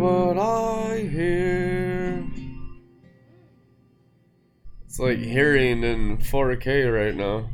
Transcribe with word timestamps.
what 0.00 0.38
I 0.38 0.98
hear. 1.10 2.26
It's 4.84 4.98
like 4.98 5.18
hearing 5.18 5.84
in 5.84 6.18
4K 6.18 6.92
right 6.92 7.14
now. 7.14 7.48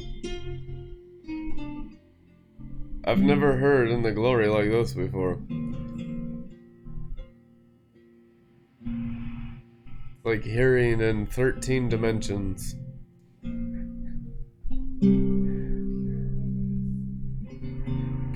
I've 3.05 3.19
never 3.19 3.57
heard 3.57 3.89
in 3.89 4.03
the 4.03 4.13
glory 4.13 4.49
like 4.49 4.71
this 4.71 4.95
before. 4.95 5.39
Like 10.25 10.45
hearing 10.45 11.01
in 11.01 11.27
13 11.27 11.89
dimensions. 11.89 12.77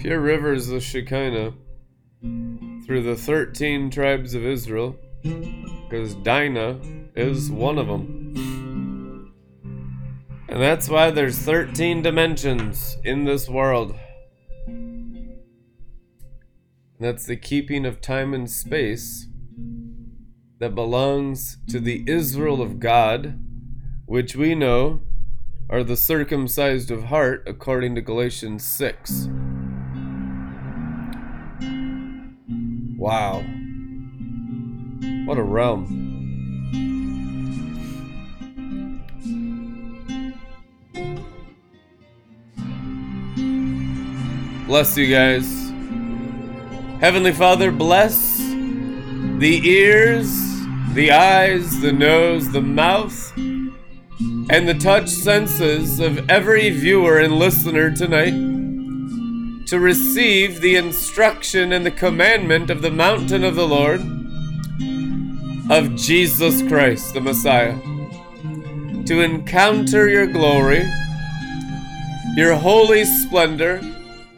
Pure 0.01 0.21
rivers 0.21 0.69
of 0.69 0.83
Shekinah 0.83 1.55
through 2.87 3.03
the 3.03 3.17
13 3.17 3.91
tribes 3.91 4.33
of 4.35 4.47
Israel, 4.47 4.97
because 5.23 6.15
Dinah 6.15 6.79
is 7.17 7.51
one 7.51 7.79
of 7.79 7.89
them. 7.89 9.35
And 10.49 10.63
that's 10.63 10.89
why 10.89 11.11
there's 11.11 11.39
13 11.39 12.03
dimensions 12.03 12.97
in 13.05 13.25
this 13.25 13.49
world. 13.49 13.97
That's 17.01 17.27
the 17.27 17.37
keeping 17.37 17.85
of 17.85 18.01
time 18.01 18.33
and 18.33 18.49
space 18.49 19.27
that 20.61 20.75
belongs 20.75 21.59
to 21.69 21.81
the 21.81 22.05
Israel 22.07 22.63
of 22.63 22.81
God, 22.81 23.39
which 24.07 24.37
we 24.37 24.55
know 24.55 25.01
are 25.69 25.83
the 25.83 25.97
circumcised 25.97 26.91
of 26.93 27.05
heart 27.05 27.43
according 27.47 27.97
to 27.97 28.01
Galatians 28.01 28.65
6. 28.65 29.29
Wow. 32.97 33.43
What 35.27 35.37
a 35.37 35.43
realm. 35.43 35.85
Bless 44.67 44.97
you 44.97 45.09
guys. 45.13 45.47
Heavenly 47.01 47.33
Father, 47.33 47.71
bless 47.71 48.39
the 48.39 49.61
ears, 49.63 50.29
the 50.95 51.13
eyes, 51.13 51.81
the 51.81 51.93
nose, 51.93 52.51
the 52.51 52.63
mouth, 52.63 53.37
and 53.37 54.67
the 54.67 54.75
touch 54.75 55.11
senses 55.11 56.01
of 56.01 56.31
every 56.31 56.71
viewer 56.71 57.19
and 57.19 57.35
listener 57.35 57.95
tonight 57.95 58.56
to 59.67 59.81
receive 59.81 60.61
the 60.61 60.77
instruction 60.77 61.73
and 61.73 61.85
the 61.85 61.91
commandment 61.91 62.71
of 62.71 62.83
the 62.83 62.91
mountain 62.91 63.43
of 63.43 63.57
the 63.57 63.67
Lord, 63.67 64.01
of 65.69 65.97
Jesus 65.97 66.63
Christ, 66.69 67.15
the 67.15 67.21
Messiah, 67.21 67.77
to 69.07 69.21
encounter 69.21 70.09
your 70.09 70.29
glory, 70.29 70.89
your 72.37 72.55
holy 72.55 73.05
splendor, 73.05 73.81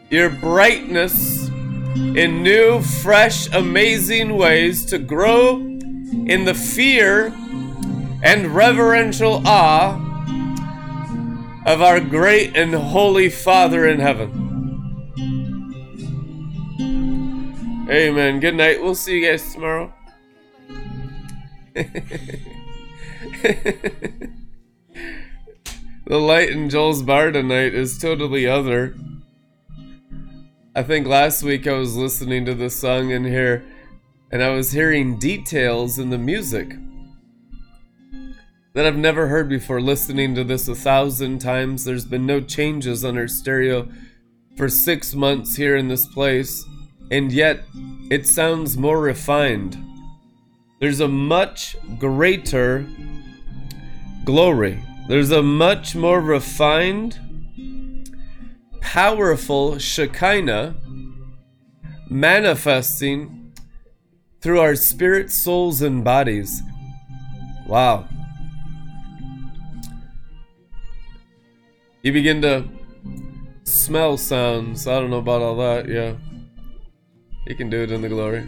your 0.09 0.31
brightness 0.31 1.49
in 1.95 2.41
new, 2.41 2.81
fresh, 2.81 3.47
amazing 3.53 4.35
ways, 4.35 4.83
to 4.85 4.97
grow 4.97 5.57
in 5.57 6.45
the 6.45 6.55
fear 6.55 7.27
and 8.23 8.47
reverential 8.47 9.43
awe 9.45 10.05
of 11.67 11.83
our 11.83 11.99
great 11.99 12.57
and 12.57 12.73
holy 12.73 13.29
Father 13.29 13.87
in 13.87 13.99
heaven. 13.99 14.48
Amen. 17.89 18.39
Good 18.39 18.53
night. 18.53 18.83
We'll 18.83 18.93
see 18.93 19.19
you 19.19 19.27
guys 19.27 19.51
tomorrow. 19.51 19.91
the 21.73 21.79
light 26.07 26.49
in 26.49 26.69
Joel's 26.69 27.01
bar 27.01 27.31
tonight 27.31 27.73
is 27.73 27.97
totally 27.97 28.45
other. 28.45 28.95
I 30.75 30.83
think 30.83 31.07
last 31.07 31.41
week 31.41 31.65
I 31.65 31.73
was 31.73 31.95
listening 31.95 32.45
to 32.45 32.53
the 32.53 32.69
song 32.69 33.09
in 33.09 33.25
here 33.25 33.65
and 34.31 34.43
I 34.43 34.51
was 34.51 34.71
hearing 34.71 35.17
details 35.17 35.97
in 35.97 36.11
the 36.11 36.19
music 36.19 36.75
that 38.73 38.85
I've 38.85 38.97
never 38.97 39.29
heard 39.29 39.49
before. 39.49 39.81
Listening 39.81 40.35
to 40.35 40.43
this 40.43 40.67
a 40.67 40.75
thousand 40.75 41.39
times, 41.39 41.85
there's 41.85 42.05
been 42.05 42.27
no 42.27 42.39
changes 42.39 43.03
on 43.03 43.17
our 43.17 43.27
stereo 43.27 43.89
for 44.55 44.69
six 44.69 45.15
months 45.15 45.55
here 45.55 45.75
in 45.75 45.87
this 45.87 46.05
place 46.05 46.63
and 47.11 47.31
yet 47.31 47.65
it 48.09 48.27
sounds 48.27 48.77
more 48.77 48.99
refined. 48.99 49.77
There's 50.79 50.99
a 50.99 51.07
much 51.07 51.75
greater 51.97 52.85
glory. 54.23 54.83
There's 55.07 55.31
a 55.31 55.41
much 55.41 55.95
more 55.95 56.21
refined, 56.21 57.19
powerful 58.79 59.77
Shekinah 59.77 60.75
manifesting 62.09 63.53
through 64.41 64.59
our 64.59 64.75
spirit, 64.75 65.31
souls, 65.31 65.81
and 65.81 66.03
bodies. 66.03 66.61
Wow. 67.67 68.07
You 72.01 72.13
begin 72.13 72.41
to 72.43 72.65
smell 73.63 74.17
sounds. 74.17 74.87
I 74.87 74.99
don't 74.99 75.09
know 75.09 75.17
about 75.17 75.41
all 75.41 75.57
that, 75.57 75.89
yeah. 75.89 76.13
He 77.49 77.55
can 77.55 77.69
do 77.71 77.81
it 77.81 77.91
in 77.91 78.03
the 78.03 78.09
glory. 78.09 78.47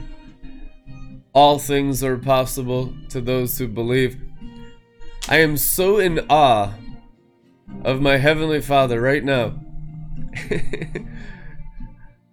All 1.33 1.57
things 1.57 2.03
are 2.03 2.17
possible 2.17 2.93
to 3.09 3.19
those 3.19 3.57
who 3.57 3.67
believe. 3.67 4.21
I 5.27 5.39
am 5.39 5.57
so 5.57 5.97
in 5.97 6.19
awe 6.29 6.75
of 7.83 7.99
my 7.99 8.17
Heavenly 8.17 8.61
Father 8.61 9.01
right 9.01 9.23
now. 9.23 9.59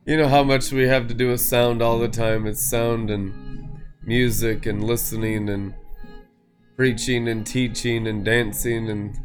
you 0.05 0.19
know 0.19 0.29
how 0.29 0.45
much 0.45 0.71
we 0.71 0.87
have 0.87 1.09
to 1.09 1.15
do 1.15 1.31
with 1.31 1.41
sound 1.41 1.81
all 1.81 1.99
the 1.99 2.07
time. 2.07 2.47
It's 2.47 2.63
sound 2.63 3.09
and 3.09 3.81
music 4.03 4.67
and 4.67 4.85
listening 4.85 5.49
and 5.49 5.73
preaching 6.77 7.29
and 7.29 7.47
teaching 7.47 8.07
and 8.07 8.23
dancing 8.27 8.91
and 8.91 9.19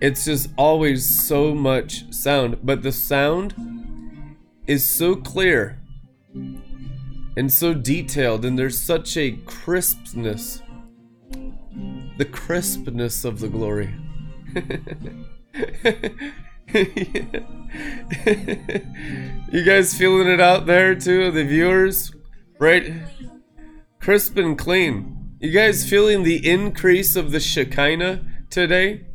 it's 0.00 0.24
just 0.24 0.48
always 0.56 1.04
so 1.04 1.54
much 1.54 2.10
sound. 2.10 2.60
But 2.62 2.82
the 2.82 2.92
sound 2.92 3.54
is 4.66 4.82
so 4.82 5.14
clear 5.14 5.76
and 7.40 7.50
so 7.50 7.72
detailed, 7.72 8.44
and 8.44 8.58
there's 8.58 8.78
such 8.78 9.16
a 9.16 9.32
crispness. 9.46 10.60
The 12.18 12.26
crispness 12.26 13.24
of 13.24 13.40
the 13.40 13.48
glory. 13.48 13.94
you 19.50 19.64
guys 19.64 19.96
feeling 19.96 20.28
it 20.28 20.38
out 20.38 20.66
there 20.66 20.94
too, 20.94 21.30
the 21.30 21.44
viewers? 21.44 22.12
Right? 22.58 22.92
Crisp 24.00 24.36
and 24.36 24.58
clean. 24.58 25.36
You 25.40 25.50
guys 25.50 25.88
feeling 25.88 26.24
the 26.24 26.46
increase 26.46 27.16
of 27.16 27.32
the 27.32 27.40
Shekinah 27.40 28.20
today? 28.50 29.06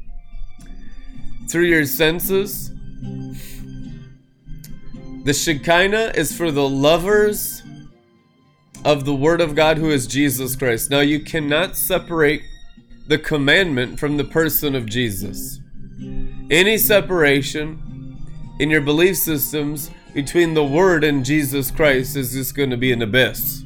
Through 1.47 1.65
your 1.65 1.85
senses? 1.85 2.71
The 5.25 5.33
Shekinah 5.33 6.13
is 6.15 6.35
for 6.35 6.49
the 6.49 6.67
lovers 6.67 7.61
of 8.85 9.03
the 9.03 9.15
Word 9.15 9.41
of 9.41 9.55
God 9.55 9.79
who 9.79 9.89
is 9.89 10.05
Jesus 10.05 10.55
Christ. 10.55 10.91
Now, 10.91 10.99
you 10.99 11.19
cannot 11.19 11.75
separate 11.75 12.43
the 13.07 13.17
commandment 13.17 13.99
from 13.99 14.17
the 14.17 14.23
person 14.23 14.75
of 14.75 14.85
Jesus. 14.85 15.59
Any 16.51 16.77
separation 16.77 18.15
in 18.59 18.69
your 18.69 18.81
belief 18.81 19.17
systems 19.17 19.89
between 20.13 20.53
the 20.53 20.63
Word 20.63 21.03
and 21.03 21.25
Jesus 21.25 21.71
Christ 21.71 22.15
is 22.15 22.33
just 22.33 22.55
going 22.55 22.69
to 22.69 22.77
be 22.77 22.91
an 22.91 23.01
abyss. 23.01 23.63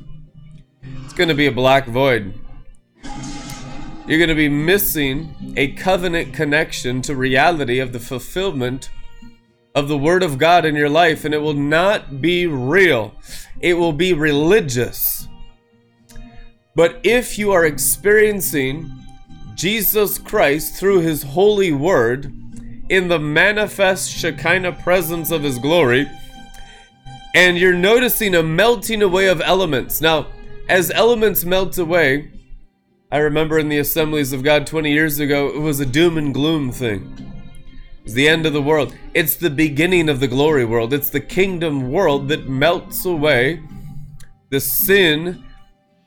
It's 1.03 1.13
going 1.13 1.27
to 1.27 1.35
be 1.35 1.47
a 1.47 1.51
black 1.51 1.85
void. 1.85 2.33
You're 4.07 4.19
going 4.19 4.29
to 4.29 4.35
be 4.35 4.49
missing 4.49 5.53
a 5.57 5.73
covenant 5.73 6.33
connection 6.33 7.01
to 7.03 7.15
reality 7.15 7.79
of 7.79 7.91
the 7.91 7.99
fulfillment 7.99 8.89
of 9.79 9.87
the 9.87 9.97
Word 9.97 10.23
of 10.23 10.37
God 10.37 10.65
in 10.65 10.75
your 10.75 10.89
life, 10.89 11.23
and 11.23 11.33
it 11.33 11.37
will 11.37 11.53
not 11.53 12.21
be 12.21 12.45
real. 12.45 13.15
It 13.61 13.75
will 13.75 13.93
be 13.93 14.11
religious. 14.11 15.29
But 16.75 16.99
if 17.03 17.39
you 17.39 17.51
are 17.53 17.65
experiencing 17.65 18.91
Jesus 19.55 20.17
Christ 20.17 20.75
through 20.75 20.99
His 20.99 21.23
holy 21.23 21.71
Word 21.71 22.25
in 22.89 23.07
the 23.07 23.19
manifest 23.19 24.11
Shekinah 24.11 24.73
presence 24.83 25.31
of 25.31 25.43
His 25.43 25.57
glory, 25.57 26.11
and 27.33 27.57
you're 27.57 27.73
noticing 27.73 28.35
a 28.35 28.43
melting 28.43 29.01
away 29.01 29.27
of 29.27 29.39
elements. 29.39 30.01
Now, 30.01 30.27
as 30.67 30.91
elements 30.91 31.45
melt 31.45 31.77
away, 31.77 32.31
I 33.11 33.19
remember 33.19 33.57
in 33.57 33.69
the 33.69 33.77
assemblies 33.77 34.33
of 34.33 34.43
God 34.43 34.67
20 34.67 34.91
years 34.91 35.19
ago, 35.19 35.47
it 35.47 35.59
was 35.59 35.79
a 35.79 35.85
doom 35.85 36.17
and 36.17 36.33
gloom 36.33 36.71
thing. 36.73 37.28
It's 38.03 38.13
the 38.13 38.27
end 38.27 38.45
of 38.45 38.53
the 38.53 38.61
world. 38.61 38.95
It's 39.13 39.35
the 39.35 39.49
beginning 39.49 40.09
of 40.09 40.19
the 40.19 40.27
glory 40.27 40.65
world. 40.65 40.93
It's 40.93 41.09
the 41.09 41.19
kingdom 41.19 41.91
world 41.91 42.27
that 42.29 42.47
melts 42.47 43.05
away 43.05 43.61
the 44.49 44.59
sin 44.59 45.43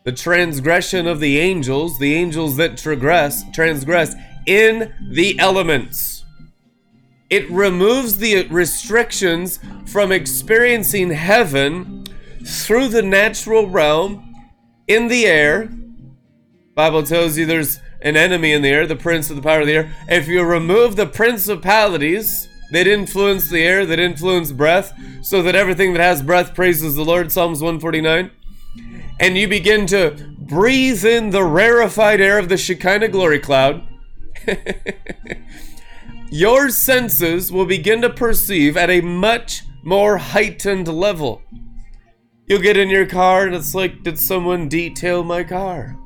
the 0.05 0.13
transgression 0.13 1.07
of 1.07 1.21
the 1.21 1.39
angels, 1.39 1.99
the 1.99 2.15
angels 2.15 2.57
that 2.57 2.77
transgress, 2.77 3.45
transgress 3.53 4.15
in 4.47 4.93
the 5.11 5.39
elements. 5.39 6.25
It 7.31 7.49
removes 7.51 8.19
the 8.19 8.47
restrictions 8.49 9.59
from 9.87 10.13
experiencing 10.13 11.11
heaven 11.11 12.05
through 12.45 12.89
the 12.89 13.03
natural 13.03 13.69
realm 13.69 14.35
in 14.89 15.09
the 15.09 15.27
air. 15.27 15.71
Bible 16.75 17.05
tells 17.05 17.39
you 17.39 17.47
there's 17.47 17.79
an 18.03 18.17
enemy 18.17 18.53
in 18.53 18.63
the 18.63 18.69
air, 18.69 18.87
the 18.87 18.97
prince 18.97 19.31
of 19.31 19.37
the 19.37 19.43
power 19.43 19.61
of 19.61 19.67
the 19.67 19.75
air. 19.75 19.95
If 20.09 20.29
you 20.29 20.43
remove 20.43 20.97
the 20.97 21.07
principalities 21.07 22.49
that 22.73 22.87
influence 22.87 23.49
the 23.49 23.63
air, 23.63 23.85
that 23.87 24.01
influence 24.01 24.53
breath, 24.53 24.93
so 25.23 25.43
that 25.43 25.55
everything 25.55 25.93
that 25.93 26.03
has 26.03 26.23
breath 26.23 26.55
praises 26.55 26.95
the 26.95 27.05
Lord, 27.05 27.31
Psalms 27.31 27.61
149, 27.61 28.31
and 29.21 29.39
you 29.39 29.47
begin 29.47 29.87
to 29.87 30.35
breathe 30.39 31.05
in 31.05 31.31
the 31.31 31.45
rarefied 31.45 32.21
air 32.21 32.39
of 32.39 32.49
the 32.49 32.57
Shekinah 32.57 33.09
glory 33.09 33.39
cloud, 33.39 33.87
your 36.31 36.71
senses 36.71 37.53
will 37.53 37.67
begin 37.67 38.01
to 38.03 38.11
perceive 38.11 38.77
at 38.77 38.91
a 38.91 39.01
much 39.01 39.63
more 39.83 40.17
heightened 40.17 40.89
level. 40.89 41.43
You'll 42.47 42.63
get 42.63 42.77
in 42.77 42.89
your 42.89 43.07
car 43.07 43.47
and 43.47 43.55
it's 43.55 43.75
like, 43.75 44.03
did 44.03 44.19
someone 44.19 44.69
detail 44.69 45.23
my 45.23 45.45
car? 45.45 45.97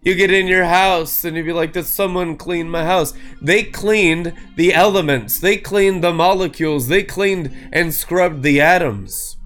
You 0.00 0.14
get 0.14 0.32
in 0.32 0.46
your 0.46 0.64
house 0.64 1.24
and 1.24 1.36
you'd 1.36 1.46
be 1.46 1.52
like, 1.52 1.72
Did 1.72 1.86
someone 1.86 2.36
clean 2.36 2.70
my 2.70 2.84
house? 2.84 3.14
They 3.42 3.64
cleaned 3.64 4.32
the 4.56 4.72
elements, 4.72 5.40
they 5.40 5.56
cleaned 5.56 6.04
the 6.04 6.12
molecules, 6.12 6.86
they 6.88 7.02
cleaned 7.02 7.54
and 7.72 7.92
scrubbed 7.92 8.42
the 8.42 8.60
atoms. 8.60 9.36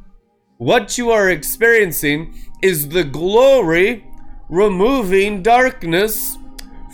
What 0.58 0.98
you 0.98 1.10
are 1.10 1.30
experiencing 1.30 2.38
is 2.62 2.90
the 2.90 3.04
glory 3.04 4.06
removing 4.48 5.42
darkness 5.42 6.36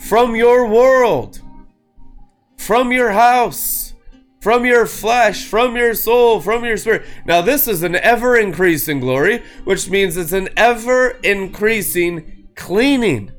from 0.03 0.35
your 0.35 0.65
world, 0.65 1.41
from 2.57 2.91
your 2.93 3.11
house, 3.11 3.93
from 4.39 4.65
your 4.65 4.85
flesh, 4.85 5.45
from 5.45 5.75
your 5.75 5.93
soul, 5.93 6.39
from 6.39 6.63
your 6.63 6.77
spirit. 6.77 7.05
Now, 7.25 7.41
this 7.41 7.67
is 7.67 7.83
an 7.83 7.97
ever 7.97 8.37
increasing 8.37 9.01
glory, 9.01 9.43
which 9.65 9.89
means 9.89 10.15
it's 10.15 10.31
an 10.31 10.47
ever 10.55 11.09
increasing 11.23 12.47
cleaning 12.55 13.33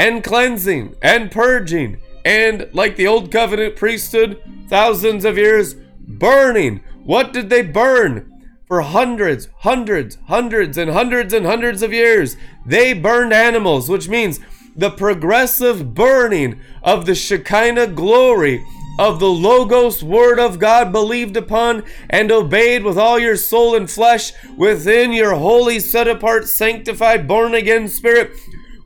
and 0.00 0.24
cleansing 0.24 0.96
and 1.02 1.30
purging 1.30 1.98
and 2.24 2.66
like 2.72 2.96
the 2.96 3.06
old 3.06 3.30
covenant 3.30 3.76
priesthood 3.76 4.42
thousands 4.66 5.26
of 5.26 5.36
years 5.36 5.74
burning. 6.08 6.80
What 7.04 7.34
did 7.34 7.50
they 7.50 7.60
burn? 7.60 8.26
For 8.66 8.80
hundreds 8.80 9.48
hundreds 9.58 10.16
hundreds 10.26 10.78
and 10.78 10.90
hundreds 10.90 11.34
and 11.34 11.44
hundreds 11.44 11.82
of 11.82 11.92
years 11.92 12.38
they 12.64 12.94
burned 12.94 13.34
animals 13.34 13.90
which 13.90 14.08
means 14.08 14.40
the 14.74 14.90
progressive 14.90 15.92
burning 15.92 16.58
of 16.82 17.04
the 17.04 17.14
shekinah 17.14 17.88
glory 17.88 18.64
of 18.98 19.20
the 19.20 19.28
Logos 19.28 20.02
Word 20.02 20.38
of 20.38 20.58
God 20.58 20.92
believed 20.92 21.36
upon 21.36 21.82
and 22.08 22.32
obeyed 22.32 22.84
with 22.84 22.96
all 22.96 23.18
your 23.18 23.36
soul 23.36 23.74
and 23.74 23.90
flesh 23.90 24.32
within 24.56 25.12
your 25.12 25.34
holy, 25.34 25.80
set 25.80 26.06
apart, 26.06 26.48
sanctified, 26.48 27.26
born 27.26 27.54
again 27.54 27.88
spirit 27.88 28.30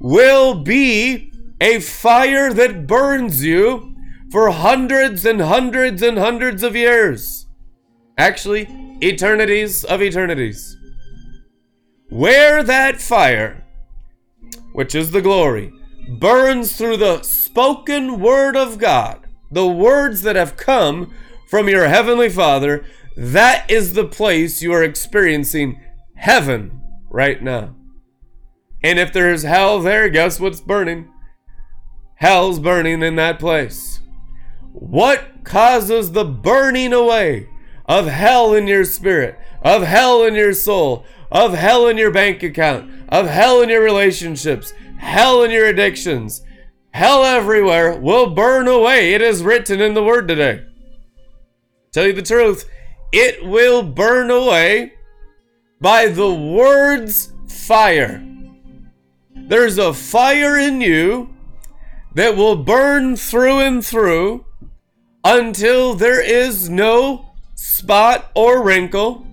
will 0.05 0.55
be 0.55 1.33
a 1.63 1.81
fire 1.81 2.53
that 2.53 2.87
burns 2.87 3.43
you 3.43 3.97
for 4.31 4.51
hundreds 4.51 5.25
and 5.25 5.41
hundreds 5.41 6.03
and 6.03 6.19
hundreds 6.19 6.63
of 6.63 6.77
years. 6.77 7.47
Actually, 8.19 8.69
eternities 9.03 9.83
of 9.83 10.03
eternities. 10.03 10.77
Where 12.11 12.63
that 12.63 13.01
fire, 13.01 13.65
which 14.75 14.95
is 14.95 15.11
the 15.11 15.23
glory, 15.23 15.73
burns 16.19 16.77
through 16.77 16.99
the 16.99 17.23
spoken 17.23 18.21
word 18.21 18.59
of 18.59 18.77
God, 18.77 19.27
the 19.51 19.67
words 19.67 20.21
that 20.21 20.37
have 20.37 20.59
come 20.59 21.15
from 21.49 21.67
your 21.67 21.89
heavenly 21.89 22.29
Father, 22.29 22.85
that 23.17 23.71
is 23.71 23.95
the 23.95 24.07
place 24.07 24.61
you 24.61 24.71
are 24.71 24.83
experiencing 24.83 25.81
heaven 26.15 26.83
right 27.09 27.43
now. 27.43 27.75
And 28.85 28.99
if 28.99 29.15
there's 29.15 29.45
hell 29.45 29.81
there, 29.81 30.11
guess 30.11 30.39
what's 30.39 30.61
burning? 30.61 31.09
Hell's 32.17 32.59
burning 32.59 33.03
in 33.03 33.17
that 33.17 33.39
place. 33.39 34.01
What 34.73 35.43
causes 35.43 36.13
the 36.13 36.27
burning 36.27 36.93
away 36.93 37.49
of 37.87 38.07
hell 38.09 38.53
in 38.53 38.67
your 38.67 38.85
spirit, 38.85 39.39
of 39.63 39.85
hell 39.85 40.23
in 40.23 40.35
your 40.35 40.53
soul, 40.53 41.07
of 41.33 41.55
hell 41.55 41.89
in 41.89 41.97
your 41.97 42.11
bank 42.11 42.43
account, 42.43 42.91
of 43.09 43.27
hell 43.27 43.63
in 43.63 43.71
your 43.71 43.83
relationships, 43.83 44.75
hell 44.99 45.43
in 45.43 45.51
your 45.51 45.67
addictions? 45.67 46.43
Hell 46.91 47.25
everywhere 47.25 47.99
will 47.99 48.35
burn 48.35 48.69
away. 48.69 49.15
It 49.15 49.23
is 49.23 49.43
written 49.43 49.81
in 49.81 49.95
the 49.95 50.05
word 50.05 50.29
today. 50.29 50.63
Tell 51.91 52.07
you 52.07 52.13
the 52.13 52.21
truth, 52.21 52.69
it 53.13 53.47
will 53.47 53.83
burn 53.83 54.31
away 54.31 54.93
by 55.81 56.09
the 56.09 56.35
word's 56.35 57.33
fire. 57.49 58.23
There's 59.47 59.77
a 59.77 59.93
fire 59.93 60.57
in 60.59 60.81
you 60.81 61.29
that 62.15 62.35
will 62.35 62.57
burn 62.57 63.15
through 63.15 63.61
and 63.61 63.85
through 63.85 64.47
until 65.23 65.93
there 65.95 66.23
is 66.23 66.71
no 66.71 67.35
spot 67.55 68.31
or 68.35 68.63
wrinkle. 68.63 69.27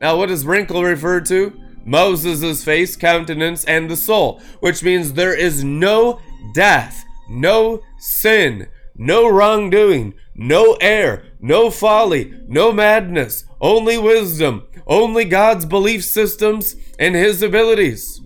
Now, 0.00 0.16
what 0.16 0.30
does 0.30 0.46
wrinkle 0.46 0.82
refer 0.82 1.20
to? 1.22 1.52
Moses' 1.84 2.64
face, 2.64 2.96
countenance, 2.96 3.64
and 3.66 3.90
the 3.90 3.96
soul, 3.96 4.40
which 4.60 4.82
means 4.82 5.12
there 5.12 5.36
is 5.36 5.62
no 5.62 6.18
death, 6.54 7.04
no 7.28 7.82
sin, 7.98 8.68
no 8.96 9.28
wrongdoing, 9.28 10.14
no 10.34 10.78
error, 10.80 11.24
no 11.40 11.70
folly, 11.70 12.32
no 12.48 12.72
madness, 12.72 13.44
only 13.60 13.98
wisdom, 13.98 14.66
only 14.86 15.26
God's 15.26 15.66
belief 15.66 16.04
systems 16.04 16.74
and 16.98 17.14
His 17.14 17.42
abilities 17.42 18.18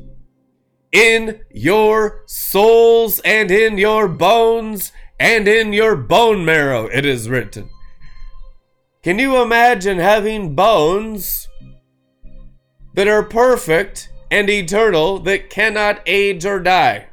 in 0.92 1.40
your 1.50 2.22
souls 2.26 3.20
and 3.20 3.50
in 3.50 3.78
your 3.78 4.08
bones 4.08 4.92
and 5.18 5.48
in 5.48 5.72
your 5.72 5.96
bone 5.96 6.44
marrow, 6.44 6.86
it 6.86 7.04
is 7.04 7.28
written. 7.28 7.68
Can 9.02 9.18
you 9.18 9.40
imagine 9.40 9.98
having 9.98 10.54
bones 10.54 11.48
that 12.94 13.08
are 13.08 13.22
perfect 13.22 14.10
and 14.30 14.50
eternal 14.50 15.18
that 15.20 15.50
cannot 15.50 16.00
age 16.06 16.44
or 16.44 16.58
die? 16.58 17.06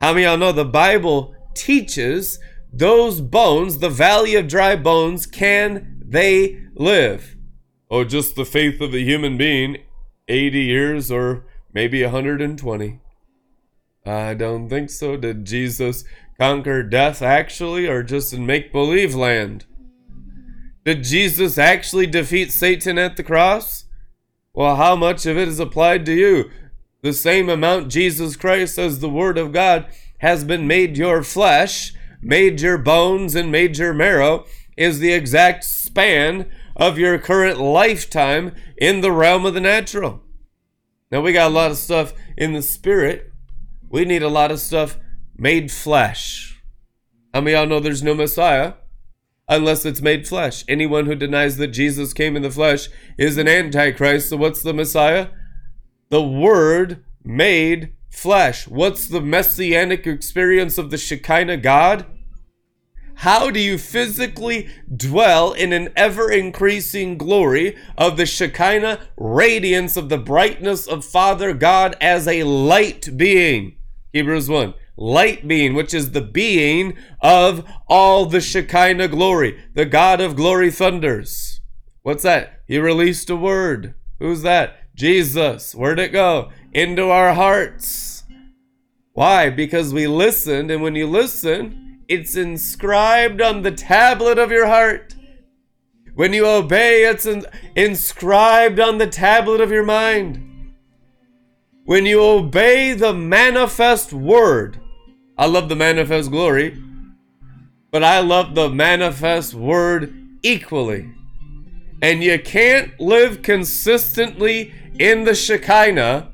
How 0.00 0.12
many 0.12 0.24
of 0.24 0.30
y'all 0.32 0.38
know 0.38 0.52
the 0.52 0.64
Bible 0.64 1.34
teaches 1.54 2.38
those 2.72 3.20
bones, 3.20 3.78
the 3.78 3.90
valley 3.90 4.34
of 4.34 4.48
dry 4.48 4.76
bones, 4.76 5.26
can 5.26 6.02
they 6.04 6.60
live? 6.74 7.36
Oh, 7.90 8.04
just 8.04 8.34
the 8.36 8.44
faith 8.44 8.80
of 8.80 8.94
a 8.94 9.00
human 9.00 9.36
being, 9.36 9.78
80 10.28 10.60
years 10.60 11.10
or 11.10 11.46
maybe 11.72 12.02
120. 12.02 13.00
I 14.04 14.34
don't 14.34 14.68
think 14.68 14.90
so. 14.90 15.16
Did 15.16 15.44
Jesus 15.44 16.04
conquer 16.38 16.82
death 16.82 17.22
actually, 17.22 17.86
or 17.86 18.02
just 18.02 18.32
in 18.32 18.46
make 18.46 18.72
believe 18.72 19.14
land? 19.14 19.66
Did 20.84 21.04
Jesus 21.04 21.58
actually 21.58 22.06
defeat 22.06 22.50
Satan 22.50 22.98
at 22.98 23.16
the 23.16 23.22
cross? 23.22 23.84
Well, 24.52 24.76
how 24.76 24.96
much 24.96 25.24
of 25.26 25.38
it 25.38 25.48
is 25.48 25.60
applied 25.60 26.04
to 26.06 26.12
you? 26.12 26.50
The 27.02 27.12
same 27.12 27.48
amount 27.48 27.90
Jesus 27.90 28.36
Christ, 28.36 28.78
as 28.78 28.98
the 28.98 29.08
Word 29.08 29.38
of 29.38 29.52
God, 29.52 29.86
has 30.18 30.44
been 30.44 30.66
made 30.66 30.96
your 30.96 31.22
flesh, 31.22 31.94
made 32.20 32.60
your 32.60 32.78
bones, 32.78 33.34
and 33.34 33.50
made 33.50 33.78
your 33.78 33.94
marrow, 33.94 34.44
is 34.76 34.98
the 34.98 35.12
exact 35.12 35.64
span 35.64 36.50
of 36.76 36.98
your 36.98 37.18
current 37.18 37.60
lifetime 37.60 38.54
in 38.76 39.00
the 39.00 39.12
realm 39.12 39.46
of 39.46 39.54
the 39.54 39.60
natural. 39.60 40.22
Now 41.12 41.20
we 41.20 41.34
got 41.34 41.50
a 41.50 41.54
lot 41.54 41.70
of 41.70 41.76
stuff 41.76 42.14
in 42.38 42.54
the 42.54 42.62
spirit. 42.62 43.30
We 43.90 44.06
need 44.06 44.22
a 44.22 44.30
lot 44.30 44.50
of 44.50 44.58
stuff 44.58 44.98
made 45.36 45.70
flesh. 45.70 46.62
How 47.34 47.42
many 47.42 47.54
y'all 47.54 47.66
know 47.66 47.80
there's 47.80 48.02
no 48.02 48.14
Messiah 48.14 48.74
unless 49.46 49.84
it's 49.84 50.00
made 50.00 50.26
flesh? 50.26 50.64
Anyone 50.68 51.04
who 51.04 51.14
denies 51.14 51.58
that 51.58 51.68
Jesus 51.68 52.14
came 52.14 52.34
in 52.34 52.40
the 52.40 52.50
flesh 52.50 52.88
is 53.18 53.36
an 53.36 53.46
antichrist. 53.46 54.30
So 54.30 54.38
what's 54.38 54.62
the 54.62 54.72
Messiah? 54.72 55.28
The 56.08 56.22
Word 56.22 57.04
made 57.22 57.92
flesh. 58.10 58.66
What's 58.66 59.06
the 59.06 59.20
messianic 59.20 60.06
experience 60.06 60.78
of 60.78 60.90
the 60.90 60.98
Shekinah 60.98 61.58
God? 61.58 62.06
How 63.16 63.50
do 63.50 63.60
you 63.60 63.78
physically 63.78 64.68
dwell 64.94 65.52
in 65.52 65.72
an 65.72 65.90
ever 65.96 66.30
increasing 66.30 67.16
glory 67.16 67.76
of 67.96 68.16
the 68.16 68.26
Shekinah 68.26 69.00
radiance 69.16 69.96
of 69.96 70.08
the 70.08 70.18
brightness 70.18 70.86
of 70.86 71.04
Father 71.04 71.54
God 71.54 71.96
as 72.00 72.26
a 72.26 72.42
light 72.42 73.16
being? 73.16 73.76
Hebrews 74.12 74.48
1. 74.48 74.74
Light 74.96 75.46
being, 75.48 75.74
which 75.74 75.94
is 75.94 76.10
the 76.10 76.20
being 76.20 76.96
of 77.20 77.64
all 77.88 78.26
the 78.26 78.40
Shekinah 78.40 79.08
glory. 79.08 79.62
The 79.74 79.86
God 79.86 80.20
of 80.20 80.36
glory 80.36 80.70
thunders. 80.70 81.60
What's 82.02 82.24
that? 82.24 82.60
He 82.66 82.78
released 82.78 83.30
a 83.30 83.36
word. 83.36 83.94
Who's 84.18 84.42
that? 84.42 84.76
Jesus. 84.94 85.74
Where'd 85.74 85.98
it 85.98 86.12
go? 86.12 86.50
into 86.72 87.10
our 87.10 87.34
hearts. 87.34 88.24
Why? 89.12 89.50
Because 89.50 89.92
we 89.92 90.06
listened, 90.06 90.70
and 90.70 90.82
when 90.82 90.94
you 90.94 91.06
listen, 91.06 91.81
it's 92.08 92.36
inscribed 92.36 93.40
on 93.40 93.62
the 93.62 93.70
tablet 93.70 94.38
of 94.38 94.50
your 94.50 94.66
heart. 94.66 95.14
When 96.14 96.32
you 96.32 96.46
obey, 96.46 97.04
it's 97.04 97.26
in- 97.26 97.46
inscribed 97.74 98.78
on 98.78 98.98
the 98.98 99.06
tablet 99.06 99.60
of 99.60 99.70
your 99.70 99.84
mind. 99.84 100.74
When 101.84 102.06
you 102.06 102.22
obey 102.22 102.92
the 102.92 103.12
manifest 103.12 104.12
word, 104.12 104.78
I 105.38 105.46
love 105.46 105.68
the 105.68 105.76
manifest 105.76 106.30
glory, 106.30 106.76
but 107.90 108.04
I 108.04 108.20
love 108.20 108.54
the 108.54 108.68
manifest 108.68 109.54
word 109.54 110.14
equally. 110.42 111.12
And 112.02 112.22
you 112.22 112.38
can't 112.38 112.98
live 113.00 113.42
consistently 113.42 114.74
in 114.98 115.24
the 115.24 115.34
Shekinah 115.34 116.30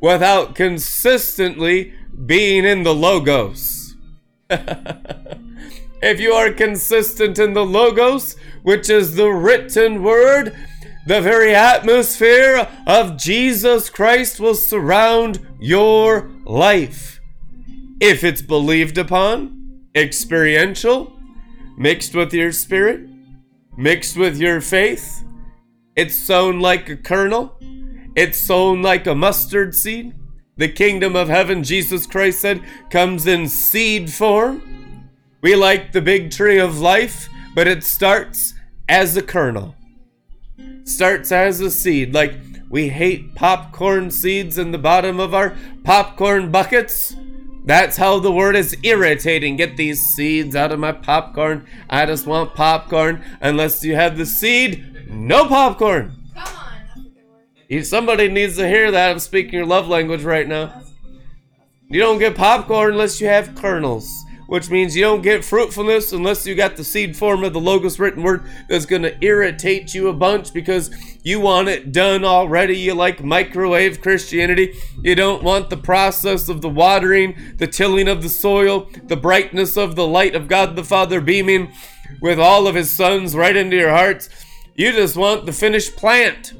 without 0.00 0.54
consistently 0.54 1.94
being 2.26 2.64
in 2.64 2.82
the 2.82 2.94
Logos. 2.94 3.83
if 6.02 6.20
you 6.20 6.32
are 6.32 6.52
consistent 6.52 7.38
in 7.38 7.54
the 7.54 7.64
Logos, 7.64 8.36
which 8.62 8.88
is 8.88 9.14
the 9.14 9.30
written 9.30 10.02
word, 10.02 10.54
the 11.06 11.20
very 11.20 11.54
atmosphere 11.54 12.68
of 12.86 13.18
Jesus 13.18 13.90
Christ 13.90 14.40
will 14.40 14.54
surround 14.54 15.46
your 15.60 16.30
life. 16.44 17.20
If 18.00 18.24
it's 18.24 18.42
believed 18.42 18.96
upon, 18.98 19.88
experiential, 19.94 21.18
mixed 21.76 22.14
with 22.14 22.32
your 22.32 22.52
spirit, 22.52 23.08
mixed 23.76 24.16
with 24.16 24.38
your 24.38 24.60
faith, 24.60 25.24
it's 25.94 26.16
sown 26.16 26.60
like 26.60 26.88
a 26.88 26.96
kernel, 26.96 27.58
it's 28.16 28.38
sown 28.38 28.82
like 28.82 29.06
a 29.06 29.14
mustard 29.14 29.74
seed. 29.74 30.14
The 30.56 30.68
kingdom 30.68 31.16
of 31.16 31.28
heaven, 31.28 31.64
Jesus 31.64 32.06
Christ 32.06 32.40
said, 32.40 32.62
comes 32.90 33.26
in 33.26 33.48
seed 33.48 34.12
form. 34.12 35.10
We 35.40 35.56
like 35.56 35.92
the 35.92 36.00
big 36.00 36.30
tree 36.30 36.58
of 36.58 36.80
life, 36.80 37.28
but 37.54 37.66
it 37.66 37.84
starts 37.84 38.54
as 38.88 39.16
a 39.16 39.22
kernel 39.22 39.74
starts 40.84 41.32
as 41.32 41.60
a 41.60 41.70
seed. 41.70 42.14
Like 42.14 42.34
we 42.68 42.88
hate 42.88 43.34
popcorn 43.34 44.10
seeds 44.10 44.58
in 44.58 44.70
the 44.70 44.78
bottom 44.78 45.18
of 45.18 45.34
our 45.34 45.56
popcorn 45.82 46.50
buckets. 46.50 47.16
That's 47.64 47.96
how 47.96 48.18
the 48.18 48.32
word 48.32 48.56
is 48.56 48.76
irritating. 48.82 49.56
Get 49.56 49.76
these 49.76 50.00
seeds 50.14 50.54
out 50.54 50.72
of 50.72 50.78
my 50.78 50.92
popcorn. 50.92 51.66
I 51.88 52.04
just 52.04 52.26
want 52.26 52.54
popcorn. 52.54 53.24
Unless 53.40 53.82
you 53.82 53.94
have 53.94 54.18
the 54.18 54.26
seed, 54.26 55.08
no 55.08 55.48
popcorn. 55.48 56.23
Word. 57.70 57.86
Somebody 57.86 58.28
needs 58.28 58.56
to 58.56 58.68
hear 58.68 58.90
that. 58.90 59.10
I'm 59.10 59.18
speaking 59.18 59.54
your 59.54 59.66
love 59.66 59.88
language 59.88 60.22
right 60.22 60.46
now. 60.46 60.82
You 61.88 62.00
don't 62.00 62.18
get 62.18 62.36
popcorn 62.36 62.92
unless 62.92 63.20
you 63.20 63.26
have 63.26 63.54
kernels 63.54 64.24
which 64.46 64.70
means 64.70 64.94
you 64.94 65.02
don't 65.02 65.22
get 65.22 65.44
fruitfulness 65.44 66.12
unless 66.12 66.46
you 66.46 66.54
got 66.54 66.76
the 66.76 66.84
seed 66.84 67.16
form 67.16 67.44
of 67.44 67.52
the 67.52 67.60
logos 67.60 67.98
written 67.98 68.22
word 68.22 68.44
that's 68.68 68.86
going 68.86 69.02
to 69.02 69.24
irritate 69.24 69.94
you 69.94 70.08
a 70.08 70.12
bunch 70.12 70.52
because 70.52 70.90
you 71.22 71.40
want 71.40 71.68
it 71.68 71.92
done 71.92 72.24
already. 72.24 72.76
You 72.76 72.94
like 72.94 73.24
microwave 73.24 74.00
Christianity. 74.00 74.74
You 75.02 75.14
don't 75.14 75.42
want 75.42 75.70
the 75.70 75.76
process 75.76 76.48
of 76.48 76.60
the 76.60 76.68
watering, 76.68 77.36
the 77.56 77.66
tilling 77.66 78.08
of 78.08 78.22
the 78.22 78.28
soil, 78.28 78.88
the 79.04 79.16
brightness 79.16 79.76
of 79.76 79.96
the 79.96 80.06
light 80.06 80.34
of 80.34 80.48
God 80.48 80.76
the 80.76 80.84
Father 80.84 81.20
beaming 81.20 81.72
with 82.20 82.38
all 82.38 82.66
of 82.66 82.74
his 82.74 82.90
sons 82.90 83.34
right 83.34 83.56
into 83.56 83.76
your 83.76 83.90
hearts. 83.90 84.28
You 84.74 84.92
just 84.92 85.16
want 85.16 85.46
the 85.46 85.52
finished 85.52 85.96
plant. 85.96 86.52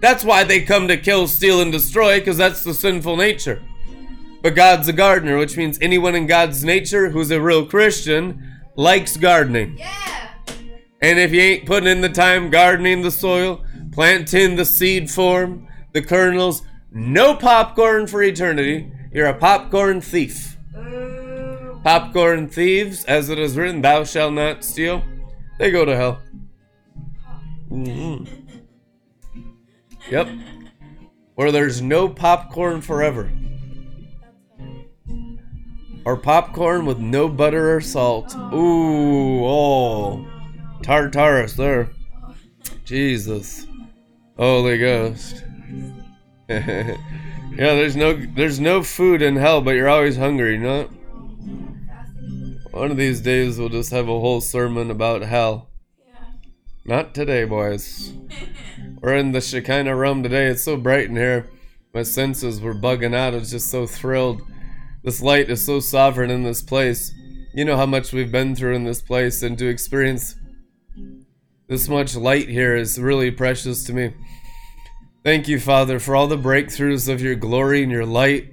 That's 0.00 0.24
why 0.24 0.44
they 0.44 0.60
come 0.60 0.88
to 0.88 0.96
kill, 0.96 1.26
steal, 1.26 1.60
and 1.60 1.72
destroy, 1.72 2.18
because 2.18 2.36
that's 2.36 2.62
the 2.62 2.74
sinful 2.74 3.16
nature. 3.16 3.62
But 4.42 4.54
God's 4.54 4.88
a 4.88 4.92
gardener, 4.92 5.36
which 5.38 5.56
means 5.56 5.78
anyone 5.80 6.14
in 6.14 6.26
God's 6.26 6.64
nature 6.64 7.10
who's 7.10 7.30
a 7.30 7.40
real 7.40 7.66
Christian 7.66 8.60
likes 8.76 9.16
gardening. 9.16 9.76
Yeah. 9.76 10.28
And 11.00 11.18
if 11.18 11.32
you 11.32 11.40
ain't 11.40 11.66
putting 11.66 11.88
in 11.88 12.00
the 12.00 12.08
time 12.08 12.50
gardening 12.50 13.02
the 13.02 13.10
soil, 13.10 13.64
planting 13.92 14.56
the 14.56 14.64
seed 14.64 15.10
form, 15.10 15.66
the 15.92 16.02
kernels, 16.02 16.62
no 16.90 17.34
popcorn 17.34 18.06
for 18.06 18.22
eternity. 18.22 18.90
You're 19.12 19.26
a 19.26 19.34
popcorn 19.34 20.00
thief. 20.00 20.56
Ooh. 20.76 21.80
Popcorn 21.82 22.48
thieves, 22.48 23.04
as 23.04 23.28
it 23.28 23.38
is 23.38 23.56
written, 23.56 23.82
thou 23.82 24.04
shalt 24.04 24.34
not 24.34 24.64
steal. 24.64 25.02
They 25.58 25.70
go 25.70 25.84
to 25.84 25.96
hell. 25.96 26.22
hmm 27.68 28.24
Yep. 30.10 30.28
Or 31.36 31.52
there's 31.52 31.82
no 31.82 32.08
popcorn 32.08 32.80
forever. 32.80 33.30
Or 36.04 36.16
popcorn 36.16 36.86
with 36.86 36.98
no 36.98 37.28
butter 37.28 37.76
or 37.76 37.80
salt. 37.80 38.34
Ooh, 38.34 39.44
oh. 39.44 40.26
Tartarus 40.82 41.54
there. 41.54 41.90
Jesus. 42.84 43.66
Holy 44.38 44.78
Ghost. 44.78 45.44
yeah, 46.48 46.96
there's 47.56 47.96
no 47.96 48.14
there's 48.14 48.58
no 48.58 48.82
food 48.82 49.20
in 49.20 49.36
hell, 49.36 49.60
but 49.60 49.72
you're 49.72 49.88
always 49.88 50.16
hungry, 50.16 50.54
you 50.54 50.60
know? 50.60 50.84
One 52.70 52.90
of 52.90 52.96
these 52.96 53.20
days 53.20 53.58
we'll 53.58 53.68
just 53.68 53.90
have 53.90 54.08
a 54.08 54.20
whole 54.20 54.40
sermon 54.40 54.90
about 54.90 55.22
hell. 55.22 55.68
Yeah. 56.06 56.14
Not 56.86 57.14
today, 57.14 57.44
boys. 57.44 58.12
We're 59.00 59.14
in 59.14 59.30
the 59.30 59.40
Shekinah 59.40 59.94
realm 59.94 60.24
today. 60.24 60.46
It's 60.46 60.64
so 60.64 60.76
bright 60.76 61.08
in 61.08 61.14
here. 61.14 61.48
My 61.94 62.02
senses 62.02 62.60
were 62.60 62.74
bugging 62.74 63.14
out. 63.14 63.32
I 63.32 63.38
was 63.38 63.52
just 63.52 63.70
so 63.70 63.86
thrilled. 63.86 64.42
This 65.04 65.22
light 65.22 65.48
is 65.48 65.64
so 65.64 65.78
sovereign 65.78 66.30
in 66.30 66.42
this 66.42 66.62
place. 66.62 67.14
You 67.54 67.64
know 67.64 67.76
how 67.76 67.86
much 67.86 68.12
we've 68.12 68.32
been 68.32 68.56
through 68.56 68.74
in 68.74 68.82
this 68.82 69.00
place, 69.00 69.42
and 69.42 69.56
to 69.58 69.68
experience 69.68 70.34
this 71.68 71.88
much 71.88 72.16
light 72.16 72.48
here 72.48 72.74
is 72.74 72.98
really 72.98 73.30
precious 73.30 73.84
to 73.84 73.92
me. 73.92 74.14
Thank 75.22 75.46
you, 75.46 75.60
Father, 75.60 76.00
for 76.00 76.16
all 76.16 76.26
the 76.26 76.36
breakthroughs 76.36 77.08
of 77.08 77.22
your 77.22 77.36
glory 77.36 77.84
and 77.84 77.92
your 77.92 78.06
light 78.06 78.52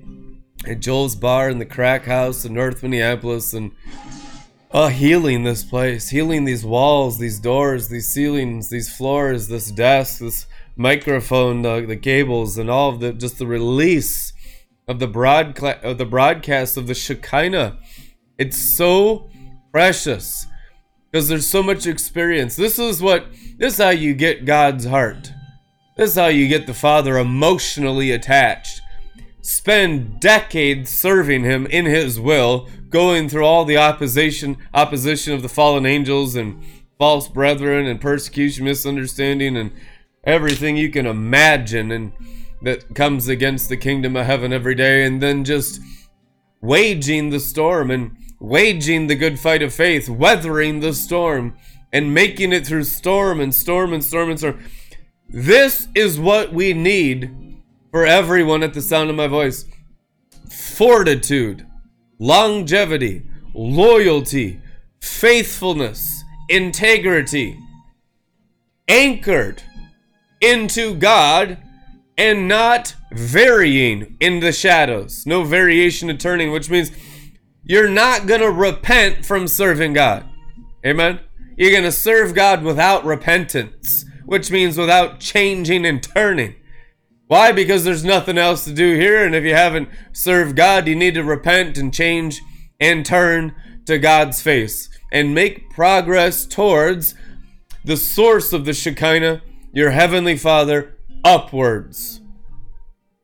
at 0.68 0.80
Joel's 0.80 1.16
Bar 1.16 1.50
and 1.50 1.60
the 1.60 1.66
Crack 1.66 2.06
House 2.06 2.46
in 2.46 2.54
North 2.54 2.84
Minneapolis 2.84 3.54
and 3.54 3.72
uh, 4.76 4.90
healing 4.90 5.44
this 5.44 5.64
place, 5.64 6.10
healing 6.10 6.44
these 6.44 6.66
walls, 6.66 7.18
these 7.18 7.40
doors, 7.40 7.88
these 7.88 8.10
ceilings, 8.10 8.70
these 8.70 8.94
floors, 8.94 9.48
this 9.48 9.72
desk, 9.72 10.20
this 10.20 10.48
microphone, 10.76 11.62
the, 11.62 11.86
the 11.88 11.96
cables, 11.96 12.58
and 12.58 12.70
all 12.70 12.90
of 12.90 13.00
the 13.00 13.14
just 13.14 13.38
the 13.38 13.48
release 13.48 14.34
of 14.86 15.00
the 15.00 15.08
broadcast 15.08 15.82
of 15.82 15.98
the 15.98 16.06
broadcast 16.06 16.76
of 16.76 16.88
the 16.88 16.94
Shekinah. 16.94 17.80
It's 18.38 18.58
so 18.58 19.30
precious 19.72 20.46
because 21.10 21.30
there's 21.30 21.48
so 21.48 21.64
much 21.64 21.88
experience. 21.88 22.58
This 22.58 22.78
is 22.78 23.02
what 23.02 23.28
this 23.58 23.76
is 23.76 23.80
how 23.80 23.92
you 23.92 24.14
get 24.14 24.44
God's 24.44 24.84
heart. 24.84 25.32
This 25.96 26.10
is 26.10 26.16
how 26.18 26.28
you 26.28 26.50
get 26.50 26.68
the 26.68 26.74
Father 26.74 27.18
emotionally 27.18 28.12
attached. 28.12 28.82
Spend 29.46 30.20
decades 30.20 30.90
serving 30.90 31.44
him 31.44 31.68
in 31.68 31.86
his 31.86 32.20
will, 32.20 32.68
going 32.90 33.30
through 33.30 33.46
all 33.46 33.64
the 33.64 33.78
opposition 33.78 34.58
opposition 34.74 35.36
of 35.36 35.44
the 35.44 35.50
fallen 35.50 35.86
angels 35.86 36.36
and 36.36 36.64
false 36.98 37.28
brethren 37.28 37.86
and 37.86 38.02
persecution, 38.02 38.66
misunderstanding 38.66 39.56
and 39.56 39.72
everything 40.24 40.78
you 40.78 40.90
can 40.90 41.06
imagine 41.06 41.92
and 41.92 42.12
that 42.64 42.96
comes 42.96 43.28
against 43.28 43.70
the 43.70 43.78
kingdom 43.78 44.16
of 44.16 44.26
heaven 44.26 44.52
every 44.52 44.74
day 44.74 45.06
and 45.06 45.22
then 45.22 45.44
just 45.44 45.80
waging 46.60 47.30
the 47.30 47.40
storm 47.40 47.92
and 47.92 48.18
waging 48.40 49.06
the 49.06 49.14
good 49.14 49.40
fight 49.40 49.62
of 49.62 49.72
faith, 49.72 50.10
weathering 50.10 50.80
the 50.80 50.92
storm 50.92 51.56
and 51.94 52.16
making 52.16 52.52
it 52.52 52.66
through 52.66 52.84
storm 52.84 53.40
and 53.40 53.54
storm 53.54 53.94
and 53.94 54.04
storm 54.04 54.32
and 54.32 54.40
storm. 54.40 54.60
This 55.30 55.88
is 55.94 56.20
what 56.20 56.52
we 56.52 56.74
need 56.74 57.45
for 57.96 58.06
everyone 58.06 58.62
at 58.62 58.74
the 58.74 58.82
sound 58.82 59.10
of 59.10 59.16
my 59.16 59.26
voice 59.26 59.64
fortitude, 60.50 61.66
longevity, 62.20 63.24
loyalty, 63.54 64.60
faithfulness, 65.00 66.22
integrity, 66.50 67.58
anchored 68.90 69.64
into 70.42 70.94
God 70.94 71.58
and 72.18 72.50
not 72.50 72.94
varying 73.14 74.18
in 74.20 74.42
the 74.42 74.52
shadows. 74.52 75.26
No 75.26 75.46
variation 75.46 76.10
of 76.10 76.18
turning, 76.18 76.52
which 76.52 76.70
means 76.70 76.92
you're 77.64 77.88
not 77.88 78.28
going 78.28 78.42
to 78.42 78.52
repent 78.52 79.26
from 79.26 79.48
serving 79.48 79.94
God. 79.94 80.26
Amen? 80.86 81.22
You're 81.56 81.72
going 81.72 81.84
to 81.84 81.94
serve 81.94 82.36
God 82.36 82.62
without 82.62 83.06
repentance, 83.06 84.04
which 84.26 84.52
means 84.52 84.78
without 84.78 85.22
changing 85.22 85.86
and 85.86 86.04
turning. 86.04 86.56
Why? 87.28 87.52
Because 87.52 87.84
there's 87.84 88.06
nothing 88.06 88.38
else 88.38 88.66
to 88.66 88.74
do 88.74 88.96
here, 88.96 89.26
and 89.26 89.34
if 89.34 89.44
you 89.44 89.56
haven't 89.56 89.90
served 90.12 90.56
God, 90.56 90.88
you 90.88 90.96
need 90.96 91.16
to 91.16 91.24
repent 91.24 91.78
and 91.78 91.94
change 91.94 92.42
and 92.80 93.06
turn 93.06 93.56
to 93.86 93.98
God's 93.98 94.42
face 94.42 94.90
and 95.12 95.34
make 95.34 95.70
progress 95.72 96.46
towards 96.46 97.16
the 97.84 97.98
source 97.98 98.54
of 98.54 98.66
the 98.66 98.74
Shekinah, 98.74 99.42
your 99.72 99.92
heavenly 99.92 100.38
Father, 100.38 100.98
upwards. 101.24 102.22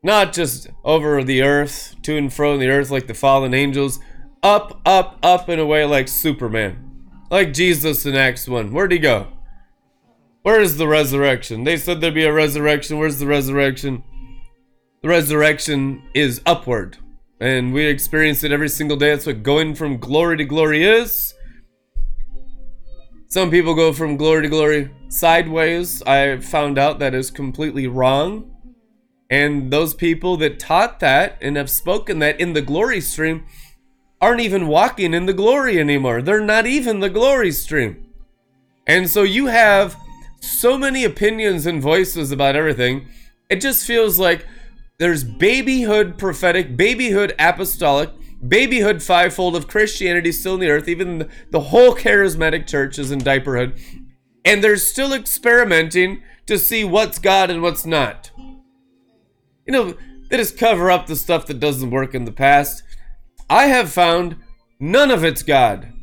Not 0.03 0.33
just 0.33 0.67
over 0.83 1.23
the 1.23 1.43
earth, 1.43 1.95
to 2.03 2.17
and 2.17 2.33
fro 2.33 2.55
in 2.55 2.59
the 2.59 2.69
earth 2.69 2.89
like 2.89 3.07
the 3.07 3.13
fallen 3.13 3.53
angels, 3.53 3.99
up, 4.41 4.81
up, 4.85 5.19
up 5.21 5.47
and 5.47 5.61
away 5.61 5.85
like 5.85 6.07
Superman. 6.07 7.09
Like 7.29 7.53
Jesus 7.53 8.05
in 8.05 8.15
Acts 8.15 8.47
1. 8.47 8.71
Where'd 8.71 8.91
he 8.91 8.97
go? 8.97 9.27
Where 10.43 10.59
is 10.59 10.77
the 10.77 10.87
resurrection? 10.87 11.63
They 11.63 11.77
said 11.77 12.01
there'd 12.01 12.15
be 12.15 12.23
a 12.23 12.33
resurrection. 12.33 12.97
Where's 12.97 13.19
the 13.19 13.27
resurrection? 13.27 14.03
The 15.03 15.09
resurrection 15.09 16.01
is 16.15 16.41
upward. 16.45 16.97
And 17.39 17.73
we 17.73 17.85
experience 17.85 18.43
it 18.43 18.51
every 18.51 18.69
single 18.69 18.97
day. 18.97 19.11
That's 19.11 19.25
what 19.27 19.43
going 19.43 19.75
from 19.75 19.97
glory 19.97 20.37
to 20.37 20.45
glory 20.45 20.83
is. 20.83 21.33
Some 23.27 23.51
people 23.51 23.75
go 23.75 23.93
from 23.93 24.17
glory 24.17 24.43
to 24.43 24.49
glory 24.49 24.91
sideways. 25.09 26.01
I 26.03 26.37
found 26.37 26.77
out 26.77 26.99
that 26.99 27.13
is 27.13 27.31
completely 27.31 27.87
wrong. 27.87 28.51
And 29.29 29.71
those 29.71 29.93
people 29.93 30.37
that 30.37 30.59
taught 30.59 30.99
that 30.99 31.37
and 31.39 31.55
have 31.55 31.69
spoken 31.69 32.19
that 32.19 32.39
in 32.39 32.53
the 32.53 32.61
glory 32.61 32.99
stream 32.99 33.45
aren't 34.19 34.41
even 34.41 34.67
walking 34.67 35.13
in 35.13 35.27
the 35.27 35.33
glory 35.33 35.79
anymore. 35.79 36.21
They're 36.21 36.41
not 36.41 36.65
even 36.65 36.99
the 36.99 37.09
glory 37.09 37.51
stream. 37.51 38.07
And 38.85 39.09
so 39.09 39.23
you 39.23 39.45
have 39.45 39.95
so 40.41 40.77
many 40.77 41.03
opinions 41.03 41.65
and 41.65 41.81
voices 41.81 42.31
about 42.31 42.55
everything. 42.55 43.07
It 43.49 43.61
just 43.61 43.85
feels 43.85 44.19
like 44.19 44.45
there's 44.99 45.23
babyhood 45.23 46.17
prophetic, 46.17 46.75
babyhood 46.75 47.33
apostolic, 47.39 48.09
babyhood 48.45 49.01
fivefold 49.01 49.55
of 49.55 49.67
Christianity 49.67 50.31
still 50.31 50.55
in 50.55 50.59
the 50.59 50.69
earth. 50.69 50.87
Even 50.87 51.29
the, 51.51 51.59
whole 51.59 51.95
charismatic 51.95 52.67
church 52.67 52.97
is 52.97 53.11
in 53.11 53.19
diaperhood. 53.19 53.79
And 54.43 54.63
they're 54.63 54.77
still 54.77 55.13
experimenting 55.13 56.23
to 56.47 56.57
see 56.57 56.83
what's 56.83 57.19
God 57.19 57.49
and 57.49 57.61
what's 57.61 57.85
not. 57.85 58.31
You 58.37 59.73
know, 59.73 59.93
they 60.29 60.37
just 60.37 60.57
cover 60.57 60.89
up 60.89 61.05
the 61.05 61.15
stuff 61.15 61.45
that 61.47 61.59
doesn't 61.59 61.91
work 61.91 62.15
in 62.15 62.25
the 62.25 62.31
past. 62.31 62.83
I 63.49 63.67
have 63.67 63.91
found 63.91 64.37
none 64.79 65.11
of 65.11 65.23
it's 65.23 65.43
God. 65.43 65.93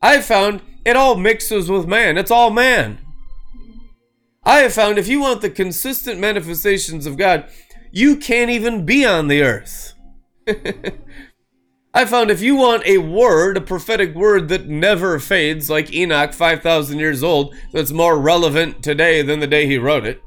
I 0.00 0.20
found 0.20 0.62
it 0.84 0.96
all 0.96 1.16
mixes 1.16 1.70
with 1.70 1.86
man. 1.86 2.18
It's 2.18 2.30
all 2.30 2.50
man. 2.50 2.98
I 4.44 4.58
have 4.60 4.72
found 4.72 4.98
if 4.98 5.08
you 5.08 5.20
want 5.20 5.40
the 5.40 5.50
consistent 5.50 6.18
manifestations 6.18 7.06
of 7.06 7.16
God, 7.16 7.48
you 7.92 8.16
can't 8.16 8.50
even 8.50 8.84
be 8.84 9.04
on 9.04 9.28
the 9.28 9.42
earth. 9.42 9.94
I 11.94 12.06
found 12.06 12.30
if 12.30 12.40
you 12.40 12.56
want 12.56 12.86
a 12.86 12.98
word, 12.98 13.56
a 13.56 13.60
prophetic 13.60 14.14
word 14.14 14.48
that 14.48 14.66
never 14.66 15.18
fades, 15.18 15.68
like 15.68 15.92
Enoch, 15.92 16.32
5,000 16.32 16.98
years 16.98 17.22
old, 17.22 17.54
that's 17.72 17.92
more 17.92 18.18
relevant 18.18 18.82
today 18.82 19.20
than 19.20 19.40
the 19.40 19.46
day 19.46 19.66
he 19.66 19.76
wrote 19.76 20.06
it. 20.06 20.22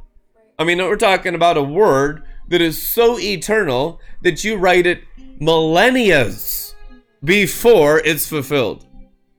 I 0.59 0.63
mean, 0.63 0.77
we're 0.77 0.95
talking 0.95 1.33
about 1.33 1.57
a 1.57 1.63
word 1.63 2.23
that 2.47 2.61
is 2.61 2.87
so 2.87 3.19
eternal 3.19 3.99
that 4.21 4.43
you 4.43 4.57
write 4.57 4.85
it 4.85 5.01
millennias 5.41 6.75
before 7.23 7.99
it's 7.99 8.27
fulfilled. 8.27 8.85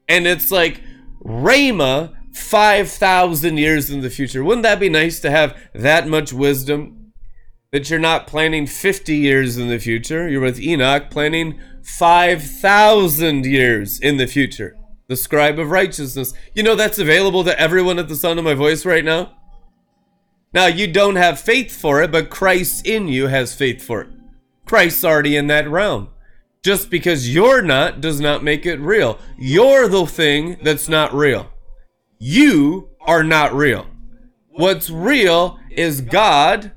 And 0.09 0.27
it's 0.27 0.51
like 0.51 0.83
Rhema 1.25 2.16
5,000 2.37 3.57
years 3.57 3.91
in 3.91 4.01
the 4.01 4.11
future. 4.11 4.45
Wouldn't 4.45 4.63
that 4.63 4.81
be 4.81 4.89
nice 4.89 5.21
to 5.21 5.31
have 5.31 5.57
that 5.75 6.07
much 6.09 6.33
wisdom? 6.33 7.07
that 7.73 7.91
you're 7.91 7.99
not 7.99 8.27
planning 8.27 8.67
50 8.67 9.15
years 9.15 9.59
in 9.59 9.69
the 9.69 9.79
future. 9.79 10.29
You're 10.29 10.41
with 10.41 10.59
Enoch 10.59 11.11
planning 11.11 11.61
5,000 11.83 13.45
years 13.45 13.99
in 14.01 14.17
the 14.17 14.27
future. 14.27 14.77
The 15.09 15.17
scribe 15.17 15.59
of 15.59 15.71
righteousness. 15.71 16.33
You 16.55 16.63
know 16.63 16.75
that's 16.75 16.99
available 16.99 17.45
to 17.45 17.61
everyone 17.61 17.99
at 17.99 18.09
the 18.09 18.17
sound 18.17 18.39
of 18.39 18.45
my 18.45 18.55
voice 18.55 18.87
right 18.87 19.05
now? 19.05 19.33
Now, 20.55 20.67
you 20.67 20.91
don't 20.91 21.17
have 21.17 21.39
faith 21.39 21.71
for 21.79 22.03
it, 22.03 22.11
but 22.11 22.31
Christ 22.31 22.87
in 22.87 23.09
you 23.09 23.27
has 23.27 23.55
faith 23.55 23.83
for 23.83 24.01
it. 24.01 24.09
Christ's 24.65 25.05
already 25.05 25.37
in 25.37 25.49
that 25.49 25.69
realm. 25.69 26.09
Just 26.63 26.89
because 26.89 27.33
you're 27.33 27.63
not 27.63 28.01
does 28.01 28.21
not 28.21 28.43
make 28.43 28.65
it 28.65 28.81
real. 28.81 29.19
You're 29.37 29.87
the 29.87 30.07
thing 30.07 30.57
that's 30.63 30.89
not 30.89 31.13
real. 31.13 31.51
You 32.19 32.91
are 33.01 33.23
not 33.23 33.55
real. 33.55 33.87
What's 34.49 34.89
real 34.89 35.59
is 35.71 36.01
God 36.01 36.73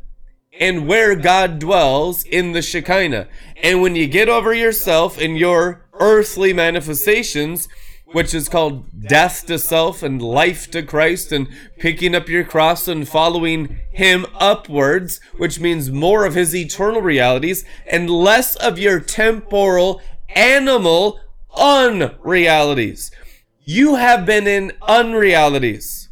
and 0.59 0.87
where 0.87 1.15
God 1.15 1.59
dwells 1.59 2.23
in 2.25 2.51
the 2.51 2.61
Shekinah. 2.61 3.27
And 3.63 3.81
when 3.81 3.95
you 3.95 4.07
get 4.07 4.27
over 4.27 4.53
yourself 4.53 5.19
and 5.19 5.37
your 5.37 5.85
earthly 5.93 6.51
manifestations, 6.51 7.69
which 8.11 8.33
is 8.33 8.49
called 8.49 9.07
death 9.07 9.45
to 9.45 9.57
self 9.57 10.03
and 10.03 10.21
life 10.21 10.69
to 10.71 10.83
Christ, 10.83 11.31
and 11.31 11.47
picking 11.77 12.15
up 12.15 12.27
your 12.27 12.43
cross 12.43 12.87
and 12.87 13.07
following 13.07 13.79
Him 13.91 14.25
upwards, 14.39 15.21
which 15.37 15.59
means 15.59 15.89
more 15.89 16.25
of 16.25 16.35
His 16.35 16.55
eternal 16.55 17.01
realities 17.01 17.63
and 17.87 18.09
less 18.09 18.55
of 18.55 18.79
your 18.79 18.99
temporal, 18.99 20.01
animal 20.29 21.19
unrealities. 21.55 23.11
You 23.71 23.97
have 23.97 24.25
been 24.25 24.47
in 24.47 24.71
unrealities. 24.81 26.09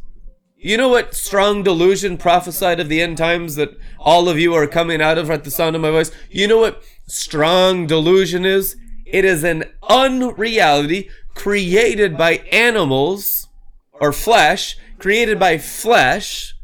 You 0.56 0.76
know 0.76 0.90
what 0.90 1.12
strong 1.12 1.64
delusion 1.64 2.16
prophesied 2.16 2.78
of 2.78 2.88
the 2.88 3.00
end 3.00 3.18
times 3.18 3.56
that 3.56 3.76
all 3.98 4.28
of 4.28 4.38
you 4.38 4.54
are 4.54 4.68
coming 4.68 5.02
out 5.02 5.18
of 5.18 5.28
at 5.28 5.42
the 5.42 5.50
sound 5.50 5.74
of 5.74 5.82
my 5.82 5.90
voice? 5.90 6.12
You 6.30 6.46
know 6.46 6.58
what 6.58 6.84
strong 7.08 7.88
delusion 7.88 8.46
is? 8.46 8.76
It 9.04 9.24
is 9.24 9.42
an 9.42 9.64
unreality 9.82 11.10
created 11.34 12.16
by 12.16 12.44
animals 12.52 13.48
or 13.90 14.12
flesh, 14.12 14.78
created 15.00 15.40
by 15.40 15.58
flesh, 15.58 16.54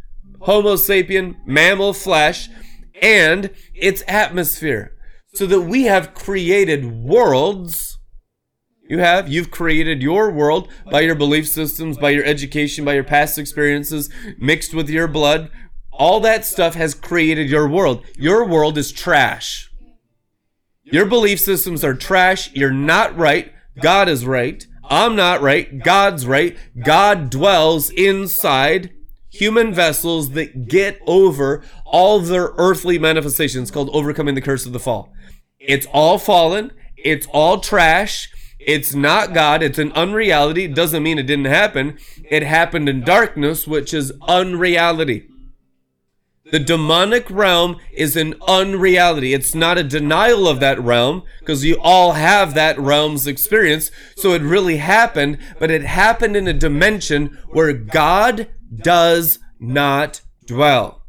Homo 0.43 0.77
sapien, 0.77 1.35
mammal 1.45 1.93
flesh, 1.93 2.49
and 3.03 3.51
its 3.75 4.05
atmosphere. 4.07 4.93
So 5.33 5.45
that 5.47 5.63
we 5.63 5.87
have 5.87 6.15
created 6.15 6.85
worlds 7.03 7.94
you 8.88 8.99
have. 8.99 9.29
You've 9.29 9.51
created 9.51 10.03
your 10.03 10.31
world 10.31 10.68
by 10.90 11.01
your 11.01 11.14
belief 11.14 11.49
systems, 11.49 11.97
by 11.97 12.11
your 12.11 12.25
education, 12.25 12.85
by 12.85 12.94
your 12.94 13.05
past 13.05 13.38
experiences, 13.38 14.11
mixed 14.38 14.75
with 14.75 14.90
your 14.90 15.09
blood. 15.09 15.51
All 15.90 16.20
that 16.20 16.44
stuff 16.44 16.75
has 16.75 16.94
created 16.94 17.49
your 17.49 17.68
world. 17.68 18.05
Your 18.16 18.47
world 18.47 18.77
is 18.77 18.92
trash. 18.92 19.70
Your 20.83 21.07
belief 21.07 21.40
systems 21.40 21.83
are 21.83 21.94
trash. 21.94 22.53
You're 22.53 22.70
not 22.70 23.16
right. 23.16 23.53
God 23.81 24.09
is 24.09 24.27
right. 24.27 24.66
I'm 24.85 25.16
not 25.16 25.40
right. 25.40 25.83
God's 25.83 26.27
right. 26.27 26.57
God 26.85 27.31
dwells 27.31 27.90
inside 27.90 28.92
human 29.31 29.73
vessels 29.73 30.31
that 30.31 30.68
get 30.68 31.01
over 31.07 31.62
all 31.85 32.20
their 32.20 32.53
earthly 32.57 32.99
manifestations 32.99 33.70
called 33.70 33.90
overcoming 33.92 34.35
the 34.35 34.40
curse 34.40 34.66
of 34.66 34.73
the 34.73 34.79
fall. 34.79 35.12
It's 35.59 35.87
all 35.92 36.18
fallen. 36.18 36.73
It's 36.97 37.27
all 37.33 37.61
trash. 37.61 38.31
It's 38.66 38.94
not 38.94 39.35
God. 39.35 39.62
It's 39.62 39.79
an 39.79 39.92
unreality. 39.92 40.64
It 40.64 40.74
doesn't 40.74 41.03
mean 41.03 41.18
it 41.18 41.27
didn't 41.27 41.46
happen. 41.46 41.98
It 42.31 42.42
happened 42.42 42.88
in 42.88 43.03
darkness, 43.03 43.66
which 43.66 43.92
is 43.92 44.12
unreality. 44.22 45.29
The 46.50 46.59
demonic 46.59 47.31
realm 47.31 47.79
is 47.92 48.16
an 48.16 48.35
unreality. 48.46 49.33
It's 49.33 49.55
not 49.55 49.79
a 49.79 49.83
denial 49.83 50.46
of 50.46 50.61
that 50.61 50.81
realm 50.81 51.22
because 51.40 51.64
you 51.64 51.79
all 51.81 52.12
have 52.12 52.55
that 52.55 52.79
realm's 52.79 53.27
experience. 53.27 53.90
So 54.16 54.33
it 54.33 54.42
really 54.42 54.77
happened, 54.77 55.38
but 55.59 55.70
it 55.70 55.83
happened 55.83 56.37
in 56.37 56.46
a 56.46 56.53
dimension 56.53 57.38
where 57.48 57.72
God 57.72 58.48
does 58.74 59.38
not 59.59 60.20
dwell. 60.44 61.03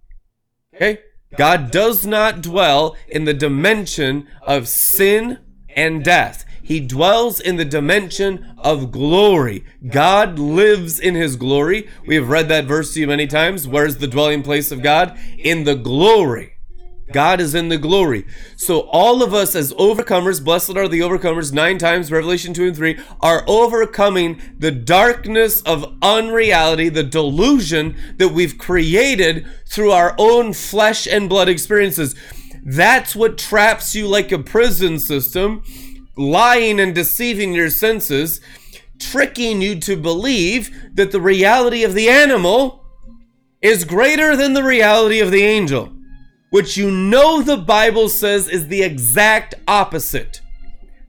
Okay? 0.74 1.00
God 1.38 1.70
does 1.70 2.06
not 2.06 2.42
dwell 2.42 2.96
in 3.08 3.26
the 3.26 3.34
dimension 3.34 4.28
of 4.42 4.70
sin 4.70 5.40
and 5.76 6.04
death. 6.04 6.46
He 6.66 6.80
dwells 6.80 7.40
in 7.40 7.58
the 7.58 7.64
dimension 7.64 8.56
of 8.58 8.92
glory. 8.92 9.64
God 9.88 10.40
lives 10.40 11.00
in 11.00 11.14
his 11.14 11.36
glory. 11.36 11.88
We 12.08 12.16
have 12.16 12.28
read 12.28 12.50
that 12.50 12.66
verse 12.66 12.96
to 12.96 13.02
you 13.02 13.08
many 13.08 13.28
times. 13.28 13.68
Where's 13.68 13.98
the 13.98 14.08
dwelling 14.08 14.42
place 14.42 14.72
of 14.72 14.82
God? 14.82 15.16
In 15.38 15.64
the 15.64 15.76
glory. 15.76 16.54
God 17.14 17.40
is 17.40 17.54
in 17.54 17.70
the 17.70 17.78
glory. 17.78 18.26
So 18.56 18.80
all 18.90 19.22
of 19.22 19.32
us 19.32 19.56
as 19.56 19.74
overcomers, 19.74 20.44
blessed 20.44 20.76
are 20.76 20.88
the 20.88 21.02
overcomers, 21.02 21.54
nine 21.54 21.78
times, 21.78 22.12
Revelation 22.12 22.52
2 22.52 22.66
and 22.66 22.76
3, 22.76 22.98
are 23.22 23.44
overcoming 23.46 24.42
the 24.58 24.72
darkness 24.72 25.62
of 25.62 25.96
unreality, 26.02 26.90
the 26.90 27.04
delusion 27.04 27.96
that 28.18 28.30
we've 28.30 28.58
created 28.58 29.46
through 29.68 29.92
our 29.92 30.16
own 30.18 30.52
flesh 30.52 31.06
and 31.06 31.30
blood 31.30 31.48
experiences. 31.48 32.16
That's 32.66 33.16
what 33.16 33.38
traps 33.38 33.94
you 33.94 34.08
like 34.08 34.32
a 34.32 34.40
prison 34.40 34.98
system 34.98 35.62
lying 36.18 36.80
and 36.80 36.96
deceiving 36.96 37.54
your 37.54 37.70
senses, 37.70 38.42
tricking 39.00 39.62
you 39.62 39.80
to 39.82 39.96
believe 39.98 40.76
that 40.94 41.12
the 41.12 41.22
reality 41.22 41.84
of 41.84 41.94
the 41.94 42.10
animal 42.10 42.86
is 43.62 43.84
greater 43.84 44.36
than 44.36 44.54
the 44.54 44.64
reality 44.64 45.20
of 45.20 45.32
the 45.32 45.44
angel, 45.44 45.92
which 46.50 46.78
you 46.78 46.92
know 46.92 47.42
the 47.42 47.58
Bible 47.58 48.10
says 48.10 48.48
is 48.48 48.68
the 48.68 48.84
exact 48.84 49.56
opposite. 49.68 50.42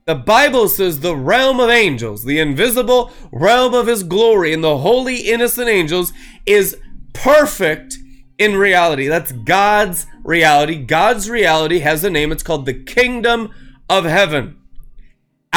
The 0.05 0.15
Bible 0.15 0.69
says 0.69 1.01
the 1.01 1.15
realm 1.15 1.59
of 1.59 1.69
angels, 1.69 2.23
the 2.23 2.39
invisible 2.39 3.11
realm 3.31 3.73
of 3.73 3.87
his 3.87 4.03
glory, 4.03 4.53
and 4.53 4.63
the 4.63 4.77
holy 4.77 5.17
innocent 5.17 5.67
angels 5.67 6.13
is 6.45 6.77
perfect 7.13 7.97
in 8.37 8.55
reality. 8.55 9.07
That's 9.07 9.33
God's 9.33 10.07
reality. 10.23 10.75
God's 10.75 11.29
reality 11.29 11.79
has 11.79 12.03
a 12.03 12.09
name. 12.09 12.31
It's 12.31 12.43
called 12.43 12.65
the 12.65 12.73
kingdom 12.73 13.51
of 13.89 14.05
heaven. 14.05 14.57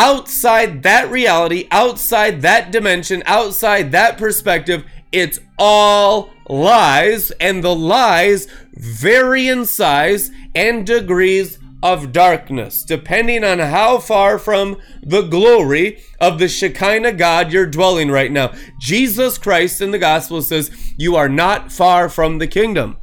Outside 0.01 0.83
that 0.85 1.11
reality, 1.11 1.69
outside 1.71 2.41
that 2.41 2.73
dimension, 2.73 3.23
outside 3.27 3.93
that 3.93 4.17
perspective, 4.17 4.87
it's 5.13 5.39
all 5.59 6.31
lies, 6.49 7.31
and 7.33 7.63
the 7.63 7.75
lies 7.75 8.47
vary 8.73 9.47
in 9.47 9.67
size 9.67 10.31
and 10.55 10.87
degrees 10.87 11.59
of 11.83 12.13
darkness, 12.13 12.83
depending 12.83 13.45
on 13.45 13.59
how 13.59 13.99
far 13.99 14.39
from 14.39 14.79
the 15.03 15.21
glory 15.21 16.03
of 16.19 16.39
the 16.39 16.49
Shekinah 16.49 17.13
God 17.13 17.53
you're 17.53 17.67
dwelling 17.67 18.11
right 18.11 18.33
now. 18.33 18.55
Jesus 18.79 19.37
Christ 19.37 19.83
in 19.83 19.91
the 19.91 19.99
gospel 19.99 20.41
says, 20.41 20.71
You 20.97 21.17
are 21.17 21.29
not 21.29 21.71
far 21.71 22.09
from 22.09 22.39
the 22.39 22.47
kingdom. 22.47 22.97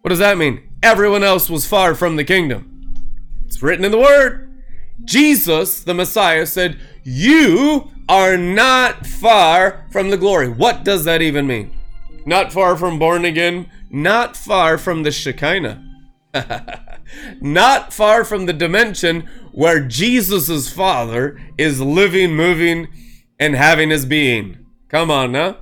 What 0.00 0.08
does 0.08 0.18
that 0.18 0.36
mean? 0.36 0.68
Everyone 0.82 1.22
else 1.22 1.48
was 1.48 1.64
far 1.64 1.94
from 1.94 2.16
the 2.16 2.24
kingdom. 2.24 2.92
It's 3.46 3.62
written 3.62 3.84
in 3.84 3.92
the 3.92 3.98
word. 3.98 4.47
Jesus, 5.04 5.82
the 5.82 5.94
Messiah, 5.94 6.46
said, 6.46 6.78
You 7.04 7.90
are 8.08 8.36
not 8.36 9.06
far 9.06 9.86
from 9.90 10.10
the 10.10 10.16
glory. 10.16 10.48
What 10.48 10.84
does 10.84 11.04
that 11.04 11.22
even 11.22 11.46
mean? 11.46 11.74
Not 12.26 12.52
far 12.52 12.76
from 12.76 12.98
born 12.98 13.24
again, 13.24 13.70
not 13.90 14.36
far 14.36 14.78
from 14.78 15.02
the 15.02 15.10
Shekinah. 15.10 15.84
not 17.40 17.92
far 17.92 18.24
from 18.24 18.46
the 18.46 18.52
dimension 18.52 19.28
where 19.52 19.80
Jesus' 19.80 20.70
Father 20.70 21.40
is 21.56 21.80
living, 21.80 22.34
moving, 22.34 22.88
and 23.38 23.54
having 23.54 23.90
his 23.90 24.04
being. 24.04 24.58
Come 24.88 25.10
on 25.10 25.32
now. 25.32 25.56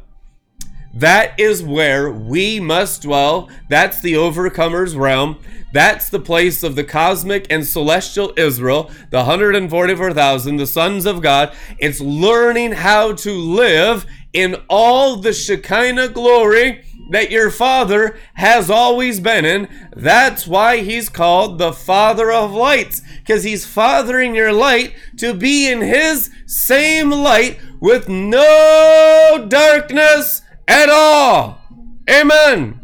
That 0.97 1.39
is 1.39 1.63
where 1.63 2.11
we 2.11 2.59
must 2.59 3.03
dwell. 3.03 3.51
That's 3.69 4.01
the 4.01 4.15
overcomer's 4.15 4.97
realm. 4.97 5.39
That's 5.71 6.09
the 6.09 6.21
place 6.21 6.63
of 6.63 6.75
the 6.75 6.85
cosmic 6.85 7.47
and 7.51 7.67
celestial 7.67 8.33
Israel, 8.39 8.91
the 9.11 9.19
144,000, 9.19 10.57
the 10.57 10.67
sons 10.67 11.05
of 11.05 11.21
God. 11.21 11.55
It's 11.79 12.01
learning 12.01 12.73
how 12.73 13.13
to 13.13 13.33
live 13.33 14.07
in 14.33 14.57
all 14.71 15.17
the 15.17 15.35
Shekinah 15.35 16.09
glory 16.09 16.83
that 17.11 17.31
your 17.31 17.51
father 17.51 18.19
has 18.35 18.71
always 18.71 19.21
been 19.21 19.45
in. 19.45 19.69
That's 19.95 20.47
why 20.47 20.79
he's 20.79 21.11
called 21.11 21.59
the 21.59 21.75
father 21.75 22.33
of 22.33 22.53
lights, 22.53 23.03
because 23.19 23.45
he's 23.45 23.67
fathering 23.67 24.35
your 24.35 24.53
light 24.53 24.95
to 25.19 25.35
be 25.35 25.71
in 25.71 25.83
his 25.83 26.31
same 26.47 27.11
light 27.11 27.61
with 27.81 28.09
no 28.09 29.47
darkness 29.47 30.41
at 30.69 30.89
all. 30.89 31.61
Amen. 32.09 32.81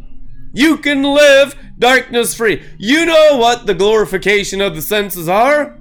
You 0.53 0.77
can 0.77 1.03
live 1.03 1.55
darkness 1.79 2.35
free. 2.35 2.61
You 2.77 3.05
know 3.05 3.37
what 3.37 3.65
the 3.65 3.73
glorification 3.73 4.61
of 4.61 4.75
the 4.75 4.81
senses 4.81 5.27
are? 5.27 5.79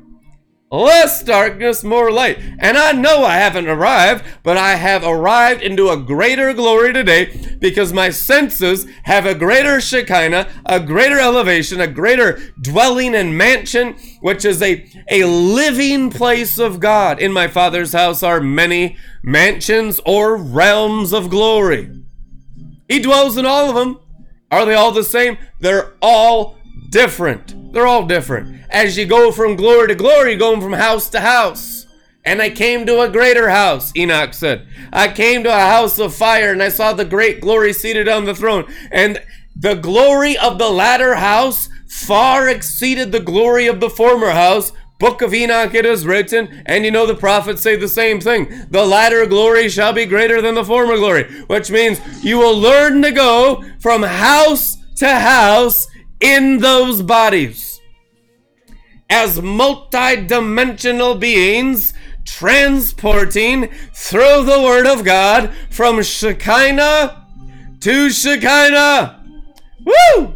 Less 0.73 1.23
darkness, 1.23 1.85
more 1.85 2.11
light. 2.11 2.39
And 2.59 2.79
I 2.79 2.93
know 2.93 3.25
I 3.25 3.35
haven't 3.35 3.69
arrived, 3.69 4.25
but 4.43 4.57
I 4.57 4.77
have 4.77 5.05
arrived 5.05 5.63
into 5.63 5.91
a 5.91 5.99
greater 5.99 6.55
glory 6.55 6.93
today 6.95 7.57
because 7.61 7.93
my 7.93 8.09
senses 8.09 8.87
have 9.05 9.27
a 9.27 9.35
greater 9.35 9.81
Shekinah, 9.81 10.49
a 10.65 10.81
greater 10.81 11.21
elevation, 11.21 11.81
a 11.81 11.87
greater 11.87 12.41
dwelling 12.61 13.15
and 13.15 13.37
mansion, 13.37 13.97
which 14.21 14.45
is 14.47 14.63
a, 14.63 14.89
a 15.11 15.25
living 15.25 16.11
place 16.11 16.59
of 16.59 16.81
God. 16.81 17.21
In 17.21 17.33
my 17.33 17.49
Father's 17.49 17.93
house 17.93 18.23
are 18.23 18.41
many 18.41 18.97
mansions 19.23 20.01
or 20.07 20.37
realms 20.37 21.13
of 21.13 21.29
glory. 21.29 21.91
He 22.89 22.99
dwells 22.99 23.37
in 23.37 23.45
all 23.45 23.69
of 23.69 23.75
them. 23.75 24.01
Are 24.51 24.65
they 24.65 24.75
all 24.75 24.93
the 24.93 25.05
same? 25.05 25.39
They're 25.61 25.95
all 26.03 26.57
different. 26.93 27.73
They're 27.73 27.87
all 27.87 28.07
different. 28.07 28.61
As 28.71 28.97
you 28.97 29.07
go 29.07 29.33
from 29.33 29.57
glory 29.57 29.89
to 29.89 29.95
glory, 29.97 30.37
going 30.37 30.61
from 30.61 30.75
house 30.75 31.09
to 31.11 31.21
house. 31.21 31.87
And 32.25 32.41
I 32.41 32.51
came 32.51 32.87
to 32.87 33.01
a 33.01 33.09
greater 33.09 33.49
house, 33.49 33.93
Enoch 33.97 34.33
said. 34.33 34.69
I 34.93 35.09
came 35.09 35.43
to 35.43 35.49
a 35.49 35.69
house 35.69 35.99
of 35.99 36.15
fire, 36.15 36.53
and 36.53 36.63
I 36.63 36.69
saw 36.69 36.93
the 36.93 37.05
great 37.05 37.41
glory 37.41 37.73
seated 37.73 38.07
on 38.07 38.27
the 38.27 38.35
throne. 38.35 38.73
And 38.93 39.21
the 39.57 39.75
glory 39.75 40.39
of 40.39 40.59
the 40.59 40.71
latter 40.71 41.17
house 41.17 41.69
far 41.89 42.49
exceeded 42.49 43.11
the 43.11 43.21
glory 43.21 43.67
of 43.67 43.81
the 43.81 43.91
former 43.91 44.31
house. 44.31 44.73
Book 45.01 45.21
of 45.21 45.35
Enoch 45.35 45.75
it 45.75 45.85
is 45.85 46.07
written, 46.07 46.63
and 46.65 46.85
you 46.85 46.93
know 46.93 47.07
the 47.07 47.17
prophets 47.17 47.63
say 47.63 47.75
the 47.75 47.89
same 47.89 48.21
thing. 48.21 48.67
The 48.71 48.87
latter 48.87 49.27
glory 49.27 49.69
shall 49.69 49.93
be 49.93 50.07
greater 50.07 50.41
than 50.41 50.55
the 50.55 50.65
former 50.65 50.97
glory, 50.97 51.25
which 51.47 51.73
means 51.73 52.01
you 52.23 52.39
will 52.39 52.57
learn 52.57 53.03
to 53.03 53.11
go 53.11 53.65
from 53.81 54.05
house 54.05 54.77
to 54.97 55.09
house 55.09 55.89
in 56.23 56.59
those 56.59 57.03
bodies 57.03 57.81
as 59.11 59.41
multidimensional 59.41 61.19
beings 61.21 61.93
transporting 62.25 63.69
through 63.93 64.45
the 64.45 64.63
Word 64.63 64.87
of 64.87 65.05
God 65.05 65.53
from 65.71 66.03
Shekinah 66.03 67.27
to 67.81 68.11
Shekinah. 68.11 69.23
Woo! 69.85 70.35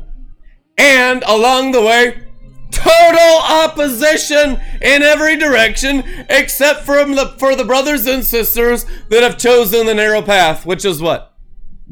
And 0.77 1.22
along 1.27 1.72
the 1.72 1.81
way, 1.81 2.22
total 2.70 3.38
opposition 3.42 4.61
in 4.83 5.03
every 5.03 5.37
direction 5.37 6.03
except 6.29 6.81
from 6.81 7.14
the 7.14 7.29
for 7.38 7.57
the 7.57 7.64
brothers 7.64 8.07
and 8.07 8.25
sisters 8.25 8.85
that 9.09 9.22
have 9.22 9.38
chosen 9.38 9.87
the 9.87 9.94
narrow 9.94 10.20
path, 10.20 10.66
which 10.66 10.85
is 10.85 11.01
what? 11.01 11.35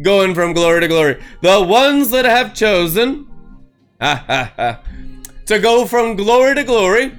Going 0.02 0.34
from 0.34 0.52
glory 0.52 0.80
to 0.80 0.88
glory. 0.88 1.22
The 1.40 1.62
ones 1.62 2.10
that 2.10 2.24
have 2.24 2.52
chosen 2.52 3.28
to 5.46 5.58
go 5.58 5.86
from 5.86 6.16
glory 6.16 6.54
to 6.54 6.64
glory, 6.64 7.12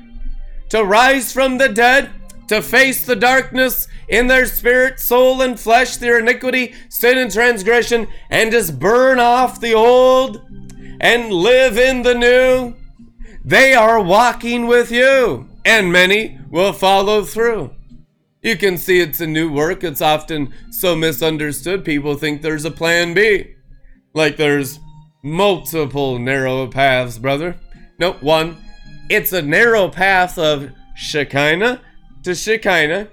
to 0.70 0.84
rise 0.84 1.34
from 1.34 1.58
the 1.58 1.70
dead, 1.70 2.12
to 2.48 2.62
face 2.62 3.06
the 3.06 3.16
darkness 3.16 3.88
in 4.08 4.28
their 4.28 4.46
spirit, 4.46 5.00
soul, 5.00 5.42
and 5.42 5.60
flesh, 5.60 5.98
their 5.98 6.20
iniquity, 6.20 6.76
sin, 6.90 7.18
and 7.18 7.32
transgression, 7.32 8.08
and 8.30 8.52
just 8.52 8.80
burn 8.80 9.20
off 9.20 9.60
the 9.60 9.74
old 9.74 10.42
and 11.02 11.34
live 11.34 11.78
in 11.78 12.04
the 12.04 12.14
new. 12.14 12.76
They 13.44 13.74
are 13.74 14.00
walking 14.00 14.68
with 14.68 14.92
you, 14.92 15.50
and 15.66 15.92
many 15.92 16.40
will 16.52 16.74
follow 16.74 17.24
through. 17.24 17.72
You 18.44 18.58
can 18.58 18.78
see 18.78 19.00
it's 19.00 19.22
a 19.22 19.28
new 19.28 19.52
work. 19.52 19.84
It's 19.84 20.02
often 20.02 20.54
so 20.70 20.96
misunderstood. 20.96 21.84
People 21.84 22.14
think 22.16 22.44
there's 22.44 22.66
a 22.66 22.70
plan 22.70 23.16
B. 23.16 23.56
Like 24.14 24.38
there's 24.38 24.80
multiple 25.26 26.20
narrow 26.20 26.68
paths, 26.68 27.18
brother. 27.18 27.56
No, 28.00 28.14
one. 28.14 28.58
It's 29.10 29.34
a 29.34 29.42
narrow 29.42 29.90
path 29.90 30.38
of 30.38 30.72
Shekinah 30.96 31.82
to 32.24 32.36
Shekinah, 32.36 33.10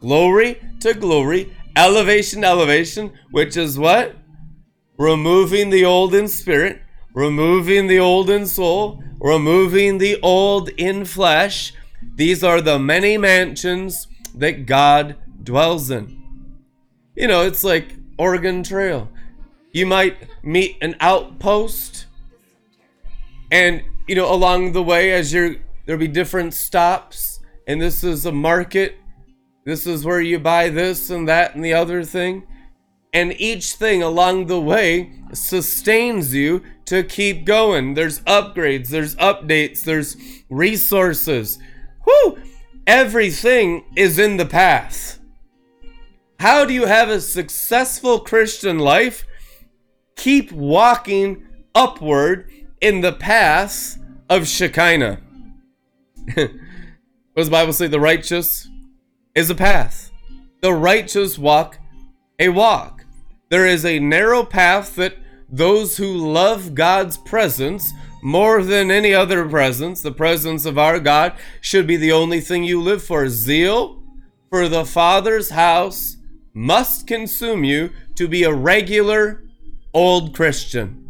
glory 0.00 0.60
to 0.80 0.92
glory, 0.92 1.52
elevation 1.76 2.44
elevation, 2.44 3.12
which 3.30 3.56
is 3.56 3.78
what? 3.78 4.16
Removing 4.98 5.70
the 5.70 5.84
old 5.84 6.14
in 6.14 6.26
spirit, 6.28 6.80
removing 7.14 7.86
the 7.86 7.98
old 7.98 8.28
in 8.28 8.46
soul, 8.46 9.02
removing 9.20 9.98
the 9.98 10.20
old 10.20 10.68
in 10.70 11.04
flesh. 11.04 11.72
These 12.16 12.42
are 12.42 12.60
the 12.60 12.78
many 12.78 13.16
mansions 13.16 14.08
that 14.34 14.66
God 14.66 15.16
dwells 15.42 15.90
in. 15.90 16.20
You 17.14 17.28
know, 17.28 17.42
it's 17.42 17.62
like 17.62 17.94
Oregon 18.18 18.62
Trail. 18.62 19.08
You 19.72 19.86
might 19.86 20.16
meet 20.42 20.76
an 20.82 20.96
outpost, 21.00 22.06
and 23.50 23.82
you 24.06 24.14
know, 24.14 24.32
along 24.32 24.72
the 24.72 24.82
way, 24.82 25.12
as 25.12 25.32
you're 25.32 25.56
there'll 25.86 26.00
be 26.00 26.08
different 26.08 26.54
stops, 26.54 27.40
and 27.66 27.80
this 27.80 28.04
is 28.04 28.26
a 28.26 28.32
market. 28.32 28.96
This 29.64 29.86
is 29.86 30.04
where 30.04 30.20
you 30.20 30.38
buy 30.38 30.68
this 30.68 31.08
and 31.08 31.28
that 31.28 31.54
and 31.54 31.64
the 31.64 31.72
other 31.72 32.02
thing. 32.02 32.46
And 33.14 33.38
each 33.40 33.74
thing 33.74 34.02
along 34.02 34.46
the 34.46 34.60
way 34.60 35.12
sustains 35.32 36.34
you 36.34 36.62
to 36.86 37.04
keep 37.04 37.44
going. 37.44 37.94
There's 37.94 38.20
upgrades, 38.20 38.88
there's 38.88 39.14
updates, 39.16 39.84
there's 39.84 40.16
resources. 40.50 41.58
Whoo! 42.06 42.38
Everything 42.86 43.84
is 43.96 44.18
in 44.18 44.36
the 44.36 44.46
path. 44.46 45.20
How 46.40 46.64
do 46.64 46.74
you 46.74 46.86
have 46.86 47.08
a 47.08 47.20
successful 47.20 48.18
Christian 48.18 48.78
life? 48.78 49.24
Keep 50.16 50.52
walking 50.52 51.46
upward 51.74 52.50
in 52.80 53.00
the 53.00 53.12
path 53.12 53.98
of 54.28 54.46
Shekinah. 54.46 55.20
what 56.34 56.50
does 57.36 57.46
the 57.46 57.50
Bible 57.50 57.72
say? 57.72 57.86
The 57.86 58.00
righteous 58.00 58.68
is 59.34 59.50
a 59.50 59.54
path. 59.54 60.10
The 60.60 60.72
righteous 60.72 61.38
walk 61.38 61.78
a 62.38 62.48
walk. 62.48 63.04
There 63.50 63.66
is 63.66 63.84
a 63.84 64.00
narrow 64.00 64.44
path 64.44 64.96
that 64.96 65.16
those 65.48 65.96
who 65.96 66.16
love 66.16 66.74
God's 66.74 67.16
presence 67.16 67.92
more 68.22 68.62
than 68.62 68.90
any 68.90 69.14
other 69.14 69.48
presence, 69.48 70.00
the 70.00 70.12
presence 70.12 70.64
of 70.64 70.78
our 70.78 70.98
God, 70.98 71.34
should 71.60 71.86
be 71.86 71.96
the 71.96 72.12
only 72.12 72.40
thing 72.40 72.64
you 72.64 72.80
live 72.80 73.02
for. 73.02 73.28
Zeal 73.28 74.02
for 74.48 74.68
the 74.68 74.84
Father's 74.84 75.50
house 75.50 76.16
must 76.54 77.06
consume 77.06 77.62
you 77.64 77.90
to 78.16 78.26
be 78.26 78.42
a 78.42 78.52
regular 78.52 79.44
old 79.94 80.34
Christian. 80.34 81.08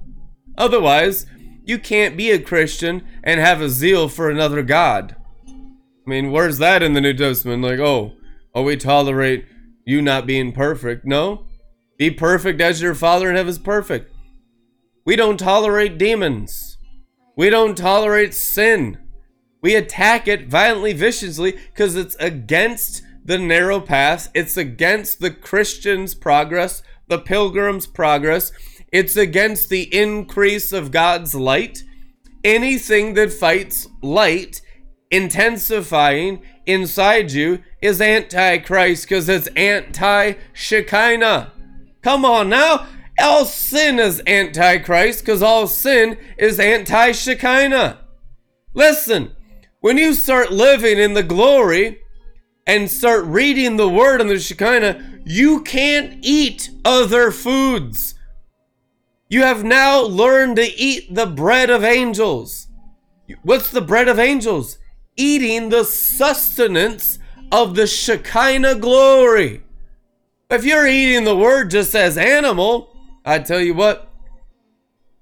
Otherwise, 0.57 1.27
you 1.65 1.79
can't 1.79 2.17
be 2.17 2.31
a 2.31 2.39
Christian 2.39 3.07
and 3.23 3.41
have 3.41 3.61
a 3.61 3.69
zeal 3.69 4.09
for 4.09 4.31
another 4.31 4.63
God. 4.63 5.17
I 5.47 6.11
mean, 6.11 6.31
where's 6.33 6.59
that 6.59 6.83
in 6.83 6.95
the 6.95 7.01
New 7.01 7.15
Testament? 7.15 7.63
Like, 7.63 7.79
oh, 7.79 8.15
oh, 8.55 8.63
we 8.63 8.77
tolerate 8.77 9.47
you 9.85 10.03
not 10.03 10.27
being 10.27 10.53
perfect. 10.53 11.05
No, 11.05 11.47
be 11.97 12.11
perfect 12.11 12.61
as 12.61 12.83
your 12.83 12.95
Father 12.95 13.31
in 13.31 13.37
heaven 13.37 13.51
is 13.51 13.59
perfect. 13.59 14.13
We 15.05 15.17
don't 15.17 15.39
tolerate 15.39 15.99
demons. 15.99 16.79
We 17.37 17.51
don't 17.51 17.77
tolerate 17.77 18.35
sin. 18.35 18.99
We 19.63 19.77
attack 19.77 20.27
it 20.27 20.49
violently, 20.49 20.93
viciously, 20.93 21.53
because 21.53 21.95
it's 21.95 22.17
against 22.17 23.03
the 23.25 23.39
narrow 23.39 23.81
path. 23.81 24.29
It's 24.35 24.57
against 24.57 25.21
the 25.21 25.31
Christian's 25.31 26.15
progress, 26.15 26.83
the 27.09 27.19
pilgrim's 27.19 27.87
progress. 27.87 28.51
It's 28.93 29.17
against 29.17 29.71
the 29.71 29.93
increase 29.95 30.73
of 30.73 30.91
God's 30.91 31.35
light. 31.35 31.83
Anything 32.45 33.15
that 33.15 33.33
fights 33.33 33.89
light 34.03 34.61
intensifying 35.11 36.43
inside 36.67 37.33
you 37.33 37.63
is 37.81 38.01
antichrist 38.01 39.05
because 39.05 39.29
it's 39.29 39.47
anti 39.49 40.35
Shekinah. 40.53 41.53
Come 42.03 42.25
on 42.25 42.49
now. 42.49 42.87
All 43.19 43.45
sin 43.45 43.99
is 43.99 44.23
antichrist 44.27 45.21
because 45.21 45.43
all 45.43 45.67
sin 45.67 46.19
is 46.37 46.59
anti 46.59 47.13
Shekinah. 47.13 47.99
Listen, 48.75 49.33
when 49.81 49.99
you 49.99 50.15
start 50.15 50.53
living 50.53 50.99
in 50.99 51.15
the 51.15 51.23
glory 51.23 52.01
and 52.67 52.91
start 52.91 53.25
reading 53.25 53.77
the 53.77 53.89
word 53.89 54.21
in 54.21 54.29
the 54.29 54.39
Shekinah, 54.39 55.21
you 55.25 55.63
can't 55.63 56.19
eat 56.23 56.71
other 56.85 57.31
foods. 57.31 58.15
You 59.33 59.45
have 59.45 59.65
now 59.65 60.03
learned 60.03 60.57
to 60.57 60.79
eat 60.79 61.15
the 61.15 61.25
bread 61.25 61.71
of 61.71 61.83
angels. 61.83 62.69
What's 63.43 63.71
the 63.71 63.81
bread 63.81 64.07
of 64.07 64.19
angels? 64.19 64.77
Eating 65.17 65.71
the 65.71 65.85
sustenance 65.85 67.19
of 67.51 67.75
the 67.75 67.87
Shekinah 67.87 68.75
glory. 68.75 69.63
If 70.51 70.67
you're 70.67 70.87
eating 70.87 71.25
the 71.25 71.35
word 71.35 71.71
just 71.71 71.95
as 71.95 72.19
animal, 72.19 72.95
I 73.25 73.39
tell 73.39 73.63
you 73.63 73.73
what, 73.73 74.13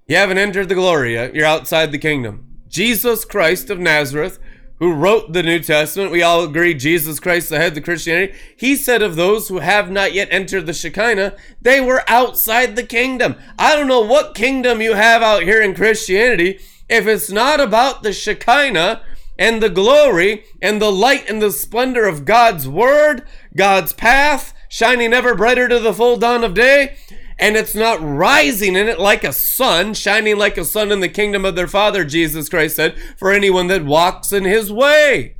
you 0.07 0.17
haven't 0.17 0.39
entered 0.39 0.67
the 0.67 0.75
glory 0.75 1.13
yet. 1.13 1.33
You're 1.33 1.45
outside 1.45 1.93
the 1.93 1.97
kingdom. 1.97 2.57
Jesus 2.67 3.23
Christ 3.23 3.69
of 3.69 3.79
Nazareth, 3.79 4.39
who 4.81 4.95
wrote 4.95 5.31
the 5.31 5.43
New 5.43 5.59
Testament, 5.59 6.09
we 6.09 6.23
all 6.23 6.43
agree 6.43 6.73
Jesus 6.73 7.19
Christ, 7.19 7.49
the 7.49 7.59
head 7.59 7.77
of 7.77 7.83
Christianity, 7.83 8.33
he 8.57 8.75
said 8.75 9.03
of 9.03 9.15
those 9.15 9.47
who 9.47 9.59
have 9.59 9.91
not 9.91 10.11
yet 10.11 10.27
entered 10.31 10.65
the 10.65 10.73
Shekinah, 10.73 11.37
they 11.61 11.79
were 11.79 12.03
outside 12.07 12.75
the 12.75 12.81
kingdom. 12.81 13.35
I 13.59 13.75
don't 13.75 13.87
know 13.87 14.01
what 14.01 14.33
kingdom 14.33 14.81
you 14.81 14.95
have 14.95 15.21
out 15.21 15.43
here 15.43 15.61
in 15.61 15.75
Christianity. 15.75 16.59
If 16.89 17.05
it's 17.05 17.29
not 17.29 17.59
about 17.59 18.01
the 18.01 18.11
Shekinah 18.11 19.03
and 19.37 19.61
the 19.61 19.69
glory 19.69 20.45
and 20.63 20.81
the 20.81 20.91
light 20.91 21.29
and 21.29 21.39
the 21.39 21.51
splendor 21.51 22.07
of 22.07 22.25
God's 22.25 22.67
word, 22.67 23.21
God's 23.55 23.93
path, 23.93 24.51
shining 24.67 25.13
ever 25.13 25.35
brighter 25.35 25.69
to 25.69 25.77
the 25.77 25.93
full 25.93 26.17
dawn 26.17 26.43
of 26.43 26.55
day, 26.55 26.97
and 27.41 27.57
it's 27.57 27.73
not 27.73 27.99
rising 27.99 28.75
in 28.75 28.87
it 28.87 28.99
like 28.99 29.23
a 29.23 29.33
sun, 29.33 29.95
shining 29.95 30.37
like 30.37 30.57
a 30.57 30.63
sun 30.63 30.91
in 30.91 30.99
the 30.99 31.09
kingdom 31.09 31.43
of 31.43 31.55
their 31.55 31.67
Father, 31.67 32.05
Jesus 32.05 32.47
Christ 32.47 32.75
said, 32.75 32.95
for 33.17 33.31
anyone 33.31 33.65
that 33.67 33.83
walks 33.83 34.31
in 34.31 34.45
his 34.45 34.71
way. 34.71 35.37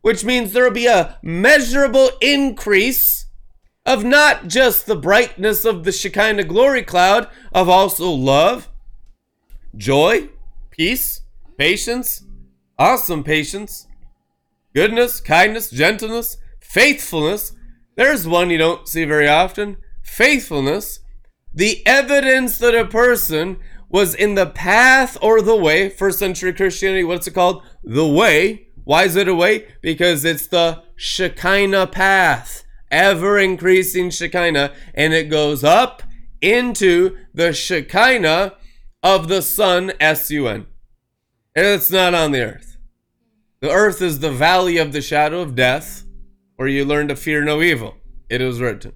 Which 0.00 0.24
means 0.24 0.52
there 0.52 0.64
will 0.64 0.70
be 0.70 0.86
a 0.86 1.18
measurable 1.22 2.10
increase 2.22 3.26
of 3.84 4.02
not 4.02 4.48
just 4.48 4.86
the 4.86 4.96
brightness 4.96 5.66
of 5.66 5.84
the 5.84 5.92
Shekinah 5.92 6.44
glory 6.44 6.82
cloud, 6.82 7.28
of 7.52 7.68
also 7.68 8.10
love, 8.10 8.70
joy, 9.76 10.30
peace, 10.70 11.20
patience, 11.58 12.24
awesome 12.78 13.22
patience, 13.22 13.86
goodness, 14.74 15.20
kindness, 15.20 15.70
gentleness, 15.70 16.38
faithfulness. 16.60 17.52
There's 17.94 18.26
one 18.26 18.48
you 18.48 18.56
don't 18.56 18.88
see 18.88 19.04
very 19.04 19.28
often 19.28 19.76
faithfulness 20.02 21.00
the 21.56 21.84
evidence 21.86 22.58
that 22.58 22.74
a 22.74 22.84
person 22.84 23.56
was 23.88 24.14
in 24.14 24.34
the 24.34 24.46
path 24.46 25.16
or 25.22 25.40
the 25.40 25.56
way, 25.56 25.88
first 25.88 26.18
century 26.18 26.52
Christianity, 26.52 27.02
what's 27.02 27.26
it 27.26 27.32
called? 27.32 27.62
The 27.82 28.06
way. 28.06 28.68
Why 28.84 29.04
is 29.04 29.16
it 29.16 29.26
a 29.26 29.34
way? 29.34 29.66
Because 29.80 30.24
it's 30.24 30.46
the 30.46 30.82
Shekinah 30.96 31.88
path, 31.88 32.64
ever 32.90 33.38
increasing 33.38 34.10
Shekinah, 34.10 34.72
and 34.94 35.14
it 35.14 35.30
goes 35.30 35.64
up 35.64 36.02
into 36.40 37.16
the 37.32 37.52
Shekinah 37.52 38.54
of 39.02 39.28
the 39.28 39.40
Sun, 39.40 39.92
S 39.98 40.30
U 40.30 40.46
N. 40.46 40.66
And 41.54 41.66
it's 41.66 41.90
not 41.90 42.14
on 42.14 42.32
the 42.32 42.42
earth. 42.42 42.76
The 43.60 43.70
earth 43.70 44.02
is 44.02 44.18
the 44.18 44.30
valley 44.30 44.76
of 44.76 44.92
the 44.92 45.00
shadow 45.00 45.40
of 45.40 45.54
death, 45.54 46.04
where 46.56 46.68
you 46.68 46.84
learn 46.84 47.08
to 47.08 47.16
fear 47.16 47.42
no 47.42 47.62
evil. 47.62 47.96
It 48.28 48.42
is 48.42 48.60
written. 48.60 48.92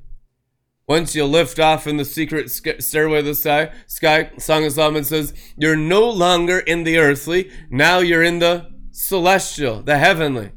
Once 0.91 1.15
you 1.15 1.25
lift 1.25 1.61
off 1.61 1.87
in 1.87 1.99
the 1.99 2.05
secret 2.05 2.51
stairway 2.51 3.21
of 3.21 3.25
the 3.25 3.33
sky, 3.33 3.71
sky, 3.87 4.29
Song 4.39 4.65
of 4.65 4.73
Solomon 4.73 5.05
says, 5.05 5.33
you're 5.57 5.77
no 5.77 6.11
longer 6.11 6.59
in 6.59 6.83
the 6.83 6.99
earthly, 6.99 7.49
now 7.71 8.01
you're 8.01 8.25
in 8.25 8.41
the 8.41 8.69
celestial, 8.91 9.83
the 9.83 9.99
heavenly. 9.99 10.51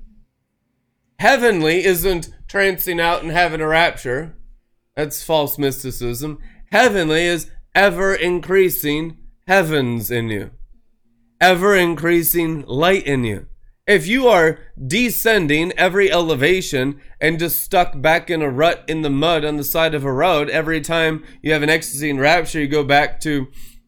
Heavenly 1.19 1.85
isn't 1.85 2.31
trancing 2.47 2.99
out 2.99 3.21
and 3.21 3.31
having 3.31 3.61
a 3.61 3.67
rapture. 3.67 4.35
That's 4.95 5.21
false 5.21 5.59
mysticism. 5.59 6.39
Heavenly 6.71 7.25
is 7.25 7.51
ever 7.75 8.15
increasing 8.15 9.19
heavens 9.45 10.09
in 10.09 10.29
you, 10.29 10.49
ever 11.39 11.75
increasing 11.75 12.63
light 12.65 13.05
in 13.05 13.23
you. 13.23 13.45
If 13.85 14.07
you 14.07 14.29
are 14.29 14.59
descending 14.87 15.73
every 15.73 16.09
elevation 16.09 17.01
and 17.19 17.37
just 17.37 17.61
stuck 17.61 18.01
back 18.01 18.29
in 18.29 18.41
a 18.41 18.49
rut 18.49 18.85
in 18.87 19.01
the 19.01 19.09
mud 19.09 19.43
on 19.43 19.57
the 19.57 19.63
side 19.65 19.93
of 19.93 20.05
a 20.05 20.11
road, 20.13 20.49
every 20.49 20.79
time 20.79 21.21
you 21.41 21.51
have 21.51 21.63
an 21.63 21.69
ecstasy 21.69 22.09
and 22.09 22.17
rapture, 22.17 22.61
you 22.61 22.69
go 22.69 22.85
back 22.85 23.19
to 23.21 23.47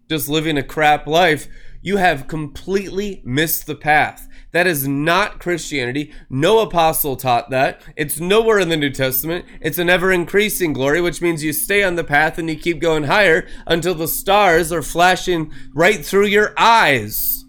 just 0.10 0.28
living 0.28 0.58
a 0.58 0.64
crap 0.64 1.08
life, 1.08 1.48
you 1.82 1.96
have 1.96 2.28
completely 2.28 3.22
missed 3.24 3.68
the 3.68 3.76
path. 3.76 4.28
That 4.52 4.68
is 4.68 4.86
not 4.86 5.40
Christianity. 5.40 6.12
No 6.30 6.60
apostle 6.60 7.16
taught 7.16 7.50
that. 7.52 7.82
It's 7.96 8.20
nowhere 8.20 8.60
in 8.60 8.68
the 8.68 8.76
New 8.76 8.90
Testament. 8.90 9.46
It's 9.62 9.78
an 9.78 9.90
ever 9.90 10.12
increasing 10.12 10.74
glory, 10.74 11.00
which 11.00 11.22
means 11.22 11.42
you 11.42 11.54
stay 11.54 11.84
on 11.84 11.96
the 11.96 12.04
path 12.04 12.38
and 12.38 12.50
you 12.50 12.58
keep 12.58 12.82
going 12.82 13.06
higher 13.06 13.48
until 13.66 13.96
the 13.96 14.10
stars 14.10 14.74
are 14.74 14.82
flashing 14.82 15.54
right 15.74 16.06
through 16.06 16.26
your 16.26 16.54
eyes. 16.58 17.46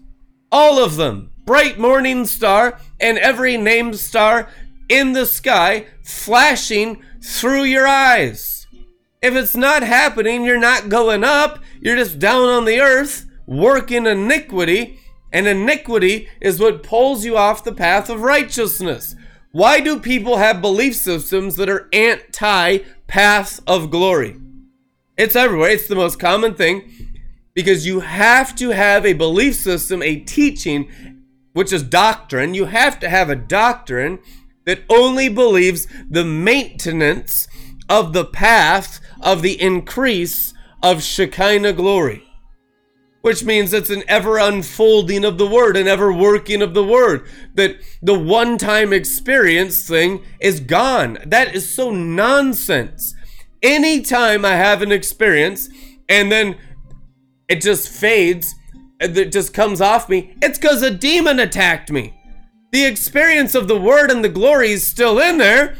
All 0.49 0.81
of 0.81 0.95
them 0.95 1.31
bright 1.47 1.79
morning 1.79 2.25
star 2.25 2.77
and 2.99 3.17
every 3.17 3.55
named 3.55 3.95
star 3.95 4.49
in 4.89 5.13
the 5.13 5.25
sky 5.25 5.87
flashing 6.03 7.01
through 7.23 7.63
your 7.63 7.87
eyes. 7.87 8.67
If 9.21 9.33
it's 9.33 9.55
not 9.55 9.81
happening, 9.81 10.43
you're 10.43 10.59
not 10.59 10.89
going 10.89 11.23
up, 11.23 11.59
you're 11.79 11.95
just 11.95 12.19
down 12.19 12.49
on 12.49 12.65
the 12.65 12.81
earth 12.81 13.25
working 13.45 14.05
iniquity, 14.05 14.99
and 15.31 15.47
iniquity 15.47 16.27
is 16.41 16.59
what 16.59 16.83
pulls 16.83 17.23
you 17.23 17.37
off 17.37 17.63
the 17.63 17.71
path 17.71 18.09
of 18.09 18.21
righteousness. 18.21 19.15
Why 19.53 19.79
do 19.79 20.01
people 20.01 20.37
have 20.37 20.61
belief 20.61 20.97
systems 20.97 21.55
that 21.55 21.69
are 21.69 21.87
anti 21.93 22.79
path 23.07 23.61
of 23.65 23.89
glory? 23.89 24.35
It's 25.17 25.35
everywhere, 25.35 25.69
it's 25.69 25.87
the 25.87 25.95
most 25.95 26.19
common 26.19 26.55
thing 26.55 26.91
because 27.53 27.87
you 27.87 28.01
have 28.01 28.53
to 28.57 28.71
have 28.71 29.05
a 29.05 29.13
belief 29.13 29.55
system, 29.55 30.03
a 30.03 30.17
teaching, 30.17 30.91
which 31.57 31.73
is 31.73 31.81
doctrine, 31.81 32.53
you 32.53 32.65
have 32.65 32.99
to 32.99 33.09
have 33.09 33.31
a 33.31 33.35
doctrine 33.35 34.19
that 34.65 34.83
only 34.91 35.27
believes 35.27 35.87
the 36.07 36.23
maintenance 36.23 37.47
of 37.89 38.13
the 38.13 38.25
path 38.25 38.99
of 39.21 39.41
the 39.41 39.59
increase 39.59 40.53
of 40.83 41.01
Shekinah 41.01 41.73
glory. 41.73 42.23
Which 43.21 43.43
means 43.43 43.73
it's 43.73 43.89
an 43.89 44.03
ever 44.07 44.37
unfolding 44.37 45.25
of 45.25 45.39
the 45.39 45.47
word, 45.47 45.75
an 45.75 45.87
ever 45.87 46.13
working 46.13 46.61
of 46.61 46.75
the 46.75 46.83
word. 46.83 47.27
That 47.55 47.77
the 48.03 48.19
one 48.19 48.59
time 48.59 48.93
experience 48.93 49.87
thing 49.87 50.23
is 50.39 50.59
gone. 50.59 51.17
That 51.25 51.55
is 51.55 51.67
so 51.67 51.89
nonsense. 51.89 53.15
Anytime 53.63 54.45
I 54.45 54.51
have 54.51 54.83
an 54.83 54.91
experience 54.91 55.69
and 56.07 56.31
then 56.31 56.57
it 57.49 57.61
just 57.61 57.89
fades 57.89 58.53
that 58.99 59.31
just 59.31 59.53
comes 59.53 59.81
off 59.81 60.09
me, 60.09 60.35
it's 60.41 60.57
because 60.57 60.81
a 60.81 60.91
demon 60.91 61.39
attacked 61.39 61.91
me. 61.91 62.13
The 62.71 62.85
experience 62.85 63.55
of 63.55 63.67
the 63.67 63.79
word 63.79 64.11
and 64.11 64.23
the 64.23 64.29
glory 64.29 64.71
is 64.71 64.85
still 64.85 65.19
in 65.19 65.37
there, 65.37 65.77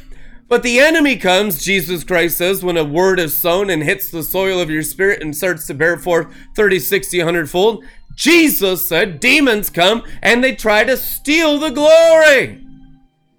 but 0.48 0.64
the 0.64 0.80
enemy 0.80 1.18
comes, 1.18 1.64
Jesus 1.64 2.04
Christ 2.04 2.38
says, 2.38 2.64
when 2.64 2.78
a 2.78 2.84
word 2.84 3.20
is 3.20 3.38
sown 3.38 3.70
and 3.70 3.84
hits 3.84 4.10
the 4.10 4.24
soil 4.24 4.62
of 4.62 4.70
your 4.70 4.84
spirit 4.84 5.22
and 5.22 5.36
starts 5.36 5.68
to 5.68 5.74
bear 5.74 5.98
forth 5.98 6.34
30, 6.56 6.80
60, 6.80 7.18
100 7.18 7.50
fold. 7.50 7.84
Jesus 8.16 8.88
said 8.88 9.20
demons 9.20 9.70
come 9.70 10.04
and 10.22 10.44
they 10.44 10.56
try 10.56 10.84
to 10.84 10.98
steal 10.98 11.60
the 11.60 11.70
glory. 11.70 12.64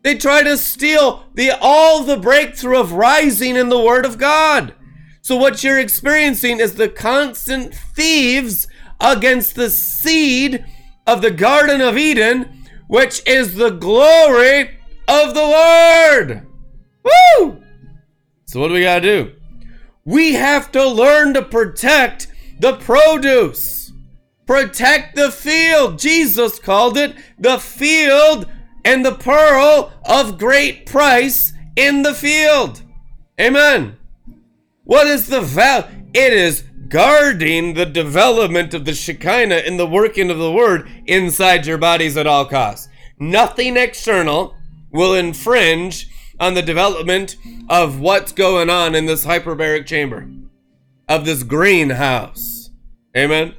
They 0.02 0.16
try 0.16 0.42
to 0.42 0.56
steal 0.56 1.24
the 1.34 1.50
all 1.60 2.04
the 2.04 2.16
breakthrough 2.16 2.78
of 2.78 2.92
rising 2.92 3.56
in 3.56 3.70
the 3.70 3.80
word 3.80 4.06
of 4.06 4.18
God. 4.18 4.74
So 5.22 5.36
what 5.36 5.64
you're 5.64 5.80
experiencing 5.80 6.60
is 6.60 6.74
the 6.74 6.88
constant 6.88 7.74
thieves 7.74 8.68
against 9.00 9.54
the 9.54 9.70
seed 9.70 10.64
of 11.06 11.22
the 11.22 11.30
Garden 11.30 11.80
of 11.80 11.96
Eden, 11.96 12.64
which 12.86 13.22
is 13.26 13.54
the 13.54 13.70
glory 13.70 14.78
of 15.06 15.34
the 15.34 15.48
Word. 15.48 16.46
Woo! 17.04 17.62
So, 18.44 18.60
what 18.60 18.68
do 18.68 18.74
we 18.74 18.82
got 18.82 19.00
to 19.00 19.00
do? 19.00 19.32
We 20.04 20.34
have 20.34 20.72
to 20.72 20.86
learn 20.88 21.34
to 21.34 21.42
protect 21.42 22.28
the 22.60 22.74
produce, 22.76 23.92
protect 24.46 25.16
the 25.16 25.30
field. 25.30 25.98
Jesus 25.98 26.58
called 26.58 26.96
it 26.96 27.14
the 27.38 27.58
field 27.58 28.46
and 28.84 29.04
the 29.04 29.14
pearl 29.14 29.92
of 30.04 30.38
great 30.38 30.86
price 30.86 31.52
in 31.76 32.02
the 32.02 32.14
field. 32.14 32.82
Amen. 33.40 33.96
What 34.84 35.06
is 35.06 35.28
the 35.28 35.42
value? 35.42 35.86
It 36.14 36.32
is 36.32 36.64
guarding 36.88 37.74
the 37.74 37.86
development 37.86 38.74
of 38.74 38.84
the 38.84 38.94
Shekinah 38.94 39.58
in 39.58 39.76
the 39.76 39.86
working 39.86 40.30
of 40.30 40.38
the 40.38 40.52
word 40.52 40.88
inside 41.06 41.66
your 41.66 41.78
bodies 41.78 42.16
at 42.16 42.26
all 42.26 42.46
costs. 42.46 42.88
Nothing 43.18 43.76
external 43.76 44.56
will 44.90 45.14
infringe 45.14 46.08
on 46.40 46.54
the 46.54 46.62
development 46.62 47.36
of 47.68 48.00
what's 48.00 48.32
going 48.32 48.70
on 48.70 48.94
in 48.94 49.06
this 49.06 49.26
hyperbaric 49.26 49.86
chamber, 49.86 50.28
of 51.08 51.24
this 51.24 51.42
greenhouse. 51.42 52.70
Amen. 53.16 53.54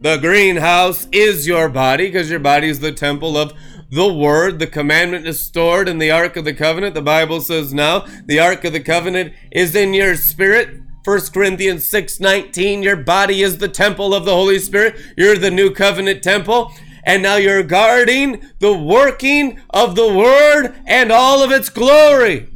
The 0.00 0.18
greenhouse 0.18 1.08
is 1.10 1.46
your 1.46 1.68
body 1.68 2.06
because 2.06 2.30
your 2.30 2.38
body 2.38 2.68
is 2.68 2.80
the 2.80 2.92
temple 2.92 3.36
of 3.36 3.52
the 3.90 4.12
word. 4.12 4.58
The 4.58 4.66
commandment 4.66 5.26
is 5.26 5.40
stored 5.40 5.88
in 5.88 5.98
the 5.98 6.10
Ark 6.10 6.36
of 6.36 6.44
the 6.44 6.54
Covenant. 6.54 6.94
The 6.94 7.02
Bible 7.02 7.40
says 7.40 7.74
now 7.74 8.06
the 8.26 8.38
Ark 8.38 8.64
of 8.64 8.72
the 8.72 8.80
Covenant 8.80 9.32
is 9.50 9.74
in 9.74 9.94
your 9.94 10.14
spirit. 10.14 10.82
1 11.08 11.32
Corinthians 11.32 11.88
6:19 11.88 12.82
your 12.82 12.94
body 12.94 13.40
is 13.42 13.56
the 13.56 13.66
temple 13.66 14.14
of 14.14 14.26
the 14.26 14.34
Holy 14.34 14.58
Spirit. 14.58 14.94
You're 15.16 15.38
the 15.38 15.50
new 15.50 15.70
covenant 15.70 16.22
temple 16.22 16.70
and 17.02 17.22
now 17.22 17.36
you're 17.36 17.62
guarding 17.62 18.42
the 18.58 18.74
working 18.74 19.58
of 19.70 19.94
the 19.94 20.12
word 20.12 20.74
and 20.86 21.10
all 21.10 21.42
of 21.42 21.50
its 21.50 21.70
glory. 21.70 22.50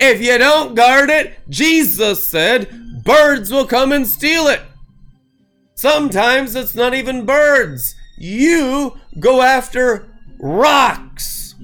If 0.00 0.22
you 0.22 0.38
don't 0.38 0.74
guard 0.74 1.10
it, 1.10 1.38
Jesus 1.50 2.24
said, 2.24 3.04
birds 3.04 3.52
will 3.52 3.66
come 3.66 3.92
and 3.92 4.06
steal 4.06 4.46
it. 4.46 4.62
Sometimes 5.74 6.54
it's 6.54 6.74
not 6.74 6.94
even 6.94 7.26
birds. 7.26 7.94
You 8.16 8.98
go 9.20 9.42
after 9.42 10.08
rocks. 10.38 11.54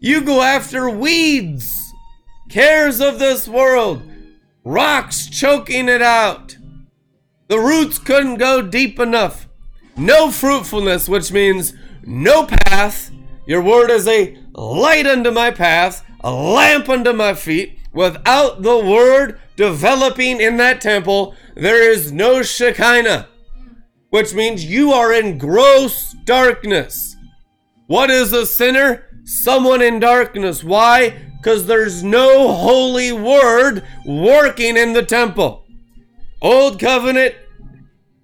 You 0.00 0.22
go 0.22 0.40
after 0.40 0.88
weeds, 0.88 1.92
cares 2.48 3.02
of 3.02 3.18
this 3.18 3.46
world, 3.46 4.02
rocks 4.66 5.28
choking 5.28 5.88
it 5.88 6.02
out. 6.02 6.56
The 7.46 7.60
roots 7.60 7.98
couldn't 7.98 8.38
go 8.38 8.60
deep 8.60 8.98
enough. 8.98 9.48
No 9.96 10.30
fruitfulness, 10.32 11.08
which 11.08 11.32
means 11.32 11.72
no 12.04 12.46
path. 12.46 13.12
Your 13.46 13.62
word 13.62 13.90
is 13.90 14.08
a 14.08 14.36
light 14.54 15.06
unto 15.06 15.30
my 15.30 15.52
path, 15.52 16.04
a 16.20 16.32
lamp 16.32 16.88
unto 16.88 17.12
my 17.12 17.34
feet. 17.34 17.78
Without 17.92 18.62
the 18.62 18.76
word 18.76 19.40
developing 19.54 20.40
in 20.40 20.56
that 20.56 20.80
temple, 20.80 21.36
there 21.54 21.88
is 21.90 22.10
no 22.10 22.42
Shekinah, 22.42 23.28
which 24.10 24.34
means 24.34 24.64
you 24.64 24.92
are 24.92 25.12
in 25.12 25.38
gross 25.38 26.12
darkness. 26.24 27.16
What 27.86 28.10
is 28.10 28.32
a 28.32 28.44
sinner? 28.44 29.04
Someone 29.24 29.80
in 29.80 30.00
darkness. 30.00 30.64
Why? 30.64 31.25
Because 31.46 31.66
there's 31.66 32.02
no 32.02 32.52
holy 32.52 33.12
word 33.12 33.84
working 34.04 34.76
in 34.76 34.94
the 34.94 35.04
temple. 35.04 35.64
Old 36.42 36.80
covenant, 36.80 37.36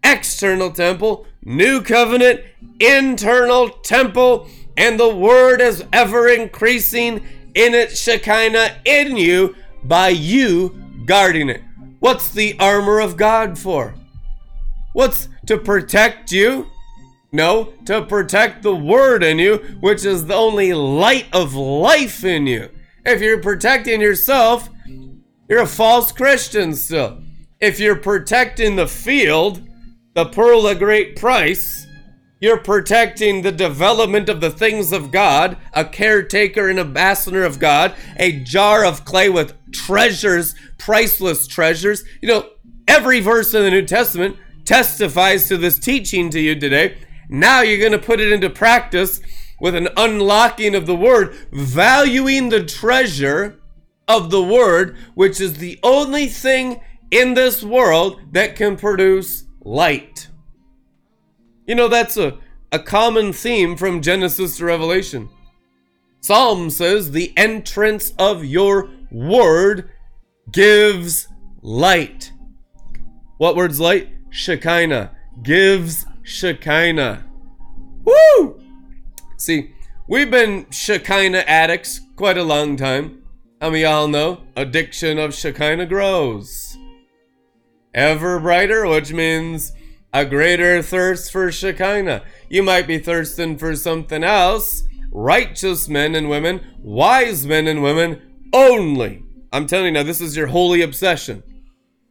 external 0.03 0.73
temple, 0.73 1.29
new 1.41 1.83
covenant, 1.83 2.41
internal 2.81 3.69
temple, 3.69 4.49
and 4.77 4.99
the 4.99 5.15
word 5.15 5.61
is 5.61 5.85
ever 5.93 6.27
increasing 6.27 7.19
in 7.55 7.75
its 7.75 8.01
Shekinah 8.01 8.79
in 8.85 9.17
you 9.17 9.55
by 9.85 10.09
you 10.09 10.71
guarding 11.07 11.49
it. 11.49 11.63
What's 12.01 12.29
the 12.29 12.57
armor 12.59 12.99
of 12.99 13.17
God 13.17 13.57
for? 13.57 13.95
What's 14.95 15.29
to 15.47 15.59
protect 15.59 16.33
you? 16.33 16.67
No, 17.31 17.73
to 17.85 18.03
protect 18.03 18.65
the 18.65 18.75
word 18.75 19.23
in 19.23 19.39
you, 19.39 19.59
which 19.79 20.05
is 20.05 20.27
the 20.27 20.35
only 20.35 20.73
light 20.73 21.27
of 21.33 21.55
life 21.55 22.25
in 22.25 22.49
you. 22.49 22.69
If 23.05 23.21
you're 23.21 23.41
protecting 23.41 24.01
yourself, 24.01 24.69
you're 25.49 25.63
a 25.63 25.67
false 25.67 26.13
Christian 26.13 26.75
still. 26.75 27.23
If 27.61 27.81
you're 27.81 27.97
protecting 27.97 28.77
the 28.77 28.87
field, 28.87 29.63
the 30.15 30.27
pearl 30.27 30.67
of 30.67 30.79
great 30.79 31.17
price, 31.17 31.87
you're 32.41 32.59
protecting 32.59 33.43
the 33.43 33.53
development 33.53 34.29
of 34.29 34.41
the 34.41 34.51
things 34.51 34.93
of 34.93 35.11
God, 35.11 35.57
a 35.73 35.85
caretaker 35.85 36.69
and 36.69 36.79
ambassador 36.79 37.45
of 37.45 37.59
God, 37.59 37.95
a 38.17 38.33
jar 38.33 38.85
of 38.85 39.05
clay 39.05 39.29
with 39.29 39.55
treasures, 39.73 40.55
priceless 40.79 41.47
treasures. 41.47 42.05
You 42.21 42.29
know, 42.29 42.51
every 42.89 43.21
verse 43.21 43.55
in 43.55 43.63
the 43.63 43.71
New 43.71 43.87
Testament 43.87 44.37
testifies 44.65 45.49
to 45.49 45.57
this 45.57 45.79
teaching 45.79 46.31
to 46.31 46.41
you 46.41 46.59
today. 46.59 46.99
Now 47.29 47.63
you're 47.63 47.79
going 47.79 47.93
to 47.93 47.99
put 47.99 48.21
it 48.21 48.33
into 48.33 48.51
practice 48.51 49.21
with 49.63 49.77
an 49.77 49.89
unlocking 49.97 50.75
of 50.75 50.87
the 50.87 50.95
word, 50.95 51.33
valuing 51.53 52.49
the 52.49 52.65
treasure 52.65 53.61
of 54.09 54.33
the 54.33 54.43
word, 54.43 54.97
which 55.15 55.41
is 55.41 55.55
the 55.55 55.79
only 55.85 56.27
thing 56.27 56.81
in 57.13 57.35
this 57.35 57.63
world 57.63 58.21
that 58.33 58.57
can 58.57 58.77
produce 58.77 59.45
light. 59.61 60.27
You 61.65 61.77
know, 61.77 61.87
that's 61.87 62.17
a, 62.17 62.39
a 62.73 62.81
common 62.81 63.33
theme 63.33 63.77
from 63.77 64.03
Genesis 64.03 64.57
to 64.57 64.65
Revelation. 64.65 65.29
Psalm 66.21 66.69
says, 66.69 67.13
The 67.13 67.33
entrance 67.37 68.15
of 68.19 68.45
your 68.45 68.91
word 69.13 69.93
gives 70.51 71.29
light. 71.63 72.33
What 73.39 73.55
word's 73.55 73.79
light? 73.79 74.09
Shekinah. 74.31 75.17
Gives 75.41 76.05
Shekinah. 76.25 77.27
Woo! 78.05 78.62
See, 79.43 79.73
we've 80.07 80.31
been 80.31 80.71
Shekinah 80.71 81.43
addicts 81.49 82.01
quite 82.15 82.39
a 82.39 82.45
long 82.45 82.77
time. 82.77 83.25
And 83.61 83.73
we 83.73 83.85
all 83.85 84.07
know 84.07 84.43
addiction 84.55 85.19
of 85.19 85.35
Shekinah 85.35 85.87
grows. 85.87 86.79
Ever 87.93 88.39
brighter, 88.39 88.87
which 88.87 89.13
means 89.13 89.73
a 90.13 90.25
greater 90.25 90.81
thirst 90.81 91.33
for 91.33 91.51
Shekinah. 91.51 92.23
You 92.49 92.63
might 92.63 92.87
be 92.87 93.01
thirsting 93.01 93.59
for 93.59 93.75
something 93.75 94.23
else. 94.23 94.85
Righteous 95.11 95.89
men 95.89 96.15
and 96.15 96.29
women, 96.29 96.61
wise 96.79 97.45
men 97.45 97.67
and 97.67 97.83
women 97.83 98.23
only. 98.53 99.25
I'm 99.53 99.67
telling 99.67 99.87
you 99.87 99.93
now, 99.93 100.03
this 100.05 100.21
is 100.21 100.37
your 100.37 100.47
holy 100.47 100.83
obsession. 100.83 101.43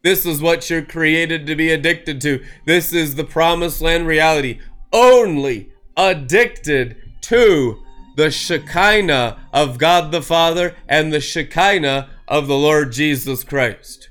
This 0.04 0.26
is 0.26 0.41
what 0.41 0.70
you're 0.70 0.82
created 0.82 1.48
to 1.48 1.56
be 1.56 1.72
addicted 1.72 2.20
to. 2.22 2.44
This 2.65 2.91
is 2.91 3.15
the 3.15 3.24
promised 3.24 3.82
land 3.82 4.06
reality. 4.06 4.60
Only 4.91 5.72
addicted 5.96 6.98
to 7.22 7.84
the 8.16 8.32
Shekinah 8.32 9.38
of 9.54 9.78
God 9.78 10.12
the 10.12 10.22
Father 10.22 10.76
and 10.88 11.12
the 11.12 11.22
Shekinah 11.22 12.10
of 12.28 12.48
the 12.48 12.58
Lord 12.58 12.92
Jesus 12.92 13.44
Christ. 13.44 14.10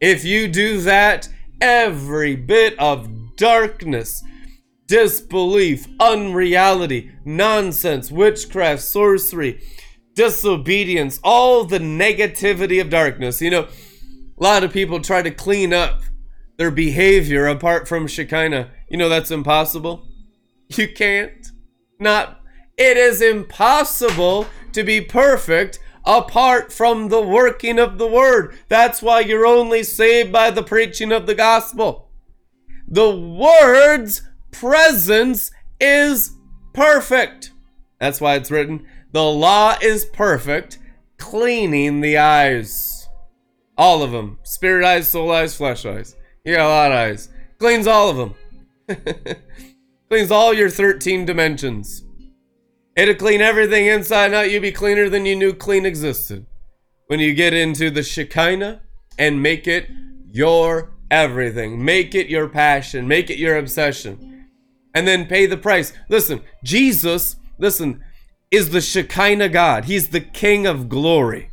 If 0.00 0.24
you 0.24 0.48
do 0.48 0.80
that, 0.82 1.28
every 1.60 2.36
bit 2.36 2.78
of 2.78 3.36
darkness, 3.36 4.22
disbelief, 4.86 5.86
unreality, 5.98 7.12
nonsense, 7.24 8.10
witchcraft, 8.10 8.82
sorcery, 8.82 9.60
disobedience, 10.14 11.20
all 11.22 11.64
the 11.64 11.78
negativity 11.78 12.80
of 12.80 12.90
darkness. 12.90 13.40
You 13.40 13.50
know, 13.50 13.62
a 13.62 14.42
lot 14.42 14.64
of 14.64 14.72
people 14.72 15.00
try 15.00 15.22
to 15.22 15.30
clean 15.30 15.72
up 15.72 16.02
their 16.56 16.70
behavior 16.70 17.46
apart 17.46 17.86
from 17.88 18.06
Shekinah. 18.06 18.70
You 18.88 18.96
know 18.96 19.08
that's 19.08 19.30
impossible. 19.30 20.06
You 20.68 20.92
can't. 20.92 21.52
Not. 21.98 22.40
It 22.76 22.96
is 22.96 23.22
impossible 23.22 24.46
to 24.72 24.84
be 24.84 25.00
perfect 25.00 25.78
apart 26.04 26.72
from 26.72 27.08
the 27.08 27.22
working 27.22 27.78
of 27.78 27.98
the 27.98 28.06
word. 28.06 28.56
That's 28.68 29.02
why 29.02 29.20
you're 29.20 29.46
only 29.46 29.82
saved 29.82 30.30
by 30.30 30.50
the 30.50 30.62
preaching 30.62 31.10
of 31.10 31.26
the 31.26 31.34
gospel. 31.34 32.10
The 32.86 33.10
word's 33.10 34.22
presence 34.52 35.50
is 35.80 36.36
perfect. 36.72 37.52
That's 37.98 38.20
why 38.20 38.34
it's 38.36 38.50
written, 38.50 38.86
the 39.12 39.24
law 39.24 39.76
is 39.80 40.04
perfect, 40.04 40.78
cleaning 41.18 42.02
the 42.02 42.18
eyes. 42.18 43.08
All 43.78 44.02
of 44.02 44.12
them. 44.12 44.38
Spirit 44.42 44.84
eyes, 44.84 45.08
soul 45.08 45.32
eyes, 45.32 45.56
flesh 45.56 45.84
eyes. 45.84 46.16
You 46.44 46.56
got 46.56 46.66
a 46.66 46.68
lot 46.68 46.92
of 46.92 46.98
eyes. 46.98 47.28
Cleans 47.58 47.86
all 47.86 48.10
of 48.10 48.16
them. 48.16 48.34
Cleans 50.08 50.30
all 50.30 50.54
your 50.54 50.70
13 50.70 51.24
dimensions. 51.24 52.04
It'll 52.96 53.14
clean 53.14 53.40
everything 53.40 53.86
inside 53.86 54.26
and 54.26 54.34
out. 54.34 54.50
You'll 54.50 54.62
be 54.62 54.72
cleaner 54.72 55.08
than 55.08 55.26
you 55.26 55.36
knew 55.36 55.52
clean 55.52 55.84
existed. 55.84 56.46
When 57.08 57.20
you 57.20 57.34
get 57.34 57.54
into 57.54 57.90
the 57.90 58.02
Shekinah 58.02 58.82
and 59.18 59.42
make 59.42 59.66
it 59.66 59.88
your 60.30 60.92
everything. 61.10 61.84
Make 61.84 62.14
it 62.14 62.28
your 62.28 62.48
passion, 62.48 63.06
make 63.08 63.30
it 63.30 63.38
your 63.38 63.56
obsession. 63.56 64.48
And 64.94 65.06
then 65.06 65.26
pay 65.26 65.46
the 65.46 65.56
price. 65.56 65.92
Listen, 66.08 66.42
Jesus, 66.64 67.36
listen, 67.58 68.02
is 68.50 68.70
the 68.70 68.80
Shekinah 68.80 69.50
God. 69.50 69.84
He's 69.84 70.08
the 70.08 70.20
King 70.20 70.66
of 70.66 70.88
glory. 70.88 71.50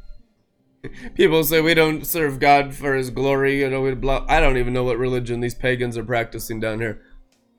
People 1.16 1.44
say 1.44 1.62
we 1.62 1.74
don't 1.74 2.06
serve 2.06 2.40
God 2.40 2.74
for 2.74 2.94
his 2.94 3.10
glory, 3.10 3.60
you 3.60 3.70
know, 3.70 3.96
blah. 3.96 4.26
I 4.28 4.40
don't 4.40 4.58
even 4.58 4.74
know 4.74 4.84
what 4.84 4.98
religion 4.98 5.40
these 5.40 5.56
pagans 5.56 5.98
are 5.98 6.04
practicing 6.04 6.60
down 6.60 6.80
here. 6.80 7.02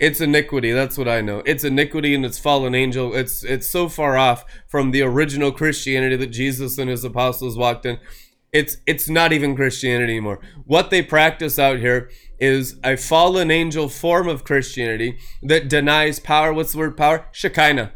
It's 0.01 0.21
iniquity, 0.21 0.73
that's 0.73 0.99
what 0.99 1.09
I 1.09 1.21
know. 1.21 1.43
It's 1.47 1.63
iniquity 1.63 2.15
and 2.15 2.27
it's 2.27 2.39
fallen 2.39 2.75
angel. 2.75 3.15
It's 3.15 3.45
it's 3.45 3.69
so 3.69 3.89
far 3.89 4.17
off 4.17 4.45
from 4.67 4.91
the 4.91 5.03
original 5.03 5.53
Christianity 5.53 6.17
that 6.17 6.29
Jesus 6.29 6.79
and 6.79 6.91
his 6.91 7.05
apostles 7.05 7.57
walked 7.57 7.87
in. 7.87 7.99
It's 8.53 8.79
it's 8.87 9.09
not 9.09 9.33
even 9.33 9.55
Christianity 9.55 10.15
anymore. 10.15 10.41
What 10.65 10.91
they 10.91 11.03
practice 11.03 11.59
out 11.59 11.79
here 11.79 12.11
is 12.41 12.77
a 12.83 12.97
fallen 12.97 13.51
angel 13.51 13.89
form 13.89 14.29
of 14.29 14.45
Christianity 14.45 15.19
that 15.43 15.69
denies 15.69 16.19
power. 16.19 16.53
What's 16.53 16.73
the 16.73 16.79
word 16.79 16.97
power? 16.97 17.27
Shekinah. 17.31 17.93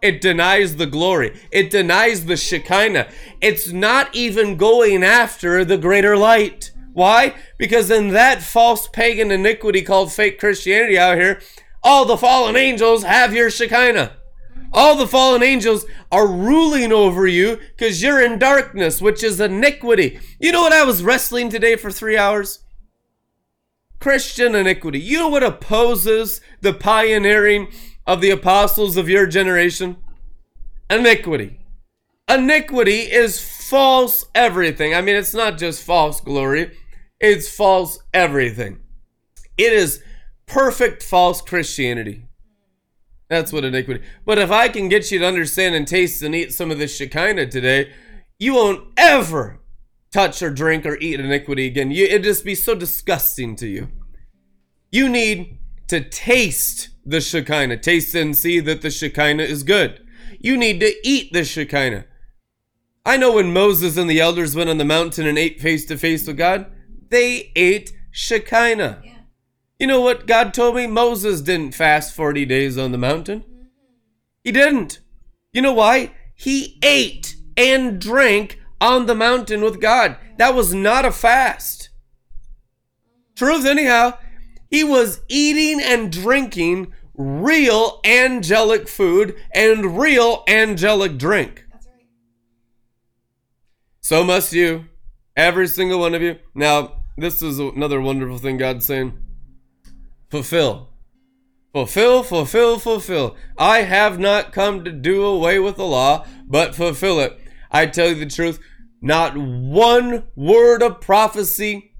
It 0.00 0.20
denies 0.20 0.76
the 0.76 0.86
glory. 0.86 1.40
It 1.50 1.70
denies 1.70 2.26
the 2.26 2.36
Shekinah. 2.36 3.10
It's 3.40 3.72
not 3.72 4.14
even 4.14 4.56
going 4.56 5.02
after 5.02 5.64
the 5.64 5.78
greater 5.78 6.16
light. 6.16 6.70
Why? 6.92 7.34
Because 7.58 7.90
in 7.90 8.08
that 8.08 8.42
false 8.42 8.88
pagan 8.88 9.30
iniquity 9.30 9.82
called 9.82 10.12
fake 10.12 10.38
Christianity 10.38 10.98
out 10.98 11.16
here, 11.16 11.40
all 11.82 12.04
the 12.04 12.16
fallen 12.16 12.56
angels 12.56 13.04
have 13.04 13.32
your 13.32 13.50
Shekinah. 13.50 14.16
All 14.72 14.96
the 14.96 15.06
fallen 15.06 15.42
angels 15.42 15.86
are 16.12 16.26
ruling 16.26 16.92
over 16.92 17.26
you 17.26 17.58
because 17.76 18.02
you're 18.02 18.22
in 18.22 18.38
darkness, 18.38 19.00
which 19.00 19.22
is 19.22 19.40
iniquity. 19.40 20.18
You 20.38 20.52
know 20.52 20.62
what 20.62 20.72
I 20.72 20.84
was 20.84 21.02
wrestling 21.02 21.48
today 21.48 21.76
for 21.76 21.90
three 21.90 22.18
hours? 22.18 22.60
Christian 24.00 24.54
iniquity. 24.54 25.00
You 25.00 25.18
know 25.18 25.28
what 25.28 25.42
opposes 25.42 26.40
the 26.60 26.74
pioneering 26.74 27.68
of 28.06 28.20
the 28.20 28.30
apostles 28.30 28.96
of 28.96 29.08
your 29.08 29.26
generation? 29.26 29.96
Iniquity. 30.90 31.60
Iniquity 32.28 33.00
is 33.00 33.40
false 33.68 34.24
everything. 34.34 34.94
I 34.94 35.02
mean, 35.02 35.16
it's 35.16 35.34
not 35.34 35.58
just 35.58 35.82
false 35.82 36.20
glory, 36.20 36.76
it's 37.20 37.54
false 37.54 37.98
everything. 38.14 38.80
It 39.58 39.72
is 39.72 40.02
perfect 40.46 41.02
false 41.02 41.42
Christianity. 41.42 42.24
That's 43.28 43.52
what 43.52 43.64
iniquity. 43.64 44.02
But 44.24 44.38
if 44.38 44.50
I 44.50 44.68
can 44.68 44.88
get 44.88 45.10
you 45.10 45.18
to 45.18 45.26
understand 45.26 45.74
and 45.74 45.86
taste 45.86 46.22
and 46.22 46.34
eat 46.34 46.54
some 46.54 46.70
of 46.70 46.78
this 46.78 46.96
Shekinah 46.96 47.48
today, 47.48 47.92
you 48.38 48.54
won't 48.54 48.88
ever 48.96 49.60
touch 50.12 50.42
or 50.42 50.50
drink 50.50 50.86
or 50.86 50.96
eat 50.96 51.20
iniquity 51.20 51.66
again. 51.66 51.90
You, 51.90 52.06
it'd 52.06 52.22
just 52.22 52.44
be 52.44 52.54
so 52.54 52.74
disgusting 52.74 53.54
to 53.56 53.66
you. 53.66 53.88
You 54.90 55.10
need 55.10 55.58
to 55.88 56.00
taste 56.00 56.88
the 57.04 57.20
Shekinah. 57.20 57.78
Taste 57.78 58.14
and 58.14 58.34
see 58.34 58.60
that 58.60 58.80
the 58.80 58.90
Shekinah 58.90 59.42
is 59.42 59.62
good. 59.62 60.00
You 60.40 60.56
need 60.56 60.80
to 60.80 60.94
eat 61.06 61.34
the 61.34 61.44
Shekinah. 61.44 62.06
I 63.08 63.16
know 63.16 63.32
when 63.32 63.54
Moses 63.54 63.96
and 63.96 64.10
the 64.10 64.20
elders 64.20 64.54
went 64.54 64.68
on 64.68 64.76
the 64.76 64.84
mountain 64.84 65.26
and 65.26 65.38
ate 65.38 65.62
face 65.62 65.86
to 65.86 65.96
face 65.96 66.26
with 66.26 66.36
God, 66.36 66.66
they 67.08 67.52
ate 67.56 67.90
Shekinah. 68.10 69.00
Yeah. 69.02 69.12
You 69.78 69.86
know 69.86 70.02
what 70.02 70.26
God 70.26 70.52
told 70.52 70.76
me? 70.76 70.86
Moses 70.86 71.40
didn't 71.40 71.74
fast 71.74 72.14
40 72.14 72.44
days 72.44 72.76
on 72.76 72.92
the 72.92 72.98
mountain. 72.98 73.40
Mm-hmm. 73.40 73.62
He 74.44 74.52
didn't. 74.52 75.00
You 75.54 75.62
know 75.62 75.72
why? 75.72 76.12
He 76.34 76.78
ate 76.82 77.34
and 77.56 77.98
drank 77.98 78.60
on 78.78 79.06
the 79.06 79.14
mountain 79.14 79.62
with 79.62 79.80
God. 79.80 80.18
That 80.36 80.54
was 80.54 80.74
not 80.74 81.06
a 81.06 81.10
fast. 81.10 81.88
Truth, 83.34 83.64
anyhow, 83.64 84.18
he 84.68 84.84
was 84.84 85.22
eating 85.28 85.80
and 85.82 86.12
drinking 86.12 86.92
real 87.14 88.00
angelic 88.04 88.86
food 88.86 89.34
and 89.54 89.98
real 89.98 90.44
angelic 90.46 91.16
drink. 91.16 91.64
So 94.08 94.24
must 94.24 94.54
you, 94.54 94.86
every 95.36 95.68
single 95.68 95.98
one 95.98 96.14
of 96.14 96.22
you. 96.22 96.38
Now, 96.54 97.02
this 97.18 97.42
is 97.42 97.58
another 97.58 98.00
wonderful 98.00 98.38
thing 98.38 98.56
God's 98.56 98.86
saying 98.86 99.12
fulfill. 100.30 100.88
Fulfill, 101.74 102.22
fulfill, 102.22 102.78
fulfill. 102.78 103.36
I 103.58 103.82
have 103.82 104.18
not 104.18 104.50
come 104.50 104.82
to 104.82 104.90
do 104.90 105.26
away 105.26 105.58
with 105.58 105.76
the 105.76 105.84
law, 105.84 106.24
but 106.46 106.74
fulfill 106.74 107.20
it. 107.20 107.38
I 107.70 107.84
tell 107.84 108.08
you 108.08 108.14
the 108.14 108.24
truth, 108.24 108.58
not 109.02 109.36
one 109.36 110.28
word 110.34 110.82
of 110.82 111.02
prophecy 111.02 111.92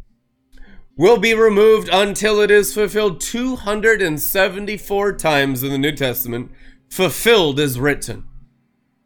will 0.97 1.19
be 1.19 1.35
removed 1.35 1.91
until 1.93 2.41
it 2.41 2.51
is 2.51 2.73
fulfilled 2.73 3.21
274 3.21 5.13
times 5.13 5.63
in 5.63 5.71
the 5.71 5.77
New 5.77 5.93
Testament. 5.93 6.53
Fulfilled 6.89 7.61
is 7.61 7.79
written. 7.79 8.25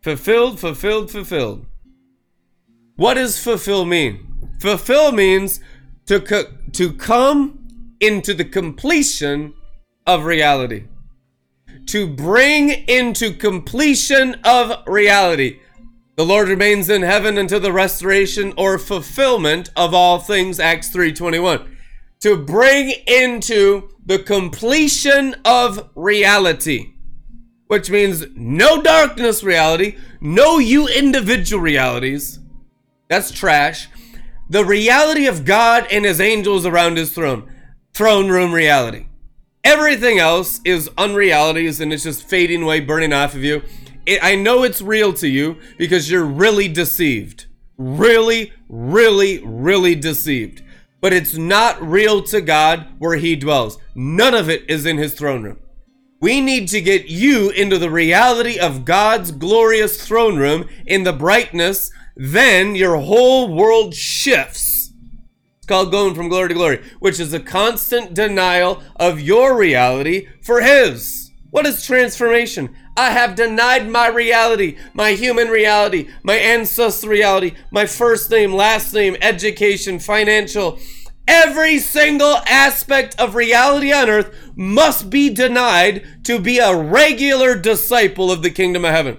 Fulfilled, 0.03 0.61
fulfilled, 0.61 1.11
fulfilled. 1.11 1.67
What 2.97 3.15
does 3.15 3.39
fulfill 3.39 3.85
mean? 3.85 4.51
Fulfill 4.61 5.13
means 5.13 5.61
to, 6.07 6.21
co- 6.21 6.53
to 6.73 6.93
come 6.93 7.59
into 8.01 8.35
the 8.35 8.45
completion 8.45 9.55
of 10.07 10.25
reality. 10.25 10.85
To 11.87 12.07
bring 12.07 12.71
into 12.71 13.33
completion 13.33 14.37
of 14.45 14.87
reality. 14.87 15.61
The 16.17 16.27
Lord 16.27 16.49
remains 16.49 16.91
in 16.91 17.03
heaven 17.03 17.39
until 17.39 17.61
the 17.61 17.73
restoration 17.73 18.53
or 18.57 18.79
fulfillment 18.79 19.71
of 19.75 19.95
all 19.95 20.19
things, 20.19 20.61
Acts 20.61 20.91
3:21. 20.91 21.67
To 22.21 22.37
bring 22.37 22.93
into 23.07 23.89
the 24.05 24.19
completion 24.19 25.35
of 25.45 25.89
reality, 25.95 26.93
which 27.67 27.91
means 27.91 28.27
no 28.37 28.83
darkness 28.83 29.43
reality, 29.43 29.97
no 30.21 30.59
you 30.59 30.87
individual 30.87 31.63
realities. 31.63 32.39
That's 33.13 33.31
trash. 33.31 33.91
The 34.49 34.65
reality 34.65 35.27
of 35.27 35.45
God 35.45 35.87
and 35.93 36.07
his 36.07 36.19
angels 36.19 36.65
around 36.65 36.97
his 36.97 37.15
throne. 37.15 37.47
Throne 37.93 38.31
room 38.31 38.55
reality. 38.55 39.09
Everything 39.63 40.19
else 40.19 40.63
is 40.65 40.89
unrealities 40.97 41.79
and 41.79 41.93
it's 41.93 42.05
just 42.05 42.27
fading 42.27 42.63
away, 42.63 42.81
burning 42.81 43.13
off 43.13 43.35
of 43.35 43.45
you. 43.45 43.65
It, 44.07 44.25
I 44.25 44.35
know 44.35 44.63
it's 44.63 44.81
real 44.81 45.13
to 45.13 45.29
you 45.29 45.59
because 45.77 46.11
you're 46.11 46.25
really 46.25 46.69
deceived. 46.69 47.45
Really, 47.77 48.51
really, 48.71 49.43
really 49.45 49.95
deceived. 49.95 50.63
But 51.03 51.13
it's 51.13 51.37
not 51.37 51.83
real 51.83 52.23
to 52.23 52.41
God 52.41 52.87
where 52.99 53.17
He 53.17 53.37
dwells. 53.37 53.77
None 53.95 54.33
of 54.33 54.49
it 54.49 54.65
is 54.71 54.87
in 54.87 54.97
His 54.97 55.13
throne 55.13 55.43
room. 55.43 55.59
We 56.23 56.41
need 56.41 56.67
to 56.69 56.81
get 56.81 57.09
you 57.09 57.51
into 57.51 57.77
the 57.77 57.91
reality 57.91 58.59
of 58.59 58.87
God's 58.87 59.33
glorious 59.33 60.03
throne 60.03 60.39
room 60.39 60.67
in 60.87 61.03
the 61.05 61.13
brightness. 61.13 61.91
Then 62.17 62.75
your 62.75 62.99
whole 62.99 63.55
world 63.55 63.95
shifts. 63.95 64.93
It's 65.59 65.67
called 65.67 65.93
going 65.93 66.15
from 66.15 66.29
glory 66.29 66.49
to 66.49 66.55
glory, 66.55 66.83
which 66.99 67.21
is 67.21 67.33
a 67.33 67.41
constant 67.41 68.15
denial 68.15 68.83
of 68.97 69.21
your 69.21 69.57
reality 69.57 70.29
for 70.43 70.61
His. 70.61 71.31
What 71.51 71.67
is 71.67 71.85
transformation? 71.85 72.75
I 72.97 73.11
have 73.11 73.35
denied 73.35 73.89
my 73.89 74.09
reality, 74.09 74.77
my 74.93 75.13
human 75.13 75.49
reality, 75.49 76.09
my 76.23 76.35
ancestor 76.35 77.09
reality, 77.09 77.55
my 77.71 77.87
first 77.87 78.31
name, 78.31 78.53
last 78.53 78.93
name, 78.93 79.17
education, 79.23 79.99
financial. 79.99 80.79
Every 81.27 81.79
single 81.79 82.37
aspect 82.47 83.19
of 83.19 83.35
reality 83.35 83.93
on 83.93 84.11
earth 84.11 84.35
must 84.55 85.09
be 85.09 85.31
denied 85.31 86.25
to 86.25 86.39
be 86.39 86.59
a 86.59 86.77
regular 86.77 87.55
disciple 87.55 88.31
of 88.31 88.43
the 88.43 88.51
kingdom 88.51 88.85
of 88.85 88.91
heaven. 88.91 89.19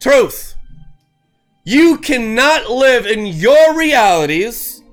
Truth. 0.00 0.55
You 1.68 1.98
cannot 1.98 2.70
live 2.70 3.06
in 3.06 3.26
your 3.26 3.76
realities 3.76 4.84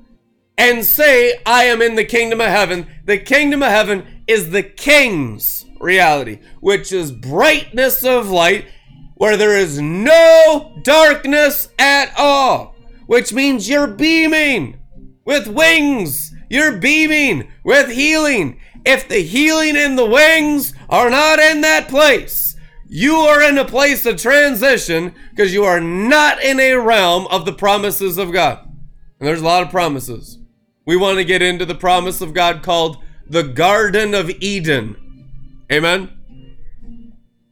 and 0.57 0.83
say, 0.83 1.39
I 1.45 1.65
am 1.65 1.83
in 1.83 1.93
the 1.93 2.03
kingdom 2.03 2.41
of 2.41 2.47
heaven. 2.47 2.87
The 3.05 3.19
kingdom 3.19 3.61
of 3.61 3.69
heaven 3.69 4.23
is 4.25 4.49
the 4.49 4.63
king's 4.63 5.65
reality, 5.79 6.39
which 6.61 6.91
is 6.91 7.11
brightness 7.11 8.03
of 8.03 8.31
light 8.31 8.65
where 9.13 9.37
there 9.37 9.55
is 9.55 9.79
no 9.79 10.79
darkness 10.81 11.69
at 11.77 12.11
all, 12.17 12.75
which 13.05 13.31
means 13.31 13.69
you're 13.69 13.85
beaming 13.85 14.79
with 15.25 15.47
wings. 15.47 16.33
You're 16.49 16.77
beaming 16.77 17.51
with 17.63 17.91
healing. 17.91 18.59
If 18.83 19.07
the 19.07 19.21
healing 19.21 19.77
and 19.77 19.95
the 19.95 20.09
wings 20.09 20.73
are 20.89 21.11
not 21.11 21.37
in 21.37 21.61
that 21.61 21.87
place, 21.87 22.52
you 22.93 23.15
are 23.15 23.41
in 23.41 23.57
a 23.57 23.65
place 23.65 24.05
of 24.05 24.21
transition 24.21 25.15
because 25.31 25.51
you 25.51 25.63
are 25.63 25.81
not 25.81 26.39
in 26.43 26.59
a 26.59 26.75
realm 26.75 27.25
of 27.31 27.43
the 27.43 27.51
promises 27.51 28.19
of 28.19 28.31
God. 28.31 28.59
And 29.19 29.27
there's 29.27 29.41
a 29.41 29.45
lot 29.45 29.63
of 29.63 29.71
promises. 29.71 30.37
We 30.85 30.95
want 30.95 31.17
to 31.17 31.25
get 31.25 31.41
into 31.41 31.65
the 31.65 31.73
promise 31.73 32.21
of 32.21 32.35
God 32.35 32.61
called 32.61 32.97
the 33.27 33.41
Garden 33.41 34.13
of 34.13 34.29
Eden. 34.29 35.65
Amen. 35.71 36.11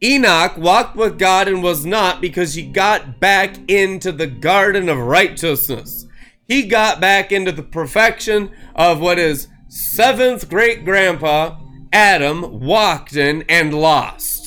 Enoch 0.00 0.56
walked 0.56 0.94
with 0.94 1.18
God 1.18 1.48
and 1.48 1.60
was 1.60 1.84
not 1.84 2.20
because 2.20 2.54
he 2.54 2.62
got 2.62 3.18
back 3.18 3.56
into 3.68 4.12
the 4.12 4.28
garden 4.28 4.88
of 4.88 4.98
righteousness. 4.98 6.06
He 6.46 6.68
got 6.68 7.00
back 7.00 7.32
into 7.32 7.50
the 7.50 7.64
perfection 7.64 8.52
of 8.76 9.00
what 9.00 9.18
his 9.18 9.48
seventh 9.66 10.48
great 10.48 10.84
grandpa, 10.84 11.58
Adam, 11.92 12.60
walked 12.60 13.16
in 13.16 13.42
and 13.48 13.74
lost. 13.74 14.41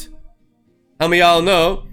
How 1.05 1.09
many 1.09 1.19
y'all 1.21 1.43
know 1.43 1.83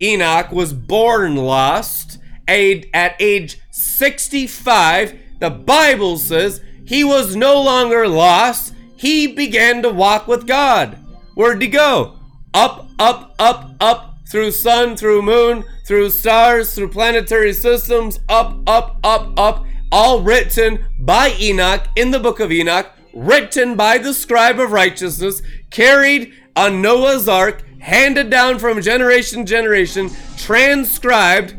Enoch 0.00 0.50
was 0.50 0.72
born 0.72 1.36
lost 1.36 2.18
at 2.48 3.16
age 3.20 3.60
65? 3.70 5.14
The 5.40 5.50
Bible 5.50 6.16
says 6.16 6.62
he 6.86 7.04
was 7.04 7.36
no 7.36 7.60
longer 7.60 8.08
lost, 8.08 8.72
he 8.96 9.26
began 9.26 9.82
to 9.82 9.90
walk 9.90 10.26
with 10.26 10.46
God. 10.46 10.98
Where'd 11.34 11.60
he 11.60 11.68
go? 11.68 12.18
Up, 12.54 12.88
up, 12.98 13.34
up, 13.38 13.74
up, 13.78 14.16
through 14.30 14.52
sun, 14.52 14.96
through 14.96 15.20
moon, 15.20 15.64
through 15.86 16.08
stars, 16.08 16.74
through 16.74 16.88
planetary 16.88 17.52
systems, 17.52 18.20
up, 18.30 18.58
up, 18.66 18.96
up, 19.04 19.38
up, 19.38 19.66
all 19.92 20.22
written 20.22 20.86
by 20.98 21.36
Enoch 21.38 21.88
in 21.94 22.10
the 22.10 22.20
book 22.20 22.40
of 22.40 22.50
Enoch, 22.50 22.90
written 23.12 23.76
by 23.76 23.98
the 23.98 24.14
scribe 24.14 24.58
of 24.58 24.72
righteousness, 24.72 25.42
carried 25.70 26.32
on 26.56 26.80
Noah's 26.80 27.28
ark, 27.28 27.64
handed 27.82 28.30
down 28.30 28.58
from 28.58 28.80
generation 28.80 29.40
to 29.40 29.44
generation, 29.44 30.08
transcribed, 30.36 31.54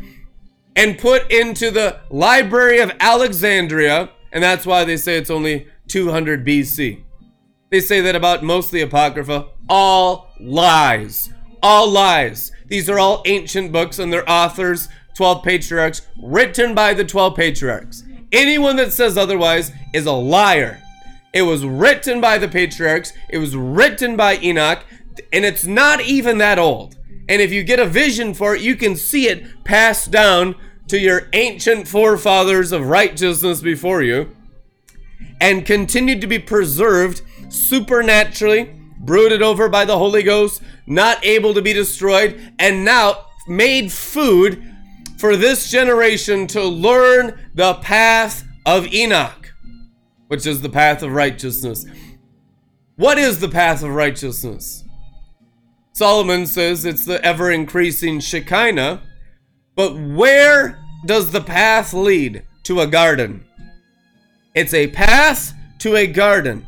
and 0.74 0.98
put 0.98 1.30
into 1.30 1.70
the 1.70 2.00
Library 2.10 2.80
of 2.80 2.90
Alexandria, 2.98 4.10
and 4.32 4.42
that's 4.42 4.66
why 4.66 4.84
they 4.84 4.96
say 4.96 5.16
it's 5.16 5.30
only 5.30 5.68
200 5.88 6.44
BC. 6.44 7.04
They 7.70 7.80
say 7.80 8.00
that 8.00 8.16
about 8.16 8.42
most 8.42 8.66
of 8.66 8.72
the 8.72 8.80
Apocrypha. 8.80 9.48
All 9.68 10.30
lies. 10.40 11.30
All 11.62 11.90
lies. 11.90 12.52
These 12.68 12.88
are 12.88 12.98
all 12.98 13.22
ancient 13.26 13.70
books 13.70 13.98
and 13.98 14.12
their 14.12 14.28
authors, 14.28 14.88
12 15.16 15.44
patriarchs, 15.44 16.02
written 16.22 16.74
by 16.74 16.94
the 16.94 17.04
12 17.04 17.36
patriarchs. 17.36 18.02
Anyone 18.32 18.76
that 18.76 18.92
says 18.92 19.18
otherwise 19.18 19.72
is 19.92 20.06
a 20.06 20.12
liar. 20.12 20.80
It 21.34 21.42
was 21.42 21.66
written 21.66 22.20
by 22.20 22.38
the 22.38 22.48
patriarchs, 22.48 23.12
it 23.28 23.38
was 23.38 23.56
written 23.56 24.16
by 24.16 24.38
Enoch, 24.38 24.84
and 25.34 25.44
it's 25.44 25.66
not 25.66 26.00
even 26.00 26.38
that 26.38 26.60
old. 26.60 26.96
And 27.28 27.42
if 27.42 27.52
you 27.52 27.64
get 27.64 27.80
a 27.80 27.86
vision 27.86 28.34
for 28.34 28.54
it, 28.54 28.62
you 28.62 28.76
can 28.76 28.94
see 28.94 29.26
it 29.26 29.64
passed 29.64 30.12
down 30.12 30.54
to 30.86 30.96
your 30.96 31.28
ancient 31.32 31.88
forefathers 31.88 32.70
of 32.70 32.86
righteousness 32.86 33.60
before 33.60 34.02
you 34.02 34.36
and 35.40 35.66
continued 35.66 36.20
to 36.20 36.28
be 36.28 36.38
preserved 36.38 37.22
supernaturally, 37.48 38.70
brooded 39.00 39.42
over 39.42 39.68
by 39.68 39.84
the 39.84 39.98
Holy 39.98 40.22
Ghost, 40.22 40.62
not 40.86 41.24
able 41.24 41.52
to 41.54 41.62
be 41.62 41.72
destroyed, 41.72 42.52
and 42.60 42.84
now 42.84 43.26
made 43.48 43.90
food 43.90 44.62
for 45.18 45.36
this 45.36 45.68
generation 45.68 46.46
to 46.46 46.62
learn 46.62 47.50
the 47.54 47.74
path 47.74 48.44
of 48.64 48.86
Enoch, 48.94 49.52
which 50.28 50.46
is 50.46 50.62
the 50.62 50.68
path 50.68 51.02
of 51.02 51.10
righteousness. 51.10 51.84
What 52.94 53.18
is 53.18 53.40
the 53.40 53.48
path 53.48 53.82
of 53.82 53.90
righteousness? 53.90 54.84
Solomon 55.94 56.44
says 56.44 56.84
it's 56.84 57.04
the 57.04 57.24
ever 57.24 57.52
increasing 57.52 58.18
Shekinah, 58.18 59.00
but 59.76 59.96
where 59.96 60.82
does 61.06 61.30
the 61.30 61.40
path 61.40 61.94
lead 61.94 62.42
to 62.64 62.80
a 62.80 62.86
garden? 62.88 63.44
It's 64.56 64.74
a 64.74 64.88
path 64.88 65.54
to 65.78 65.94
a 65.94 66.08
garden 66.08 66.66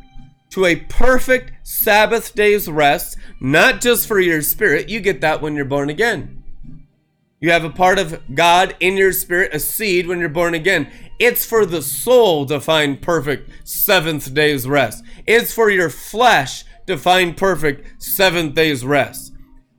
to 0.51 0.63
a 0.63 0.77
perfect 0.77 1.51
Sabbath 1.67 2.33
day's 2.35 2.69
rest, 2.69 3.17
not 3.41 3.81
just 3.81 4.07
for 4.07 4.17
your 4.17 4.41
spirit. 4.41 4.87
You 4.87 5.01
get 5.01 5.19
that 5.19 5.41
when 5.41 5.55
you're 5.55 5.65
born 5.65 5.89
again. 5.89 6.41
You 7.41 7.51
have 7.51 7.65
a 7.65 7.69
part 7.69 7.99
of 7.99 8.21
God 8.33 8.77
in 8.79 8.95
your 8.95 9.11
spirit, 9.11 9.53
a 9.53 9.59
seed 9.59 10.07
when 10.07 10.19
you're 10.19 10.29
born 10.29 10.53
again. 10.53 10.89
It's 11.19 11.45
for 11.45 11.65
the 11.65 11.81
soul 11.81 12.45
to 12.45 12.61
find 12.61 13.01
perfect 13.01 13.67
seventh 13.67 14.33
day's 14.33 14.67
rest. 14.67 15.03
It's 15.25 15.53
for 15.53 15.69
your 15.69 15.89
flesh 15.89 16.63
to 16.87 16.97
find 16.97 17.37
perfect 17.37 18.01
seventh 18.01 18.55
day's 18.55 18.83
rest. 18.83 19.33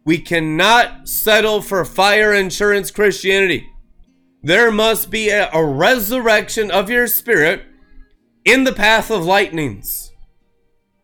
We 0.04 0.18
cannot 0.18 1.08
settle 1.08 1.60
for 1.60 1.84
fire 1.84 2.32
insurance 2.32 2.90
Christianity. 2.90 3.68
There 4.42 4.70
must 4.70 5.10
be 5.10 5.30
a, 5.30 5.50
a 5.52 5.64
resurrection 5.64 6.70
of 6.70 6.88
your 6.88 7.06
spirit 7.06 7.64
in 8.44 8.64
the 8.64 8.72
path 8.72 9.10
of 9.10 9.24
lightnings. 9.24 10.12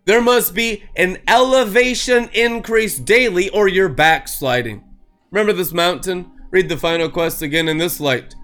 There 0.07 0.23
must 0.23 0.55
be 0.55 0.85
an 0.97 1.19
elevation 1.27 2.29
increase 2.33 2.99
daily 2.99 3.49
or 3.51 3.69
you're 3.69 3.89
backsliding. 3.89 4.85
Remember 5.31 5.53
this 5.53 5.73
mountain? 5.73 6.31
Read 6.51 6.69
the 6.69 6.77
final 6.77 7.09
quest 7.09 7.43
again 7.43 7.69
in 7.69 7.79
this 7.79 8.01
light. 8.01 8.35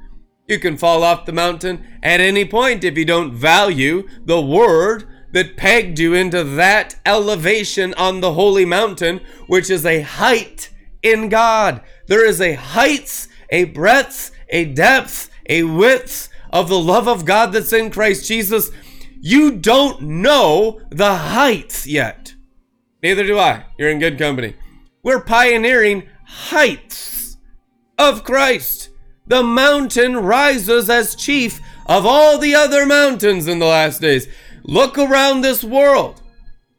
You 0.49 0.59
can 0.59 0.77
fall 0.77 1.05
off 1.05 1.27
the 1.27 1.33
mountain 1.33 1.87
at 2.03 2.21
any 2.21 2.45
point 2.45 2.83
if 2.83 2.99
you 2.99 3.05
don't 3.05 3.33
value 3.33 4.09
the 4.25 4.41
word 4.41 5.05
that 5.33 5.57
pegged 5.57 5.99
you 5.99 6.15
into 6.15 6.43
that 6.43 6.97
elevation 7.07 7.95
on 7.95 8.21
the 8.21 8.35
holy 8.35 8.65
mountain, 8.65 9.21
which 9.47 9.71
is 9.71 9.87
a 9.87 10.03
height 10.03 10.71
in 11.03 11.29
God. 11.29 11.81
There 12.07 12.27
is 12.27 12.41
a 12.41 12.55
height, 12.55 13.29
a 13.51 13.65
breadth, 13.65 14.31
a 14.49 14.65
depth, 14.65 15.31
a 15.49 15.63
width 15.63 16.29
of 16.53 16.69
the 16.69 16.81
love 16.81 17.09
of 17.09 17.25
God 17.25 17.53
that's 17.53 17.73
in 17.73 17.91
Christ 17.91 18.27
Jesus 18.27 18.71
you 19.21 19.53
don't 19.53 20.01
know 20.01 20.81
the 20.89 21.15
heights 21.15 21.87
yet. 21.87 22.35
Neither 23.03 23.27
do 23.27 23.39
I. 23.39 23.67
You're 23.79 23.91
in 23.91 23.99
good 23.99 24.19
company. 24.19 24.57
We're 25.03 25.21
pioneering 25.21 26.09
heights 26.25 27.37
of 27.99 28.25
Christ. 28.25 28.89
The 29.27 29.43
mountain 29.43 30.17
rises 30.17 30.89
as 30.89 31.15
chief 31.15 31.61
of 31.87 32.07
all 32.07 32.39
the 32.39 32.55
other 32.55 32.87
mountains 32.87 33.47
in 33.47 33.59
the 33.59 33.67
last 33.67 34.01
days. 34.01 34.27
Look 34.71 34.97
around 34.97 35.41
this 35.41 35.65
world. 35.65 36.23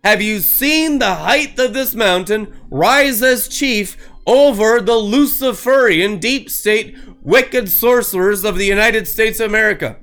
Have 0.02 0.22
you 0.22 0.40
seen 0.40 1.00
the 1.00 1.16
height 1.16 1.60
of 1.60 1.74
this 1.74 1.94
mountain 1.94 2.48
rise 2.72 3.22
as 3.22 3.50
chief 3.50 3.98
over 4.26 4.80
the 4.80 4.96
Luciferian 4.96 6.18
deep 6.18 6.50
state 6.50 6.96
wicked 7.22 7.70
sorcerers 7.70 8.46
of 8.46 8.58
the 8.58 8.66
United 8.66 9.10
States 9.10 9.42
of 9.42 9.50
America? 9.50 9.98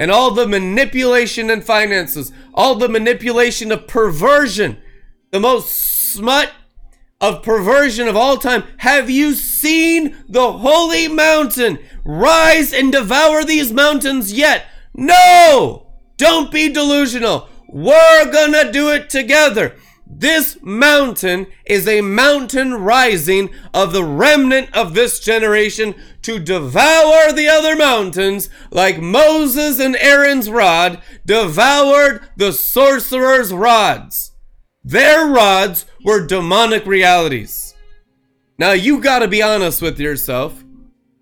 and 0.00 0.12
all 0.12 0.30
the 0.30 0.46
manipulation 0.46 1.50
and 1.50 1.64
finances, 1.64 2.30
all 2.54 2.76
the 2.76 2.88
manipulation 2.88 3.72
of 3.72 3.88
perversion, 3.88 4.80
the 5.32 5.40
most 5.40 5.72
smut 5.74 6.52
of 7.20 7.42
perversion 7.42 8.06
of 8.06 8.16
all 8.16 8.36
time. 8.36 8.62
Have 8.76 9.10
you 9.10 9.34
seen 9.34 10.16
the 10.28 10.52
holy 10.52 11.08
mountain 11.08 11.80
rise 12.04 12.72
and 12.72 12.92
devour 12.92 13.42
these 13.42 13.72
mountains 13.72 14.32
yet? 14.32 14.66
No! 14.94 15.87
Don't 16.18 16.50
be 16.50 16.68
delusional. 16.68 17.48
We're 17.68 18.30
gonna 18.30 18.70
do 18.70 18.90
it 18.90 19.08
together. 19.08 19.76
This 20.10 20.58
mountain 20.62 21.46
is 21.64 21.86
a 21.86 22.00
mountain 22.00 22.74
rising 22.74 23.50
of 23.72 23.92
the 23.92 24.04
remnant 24.04 24.74
of 24.74 24.94
this 24.94 25.20
generation 25.20 25.94
to 26.22 26.38
devour 26.38 27.30
the 27.32 27.46
other 27.48 27.76
mountains 27.76 28.50
like 28.70 29.00
Moses 29.00 29.78
and 29.78 29.94
Aaron's 29.96 30.50
rod 30.50 31.00
devoured 31.24 32.22
the 32.36 32.52
sorcerer's 32.52 33.52
rods. 33.52 34.32
Their 34.82 35.26
rods 35.26 35.84
were 36.04 36.26
demonic 36.26 36.84
realities. 36.86 37.74
Now 38.58 38.72
you 38.72 39.00
gotta 39.00 39.28
be 39.28 39.42
honest 39.42 39.80
with 39.82 40.00
yourself. 40.00 40.64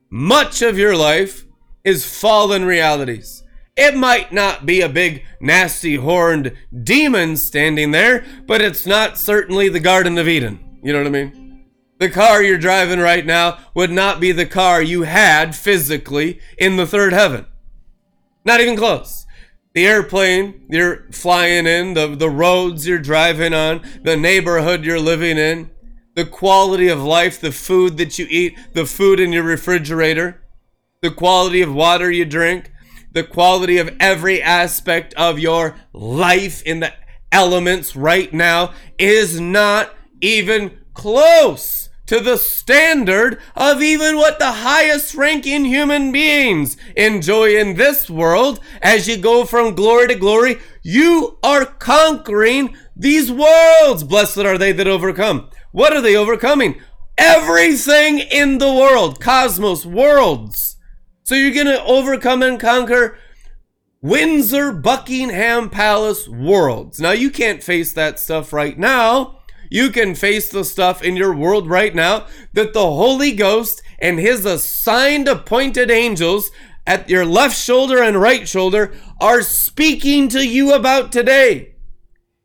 Much 0.09 0.63
of 0.63 0.79
your 0.79 0.97
life 0.97 1.45
is 1.85 2.07
fallen 2.07 2.65
realities. 2.65 3.43
It 3.77 3.95
might 3.95 4.33
not 4.33 4.65
be 4.65 4.81
a 4.81 4.89
big, 4.89 5.25
nasty, 5.39 5.97
horned 5.97 6.57
demon 6.83 7.37
standing 7.37 7.91
there, 7.91 8.25
but 8.47 8.63
it's 8.63 8.87
not 8.87 9.19
certainly 9.19 9.69
the 9.69 9.81
Garden 9.81 10.17
of 10.17 10.27
Eden. 10.27 10.79
You 10.83 10.93
know 10.93 11.01
what 11.01 11.09
I 11.09 11.11
mean? 11.11 11.67
The 11.99 12.09
car 12.09 12.43
you're 12.43 12.59
driving 12.59 13.01
right 13.01 13.25
now 13.25 13.59
would 13.75 13.91
not 13.91 14.19
be 14.19 14.33
the 14.33 14.47
car 14.47 14.83
you 14.83 15.03
had 15.03 15.55
physically 15.55 16.41
in 16.59 16.77
the 16.77 16.87
third 16.87 17.13
heaven. 17.13 17.47
Not 18.45 18.61
even 18.61 18.77
close. 18.77 19.27
The 19.75 19.87
airplane 19.87 20.67
you're 20.71 21.11
flying 21.13 21.67
in, 21.67 21.95
the, 21.95 22.17
the 22.17 22.31
roads 22.31 22.87
you're 22.87 22.99
driving 22.99 23.53
on, 23.53 23.83
the 24.03 24.17
neighborhood 24.17 24.85
you're 24.85 25.01
living 25.01 25.37
in, 25.37 25.71
the 26.15 26.25
quality 26.25 26.89
of 26.89 27.03
life, 27.03 27.41
the 27.41 27.53
food 27.53 27.99
that 27.99 28.19
you 28.19 28.27
eat, 28.31 28.57
the 28.73 28.87
food 28.87 29.21
in 29.21 29.33
your 29.33 29.43
refrigerator, 29.43 30.43
the 31.03 31.11
quality 31.11 31.61
of 31.61 31.75
water 31.75 32.11
you 32.11 32.25
drink, 32.25 32.71
the 33.17 33.25
quality 33.25 33.79
of 33.79 33.97
every 33.99 34.43
aspect 34.43 35.15
of 35.15 35.39
your 35.39 35.75
life 35.95 36.63
in 36.65 36.81
the 36.81 36.93
elements 37.33 37.97
right 37.97 38.31
now 38.31 38.75
is 38.99 39.41
not 39.41 39.91
even 40.21 40.77
close 40.93 41.89
to 42.05 42.21
the 42.21 42.37
standard 42.37 43.41
of 43.57 43.81
even 43.81 44.17
what 44.17 44.39
the 44.39 44.53
highest 44.53 45.15
ranking 45.15 45.65
human 45.65 46.13
beings 46.13 46.77
enjoy 46.95 47.57
in 47.57 47.77
this 47.77 48.11
world. 48.11 48.61
As 48.83 49.09
you 49.09 49.17
go 49.17 49.47
from 49.47 49.75
glory 49.75 50.09
to 50.09 50.15
glory, 50.15 50.59
you 50.83 51.39
are 51.43 51.65
conquering 51.65 52.77
these 52.95 53.33
worlds. 53.33 54.05
Blessed 54.05 54.41
are 54.41 54.59
they 54.59 54.73
that 54.73 54.87
overcome. 54.87 55.49
What 55.73 55.95
are 55.95 56.03
they 56.03 56.17
overcoming? 56.17 56.83
Everything 57.17 58.19
in 58.19 58.59
the 58.59 58.75
world, 58.75 59.23
cosmos, 59.23 59.87
worlds 59.87 60.76
so 61.27 61.35
you're 61.35 61.53
going 61.53 61.67
to 61.67 61.85
overcome 61.85 62.41
and 62.45 62.61
conquer 62.61 63.19
Windsor 64.01 64.71
Buckingham 64.71 65.69
Palace 65.71 66.29
worlds. 66.29 67.01
Now, 67.01 67.11
you 67.11 67.31
can't 67.33 67.65
face 67.65 67.93
that 67.95 68.21
stuff 68.21 68.53
right 68.53 68.79
now. 68.79 69.41
You 69.69 69.91
can 69.91 70.15
face 70.15 70.49
the 70.49 70.63
stuff 70.63 71.03
in 71.03 71.17
your 71.17 71.35
world 71.35 71.69
right 71.69 71.93
now 71.93 72.29
that 72.53 72.75
the 72.75 72.87
Holy 72.87 73.33
Ghost 73.33 73.83
and 73.99 74.21
his 74.21 74.45
assigned 74.45 75.27
appointed 75.27 75.91
angels 75.91 76.53
at 76.87 77.11
your 77.11 77.27
left 77.27 77.59
shoulder 77.59 78.01
and 78.01 78.21
right 78.21 78.49
shoulder 78.49 78.95
are 79.21 79.43
speaking 79.43 80.29
to 80.29 80.47
you 80.47 80.73
about 80.73 81.11
today. 81.11 81.75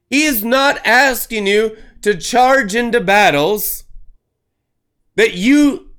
He 0.10 0.24
is 0.24 0.44
not 0.44 0.84
asking 0.88 1.46
you 1.46 1.78
to 2.02 2.18
charge 2.18 2.74
into 2.74 3.00
battles 3.00 3.84
that 5.16 5.36
you 5.36 5.92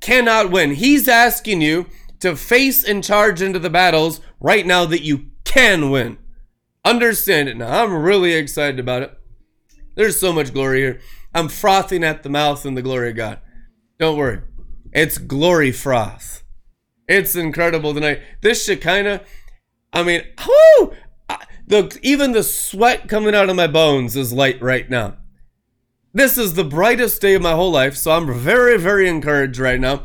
cannot 0.00 0.50
win. 0.50 0.74
He's 0.74 1.06
asking 1.06 1.60
you 1.60 1.86
to 2.20 2.36
face 2.36 2.84
and 2.84 3.04
charge 3.04 3.42
into 3.42 3.58
the 3.58 3.70
battles 3.70 4.20
right 4.40 4.66
now 4.66 4.84
that 4.86 5.02
you 5.02 5.26
can 5.44 5.90
win. 5.90 6.18
Understand 6.84 7.48
it 7.48 7.56
now. 7.56 7.84
I'm 7.84 7.94
really 7.94 8.34
excited 8.34 8.78
about 8.78 9.02
it. 9.02 9.18
There's 9.94 10.18
so 10.18 10.32
much 10.32 10.52
glory 10.52 10.80
here. 10.80 11.00
I'm 11.34 11.48
frothing 11.48 12.04
at 12.04 12.22
the 12.22 12.28
mouth 12.28 12.66
in 12.66 12.74
the 12.74 12.82
glory 12.82 13.10
of 13.10 13.16
God. 13.16 13.40
Don't 13.98 14.16
worry. 14.16 14.42
It's 14.92 15.18
glory 15.18 15.72
froth. 15.72 16.44
It's 17.08 17.34
incredible 17.34 17.94
tonight. 17.94 18.22
This 18.40 18.64
Shekinah, 18.64 19.22
I 19.92 20.02
mean, 20.02 20.22
whoo! 20.46 20.92
The, 21.66 21.98
even 22.02 22.32
the 22.32 22.42
sweat 22.42 23.08
coming 23.08 23.34
out 23.34 23.48
of 23.48 23.56
my 23.56 23.66
bones 23.66 24.16
is 24.16 24.32
light 24.32 24.60
right 24.60 24.88
now. 24.88 25.16
This 26.12 26.38
is 26.38 26.54
the 26.54 26.64
brightest 26.64 27.20
day 27.20 27.34
of 27.34 27.42
my 27.42 27.52
whole 27.52 27.72
life, 27.72 27.96
so 27.96 28.12
I'm 28.12 28.32
very, 28.32 28.78
very 28.78 29.08
encouraged 29.08 29.58
right 29.58 29.80
now 29.80 30.02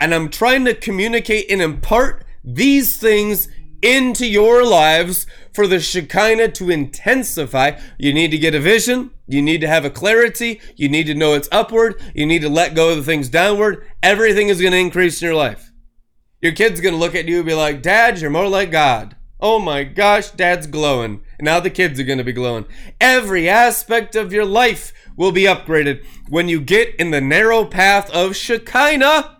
and 0.00 0.14
I'm 0.14 0.28
trying 0.28 0.64
to 0.64 0.74
communicate 0.74 1.50
and 1.50 1.60
impart 1.60 2.24
these 2.44 2.96
things 2.96 3.48
into 3.82 4.26
your 4.26 4.64
lives 4.64 5.26
for 5.52 5.66
the 5.66 5.80
Shekinah 5.80 6.52
to 6.52 6.70
intensify. 6.70 7.78
You 7.98 8.12
need 8.12 8.30
to 8.30 8.38
get 8.38 8.54
a 8.54 8.60
vision. 8.60 9.10
You 9.26 9.42
need 9.42 9.60
to 9.60 9.68
have 9.68 9.84
a 9.84 9.90
clarity. 9.90 10.60
You 10.76 10.88
need 10.88 11.06
to 11.06 11.14
know 11.14 11.34
it's 11.34 11.48
upward. 11.52 12.00
You 12.14 12.26
need 12.26 12.42
to 12.42 12.48
let 12.48 12.74
go 12.74 12.90
of 12.90 12.96
the 12.96 13.02
things 13.02 13.28
downward. 13.28 13.86
Everything 14.02 14.48
is 14.48 14.60
going 14.60 14.72
to 14.72 14.78
increase 14.78 15.20
in 15.20 15.26
your 15.26 15.36
life. 15.36 15.72
Your 16.40 16.52
kid's 16.52 16.80
are 16.80 16.82
going 16.82 16.94
to 16.94 17.00
look 17.00 17.14
at 17.14 17.26
you 17.26 17.38
and 17.38 17.46
be 17.46 17.54
like, 17.54 17.82
Dad, 17.82 18.20
you're 18.20 18.30
more 18.30 18.48
like 18.48 18.70
God. 18.70 19.16
Oh 19.40 19.60
my 19.60 19.84
gosh, 19.84 20.30
dad's 20.32 20.66
glowing. 20.66 21.22
Now 21.40 21.60
the 21.60 21.70
kids 21.70 22.00
are 22.00 22.04
going 22.04 22.18
to 22.18 22.24
be 22.24 22.32
glowing. 22.32 22.64
Every 23.00 23.48
aspect 23.48 24.16
of 24.16 24.32
your 24.32 24.44
life 24.44 24.92
will 25.16 25.30
be 25.30 25.44
upgraded 25.44 26.04
when 26.28 26.48
you 26.48 26.60
get 26.60 26.96
in 26.96 27.12
the 27.12 27.20
narrow 27.20 27.64
path 27.64 28.10
of 28.10 28.34
Shekinah 28.34 29.37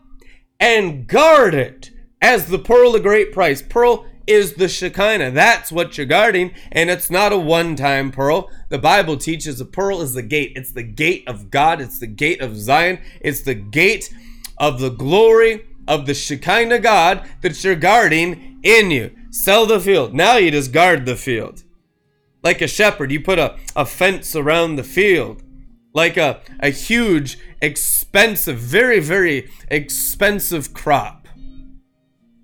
and 0.61 1.07
guard 1.07 1.55
it 1.55 1.91
as 2.21 2.47
the 2.47 2.59
pearl 2.59 2.95
of 2.95 3.03
great 3.03 3.33
price. 3.33 3.63
Pearl 3.63 4.07
is 4.27 4.55
the 4.55 4.69
Shekinah. 4.69 5.31
That's 5.31 5.73
what 5.73 5.97
you're 5.97 6.07
guarding, 6.07 6.53
and 6.71 6.91
it's 6.91 7.11
not 7.11 7.33
a 7.33 7.39
one 7.39 7.77
time 7.77 8.11
pearl. 8.11 8.51
The 8.69 8.79
Bible 8.79 9.17
teaches 9.17 9.61
a 9.61 9.65
pearl 9.65 10.03
is 10.03 10.15
the 10.15 10.23
gate. 10.23 10.53
It's 10.55 10.73
the 10.73 10.83
gate 10.83 11.25
of 11.27 11.51
God, 11.51 11.81
it's 11.81 11.99
the 11.99 12.07
gate 12.07 12.41
of 12.41 12.57
Zion, 12.57 12.99
it's 13.21 13.41
the 13.41 13.55
gate 13.55 14.13
of 14.59 14.81
the 14.81 14.91
glory 14.91 15.65
of 15.87 16.05
the 16.05 16.15
Shekinah 16.15 16.81
God 16.81 17.27
that 17.41 17.65
you're 17.65 17.75
guarding 17.75 18.61
in 18.63 18.91
you. 18.91 19.13
Sell 19.31 19.65
the 19.65 19.81
field. 19.81 20.13
Now 20.13 20.37
you 20.37 20.51
just 20.51 20.73
guard 20.73 21.07
the 21.07 21.17
field. 21.17 21.65
Like 22.43 22.61
a 22.61 22.69
shepherd, 22.69 23.11
you 23.11 23.21
put 23.21 23.39
a, 23.39 23.57
a 23.75 23.87
fence 23.87 24.37
around 24.37 24.77
the 24.77 24.85
field 24.85 25.43
like 25.99 26.17
a, 26.17 26.41
a 26.61 26.71
huge, 26.71 27.39
expensive, 27.61 28.57
very, 28.57 29.01
very 29.01 29.51
expensive 29.69 30.73
crop, 30.73 31.27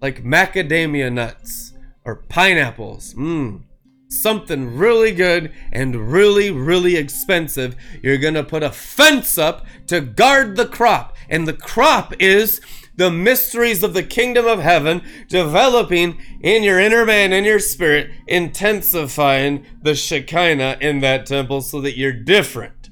like 0.03 0.25
macadamia 0.25 1.11
nuts 1.13 1.73
or 2.05 2.17
pineapples. 2.17 3.15
Mmm. 3.15 3.63
Something 4.09 4.77
really 4.77 5.13
good 5.13 5.53
and 5.73 6.13
really, 6.13 6.51
really 6.51 6.97
expensive. 6.97 7.77
You're 8.03 8.19
to 8.19 8.43
put 8.43 8.65
a 8.65 8.73
fence 8.73 9.39
up 9.39 9.65
to 9.87 10.01
guard 10.01 10.57
the 10.57 10.67
crop. 10.67 11.17
And 11.29 11.47
the 11.47 11.53
crop 11.53 12.13
is 12.21 12.61
the 12.97 13.11
mysteries 13.11 13.85
of 13.85 13.95
the 13.95 14.03
kingdom 14.03 14.47
of 14.47 14.61
heaven 14.61 15.03
developing 15.29 16.21
in 16.41 16.65
your 16.65 16.81
inner 16.81 17.05
man 17.05 17.33
in 17.33 17.45
your 17.45 17.61
spirit, 17.61 18.11
intensifying 18.27 19.65
the 19.81 19.95
Shekinah 19.95 20.79
in 20.81 21.01
that 21.01 21.27
temple 21.27 21.61
so 21.61 21.81
that 21.81 21.97
you're 21.97 22.13
different. 22.13 22.84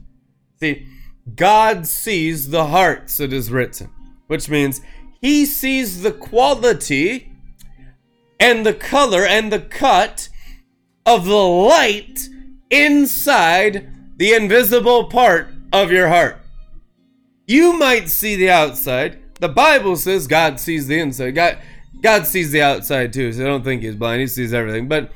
See, 0.63 0.87
God 1.35 1.89
sees 1.89 2.51
the 2.51 2.67
hearts, 2.67 3.19
it 3.19 3.33
is 3.33 3.51
written, 3.51 3.91
which 4.29 4.49
means 4.49 4.81
he 5.21 5.45
sees 5.45 6.03
the 6.03 6.13
quality 6.13 7.33
and 8.39 8.65
the 8.65 8.73
color 8.73 9.27
and 9.27 9.53
the 9.53 9.59
cut 9.59 10.29
of 11.05 11.25
the 11.25 11.35
light 11.35 12.29
inside 12.71 13.93
the 14.19 14.35
invisible 14.35 15.07
part 15.07 15.49
of 15.73 15.91
your 15.91 16.07
heart. 16.07 16.39
You 17.49 17.73
might 17.73 18.09
see 18.09 18.37
the 18.37 18.51
outside. 18.51 19.19
The 19.41 19.49
Bible 19.49 19.97
says 19.97 20.29
God 20.29 20.61
sees 20.61 20.87
the 20.87 21.01
inside. 21.01 21.33
God, 21.33 21.59
God 22.01 22.25
sees 22.25 22.53
the 22.53 22.63
outside 22.63 23.13
too, 23.13 23.33
so 23.33 23.43
I 23.43 23.49
don't 23.49 23.65
think 23.65 23.83
he's 23.83 23.97
blind. 23.97 24.21
He 24.21 24.29
sees 24.29 24.55
everything. 24.55 24.87
But 24.87 25.11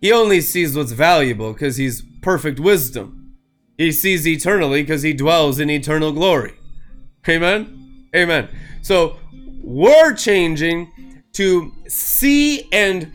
he 0.00 0.10
only 0.10 0.40
sees 0.40 0.76
what's 0.76 0.90
valuable 0.90 1.52
because 1.52 1.76
he's 1.76 2.02
perfect 2.20 2.58
wisdom. 2.58 3.17
He 3.78 3.92
sees 3.92 4.26
eternally 4.26 4.82
because 4.82 5.02
he 5.02 5.12
dwells 5.12 5.60
in 5.60 5.70
eternal 5.70 6.10
glory. 6.10 6.54
Amen? 7.28 8.08
Amen. 8.14 8.48
So 8.82 9.16
we're 9.62 10.14
changing 10.14 10.92
to 11.34 11.72
see 11.86 12.68
and 12.72 13.12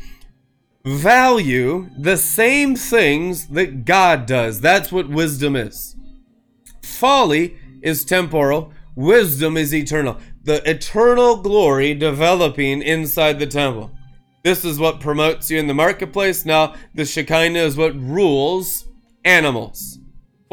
value 0.86 1.90
the 1.98 2.16
same 2.16 2.78
things 2.78 3.48
that 3.48 3.84
God 3.84 4.26
does. 4.26 4.62
That's 4.62 4.92
what 4.92 5.10
wisdom 5.10 5.58
is. 5.58 5.98
Folly 6.82 7.58
is 7.82 8.06
temporal, 8.06 8.72
wisdom 8.96 9.58
is 9.58 9.76
eternal. 9.76 10.18
The 10.46 10.68
eternal 10.70 11.38
glory 11.38 11.94
developing 11.94 12.82
inside 12.82 13.40
the 13.40 13.48
temple. 13.48 13.92
This 14.44 14.64
is 14.64 14.80
what 14.80 15.02
promotes 15.02 15.52
you 15.52 15.60
in 15.60 15.68
the 15.68 15.74
marketplace. 15.74 16.46
Now, 16.46 16.76
the 16.94 17.06
Shekinah 17.06 17.60
is 17.60 17.76
what 17.76 17.96
rules 18.00 18.88
animals 19.26 20.00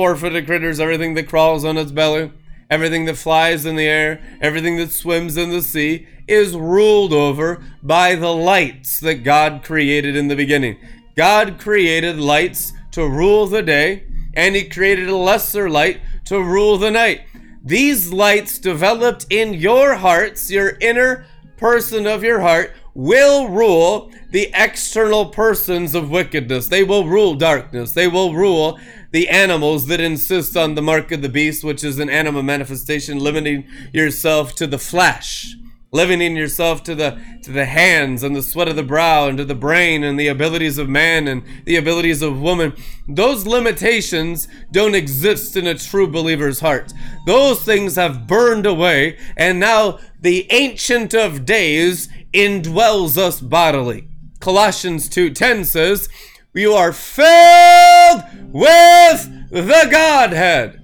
four-footed 0.00 0.46
critters, 0.46 0.80
everything 0.80 1.12
that 1.12 1.28
crawls 1.28 1.62
on 1.62 1.76
its 1.76 1.92
belly, 1.92 2.32
everything 2.70 3.04
that 3.04 3.18
flies 3.18 3.66
in 3.66 3.76
the 3.76 3.86
air, 3.86 4.18
everything 4.40 4.78
that 4.78 4.90
swims 4.90 5.36
in 5.36 5.50
the 5.50 5.60
sea, 5.60 6.06
is 6.26 6.56
ruled 6.56 7.12
over 7.12 7.62
by 7.82 8.14
the 8.14 8.32
lights 8.32 8.98
that 8.98 9.16
God 9.16 9.62
created 9.62 10.16
in 10.16 10.28
the 10.28 10.34
beginning. 10.34 10.78
God 11.16 11.60
created 11.60 12.18
lights 12.18 12.72
to 12.92 13.06
rule 13.06 13.46
the 13.46 13.60
day, 13.60 14.04
and 14.32 14.56
He 14.56 14.70
created 14.70 15.10
a 15.10 15.16
lesser 15.16 15.68
light 15.68 16.00
to 16.24 16.42
rule 16.42 16.78
the 16.78 16.90
night. 16.90 17.20
These 17.62 18.10
lights 18.10 18.58
developed 18.58 19.26
in 19.28 19.52
your 19.52 19.96
hearts, 19.96 20.50
your 20.50 20.78
inner 20.80 21.26
person 21.58 22.06
of 22.06 22.24
your 22.24 22.40
heart, 22.40 22.72
will 22.94 23.50
rule 23.50 24.10
the 24.30 24.50
external 24.54 25.26
persons 25.26 25.94
of 25.94 26.10
wickedness. 26.10 26.68
They 26.68 26.84
will 26.84 27.06
rule 27.06 27.34
darkness. 27.34 27.92
They 27.92 28.08
will 28.08 28.34
rule 28.34 28.78
the 29.10 29.28
animals 29.28 29.86
that 29.86 30.00
insist 30.00 30.56
on 30.56 30.74
the 30.74 30.82
mark 30.82 31.10
of 31.12 31.22
the 31.22 31.28
beast, 31.28 31.64
which 31.64 31.82
is 31.82 31.98
an 31.98 32.10
animal 32.10 32.42
manifestation, 32.42 33.18
limiting 33.18 33.66
yourself 33.92 34.54
to 34.54 34.66
the 34.66 34.78
flesh, 34.78 35.56
limiting 35.92 36.36
yourself 36.36 36.84
to 36.84 36.94
the 36.94 37.20
to 37.42 37.50
the 37.50 37.64
hands 37.64 38.22
and 38.22 38.36
the 38.36 38.42
sweat 38.42 38.68
of 38.68 38.76
the 38.76 38.82
brow 38.82 39.26
and 39.26 39.38
to 39.38 39.44
the 39.44 39.54
brain 39.54 40.04
and 40.04 40.20
the 40.20 40.28
abilities 40.28 40.78
of 40.78 40.88
man 40.88 41.26
and 41.26 41.42
the 41.64 41.76
abilities 41.76 42.22
of 42.22 42.40
woman. 42.40 42.72
Those 43.08 43.46
limitations 43.46 44.46
don't 44.70 44.94
exist 44.94 45.56
in 45.56 45.66
a 45.66 45.74
true 45.74 46.06
believer's 46.06 46.60
heart. 46.60 46.92
Those 47.26 47.62
things 47.64 47.96
have 47.96 48.26
burned 48.26 48.66
away, 48.66 49.18
and 49.36 49.58
now 49.58 49.98
the 50.20 50.46
ancient 50.52 51.14
of 51.14 51.44
days 51.44 52.08
indwells 52.32 53.16
us 53.18 53.40
bodily. 53.40 54.06
Colossians 54.38 55.08
2:10 55.08 55.64
says, 55.66 56.08
"You 56.54 56.72
are 56.74 56.92
filled 56.92 58.24
with 58.52 59.50
the 59.50 59.88
Godhead, 59.90 60.80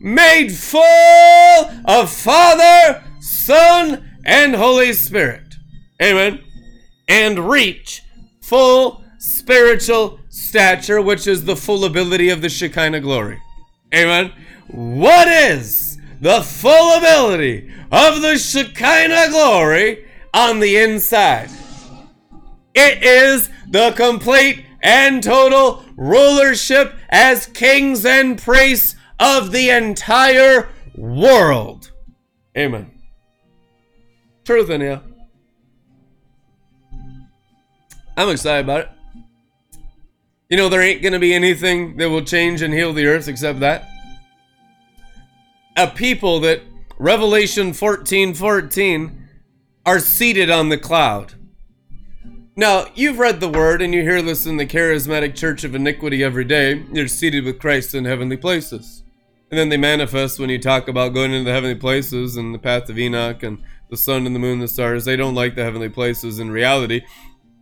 made 0.00 0.52
full 0.52 1.70
of 1.84 2.10
Father, 2.10 3.02
Son, 3.20 4.10
and 4.24 4.54
Holy 4.54 4.92
Spirit." 4.92 5.54
Amen. 6.02 6.40
And 7.08 7.50
reach 7.50 8.02
full 8.42 9.04
spiritual 9.18 10.20
stature, 10.28 11.00
which 11.00 11.26
is 11.26 11.44
the 11.44 11.56
full 11.56 11.84
ability 11.84 12.30
of 12.30 12.40
the 12.42 12.48
Shekinah 12.48 13.00
glory. 13.00 13.38
Amen. 13.94 14.32
What 14.68 15.28
is 15.28 15.98
the 16.20 16.42
full 16.42 16.98
ability 16.98 17.70
of 17.90 18.22
the 18.22 18.38
Shekinah 18.38 19.30
glory 19.30 20.04
on 20.32 20.60
the 20.60 20.76
inside? 20.76 21.50
It 22.74 23.02
is 23.02 23.50
the 23.68 23.92
complete 23.96 24.64
and 24.82 25.22
total 25.22 25.84
rulership 25.96 26.94
as 27.08 27.46
kings 27.46 28.04
and 28.04 28.40
priests 28.40 28.96
of 29.18 29.52
the 29.52 29.70
entire 29.70 30.68
world. 30.94 31.92
Amen. 32.56 32.90
Truth 34.44 34.70
in 34.70 34.80
you. 34.80 35.00
I'm 38.16 38.28
excited 38.28 38.64
about 38.64 38.80
it. 38.80 38.90
You 40.48 40.56
know, 40.56 40.68
there 40.68 40.82
ain't 40.82 41.00
going 41.00 41.12
to 41.12 41.18
be 41.18 41.32
anything 41.32 41.96
that 41.98 42.10
will 42.10 42.24
change 42.24 42.60
and 42.60 42.74
heal 42.74 42.92
the 42.92 43.06
earth 43.06 43.28
except 43.28 43.60
that. 43.60 43.88
A 45.76 45.86
people 45.86 46.40
that 46.40 46.62
Revelation 46.98 47.72
14 47.72 48.34
14 48.34 49.28
are 49.86 50.00
seated 50.00 50.50
on 50.50 50.68
the 50.68 50.76
cloud. 50.76 51.34
Now, 52.56 52.86
you've 52.94 53.18
read 53.18 53.40
the 53.40 53.48
word 53.48 53.80
and 53.80 53.94
you 53.94 54.02
hear 54.02 54.22
this 54.22 54.44
in 54.44 54.56
the 54.56 54.66
charismatic 54.66 55.36
church 55.36 55.62
of 55.62 55.74
iniquity 55.74 56.24
every 56.24 56.44
day. 56.44 56.84
You're 56.92 57.06
seated 57.06 57.44
with 57.44 57.60
Christ 57.60 57.94
in 57.94 58.04
heavenly 58.04 58.36
places. 58.36 59.04
And 59.50 59.58
then 59.58 59.68
they 59.68 59.76
manifest 59.76 60.38
when 60.38 60.50
you 60.50 60.58
talk 60.58 60.88
about 60.88 61.14
going 61.14 61.32
into 61.32 61.44
the 61.44 61.52
heavenly 61.52 61.76
places 61.76 62.36
and 62.36 62.54
the 62.54 62.58
path 62.58 62.88
of 62.88 62.98
Enoch 62.98 63.42
and 63.42 63.62
the 63.88 63.96
sun 63.96 64.26
and 64.26 64.34
the 64.34 64.40
moon 64.40 64.54
and 64.54 64.62
the 64.62 64.68
stars. 64.68 65.04
They 65.04 65.16
don't 65.16 65.34
like 65.34 65.54
the 65.54 65.64
heavenly 65.64 65.88
places 65.88 66.38
in 66.38 66.50
reality, 66.50 67.02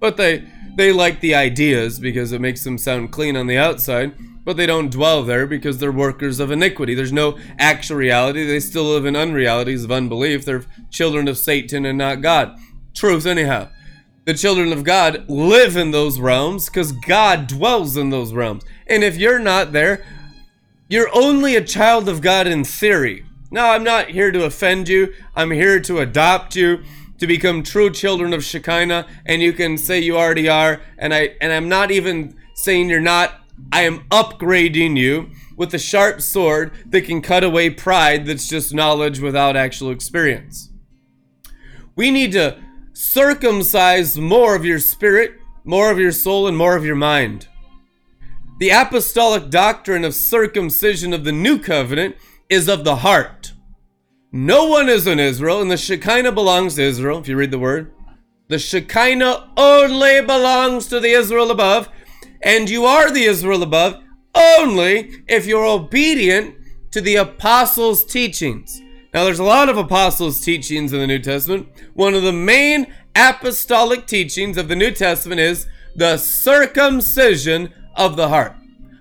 but 0.01 0.17
they 0.17 0.45
they 0.77 0.93
like 0.93 1.21
the 1.21 1.35
ideas 1.35 1.99
because 1.99 2.33
it 2.33 2.41
makes 2.41 2.63
them 2.63 2.79
sound 2.79 3.11
clean 3.11 3.37
on 3.37 3.47
the 3.47 3.57
outside. 3.57 4.15
But 4.45 4.57
they 4.57 4.67
don't 4.67 4.91
dwell 4.91 5.23
there 5.23 5.47
because 5.47 5.79
they're 5.79 5.93
workers 5.93 6.41
of 6.41 6.51
iniquity. 6.51 6.95
There's 6.95 7.13
no 7.13 7.39
actual 7.59 7.97
reality. 7.97 8.47
They 8.47 8.61
still 8.61 8.85
live 8.85 9.05
in 9.05 9.17
unrealities 9.17 9.85
of 9.85 9.93
unbelief. 9.93 10.45
They're 10.45 10.65
children 10.91 11.29
of 11.29 11.37
Satan 11.37 11.85
and 11.85 11.99
not 11.99 12.23
God. 12.23 12.57
Truth, 12.95 13.27
anyhow. 13.27 13.69
The 14.29 14.35
children 14.35 14.75
of 14.75 14.85
God 14.85 15.25
live 15.31 15.75
in 15.75 15.91
those 15.91 16.21
realms 16.21 16.67
because 16.67 16.93
God 16.93 17.47
dwells 17.47 17.97
in 17.97 18.11
those 18.11 18.35
realms. 18.35 18.63
And 18.87 19.03
if 19.03 19.17
you're 19.17 19.39
not 19.39 19.73
there, 19.73 20.05
you're 20.87 21.09
only 21.15 21.57
a 21.57 21.65
child 21.65 22.11
of 22.11 22.21
God 22.21 22.47
in 22.47 22.63
theory. 22.63 23.25
Now, 23.51 23.71
I'm 23.71 23.83
not 23.83 24.11
here 24.11 24.31
to 24.31 24.45
offend 24.45 24.87
you. 24.87 25.15
I'm 25.35 25.51
here 25.51 25.81
to 25.81 26.01
adopt 26.01 26.55
you 26.55 26.83
to 27.17 27.27
become 27.27 27.63
true 27.63 27.89
children 27.89 28.35
of 28.35 28.45
Shekinah, 28.45 29.07
and 29.25 29.41
you 29.41 29.55
can 29.55 29.79
say 29.79 29.99
you 29.99 30.19
already 30.19 30.47
are. 30.47 30.83
And 30.99 31.15
I 31.15 31.35
and 31.41 31.51
I'm 31.51 31.71
not 31.71 31.91
even 31.91 32.37
saying 32.55 32.91
you're 32.91 33.01
not. 33.01 33.33
I 33.73 33.85
am 33.85 34.01
upgrading 34.11 34.99
you 34.99 35.31
with 35.57 35.73
a 35.73 35.79
sharp 35.79 36.21
sword 36.21 36.73
that 36.85 37.07
can 37.07 37.23
cut 37.23 37.45
away 37.45 37.71
pride 37.71 38.27
that's 38.27 38.47
just 38.47 38.75
knowledge 38.75 39.21
without 39.21 39.57
actual 39.57 39.91
experience. 39.91 40.69
We 41.97 42.11
need 42.11 42.33
to 42.33 42.59
circumcise 42.99 44.19
more 44.19 44.57
of 44.57 44.65
your 44.65 44.81
spirit, 44.81 45.35
more 45.65 45.93
of 45.93 46.01
your 46.01 46.11
soul, 46.11 46.49
and 46.49 46.57
more 46.57 46.75
of 46.75 46.85
your 46.85 46.97
mind. 46.97 47.47
The 48.59 48.71
apostolic 48.71 49.51
doctrine 49.51 50.05
of 50.05 50.17
circumcision 50.17 51.13
of 51.13 51.23
the 51.23 51.31
new 51.31 51.61
covenant 51.61 52.17
is 52.49 52.69
of 52.69 52.83
the 52.83 52.97
heart. 52.97 53.53
No 54.33 54.65
one 54.65 54.89
is 54.89 55.07
in 55.07 55.21
Israel, 55.21 55.63
and 55.63 55.71
the 55.71 55.77
Shekinah 55.77 56.33
belongs 56.33 56.75
to 56.75 56.83
Israel, 56.83 57.21
if 57.21 57.29
you 57.29 57.37
read 57.37 57.53
the 57.53 57.59
word. 57.59 57.93
The 58.49 58.59
Shekinah 58.59 59.53
only 59.57 60.21
belongs 60.23 60.89
to 60.89 60.99
the 60.99 61.13
Israel 61.13 61.53
above, 61.53 61.89
and 62.43 62.69
you 62.69 62.85
are 62.85 63.13
the 63.13 63.25
Israel 63.25 63.63
above 63.63 64.03
only 64.35 65.23
if 65.29 65.47
you're 65.47 65.65
obedient 65.65 66.57
to 66.91 67.01
the 67.01 67.15
apostles' 67.15 68.05
teachings. 68.05 68.83
Now, 69.15 69.25
there's 69.25 69.39
a 69.39 69.45
lot 69.45 69.71
of 69.71 69.79
apostles' 69.79 70.41
teachings 70.41 70.93
in 70.93 71.01
the 71.01 71.07
New 71.07 71.19
Testament. 71.19 71.69
One 71.95 72.15
of 72.15 72.23
the 72.23 72.33
main 72.33 72.93
apostolic 73.17 74.07
teachings 74.07 74.59
of 74.59 74.69
the 74.69 74.77
New 74.77 74.91
Testament 74.91 75.41
is 75.41 75.67
the 75.97 76.19
circumcision 76.19 77.73
of 77.97 78.17
the 78.17 78.29
heart, 78.29 78.55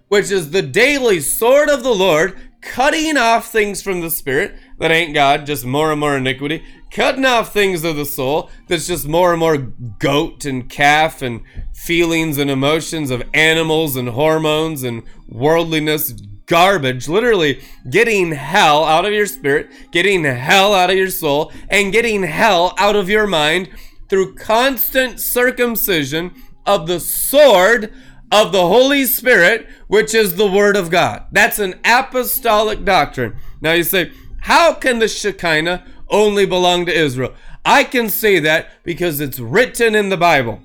which 0.07 0.31
is 0.31 0.51
the 0.51 0.61
daily 0.61 1.19
sword 1.19 1.69
of 1.69 1.83
the 1.83 1.93
Lord, 1.93 2.39
cutting 2.61 3.17
off 3.17 3.51
things 3.51 3.81
from 3.81 3.99
the 3.99 4.09
spirit 4.09 4.55
that 4.79 4.91
ain't 4.91 5.13
God, 5.13 5.45
just 5.45 5.65
more 5.65 5.91
and 5.91 5.99
more 5.99 6.17
iniquity, 6.17 6.63
cutting 6.89 7.25
off 7.25 7.51
things 7.51 7.83
of 7.83 7.97
the 7.97 8.05
soul 8.05 8.49
that's 8.67 8.87
just 8.87 9.07
more 9.07 9.31
and 9.31 9.39
more 9.41 9.57
goat 9.57 10.45
and 10.45 10.69
calf 10.69 11.21
and 11.21 11.41
feelings 11.73 12.37
and 12.37 12.49
emotions 12.49 13.11
of 13.11 13.23
animals 13.33 13.97
and 13.97 14.09
hormones 14.09 14.83
and 14.83 15.03
worldliness 15.27 16.13
garbage, 16.47 17.07
literally 17.07 17.61
getting 17.89 18.31
hell 18.31 18.83
out 18.83 19.05
of 19.05 19.13
your 19.13 19.27
spirit, 19.27 19.69
getting 19.91 20.23
hell 20.23 20.73
out 20.73 20.89
of 20.89 20.97
your 20.97 21.09
soul, 21.09 21.51
and 21.69 21.93
getting 21.93 22.23
hell 22.23 22.73
out 22.77 22.95
of 22.95 23.09
your 23.09 23.27
mind 23.27 23.69
through 24.09 24.35
constant 24.35 25.19
circumcision 25.19 26.33
of 26.65 26.87
the 26.87 26.99
sword 26.99 27.93
of 28.31 28.51
the 28.51 28.67
Holy 28.67 29.05
Spirit, 29.05 29.67
which 29.87 30.13
is 30.13 30.35
the 30.35 30.49
Word 30.49 30.75
of 30.75 30.89
God. 30.89 31.25
That's 31.31 31.59
an 31.59 31.79
apostolic 31.85 32.83
doctrine. 32.83 33.35
Now 33.61 33.73
you 33.73 33.83
say, 33.83 34.11
how 34.41 34.73
can 34.73 34.99
the 34.99 35.07
Shekinah 35.07 35.85
only 36.09 36.45
belong 36.45 36.85
to 36.85 36.97
Israel? 36.97 37.33
I 37.65 37.83
can 37.83 38.09
say 38.09 38.39
that 38.39 38.69
because 38.83 39.19
it's 39.19 39.39
written 39.39 39.95
in 39.95 40.09
the 40.09 40.17
Bible. 40.17 40.61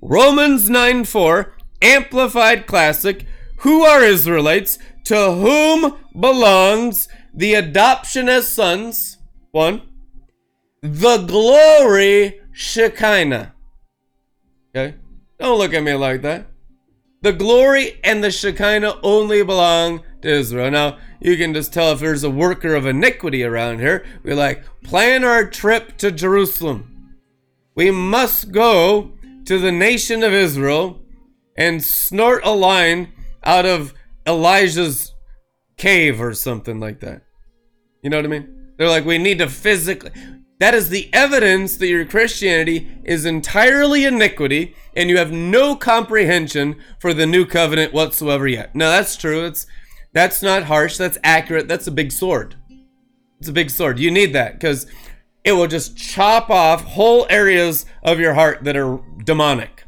Romans 0.00 0.70
9 0.70 1.04
4, 1.04 1.54
Amplified 1.82 2.66
Classic. 2.66 3.26
Who 3.58 3.82
are 3.82 4.02
Israelites? 4.02 4.78
To 5.04 5.32
whom 5.32 5.96
belongs 6.18 7.08
the 7.34 7.54
adoption 7.54 8.28
as 8.28 8.48
sons? 8.48 9.18
One. 9.52 9.82
The 10.82 11.18
glory 11.18 12.40
Shekinah. 12.52 13.54
Okay? 14.70 14.96
Don't 15.38 15.58
look 15.58 15.74
at 15.74 15.82
me 15.82 15.94
like 15.94 16.22
that. 16.22 16.46
The 17.22 17.32
glory 17.32 17.98
and 18.04 18.22
the 18.22 18.30
Shekinah 18.30 19.00
only 19.02 19.42
belong 19.42 20.02
to 20.22 20.28
Israel. 20.28 20.70
Now, 20.70 20.98
you 21.20 21.36
can 21.36 21.52
just 21.52 21.72
tell 21.72 21.92
if 21.92 22.00
there's 22.00 22.22
a 22.22 22.30
worker 22.30 22.76
of 22.76 22.86
iniquity 22.86 23.42
around 23.42 23.80
here. 23.80 24.04
We 24.22 24.34
like, 24.34 24.62
plan 24.84 25.24
our 25.24 25.44
trip 25.44 25.96
to 25.98 26.12
Jerusalem. 26.12 27.16
We 27.74 27.90
must 27.90 28.52
go 28.52 29.12
to 29.46 29.58
the 29.58 29.72
nation 29.72 30.22
of 30.22 30.32
Israel 30.32 31.00
and 31.56 31.82
snort 31.82 32.42
a 32.44 32.52
line 32.52 33.12
out 33.44 33.66
of 33.66 33.94
Elijah's 34.26 35.14
cave 35.76 36.20
or 36.20 36.34
something 36.34 36.80
like 36.80 37.00
that. 37.00 37.22
You 38.02 38.10
know 38.10 38.18
what 38.18 38.26
I 38.26 38.28
mean? 38.28 38.72
They're 38.76 38.88
like, 38.88 39.04
we 39.04 39.18
need 39.18 39.38
to 39.38 39.48
physically. 39.48 40.10
That 40.60 40.74
is 40.74 40.88
the 40.88 41.08
evidence 41.12 41.76
that 41.76 41.86
your 41.86 42.04
Christianity 42.04 42.88
is 43.04 43.24
entirely 43.24 44.04
iniquity 44.04 44.74
and 44.96 45.08
you 45.08 45.16
have 45.18 45.30
no 45.30 45.76
comprehension 45.76 46.76
for 47.00 47.14
the 47.14 47.26
new 47.26 47.46
covenant 47.46 47.92
whatsoever 47.92 48.46
yet. 48.48 48.74
Now 48.74 48.90
that's 48.90 49.16
true. 49.16 49.44
It's 49.44 49.66
that's 50.12 50.42
not 50.42 50.64
harsh. 50.64 50.96
That's 50.96 51.18
accurate. 51.22 51.68
That's 51.68 51.86
a 51.86 51.92
big 51.92 52.10
sword. 52.10 52.56
It's 53.38 53.48
a 53.48 53.52
big 53.52 53.70
sword. 53.70 54.00
You 54.00 54.10
need 54.10 54.32
that 54.32 54.54
because 54.54 54.86
it 55.44 55.52
will 55.52 55.68
just 55.68 55.96
chop 55.96 56.50
off 56.50 56.84
whole 56.84 57.26
areas 57.30 57.86
of 58.02 58.18
your 58.18 58.34
heart 58.34 58.64
that 58.64 58.76
are 58.76 59.00
demonic. 59.24 59.84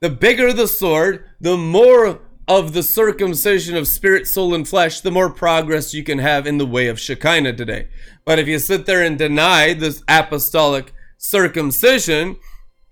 The 0.00 0.10
bigger 0.10 0.52
the 0.52 0.68
sword, 0.68 1.24
the 1.40 1.56
more 1.56 2.20
of 2.48 2.72
the 2.72 2.82
circumcision 2.82 3.76
of 3.76 3.88
spirit, 3.88 4.26
soul, 4.26 4.54
and 4.54 4.68
flesh, 4.68 5.00
the 5.00 5.10
more 5.10 5.30
progress 5.30 5.92
you 5.92 6.04
can 6.04 6.18
have 6.18 6.46
in 6.46 6.58
the 6.58 6.66
way 6.66 6.86
of 6.86 7.00
Shekinah 7.00 7.54
today. 7.54 7.88
But 8.24 8.38
if 8.38 8.46
you 8.46 8.58
sit 8.58 8.86
there 8.86 9.02
and 9.02 9.18
deny 9.18 9.72
this 9.74 10.02
apostolic 10.08 10.92
circumcision, 11.18 12.36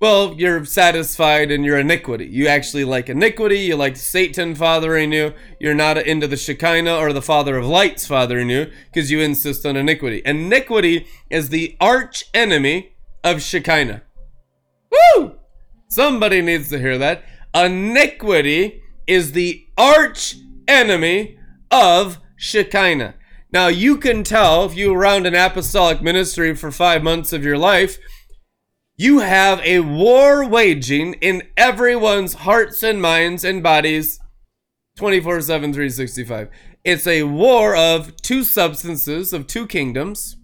well, 0.01 0.35
you're 0.37 0.65
satisfied 0.65 1.51
in 1.51 1.63
your 1.63 1.79
iniquity. 1.79 2.27
You 2.27 2.49
actually 2.49 2.85
like 2.85 3.09
iniquity. 3.09 3.61
You 3.61 3.77
like 3.77 3.97
Satan 3.97 4.55
fathering 4.55 5.13
you. 5.13 5.33
You're 5.61 5.75
not 5.75 5.99
into 5.99 6.27
the 6.27 6.37
Shekinah 6.37 6.97
or 6.97 7.13
the 7.13 7.23
Father 7.23 7.57
of 7.57 7.67
Lights 7.67 8.07
fathering 8.07 8.51
you 8.51 8.71
because 8.93 9.11
you 9.11 9.21
insist 9.21 9.65
on 9.65 9.77
iniquity. 9.77 10.21
Iniquity 10.25 11.07
is 11.31 11.49
the 11.49 11.77
arch 11.81 12.25
enemy 12.35 12.97
of 13.23 13.41
Shekinah. 13.41 14.03
Woo! 14.91 15.37
Somebody 15.89 16.43
needs 16.43 16.69
to 16.71 16.79
hear 16.79 16.99
that. 16.99 17.25
Iniquity 17.55 18.83
is 19.07 19.33
the 19.33 19.67
arch 19.77 20.37
enemy 20.67 21.39
of 21.71 22.19
Shekinah. 22.37 23.15
Now, 23.53 23.69
you 23.69 23.99
can 23.99 24.25
tell 24.25 24.65
if 24.65 24.77
you 24.77 24.93
were 24.93 24.99
around 24.99 25.27
an 25.27 25.35
apostolic 25.35 26.03
ministry 26.03 26.55
for 26.57 26.71
five 26.71 27.03
months 27.03 27.33
of 27.33 27.45
your 27.45 27.59
life, 27.59 27.99
you 28.97 29.21
have 29.21 29.61
a 29.61 29.81
war 29.81 30.47
waging 30.47 31.15
in 31.15 31.43
everyone's 31.57 32.35
hearts 32.35 32.83
and 32.83 33.01
minds 33.01 33.45
and 33.45 33.63
bodies 33.63 34.21
24 34.97 35.41
7, 35.41 35.73
365. 35.73 36.51
It's 36.85 37.07
a 37.07 37.25
war 37.25 37.75
of 37.75 38.17
two 38.17 38.45
substances, 38.45 39.33
of 39.33 39.47
two 39.47 39.67
kingdoms. 39.67 40.37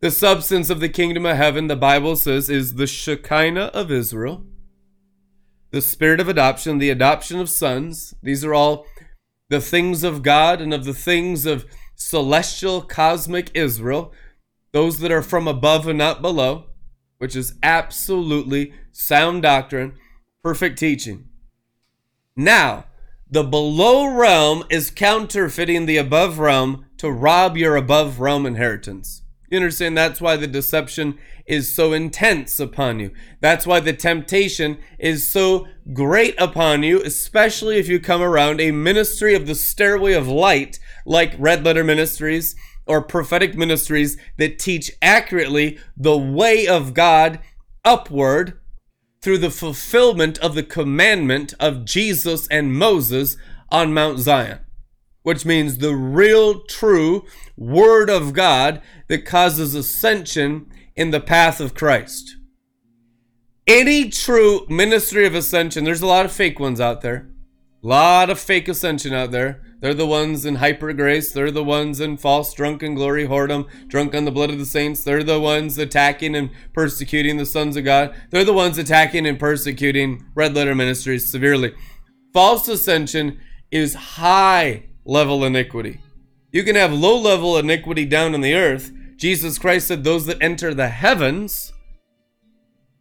The 0.00 0.10
substance 0.10 0.68
of 0.70 0.80
the 0.80 0.88
kingdom 0.88 1.26
of 1.26 1.36
heaven, 1.36 1.66
the 1.66 1.76
Bible 1.76 2.16
says, 2.16 2.50
is 2.50 2.74
the 2.74 2.86
Shekinah 2.86 3.70
of 3.72 3.90
Israel 3.90 4.44
the 5.76 5.82
spirit 5.82 6.20
of 6.20 6.26
adoption, 6.26 6.78
the 6.78 6.88
adoption 6.88 7.38
of 7.38 7.50
sons. 7.50 8.14
These 8.22 8.42
are 8.46 8.54
all 8.54 8.86
the 9.50 9.60
things 9.60 10.04
of 10.04 10.22
God 10.22 10.62
and 10.62 10.72
of 10.72 10.86
the 10.86 10.94
things 10.94 11.44
of 11.44 11.66
celestial 11.94 12.80
cosmic 12.80 13.50
Israel, 13.52 14.10
those 14.72 15.00
that 15.00 15.12
are 15.12 15.20
from 15.20 15.46
above 15.46 15.86
and 15.86 15.98
not 15.98 16.22
below, 16.22 16.68
which 17.18 17.36
is 17.36 17.58
absolutely 17.62 18.72
sound 18.90 19.42
doctrine, 19.42 19.92
perfect 20.42 20.78
teaching. 20.78 21.28
Now, 22.34 22.86
the 23.30 23.44
below 23.44 24.06
realm 24.06 24.64
is 24.70 24.90
counterfeiting 24.90 25.84
the 25.84 25.98
above 25.98 26.38
realm 26.38 26.86
to 26.96 27.10
rob 27.10 27.58
your 27.58 27.76
above 27.76 28.18
realm 28.18 28.46
inheritance. 28.46 29.20
You 29.50 29.58
understand? 29.58 29.96
That's 29.96 30.20
why 30.20 30.36
the 30.36 30.46
deception 30.46 31.18
is 31.46 31.72
so 31.72 31.92
intense 31.92 32.58
upon 32.58 32.98
you. 32.98 33.12
That's 33.40 33.66
why 33.66 33.80
the 33.80 33.92
temptation 33.92 34.78
is 34.98 35.30
so 35.30 35.66
great 35.92 36.34
upon 36.38 36.82
you, 36.82 37.00
especially 37.02 37.78
if 37.78 37.88
you 37.88 38.00
come 38.00 38.22
around 38.22 38.60
a 38.60 38.72
ministry 38.72 39.34
of 39.34 39.46
the 39.46 39.54
stairway 39.54 40.14
of 40.14 40.26
light 40.26 40.78
like 41.04 41.34
Red 41.38 41.64
Letter 41.64 41.84
Ministries 41.84 42.56
or 42.86 43.02
prophetic 43.02 43.56
ministries 43.56 44.16
that 44.38 44.58
teach 44.58 44.92
accurately 45.02 45.78
the 45.96 46.16
way 46.16 46.66
of 46.66 46.94
God 46.94 47.40
upward 47.84 48.58
through 49.20 49.38
the 49.38 49.50
fulfillment 49.50 50.38
of 50.38 50.54
the 50.54 50.62
commandment 50.62 51.54
of 51.58 51.84
Jesus 51.84 52.46
and 52.48 52.74
Moses 52.74 53.36
on 53.70 53.92
Mount 53.92 54.18
Zion, 54.18 54.60
which 55.26 55.44
means 55.44 55.78
the 55.78 55.92
real, 55.92 56.60
true 56.66 57.24
Word 57.56 58.08
of 58.08 58.32
God 58.32 58.80
that 59.08 59.26
causes 59.26 59.74
ascension 59.74 60.70
in 60.94 61.10
the 61.10 61.18
path 61.18 61.58
of 61.60 61.74
Christ. 61.74 62.36
Any 63.66 64.08
true 64.08 64.64
ministry 64.68 65.26
of 65.26 65.34
ascension, 65.34 65.82
there's 65.82 66.00
a 66.00 66.06
lot 66.06 66.26
of 66.26 66.30
fake 66.30 66.60
ones 66.60 66.80
out 66.80 67.00
there. 67.00 67.28
A 67.82 67.86
lot 67.88 68.30
of 68.30 68.38
fake 68.38 68.68
ascension 68.68 69.12
out 69.12 69.32
there. 69.32 69.64
They're 69.80 69.94
the 69.94 70.06
ones 70.06 70.46
in 70.46 70.54
hyper 70.54 70.92
grace. 70.92 71.32
They're 71.32 71.50
the 71.50 71.64
ones 71.64 71.98
in 71.98 72.18
false 72.18 72.54
drunken 72.54 72.94
glory, 72.94 73.26
whoredom, 73.26 73.66
drunk 73.88 74.14
on 74.14 74.26
the 74.26 74.30
blood 74.30 74.50
of 74.50 74.60
the 74.60 74.64
saints. 74.64 75.02
They're 75.02 75.24
the 75.24 75.40
ones 75.40 75.76
attacking 75.76 76.36
and 76.36 76.50
persecuting 76.72 77.36
the 77.36 77.46
sons 77.46 77.76
of 77.76 77.84
God. 77.84 78.14
They're 78.30 78.44
the 78.44 78.52
ones 78.52 78.78
attacking 78.78 79.26
and 79.26 79.40
persecuting 79.40 80.24
red 80.36 80.54
letter 80.54 80.76
ministries 80.76 81.26
severely. 81.26 81.74
False 82.32 82.68
ascension 82.68 83.40
is 83.72 83.94
high 83.94 84.84
level 85.06 85.44
iniquity. 85.44 86.00
You 86.52 86.62
can 86.64 86.76
have 86.76 86.92
low 86.92 87.18
level 87.18 87.56
iniquity 87.56 88.04
down 88.04 88.34
in 88.34 88.40
the 88.40 88.54
earth. 88.54 88.92
Jesus 89.16 89.58
Christ 89.58 89.86
said, 89.86 90.04
Those 90.04 90.26
that 90.26 90.42
enter 90.42 90.74
the 90.74 90.88
heavens, 90.88 91.72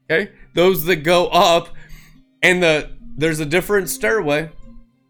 okay, 0.09 0.31
those 0.53 0.85
that 0.85 0.97
go 0.97 1.27
up, 1.27 1.69
and 2.41 2.63
the 2.63 2.91
there's 3.17 3.39
a 3.39 3.45
different 3.45 3.89
stairway. 3.89 4.49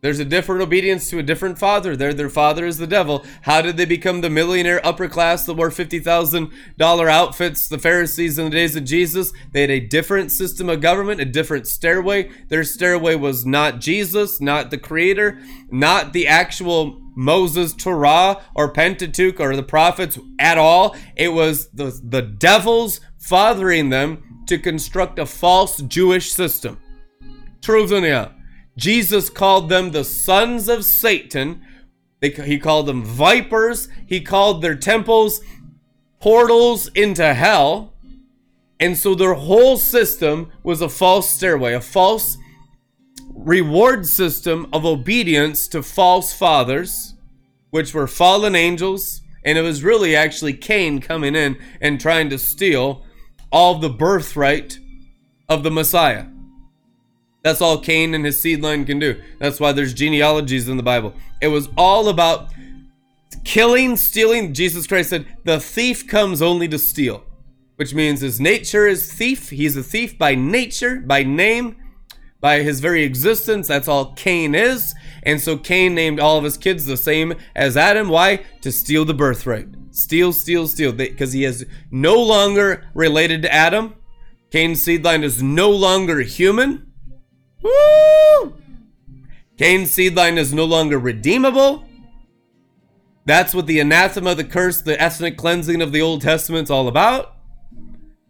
There's 0.05 0.19
a 0.19 0.23
different 0.23 0.61
obedience 0.61 1.09
to 1.09 1.17
a 1.17 1.23
different 1.23 1.57
father. 1.57 1.95
There, 1.95 2.13
their 2.13 2.29
father 2.29 2.67
is 2.67 2.77
the 2.77 2.85
devil. 2.85 3.25
How 3.41 3.63
did 3.63 3.75
they 3.75 3.85
become 3.85 4.21
the 4.21 4.29
millionaire 4.29 4.79
upper 4.85 5.07
class 5.07 5.47
that 5.47 5.55
wore 5.55 5.71
fifty 5.71 5.97
thousand 5.97 6.51
dollar 6.77 7.09
outfits? 7.09 7.67
The 7.67 7.79
Pharisees 7.79 8.37
in 8.37 8.45
the 8.45 8.51
days 8.51 8.75
of 8.75 8.83
Jesus, 8.83 9.33
they 9.51 9.61
had 9.61 9.71
a 9.71 9.79
different 9.79 10.31
system 10.31 10.69
of 10.69 10.79
government, 10.79 11.21
a 11.21 11.25
different 11.25 11.65
stairway. 11.65 12.29
Their 12.49 12.63
stairway 12.63 13.15
was 13.15 13.47
not 13.47 13.81
Jesus, 13.81 14.39
not 14.39 14.69
the 14.69 14.77
Creator, 14.77 15.39
not 15.71 16.13
the 16.13 16.27
actual 16.27 17.01
Moses, 17.15 17.73
Torah, 17.73 18.43
or 18.53 18.71
Pentateuch, 18.71 19.39
or 19.39 19.55
the 19.55 19.63
prophets 19.63 20.19
at 20.37 20.59
all. 20.59 20.95
It 21.15 21.29
was 21.29 21.69
the 21.69 21.99
the 22.03 22.21
devils 22.21 23.01
fathering 23.17 23.89
them 23.89 24.43
to 24.45 24.59
construct 24.59 25.17
a 25.17 25.25
false 25.25 25.81
Jewish 25.81 26.31
system. 26.31 26.79
Truth 27.59 27.91
in 27.91 28.03
the 28.03 28.11
Jesus 28.77 29.29
called 29.29 29.69
them 29.69 29.91
the 29.91 30.03
sons 30.03 30.67
of 30.67 30.83
Satan. 30.83 31.61
They, 32.19 32.29
he 32.29 32.59
called 32.59 32.87
them 32.87 33.03
vipers. 33.03 33.87
He 34.05 34.21
called 34.21 34.61
their 34.61 34.75
temples 34.75 35.41
portals 36.25 36.87
into 36.95 37.35
hell. 37.35 37.93
And 38.79 38.97
so 38.97 39.13
their 39.13 39.35
whole 39.35 39.77
system 39.77 40.51
was 40.63 40.81
a 40.81 40.89
false 40.89 41.29
stairway, 41.29 41.73
a 41.73 41.81
false 41.81 42.37
reward 43.29 44.07
system 44.07 44.67
of 44.73 44.85
obedience 44.85 45.67
to 45.67 45.83
false 45.83 46.33
fathers, 46.33 47.13
which 47.69 47.93
were 47.93 48.07
fallen 48.07 48.55
angels. 48.55 49.21
And 49.43 49.57
it 49.57 49.61
was 49.61 49.83
really 49.83 50.15
actually 50.15 50.53
Cain 50.53 50.99
coming 50.99 51.35
in 51.35 51.57
and 51.79 52.01
trying 52.01 52.29
to 52.31 52.39
steal 52.39 53.05
all 53.51 53.75
the 53.77 53.89
birthright 53.89 54.79
of 55.47 55.61
the 55.61 55.69
Messiah. 55.69 56.25
That's 57.45 57.61
all 57.61 57.77
Cain 57.77 58.15
and 58.15 58.25
his 58.25 58.39
seed 58.39 58.63
line 58.63 58.85
can 58.85 58.97
do. 58.97 59.21
That's 59.37 59.59
why 59.59 59.71
there's 59.71 59.93
genealogies 59.93 60.67
in 60.67 60.77
the 60.77 60.83
Bible. 60.83 61.13
It 61.39 61.49
was 61.49 61.69
all 61.77 62.09
about 62.09 62.49
killing, 63.43 63.97
stealing. 63.97 64.51
Jesus 64.55 64.87
Christ 64.87 65.11
said, 65.11 65.27
The 65.43 65.59
thief 65.59 66.07
comes 66.07 66.41
only 66.41 66.67
to 66.69 66.79
steal, 66.79 67.23
which 67.75 67.93
means 67.93 68.21
his 68.21 68.39
nature 68.39 68.87
is 68.87 69.13
thief. 69.13 69.51
He's 69.51 69.77
a 69.77 69.83
thief 69.83 70.17
by 70.17 70.33
nature, 70.33 71.01
by 71.01 71.21
name, 71.21 71.75
by 72.41 72.63
his 72.63 72.79
very 72.79 73.03
existence. 73.03 73.67
That's 73.67 73.87
all 73.87 74.13
Cain 74.13 74.55
is. 74.55 74.95
And 75.21 75.39
so 75.39 75.55
Cain 75.55 75.93
named 75.93 76.19
all 76.19 76.39
of 76.39 76.45
his 76.45 76.57
kids 76.57 76.87
the 76.87 76.97
same 76.97 77.35
as 77.55 77.77
Adam. 77.77 78.09
Why? 78.09 78.37
To 78.61 78.71
steal 78.71 79.05
the 79.05 79.13
birthright. 79.13 79.67
Steal, 79.91 80.33
steal, 80.33 80.67
steal. 80.67 80.93
Because 80.93 81.33
he 81.33 81.45
is 81.45 81.67
no 81.91 82.19
longer 82.19 82.89
related 82.95 83.43
to 83.43 83.53
Adam. 83.53 83.93
Cain's 84.49 84.81
seed 84.81 85.03
line 85.03 85.23
is 85.23 85.43
no 85.43 85.69
longer 85.69 86.21
human. 86.21 86.84
Woo! 87.65 88.53
Cain's 89.57 89.91
seed 89.91 90.15
line 90.15 90.37
is 90.37 90.53
no 90.53 90.65
longer 90.65 90.99
redeemable. 90.99 91.85
That's 93.25 93.55
what 93.55 93.65
the 93.65 93.79
anathema, 93.79 94.35
the 94.35 94.43
curse, 94.43 94.81
the 94.81 95.01
ethnic 95.01 95.35
cleansing 95.35 95.81
of 95.81 95.91
the 95.91 96.01
Old 96.01 96.21
Testament's 96.21 96.69
all 96.69 96.87
about. 96.87 97.33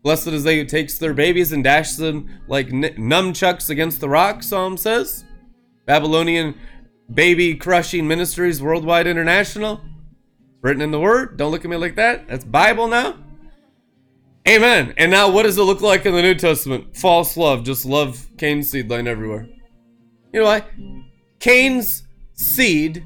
Blessed 0.03 0.27
is 0.27 0.43
they 0.43 0.57
who 0.57 0.65
takes 0.65 0.97
their 0.97 1.13
babies 1.13 1.51
and 1.51 1.63
dashes 1.63 1.97
them 1.97 2.29
like 2.47 2.67
n- 2.67 2.95
nunchucks 2.97 3.69
against 3.69 3.99
the 3.99 4.07
rock, 4.07 4.41
Psalm 4.41 4.77
says. 4.77 5.25
Babylonian 5.85 6.55
baby 7.13 7.55
crushing 7.55 8.07
ministries 8.07 8.61
worldwide 8.61 9.07
international. 9.07 9.81
Written 10.61 10.81
in 10.81 10.91
the 10.91 10.99
Word. 10.99 11.37
Don't 11.37 11.51
look 11.51 11.65
at 11.65 11.69
me 11.69 11.77
like 11.77 11.95
that. 11.95 12.27
That's 12.27 12.45
Bible 12.45 12.87
now. 12.87 13.17
Amen. 14.47 14.93
And 14.97 15.09
now, 15.09 15.29
what 15.29 15.43
does 15.43 15.57
it 15.57 15.63
look 15.63 15.81
like 15.81 16.05
in 16.05 16.13
the 16.13 16.21
New 16.21 16.35
Testament? 16.35 16.95
False 16.95 17.35
love. 17.35 17.63
Just 17.63 17.85
love 17.85 18.27
Cain's 18.37 18.69
seed 18.69 18.89
line 18.89 19.07
everywhere. 19.07 19.47
You 20.31 20.41
know 20.41 20.45
what? 20.45 20.69
Cain's 21.39 22.03
seed 22.33 23.03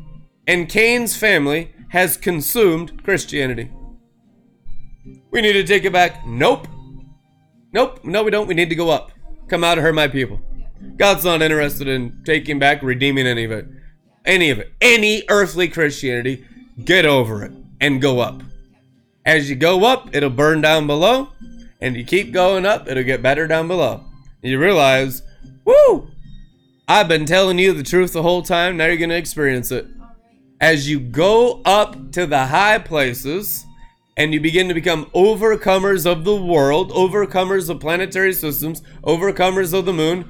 and 0.48 0.68
Cain's 0.68 1.16
family 1.16 1.74
has 1.90 2.18
consumed 2.18 3.04
Christianity. 3.04 3.72
We 5.32 5.42
need 5.42 5.54
to 5.54 5.64
take 5.64 5.86
it 5.86 5.94
back. 5.94 6.26
Nope. 6.26 6.68
Nope. 7.72 8.04
No, 8.04 8.24
we 8.24 8.32
don't. 8.32 8.48
We 8.48 8.56
need 8.56 8.70
to 8.70 8.76
go 8.76 8.90
up. 8.90 9.12
Come 9.48 9.64
out 9.64 9.78
of 9.78 9.84
her, 9.84 9.94
my 9.94 10.08
people. 10.08 10.42
God's 10.98 11.24
not 11.24 11.42
interested 11.42 11.88
in 11.88 12.24
taking 12.26 12.60
back, 12.60 12.82
redeeming 12.82 13.28
any 13.28 13.44
of 13.44 13.52
it. 13.52 13.68
Any 14.26 14.50
of 14.50 14.60
it. 14.60 14.74
Any 14.82 15.24
earthly 15.30 15.68
Christianity. 15.68 16.46
Get 16.84 17.06
over 17.06 17.44
it 17.44 17.52
and 17.80 18.02
go 18.02 18.20
up. 18.20 18.42
As 19.26 19.50
you 19.50 19.56
go 19.56 19.86
up, 19.86 20.16
it'll 20.16 20.30
burn 20.30 20.62
down 20.62 20.88
below. 20.88 21.30
And 21.82 21.96
you 21.96 22.04
keep 22.04 22.34
going 22.34 22.66
up, 22.66 22.90
it'll 22.90 23.04
get 23.04 23.22
better 23.22 23.48
down 23.48 23.68
below. 23.68 24.04
You 24.42 24.60
realize, 24.60 25.22
woo! 25.64 26.10
I've 26.88 27.08
been 27.08 27.26
telling 27.26 27.60
you 27.60 27.74
the 27.74 27.84
truth 27.84 28.14
the 28.14 28.24
whole 28.24 28.42
time. 28.42 28.76
Now 28.76 28.88
you're 28.88 28.98
going 28.98 29.12
to 29.12 29.16
experience 29.16 29.72
it. 29.72 29.88
As 30.60 30.90
you 30.90 31.00
go 31.00 31.62
up 31.64 32.12
to 32.14 32.26
the 32.26 32.48
high 32.48 32.80
places 32.80 33.66
and 34.18 34.34
you 34.34 34.42
begin 34.42 34.68
to 34.68 34.74
become 34.74 35.06
overcomers 35.16 36.06
of 36.06 36.26
the 36.26 36.36
world, 36.36 36.92
overcomers 36.92 37.70
of 37.70 37.80
planetary 37.80 38.34
systems, 38.34 38.82
overcomers 39.04 39.74
of 39.74 39.86
the 39.86 39.94
moon, 39.94 40.30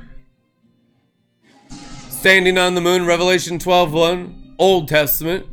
standing 2.10 2.58
on 2.60 2.76
the 2.76 2.82
moon, 2.82 3.08
Revelation 3.08 3.58
12 3.58 3.92
1, 3.92 4.56
Old 4.60 4.88
Testament 4.88 5.48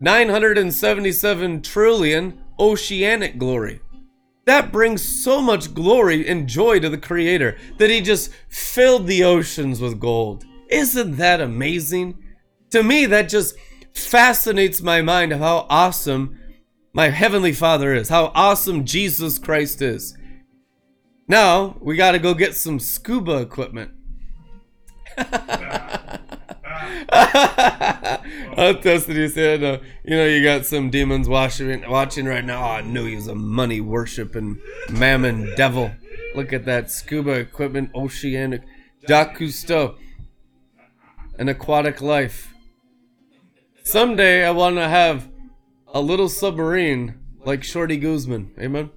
977 0.00 1.62
trillion 1.62 2.42
oceanic 2.58 3.38
glory. 3.38 3.80
That 4.44 4.72
brings 4.72 5.02
so 5.02 5.40
much 5.40 5.72
glory 5.72 6.26
and 6.26 6.48
joy 6.48 6.80
to 6.80 6.88
the 6.88 6.98
Creator 6.98 7.56
that 7.78 7.90
He 7.90 8.00
just 8.00 8.32
filled 8.48 9.06
the 9.06 9.22
oceans 9.22 9.80
with 9.80 10.00
gold. 10.00 10.44
Isn't 10.68 11.16
that 11.18 11.40
amazing? 11.40 12.18
To 12.72 12.82
me, 12.82 13.06
that 13.06 13.28
just 13.28 13.54
fascinates 13.94 14.80
my 14.80 15.02
mind 15.02 15.32
of 15.32 15.40
how 15.40 15.66
awesome 15.68 16.38
my 16.94 17.10
Heavenly 17.10 17.52
Father 17.52 17.94
is, 17.94 18.08
how 18.08 18.32
awesome 18.34 18.84
Jesus 18.84 19.38
Christ 19.38 19.82
is. 19.82 20.16
Now, 21.28 21.76
we 21.80 21.96
got 21.96 22.12
to 22.12 22.18
go 22.18 22.34
get 22.34 22.54
some 22.54 22.80
scuba 22.80 23.36
equipment. 23.38 23.92
I'll 28.56 28.74
test 28.80 29.08
it. 29.08 29.16
He 29.16 29.28
said, 29.28 29.62
uh, 29.62 29.78
"You 30.04 30.16
know, 30.16 30.26
you 30.26 30.42
got 30.42 30.64
some 30.64 30.88
demons 30.88 31.28
watching 31.28 31.88
watching 31.88 32.24
right 32.24 32.44
now. 32.44 32.62
Oh, 32.64 32.70
I 32.72 32.80
knew 32.80 33.04
he 33.04 33.16
was 33.16 33.26
a 33.26 33.34
money 33.34 33.82
worshiping 33.82 34.58
mammon 34.90 35.54
devil. 35.56 35.92
Look 36.34 36.52
at 36.54 36.64
that 36.64 36.90
scuba 36.90 37.32
equipment, 37.32 37.90
oceanic, 37.94 38.62
Jacques 39.06 39.38
Cousteau, 39.38 39.96
an 41.38 41.50
aquatic 41.50 42.00
life. 42.00 42.51
Someday 43.84 44.44
I 44.44 44.50
want 44.50 44.76
to 44.76 44.88
have 44.88 45.28
a 45.88 46.00
little 46.00 46.28
submarine 46.28 47.18
like 47.44 47.64
Shorty 47.64 47.96
Guzman. 47.96 48.52
Amen. 48.58 48.90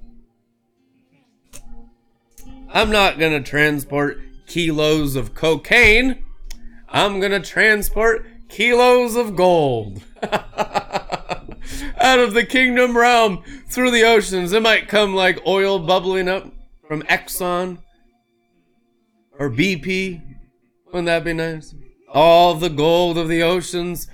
I'm 2.69 2.91
not 2.91 3.19
gonna 3.19 3.41
transport 3.41 4.19
kilos 4.47 5.15
of 5.15 5.33
cocaine." 5.33 6.25
I'm 6.95 7.19
gonna 7.19 7.41
transport 7.41 8.25
kilos 8.47 9.17
of 9.17 9.35
gold 9.35 10.01
out 10.23 12.19
of 12.19 12.33
the 12.33 12.45
kingdom 12.45 12.97
realm 12.97 13.43
through 13.67 13.91
the 13.91 14.03
oceans. 14.03 14.53
It 14.53 14.61
might 14.61 14.87
come 14.87 15.13
like 15.13 15.45
oil 15.45 15.79
bubbling 15.79 16.29
up 16.29 16.45
from 16.87 17.01
Exxon 17.03 17.79
or 19.37 19.49
BP. 19.49 20.21
Wouldn't 20.85 21.07
that 21.07 21.25
be 21.25 21.33
nice? 21.33 21.75
All 22.13 22.53
the 22.53 22.69
gold 22.69 23.17
of 23.17 23.27
the 23.27 23.43
oceans, 23.43 24.07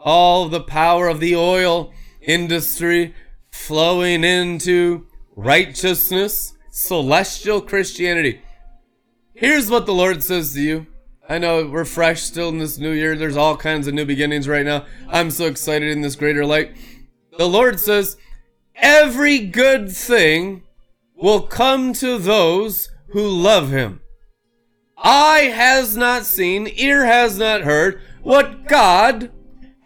all 0.00 0.48
the 0.48 0.60
power 0.60 1.08
of 1.08 1.20
the 1.20 1.36
oil 1.36 1.92
industry 2.20 3.14
flowing 3.50 4.24
into 4.24 5.06
righteousness, 5.36 6.54
celestial 6.70 7.60
Christianity. 7.60 8.40
Here's 9.34 9.70
what 9.70 9.86
the 9.86 9.94
Lord 9.94 10.22
says 10.22 10.54
to 10.54 10.60
you 10.60 10.86
I 11.28 11.38
know 11.38 11.66
we're 11.66 11.84
fresh 11.84 12.22
still 12.22 12.48
in 12.48 12.58
this 12.58 12.78
new 12.78 12.90
year. 12.90 13.14
There's 13.14 13.36
all 13.36 13.56
kinds 13.56 13.86
of 13.86 13.94
new 13.94 14.04
beginnings 14.04 14.48
right 14.48 14.66
now. 14.66 14.84
I'm 15.08 15.30
so 15.30 15.46
excited 15.46 15.90
in 15.90 16.00
this 16.00 16.16
greater 16.16 16.44
light. 16.44 16.76
The 17.38 17.48
Lord 17.48 17.78
says, 17.78 18.16
Every 18.74 19.38
good 19.38 19.92
thing 19.92 20.64
will 21.14 21.42
come 21.42 21.92
to 21.94 22.18
those 22.18 22.90
who 23.10 23.28
love 23.28 23.70
him. 23.70 24.00
Eye 24.98 25.52
has 25.54 25.96
not 25.96 26.24
seen, 26.24 26.68
ear 26.74 27.06
has 27.06 27.38
not 27.38 27.62
heard 27.62 28.00
what 28.22 28.66
God 28.66 29.30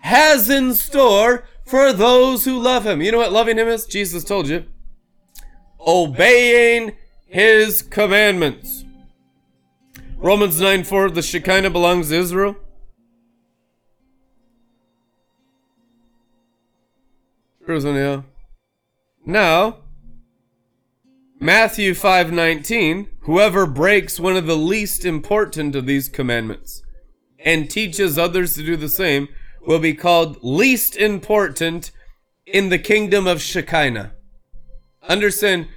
has 0.05 0.51
in 0.51 0.75
store 0.75 1.45
for 1.65 1.91
those 1.91 2.45
who 2.45 2.61
love 2.61 2.85
him. 2.85 3.01
You 3.01 3.11
know 3.11 3.19
what 3.19 3.33
loving 3.33 3.57
him 3.57 3.69
is? 3.69 3.87
Jesus 3.87 4.23
told 4.23 4.49
you. 4.49 4.67
Obeying 5.81 6.93
his 7.27 7.81
commandments. 7.81 8.85
Romans 10.19 10.61
9 10.61 10.85
4, 10.85 11.11
the 11.11 11.23
Shekinah 11.23 11.71
belongs 11.71 12.11
to 12.11 12.17
Israel. 12.17 12.57
Now, 19.25 19.79
Matthew 21.41 21.95
5:19, 21.95 23.09
whoever 23.21 23.65
breaks 23.65 24.21
one 24.21 24.37
of 24.37 24.47
the 24.47 24.57
least 24.57 25.07
important 25.07 25.75
of 25.75 25.87
these 25.87 26.11
commandments 26.11 26.83
and 27.39 27.71
teaches 27.71 28.19
others 28.19 28.55
to 28.55 28.63
do 28.63 28.77
the 28.77 28.91
same 28.91 29.29
will 29.67 29.79
be 29.79 29.95
called 29.95 30.39
least 30.43 30.97
important 30.97 31.91
in 32.47 32.69
the 32.69 32.79
kingdom 32.79 33.27
of 33.27 33.41
Shekinah. 33.41 34.13
Understand, 35.09 35.69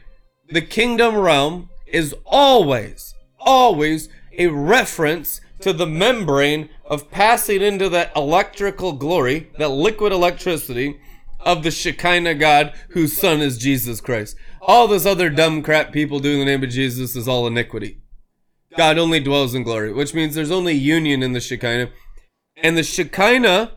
the 0.49 0.61
kingdom 0.61 1.15
realm 1.15 1.69
is 1.85 2.15
always, 2.25 3.13
always 3.39 4.09
a 4.37 4.47
reference 4.47 5.41
to 5.59 5.73
the 5.73 5.87
membrane 5.87 6.69
of 6.85 7.09
passing 7.09 7.61
into 7.61 7.89
that 7.89 8.11
electrical 8.15 8.93
glory, 8.93 9.49
that 9.57 9.69
liquid 9.69 10.11
electricity 10.11 10.99
of 11.39 11.63
the 11.63 11.71
Shekinah 11.71 12.35
God 12.35 12.73
whose 12.89 13.17
son 13.17 13.41
is 13.41 13.57
Jesus 13.57 14.01
Christ. 14.01 14.35
All 14.61 14.87
this 14.87 15.05
other 15.05 15.29
dumb 15.29 15.63
crap 15.63 15.91
people 15.91 16.19
do 16.19 16.33
in 16.33 16.39
the 16.39 16.45
name 16.45 16.63
of 16.63 16.69
Jesus 16.69 17.15
is 17.15 17.27
all 17.27 17.47
iniquity. 17.47 17.99
God 18.75 18.97
only 18.97 19.19
dwells 19.19 19.55
in 19.55 19.63
glory, 19.63 19.91
which 19.91 20.13
means 20.13 20.35
there's 20.35 20.51
only 20.51 20.73
union 20.73 21.23
in 21.23 21.33
the 21.33 21.39
Shekinah. 21.39 21.89
And 22.57 22.77
the 22.77 22.83
Shekinah 22.83 23.76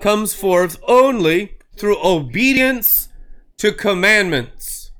comes 0.00 0.34
forth 0.34 0.80
only 0.86 1.58
through 1.76 2.04
obedience 2.04 3.08
to 3.58 3.72
commandments. 3.72 4.92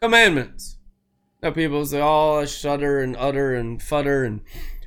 Commandments. 0.00 0.76
Now 1.42 1.50
people 1.50 1.84
say, 1.86 2.00
oh, 2.00 2.40
I 2.40 2.44
shudder 2.44 3.00
and 3.00 3.16
utter 3.16 3.54
and 3.54 3.80
futter 3.80 4.26
and 4.26 4.40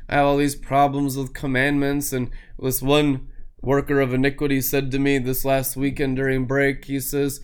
I 0.09 0.17
have 0.17 0.25
all 0.25 0.37
these 0.37 0.55
problems 0.55 1.17
with 1.17 1.33
commandments. 1.33 2.13
And 2.13 2.29
this 2.59 2.81
one 2.81 3.29
worker 3.61 3.99
of 3.99 4.13
iniquity 4.13 4.61
said 4.61 4.91
to 4.91 4.99
me 4.99 5.17
this 5.17 5.45
last 5.45 5.75
weekend 5.75 6.17
during 6.17 6.45
break, 6.45 6.85
he 6.85 6.99
says, 6.99 7.41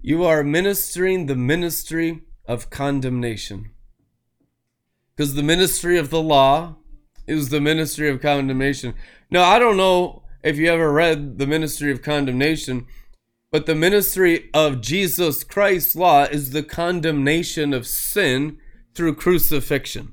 You 0.00 0.24
are 0.24 0.42
ministering 0.42 1.26
the 1.26 1.36
ministry 1.36 2.22
of 2.46 2.70
condemnation. 2.70 3.70
Because 5.14 5.34
the 5.34 5.42
ministry 5.42 5.98
of 5.98 6.10
the 6.10 6.22
law 6.22 6.76
is 7.26 7.50
the 7.50 7.60
ministry 7.60 8.08
of 8.08 8.22
condemnation. 8.22 8.94
Now, 9.30 9.44
I 9.44 9.58
don't 9.58 9.76
know 9.76 10.21
if 10.42 10.56
you 10.58 10.70
ever 10.70 10.92
read 10.92 11.38
the 11.38 11.46
ministry 11.46 11.90
of 11.90 12.02
condemnation 12.02 12.86
but 13.52 13.66
the 13.66 13.74
ministry 13.74 14.48
of 14.54 14.80
Jesus 14.80 15.44
Christ's 15.44 15.94
law 15.94 16.24
is 16.24 16.50
the 16.50 16.62
condemnation 16.62 17.74
of 17.74 17.86
sin 17.86 18.56
through 18.94 19.16
crucifixion. 19.16 20.12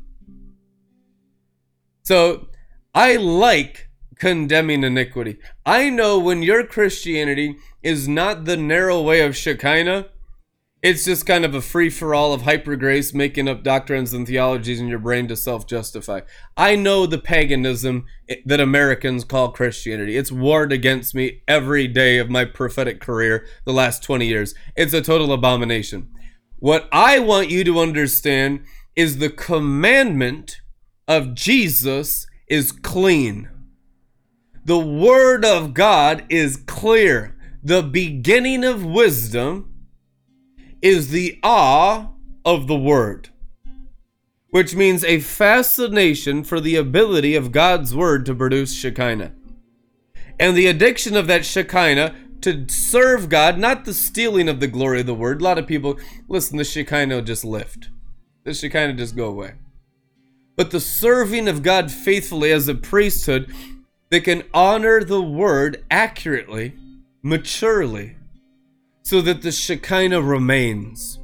So 2.04 2.50
I 2.94 3.16
like 3.16 3.88
condemning 4.18 4.84
iniquity. 4.84 5.40
I 5.66 5.90
know 5.90 6.20
when 6.20 6.44
your 6.44 6.66
Christianity 6.66 7.56
is 7.82 8.10
not 8.10 8.44
the 8.44 8.58
narrow 8.58 9.02
way 9.02 9.22
of 9.22 9.38
Shekinah, 9.38 10.08
it's 10.82 11.04
just 11.04 11.26
kind 11.26 11.44
of 11.44 11.54
a 11.54 11.62
free 11.62 11.90
for 11.90 12.16
all 12.16 12.32
of 12.32 12.44
hyper 12.44 12.78
grace, 12.78 13.14
making 13.14 13.50
up 13.50 13.64
doctrines 13.64 14.14
and 14.14 14.26
theologies 14.26 14.80
in 14.80 14.88
your 14.88 15.00
brain 15.00 15.28
to 15.28 15.36
self 15.36 15.68
justify. 15.68 16.22
I 16.56 16.76
know 16.76 17.06
the 17.06 17.18
paganism 17.18 18.06
that 18.46 18.62
Americans 18.62 19.26
call 19.26 19.52
Christianity. 19.52 20.16
It's 20.16 20.32
warred 20.32 20.72
against 20.72 21.14
me 21.14 21.42
every 21.48 21.88
day 21.88 22.18
of 22.18 22.30
my 22.30 22.46
prophetic 22.46 23.02
career 23.02 23.46
the 23.66 23.74
last 23.74 24.04
20 24.04 24.26
years. 24.26 24.56
It's 24.76 24.94
a 24.94 25.02
total 25.02 25.34
abomination. 25.34 26.10
What 26.60 26.88
I 26.94 27.20
want 27.20 27.50
you 27.50 27.66
to 27.66 27.80
understand 27.80 28.64
is 28.96 29.18
the 29.18 29.30
commandment 29.30 30.62
of 31.10 31.34
Jesus 31.36 32.26
is 32.48 32.72
clean. 32.72 33.50
The 34.64 34.80
Word 34.80 35.44
of 35.44 35.74
God 35.74 36.26
is 36.30 36.56
clear. 36.56 37.36
The 37.62 37.84
beginning 37.84 38.64
of 38.64 38.86
wisdom 38.86 39.69
is 40.82 41.10
the 41.10 41.40
awe 41.44 42.08
of 42.46 42.68
the 42.68 42.78
Word, 42.78 43.30
which 44.50 44.76
means 44.76 45.04
a 45.04 45.20
fascination 45.20 46.44
for 46.44 46.60
the 46.60 46.76
ability 46.76 47.36
of 47.36 47.52
God's 47.52 47.96
Word 47.96 48.26
to 48.26 48.36
produce 48.36 48.74
Shekinah. 48.74 49.34
And 50.40 50.56
the 50.56 50.68
addiction 50.68 51.18
of 51.18 51.28
that 51.28 51.46
Shekinah 51.46 52.16
to 52.42 52.66
serve 52.70 53.28
God, 53.28 53.58
not 53.58 53.84
the 53.84 53.94
stealing 53.94 54.48
of 54.48 54.62
the 54.62 54.68
glory 54.68 55.02
of 55.02 55.06
the 55.06 55.14
Word. 55.14 55.42
A 55.42 55.44
lot 55.44 55.58
of 55.58 55.68
people, 55.68 56.00
listen, 56.28 56.58
the 56.58 56.64
Shekinah 56.64 57.16
will 57.16 57.22
just 57.22 57.44
lift. 57.44 57.90
Kind 58.46 58.92
of 58.92 58.98
just 58.98 59.16
go 59.16 59.28
away. 59.28 59.54
But 60.56 60.72
the 60.72 60.80
serving 60.80 61.48
of 61.48 61.62
God 61.62 61.92
faithfully 61.92 62.52
as 62.52 62.68
a 62.68 62.74
priesthood 62.74 63.54
that 64.10 64.22
can 64.22 64.44
honor 64.54 65.04
the 65.04 65.22
word 65.22 65.86
accurately, 65.92 66.74
maturely, 67.22 68.16
so 69.10 69.22
that 69.22 69.42
the 69.42 69.52
Shekinah 69.52 70.22
remains. 70.22 71.18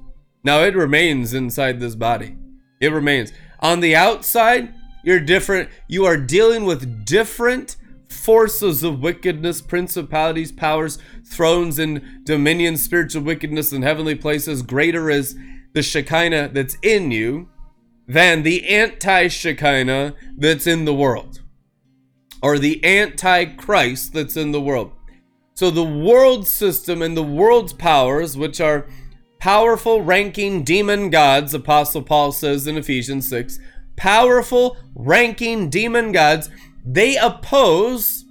Now 0.43 0.63
it 0.63 0.75
remains 0.75 1.35
inside 1.35 1.79
this 1.79 1.93
body. 1.93 2.35
It 2.81 2.91
remains. 2.91 3.31
On 3.59 3.79
the 3.79 3.95
outside, 3.95 4.73
you're 5.03 5.19
different. 5.19 5.69
You 5.87 6.05
are 6.05 6.17
dealing 6.17 6.65
with 6.65 7.05
different 7.05 7.75
forces 8.09 8.81
of 8.81 9.03
wickedness, 9.03 9.61
principalities, 9.61 10.51
powers, 10.51 10.97
thrones, 11.29 11.77
and 11.77 12.25
dominions, 12.25 12.81
spiritual 12.81 13.21
wickedness 13.21 13.71
in 13.71 13.83
heavenly 13.83 14.15
places. 14.15 14.63
Greater 14.63 15.11
is 15.11 15.35
the 15.73 15.83
Shekinah 15.83 16.49
that's 16.53 16.77
in 16.81 17.11
you 17.11 17.49
than 18.07 18.41
the 18.41 18.67
anti 18.67 19.27
Shekinah 19.27 20.15
that's 20.35 20.65
in 20.65 20.85
the 20.85 20.93
world, 20.95 21.43
or 22.41 22.57
the 22.57 22.83
anti 22.83 23.45
Christ 23.45 24.13
that's 24.13 24.35
in 24.35 24.53
the 24.53 24.61
world. 24.61 24.91
So 25.55 25.71
the 25.71 25.85
world 25.85 26.45
system 26.45 27.01
and 27.01 27.15
the 27.15 27.23
world's 27.23 27.71
powers, 27.71 28.35
which 28.37 28.59
are 28.59 28.87
powerful, 29.39 30.01
ranking 30.01 30.63
demon 30.63 31.09
gods, 31.09 31.53
Apostle 31.53 32.01
Paul 32.01 32.33
says 32.33 32.67
in 32.67 32.75
Ephesians 32.75 33.29
6, 33.29 33.57
powerful, 33.95 34.75
ranking 34.93 35.69
demon 35.69 36.11
gods, 36.11 36.49
they 36.85 37.15
oppose 37.15 38.25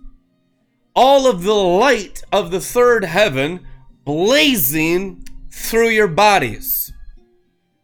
all 0.94 1.26
of 1.26 1.44
the 1.44 1.54
light 1.54 2.22
of 2.30 2.50
the 2.50 2.60
third 2.60 3.04
heaven 3.04 3.66
blazing 4.04 5.26
through 5.50 5.88
your 5.88 6.08
bodies. 6.08 6.92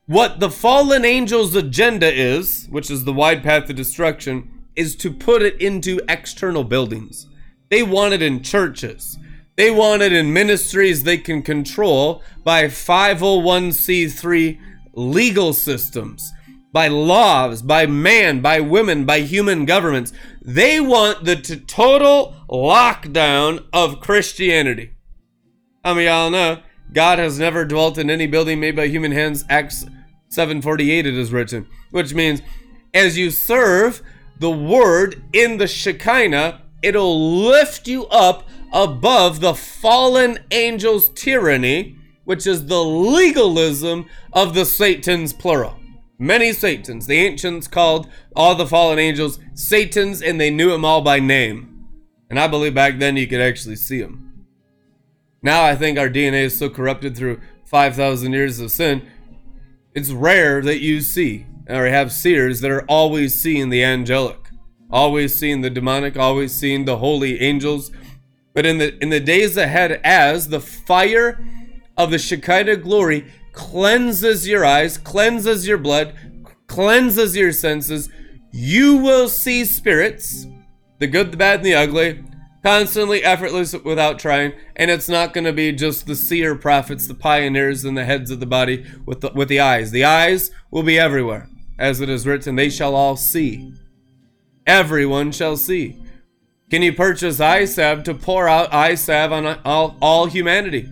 What 0.05 0.41
the 0.41 0.51
fallen 0.51 1.07
angel's 1.07 1.55
agenda 1.55 2.13
is, 2.13 2.67
which 2.69 2.91
is 2.91 3.05
the 3.05 3.13
wide 3.15 3.43
path 3.43 3.69
to 3.69 3.73
destruction, 3.73 4.67
is 4.77 4.95
to 4.97 5.11
put 5.11 5.41
it 5.41 5.59
into 5.63 5.99
external 6.11 6.63
buildings. 6.63 7.27
They 7.71 7.83
want 7.83 8.13
it 8.13 8.21
in 8.21 8.43
churches. 8.43 9.17
They 9.57 9.71
want 9.71 10.03
it 10.03 10.13
in 10.13 10.33
ministries 10.33 11.03
they 11.03 11.19
can 11.19 11.43
control 11.43 12.23
by 12.45 12.65
501c3 12.65 14.59
legal 14.95 15.53
systems, 15.53 16.33
by 16.73 16.89
laws, 16.89 17.63
by 17.63 17.87
man, 17.87 18.41
by 18.41 18.61
women, 18.61 19.05
by 19.05 19.21
human 19.21 19.65
governments. 19.65 20.13
They 20.41 20.81
want 20.81 21.25
the 21.25 21.37
t- 21.37 21.61
total 21.61 22.35
lockdown 22.49 23.67
of 23.73 24.01
Christianity. 24.01 24.95
I 25.85 25.95
mean, 25.95 26.07
y'all 26.07 26.31
know 26.31 26.61
God 26.93 27.19
has 27.19 27.39
never 27.39 27.65
dwelt 27.65 27.99
in 27.99 28.11
any 28.11 28.27
building 28.27 28.61
made 28.61 28.77
by 28.77 28.89
human 28.89 29.13
hands. 29.13 29.45
Acts 29.49 29.85
748 30.29 31.07
it 31.07 31.15
is 31.15 31.33
written, 31.33 31.67
which 31.91 32.15
means 32.15 32.43
as 32.95 33.17
you 33.17 33.31
serve 33.31 34.03
the 34.39 34.51
word 34.51 35.23
in 35.33 35.59
the 35.59 35.67
Shekinah, 35.67 36.63
it'll 36.83 37.43
lift 37.43 37.87
you 37.87 38.07
up 38.07 38.49
above 38.73 39.41
the 39.41 39.55
fallen 39.55 40.39
angel's 40.51 41.09
tyranny, 41.11 41.97
which 42.25 42.47
is 42.47 42.67
the 42.67 42.85
legalism 42.85 44.07
of 44.33 44.55
the 44.55 44.65
Satans 44.65 45.33
plural. 45.33 45.77
Many 46.19 46.53
Satans. 46.53 47.07
The 47.07 47.17
ancients 47.17 47.67
called 47.67 48.09
all 48.37 48.55
the 48.55 48.67
fallen 48.67 48.99
angels 48.99 49.39
Satans, 49.55 50.23
and 50.23 50.41
they 50.41 50.51
knew 50.51 50.71
them 50.71 50.85
all 50.85 51.01
by 51.01 51.19
name. 51.19 51.87
And 52.29 52.39
I 52.39 52.47
believe 52.47 52.75
back 52.75 52.99
then 52.99 53.17
you 53.17 53.27
could 53.27 53.41
actually 53.41 53.77
see 53.77 54.01
them. 54.01 54.47
Now 55.43 55.65
I 55.65 55.75
think 55.75 55.99
our 55.99 56.11
DNA 56.11 56.45
is 56.45 56.59
so 56.59 56.69
corrupted 56.69 57.17
through 57.17 57.41
5,000 57.65 58.33
years 58.33 58.59
of 58.59 58.71
sin, 58.71 59.09
it's 59.95 60.11
rare 60.11 60.61
that 60.61 60.81
you 60.81 61.01
see 61.01 61.47
or 61.69 61.87
have 61.87 62.13
seers 62.13 62.61
that 62.61 62.71
are 62.71 62.85
always 62.87 63.41
seeing 63.41 63.71
the 63.71 63.83
angelic, 63.83 64.51
always 64.91 65.39
seeing 65.39 65.61
the 65.61 65.71
demonic, 65.71 66.17
always 66.17 66.53
seeing 66.53 66.85
the 66.85 66.99
holy 66.99 67.41
angels, 67.41 67.91
but 68.53 68.67
in 68.67 68.79
the 68.79 68.97
in 69.03 69.11
the 69.11 69.21
days 69.21 69.57
ahead, 69.57 70.01
as 70.05 70.49
the 70.49 70.61
fire 70.61 71.45
of 71.97 72.11
the 72.11 72.19
Shekinah 72.19 72.77
glory 72.77 73.27
cleanses 73.53 74.49
your 74.49 74.65
eyes, 74.65 74.99
cleanses 74.99 75.67
your 75.67 75.79
blood, 75.79 76.15
cleanses 76.67 77.37
your 77.37 77.53
senses, 77.53 78.09
you 78.53 78.97
will 78.97 79.29
see 79.29 79.65
spirits, 79.65 80.47
the 80.99 81.07
good, 81.07 81.33
the 81.33 81.37
bad, 81.37 81.61
and 81.61 81.67
the 81.67 81.75
ugly, 81.75 82.25
constantly 82.63 83.23
effortless 83.23 83.75
without 83.85 84.19
trying. 84.19 84.53
And 84.77 84.91
it's 84.91 85.09
not 85.09 85.33
going 85.33 85.45
to 85.45 85.53
be 85.53 85.73
just 85.73 86.07
the 86.07 86.17
seer 86.17 86.55
prophets 86.55 87.07
the 87.07 87.15
pioneers 87.15 87.85
and 87.85 87.97
the 87.97 88.05
heads 88.05 88.31
of 88.31 88.41
the 88.41 88.47
body 88.47 88.85
with 89.07 89.21
the, 89.21 89.31
with 89.35 89.49
the 89.49 89.61
eyes. 89.61 89.91
The 89.91 90.05
eyes 90.05 90.51
will 90.71 90.83
be 90.83 90.99
everywhere 90.99 91.49
as 91.79 92.01
it 92.01 92.09
is 92.09 92.27
written 92.27 92.57
they 92.57 92.71
shall 92.71 92.95
all 92.95 93.17
see. 93.17 93.73
Everyone 94.67 95.33
shall 95.33 95.57
see 95.57 96.00
can 96.71 96.83
you 96.83 96.93
purchase 96.93 97.39
salve 97.39 98.05
to 98.05 98.15
pour 98.15 98.49
out 98.49 98.71
salve 98.97 99.33
on 99.33 99.59
all, 99.65 99.97
all 100.01 100.27
humanity? 100.27 100.89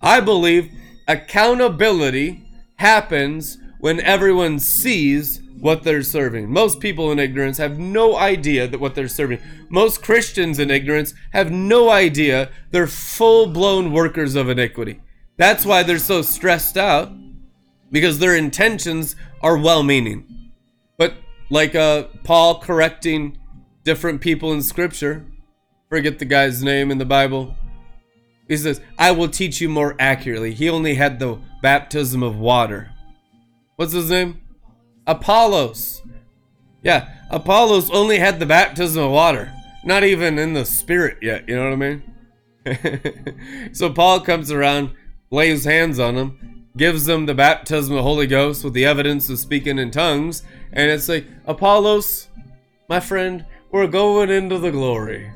I 0.00 0.20
believe 0.20 0.70
accountability 1.08 2.44
happens 2.76 3.58
when 3.80 4.00
everyone 4.00 4.58
sees 4.58 5.42
what 5.58 5.82
they're 5.82 6.02
serving. 6.02 6.50
Most 6.50 6.80
people 6.80 7.10
in 7.12 7.18
ignorance 7.18 7.58
have 7.58 7.78
no 7.78 8.16
idea 8.16 8.66
that 8.66 8.80
what 8.80 8.94
they're 8.94 9.08
serving. 9.08 9.40
Most 9.68 10.02
Christians 10.02 10.58
in 10.58 10.70
ignorance 10.70 11.12
have 11.32 11.50
no 11.50 11.90
idea 11.90 12.50
they're 12.70 12.86
full-blown 12.86 13.92
workers 13.92 14.36
of 14.36 14.48
iniquity. 14.48 15.00
That's 15.36 15.66
why 15.66 15.82
they're 15.82 15.98
so 15.98 16.22
stressed 16.22 16.76
out 16.76 17.12
because 17.90 18.18
their 18.18 18.36
intentions 18.36 19.16
are 19.42 19.58
well-meaning. 19.58 20.52
But 20.96 21.14
like 21.50 21.74
uh, 21.74 22.04
Paul 22.24 22.60
correcting 22.60 23.38
different 23.90 24.20
people 24.20 24.52
in 24.52 24.62
scripture. 24.62 25.26
Forget 25.88 26.20
the 26.20 26.24
guy's 26.24 26.62
name 26.62 26.92
in 26.92 26.98
the 26.98 27.04
Bible. 27.04 27.56
He 28.46 28.56
says, 28.56 28.80
I 28.96 29.10
will 29.10 29.26
teach 29.26 29.60
you 29.60 29.68
more 29.68 29.96
accurately. 29.98 30.54
He 30.54 30.70
only 30.70 30.94
had 30.94 31.18
the 31.18 31.40
baptism 31.60 32.22
of 32.22 32.38
water. 32.38 32.92
What's 33.74 33.92
his 33.92 34.08
name? 34.08 34.42
Apollos. 35.08 36.02
Yeah, 36.84 37.12
Apollos 37.30 37.90
only 37.90 38.20
had 38.20 38.38
the 38.38 38.46
baptism 38.46 39.02
of 39.02 39.10
water. 39.10 39.52
Not 39.84 40.04
even 40.04 40.38
in 40.38 40.52
the 40.52 40.64
spirit 40.64 41.18
yet, 41.20 41.48
you 41.48 41.56
know 41.56 41.64
what 41.64 41.72
I 41.72 42.80
mean? 42.86 43.70
so 43.74 43.90
Paul 43.90 44.20
comes 44.20 44.52
around, 44.52 44.94
lays 45.32 45.64
hands 45.64 45.98
on 45.98 46.14
him, 46.14 46.68
gives 46.76 47.06
them 47.06 47.26
the 47.26 47.34
baptism 47.34 47.94
of 47.94 47.96
the 47.96 48.02
Holy 48.04 48.28
Ghost 48.28 48.62
with 48.62 48.72
the 48.72 48.86
evidence 48.86 49.28
of 49.28 49.40
speaking 49.40 49.80
in 49.80 49.90
tongues, 49.90 50.44
and 50.72 50.92
it's 50.92 51.08
like, 51.08 51.26
Apollos, 51.44 52.28
my 52.88 53.00
friend, 53.00 53.46
we're 53.72 53.86
going 53.86 54.30
into 54.30 54.58
the 54.58 54.70
glory. 54.70 55.32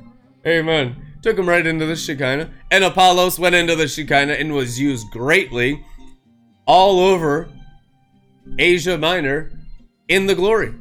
Amen. 0.47 0.97
Took 1.23 1.39
him 1.39 1.49
right 1.49 1.67
into 1.67 1.87
the 1.87 1.97
Shekinah. 1.97 2.51
And 2.71 2.85
Apollos 2.85 3.39
went 3.39 3.55
into 3.55 3.77
the 3.77 3.89
Shekinah 3.89 4.35
and 4.35 4.53
was 4.53 4.79
used 4.79 5.11
greatly 5.11 5.85
all 6.67 7.01
over 7.01 7.49
Asia 8.59 8.99
Minor 8.99 9.53
in 10.09 10.27
the 10.27 10.35
glory. 10.35 10.75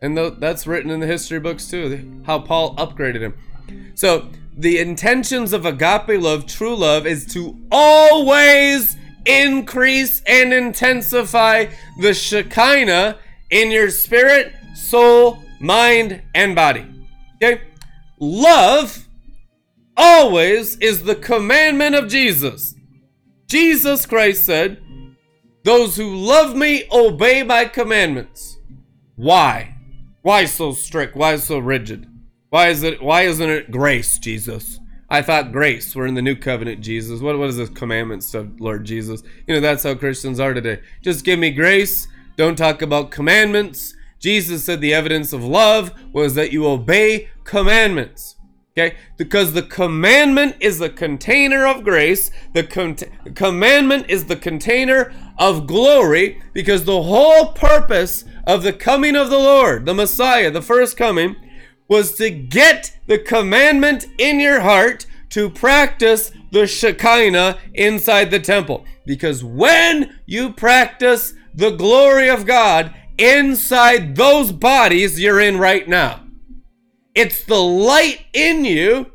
And 0.00 0.16
that's 0.16 0.66
written 0.66 0.90
in 0.90 1.00
the 1.00 1.06
history 1.06 1.38
books 1.38 1.68
too, 1.68 2.22
how 2.24 2.40
Paul 2.40 2.74
upgraded 2.76 3.20
him. 3.20 3.34
So, 3.94 4.30
the 4.54 4.78
intentions 4.78 5.52
of 5.52 5.64
agape 5.64 6.20
love, 6.20 6.46
true 6.46 6.76
love, 6.76 7.06
is 7.06 7.24
to 7.32 7.56
always 7.70 8.96
increase 9.24 10.20
and 10.26 10.52
intensify 10.52 11.66
the 12.00 12.12
Shekinah 12.12 13.18
in 13.50 13.70
your 13.70 13.90
spirit, 13.90 14.52
soul, 14.74 15.42
mind, 15.60 16.22
and 16.34 16.54
body. 16.54 16.91
Okay? 17.42 17.62
Love 18.20 19.08
always 19.96 20.76
is 20.76 21.02
the 21.02 21.16
commandment 21.16 21.94
of 21.94 22.08
Jesus. 22.08 22.74
Jesus 23.48 24.06
Christ 24.06 24.44
said, 24.44 24.80
Those 25.64 25.96
who 25.96 26.14
love 26.14 26.54
me 26.54 26.84
obey 26.92 27.42
my 27.42 27.64
commandments. 27.64 28.58
Why? 29.16 29.76
Why 30.22 30.44
so 30.44 30.72
strict? 30.72 31.16
Why 31.16 31.36
so 31.36 31.58
rigid? 31.58 32.08
Why 32.50 32.68
is 32.68 32.82
it 32.82 33.02
why 33.02 33.22
isn't 33.22 33.50
it 33.50 33.70
grace, 33.70 34.18
Jesus? 34.18 34.78
I 35.10 35.20
thought 35.20 35.52
grace. 35.52 35.94
We're 35.96 36.06
in 36.06 36.14
the 36.14 36.22
new 36.22 36.36
covenant, 36.36 36.80
Jesus. 36.80 37.20
What 37.20 37.38
what 37.38 37.48
is 37.48 37.56
the 37.56 37.66
commandments 37.66 38.34
of 38.34 38.60
Lord 38.60 38.84
Jesus? 38.84 39.22
You 39.46 39.54
know, 39.54 39.60
that's 39.60 39.82
how 39.82 39.94
Christians 39.94 40.38
are 40.38 40.54
today. 40.54 40.80
Just 41.02 41.24
give 41.24 41.38
me 41.38 41.50
grace. 41.50 42.06
Don't 42.36 42.56
talk 42.56 42.82
about 42.82 43.10
commandments. 43.10 43.94
Jesus 44.22 44.64
said 44.64 44.80
the 44.80 44.94
evidence 44.94 45.32
of 45.32 45.44
love 45.44 45.92
was 46.12 46.36
that 46.36 46.52
you 46.52 46.66
obey 46.66 47.28
commandments. 47.42 48.36
Okay? 48.72 48.96
Because 49.18 49.52
the 49.52 49.62
commandment 49.62 50.56
is 50.60 50.78
the 50.78 50.88
container 50.88 51.66
of 51.66 51.84
grace, 51.84 52.30
the 52.54 52.62
con- 52.62 52.96
commandment 53.34 54.06
is 54.08 54.26
the 54.26 54.36
container 54.36 55.12
of 55.38 55.66
glory, 55.66 56.40
because 56.54 56.84
the 56.84 57.02
whole 57.02 57.52
purpose 57.52 58.24
of 58.46 58.62
the 58.62 58.72
coming 58.72 59.16
of 59.16 59.28
the 59.28 59.38
Lord, 59.38 59.84
the 59.84 59.92
Messiah, 59.92 60.50
the 60.50 60.62
first 60.62 60.96
coming, 60.96 61.36
was 61.88 62.14
to 62.14 62.30
get 62.30 62.96
the 63.08 63.18
commandment 63.18 64.06
in 64.18 64.40
your 64.40 64.60
heart 64.60 65.04
to 65.30 65.50
practice 65.50 66.30
the 66.52 66.66
Shekinah 66.66 67.58
inside 67.74 68.30
the 68.30 68.40
temple. 68.40 68.84
Because 69.04 69.42
when 69.42 70.18
you 70.26 70.52
practice 70.52 71.34
the 71.54 71.70
glory 71.70 72.30
of 72.30 72.46
God 72.46 72.94
inside 73.22 74.16
those 74.16 74.50
bodies 74.50 75.20
you're 75.20 75.40
in 75.40 75.56
right 75.56 75.86
now. 75.86 76.24
It's 77.14 77.44
the 77.44 77.60
light 77.60 78.24
in 78.32 78.64
you 78.64 79.12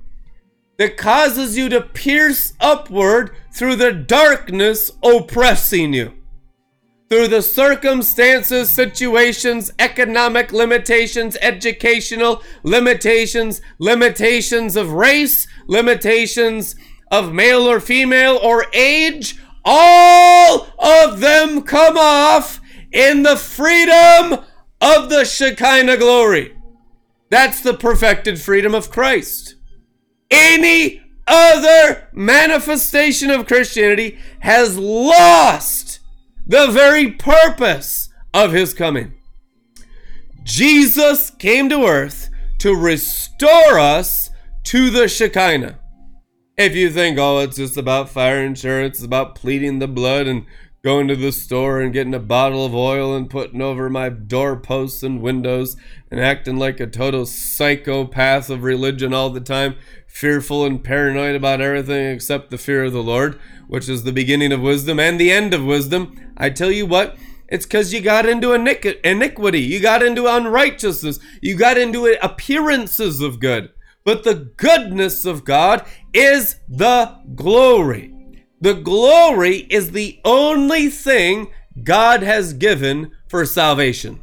that 0.78 0.96
causes 0.96 1.58
you 1.58 1.68
to 1.70 1.82
pierce 1.82 2.54
upward 2.62 3.36
through 3.54 3.76
the 3.76 3.92
darkness 3.92 4.92
oppressing 5.04 5.94
you. 5.94 6.14
Through 7.10 7.28
the 7.30 7.42
circumstances, 7.42 8.70
situations, 8.70 9.74
economic 9.78 10.54
limitations, 10.54 11.38
educational 11.42 12.44
limitations, 12.64 13.62
limitations 13.80 14.78
of 14.78 14.92
race, 14.92 15.48
limitations 15.68 16.76
of 17.12 17.34
male 17.34 17.62
or 17.62 17.80
female 17.82 18.40
or 18.42 18.68
age, 18.74 19.38
all 19.66 20.68
of 20.80 21.20
them 21.20 21.62
come 21.62 21.98
off 21.98 22.62
in 22.98 23.22
the 23.22 23.38
freedom 23.38 24.44
of 24.82 25.10
the 25.10 25.24
Shekinah 25.24 25.98
glory. 25.98 26.58
That's 27.30 27.62
the 27.62 27.76
perfected 27.76 28.42
freedom 28.42 28.74
of 28.74 28.90
Christ. 28.90 29.54
Any 30.32 31.04
other 31.28 32.10
manifestation 32.12 33.30
of 33.30 33.46
Christianity 33.46 34.18
has 34.40 34.80
lost 34.80 36.00
the 36.48 36.68
very 36.68 37.12
purpose 37.12 38.10
of 38.34 38.52
his 38.52 38.74
coming. 38.74 39.14
Jesus 40.44 41.30
came 41.30 41.70
to 41.70 41.86
earth 41.86 42.30
to 42.60 42.74
restore 42.76 43.78
us 43.78 44.32
to 44.64 44.90
the 44.90 45.08
Shekinah. 45.08 45.78
If 46.58 46.76
you 46.76 46.90
think, 46.90 47.20
oh, 47.20 47.40
it's 47.40 47.58
just 47.58 47.78
about 47.78 48.10
fire 48.10 48.44
insurance, 48.44 48.98
it's 48.98 49.06
about 49.06 49.36
pleading 49.36 49.78
the 49.78 49.88
blood 49.88 50.26
and 50.26 50.48
going 50.88 51.10
to 51.10 51.18
the 51.18 51.34
store 51.34 51.82
and 51.82 51.92
getting 51.92 52.14
a 52.14 52.20
bottle 52.20 52.66
of 52.66 52.74
oil 52.74 53.14
and 53.14 53.30
putting 53.30 53.62
over 53.62 53.90
my 53.90 54.08
doorposts 54.08 55.04
and 55.04 55.22
windows 55.22 55.76
and 56.10 56.18
acting 56.18 56.56
like 56.56 56.80
a 56.80 56.88
total 56.88 57.26
psychopath 57.26 58.50
of 58.50 58.64
religion 58.64 59.14
all 59.14 59.30
the 59.30 59.42
time, 59.42 59.76
fearful 60.08 60.66
and 60.66 60.86
paranoid 60.86 61.36
about 61.36 61.60
everything 61.60 62.06
except 62.10 62.50
the 62.50 62.58
fear 62.58 62.86
of 62.86 62.94
the 62.94 63.04
Lord, 63.04 63.38
which 63.68 63.90
is 63.90 64.06
the 64.06 64.14
beginning 64.14 64.54
of 64.54 64.62
wisdom 64.62 64.98
and 64.98 65.20
the 65.20 65.30
end 65.30 65.54
of 65.54 65.66
wisdom, 65.66 66.34
I 66.38 66.52
tell 66.52 66.72
you 66.72 66.86
what, 66.86 67.18
it's 67.50 67.66
because 67.66 67.92
you 67.92 68.00
got 68.00 68.26
into 68.26 68.54
iniquity, 68.54 69.60
you 69.60 69.82
got 69.82 70.02
into 70.02 70.26
unrighteousness, 70.26 71.20
you 71.42 71.58
got 71.58 71.78
into 71.78 72.18
appearances 72.24 73.20
of 73.20 73.42
good. 73.42 73.72
But 74.06 74.24
the 74.24 74.54
goodness 74.56 75.26
of 75.26 75.44
God 75.44 75.86
is 76.14 76.62
the 76.70 77.14
glory. 77.36 78.17
The 78.60 78.74
glory 78.74 79.68
is 79.70 79.92
the 79.92 80.20
only 80.26 80.90
thing 80.90 81.48
God 81.84 82.24
has 82.24 82.54
given 82.54 83.12
for 83.28 83.46
salvation. 83.46 84.20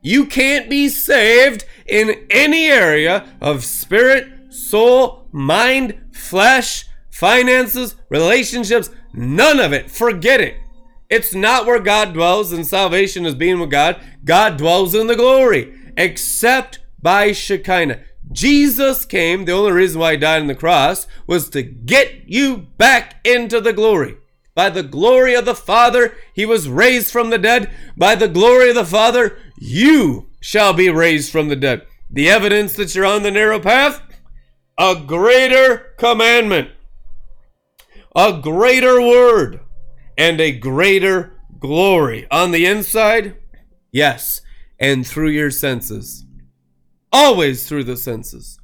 You 0.00 0.26
can't 0.26 0.70
be 0.70 0.88
saved 0.88 1.64
in 1.86 2.26
any 2.30 2.66
area 2.66 3.26
of 3.40 3.64
spirit, 3.64 4.52
soul, 4.52 5.28
mind, 5.32 6.00
flesh, 6.12 6.86
finances, 7.10 7.94
relationships, 8.08 8.90
none 9.12 9.60
of 9.60 9.72
it. 9.72 9.90
Forget 9.90 10.40
it. 10.40 10.56
It's 11.10 11.34
not 11.34 11.66
where 11.66 11.78
God 11.78 12.14
dwells, 12.14 12.52
and 12.52 12.66
salvation 12.66 13.26
is 13.26 13.34
being 13.34 13.60
with 13.60 13.70
God. 13.70 14.00
God 14.24 14.56
dwells 14.56 14.94
in 14.94 15.08
the 15.08 15.14
glory, 15.14 15.74
except 15.96 16.80
by 17.02 17.32
Shekinah. 17.32 18.00
Jesus 18.32 19.04
came, 19.04 19.44
the 19.44 19.52
only 19.52 19.72
reason 19.72 20.00
why 20.00 20.12
he 20.12 20.18
died 20.18 20.40
on 20.40 20.48
the 20.48 20.54
cross 20.54 21.06
was 21.26 21.48
to 21.50 21.62
get 21.62 22.24
you 22.26 22.56
back 22.78 23.20
into 23.24 23.60
the 23.60 23.72
glory. 23.72 24.16
By 24.54 24.70
the 24.70 24.82
glory 24.82 25.34
of 25.34 25.44
the 25.44 25.54
Father, 25.54 26.14
he 26.34 26.44
was 26.44 26.68
raised 26.68 27.10
from 27.10 27.30
the 27.30 27.38
dead. 27.38 27.70
By 27.96 28.14
the 28.14 28.28
glory 28.28 28.70
of 28.70 28.74
the 28.74 28.84
Father, 28.84 29.38
you 29.58 30.28
shall 30.40 30.72
be 30.72 30.90
raised 30.90 31.30
from 31.30 31.48
the 31.48 31.56
dead. 31.56 31.86
The 32.10 32.28
evidence 32.28 32.74
that 32.74 32.94
you're 32.94 33.06
on 33.06 33.22
the 33.22 33.30
narrow 33.30 33.58
path? 33.58 34.02
A 34.78 34.96
greater 35.06 35.94
commandment, 35.98 36.70
a 38.16 38.40
greater 38.40 39.00
word, 39.00 39.60
and 40.18 40.40
a 40.40 40.52
greater 40.52 41.38
glory. 41.58 42.26
On 42.30 42.50
the 42.50 42.66
inside? 42.66 43.36
Yes, 43.90 44.40
and 44.78 45.06
through 45.06 45.28
your 45.28 45.50
senses 45.50 46.26
always 47.12 47.68
through 47.68 47.84
the 47.84 47.96
senses. 47.96 48.58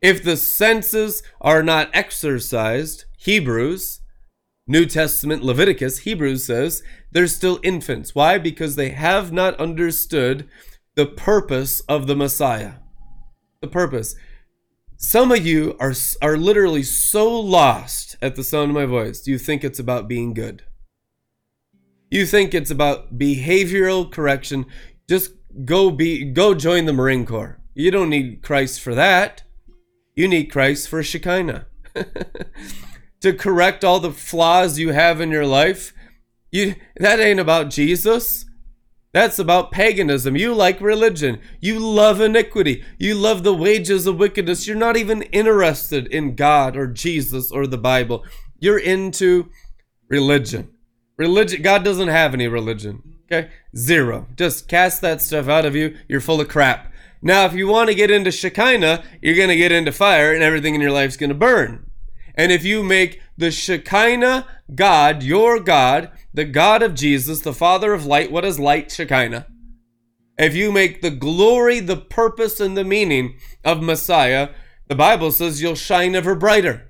If 0.00 0.22
the 0.22 0.36
senses 0.36 1.22
are 1.40 1.62
not 1.62 1.90
exercised, 1.92 3.04
Hebrews, 3.18 4.00
New 4.66 4.86
Testament, 4.86 5.42
Leviticus, 5.42 6.00
Hebrews 6.00 6.44
says 6.44 6.82
they're 7.12 7.26
still 7.26 7.60
infants. 7.62 8.14
Why? 8.14 8.38
Because 8.38 8.76
they 8.76 8.90
have 8.90 9.32
not 9.32 9.58
understood 9.60 10.48
the 10.94 11.06
purpose 11.06 11.80
of 11.82 12.06
the 12.06 12.16
Messiah. 12.16 12.74
The 13.60 13.68
purpose. 13.68 14.16
Some 14.96 15.32
of 15.32 15.46
you 15.46 15.76
are, 15.80 15.92
are 16.20 16.36
literally 16.36 16.82
so 16.82 17.40
lost 17.40 18.16
at 18.22 18.36
the 18.36 18.44
sound 18.44 18.70
of 18.70 18.74
my 18.74 18.86
voice. 18.86 19.26
You 19.26 19.38
think 19.38 19.64
it's 19.64 19.78
about 19.78 20.08
being 20.08 20.32
good. 20.32 20.62
You 22.10 22.26
think 22.26 22.54
it's 22.54 22.70
about 22.70 23.18
behavioral 23.18 24.10
correction. 24.10 24.66
Just 25.08 25.32
go 25.64 25.90
be 25.90 26.24
go 26.24 26.54
join 26.54 26.84
the 26.84 26.92
Marine 26.92 27.24
Corps. 27.24 27.61
You 27.74 27.90
don't 27.90 28.10
need 28.10 28.42
Christ 28.42 28.80
for 28.80 28.94
that. 28.94 29.42
You 30.14 30.28
need 30.28 30.46
Christ 30.46 30.88
for 30.88 31.02
Shekinah. 31.02 31.66
to 33.20 33.32
correct 33.32 33.84
all 33.84 34.00
the 34.00 34.10
flaws 34.10 34.78
you 34.78 34.90
have 34.90 35.20
in 35.20 35.30
your 35.30 35.46
life. 35.46 35.94
You 36.50 36.74
that 36.96 37.20
ain't 37.20 37.40
about 37.40 37.70
Jesus. 37.70 38.44
That's 39.12 39.38
about 39.38 39.72
paganism. 39.72 40.36
You 40.36 40.54
like 40.54 40.80
religion. 40.80 41.38
You 41.60 41.78
love 41.78 42.20
iniquity. 42.20 42.82
You 42.98 43.14
love 43.14 43.42
the 43.42 43.54
wages 43.54 44.06
of 44.06 44.18
wickedness. 44.18 44.66
You're 44.66 44.76
not 44.76 44.96
even 44.96 45.22
interested 45.22 46.06
in 46.06 46.34
God 46.34 46.76
or 46.76 46.86
Jesus 46.86 47.52
or 47.52 47.66
the 47.66 47.78
Bible. 47.78 48.24
You're 48.58 48.78
into 48.78 49.50
religion. 50.08 50.70
Religion 51.18 51.62
God 51.62 51.84
doesn't 51.84 52.08
have 52.08 52.32
any 52.32 52.48
religion. 52.48 53.16
Okay? 53.30 53.50
Zero. 53.76 54.26
Just 54.36 54.66
cast 54.66 55.02
that 55.02 55.20
stuff 55.20 55.48
out 55.48 55.66
of 55.66 55.76
you. 55.76 55.96
You're 56.08 56.20
full 56.20 56.40
of 56.40 56.48
crap. 56.48 56.91
Now, 57.24 57.46
if 57.46 57.54
you 57.54 57.68
want 57.68 57.88
to 57.88 57.94
get 57.94 58.10
into 58.10 58.32
Shekinah, 58.32 59.04
you're 59.22 59.36
going 59.36 59.48
to 59.48 59.56
get 59.56 59.70
into 59.70 59.92
fire 59.92 60.34
and 60.34 60.42
everything 60.42 60.74
in 60.74 60.80
your 60.80 60.90
life 60.90 61.10
is 61.10 61.16
going 61.16 61.30
to 61.30 61.34
burn. 61.34 61.88
And 62.34 62.50
if 62.50 62.64
you 62.64 62.82
make 62.82 63.22
the 63.36 63.52
Shekinah 63.52 64.46
God 64.74 65.22
your 65.22 65.60
God, 65.60 66.10
the 66.34 66.44
God 66.44 66.82
of 66.82 66.94
Jesus, 66.94 67.40
the 67.40 67.52
Father 67.52 67.92
of 67.92 68.04
light, 68.04 68.32
what 68.32 68.44
is 68.44 68.58
light? 68.58 68.90
Shekinah. 68.90 69.46
If 70.36 70.56
you 70.56 70.72
make 70.72 71.00
the 71.00 71.10
glory, 71.10 71.78
the 71.78 71.96
purpose, 71.96 72.58
and 72.58 72.76
the 72.76 72.84
meaning 72.84 73.38
of 73.64 73.82
Messiah, 73.82 74.48
the 74.88 74.96
Bible 74.96 75.30
says 75.30 75.62
you'll 75.62 75.76
shine 75.76 76.16
ever 76.16 76.34
brighter. 76.34 76.88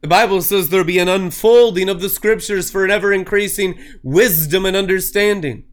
The 0.00 0.08
Bible 0.08 0.42
says 0.42 0.68
there'll 0.68 0.86
be 0.86 0.98
an 0.98 1.08
unfolding 1.08 1.88
of 1.88 2.00
the 2.00 2.08
scriptures 2.08 2.70
for 2.70 2.84
an 2.84 2.90
ever 2.90 3.12
increasing 3.12 3.78
wisdom 4.02 4.66
and 4.66 4.76
understanding 4.76 5.64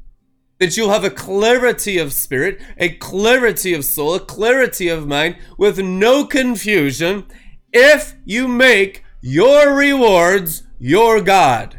that 0.59 0.77
you'll 0.77 0.91
have 0.91 1.03
a 1.03 1.09
clarity 1.09 1.97
of 1.97 2.13
spirit, 2.13 2.61
a 2.77 2.89
clarity 2.89 3.73
of 3.73 3.83
soul, 3.83 4.15
a 4.15 4.19
clarity 4.19 4.87
of 4.87 5.07
mind 5.07 5.37
with 5.57 5.79
no 5.79 6.25
confusion 6.25 7.25
if 7.71 8.15
you 8.23 8.47
make 8.47 9.03
your 9.21 9.73
rewards 9.73 10.63
your 10.79 11.21
God. 11.21 11.77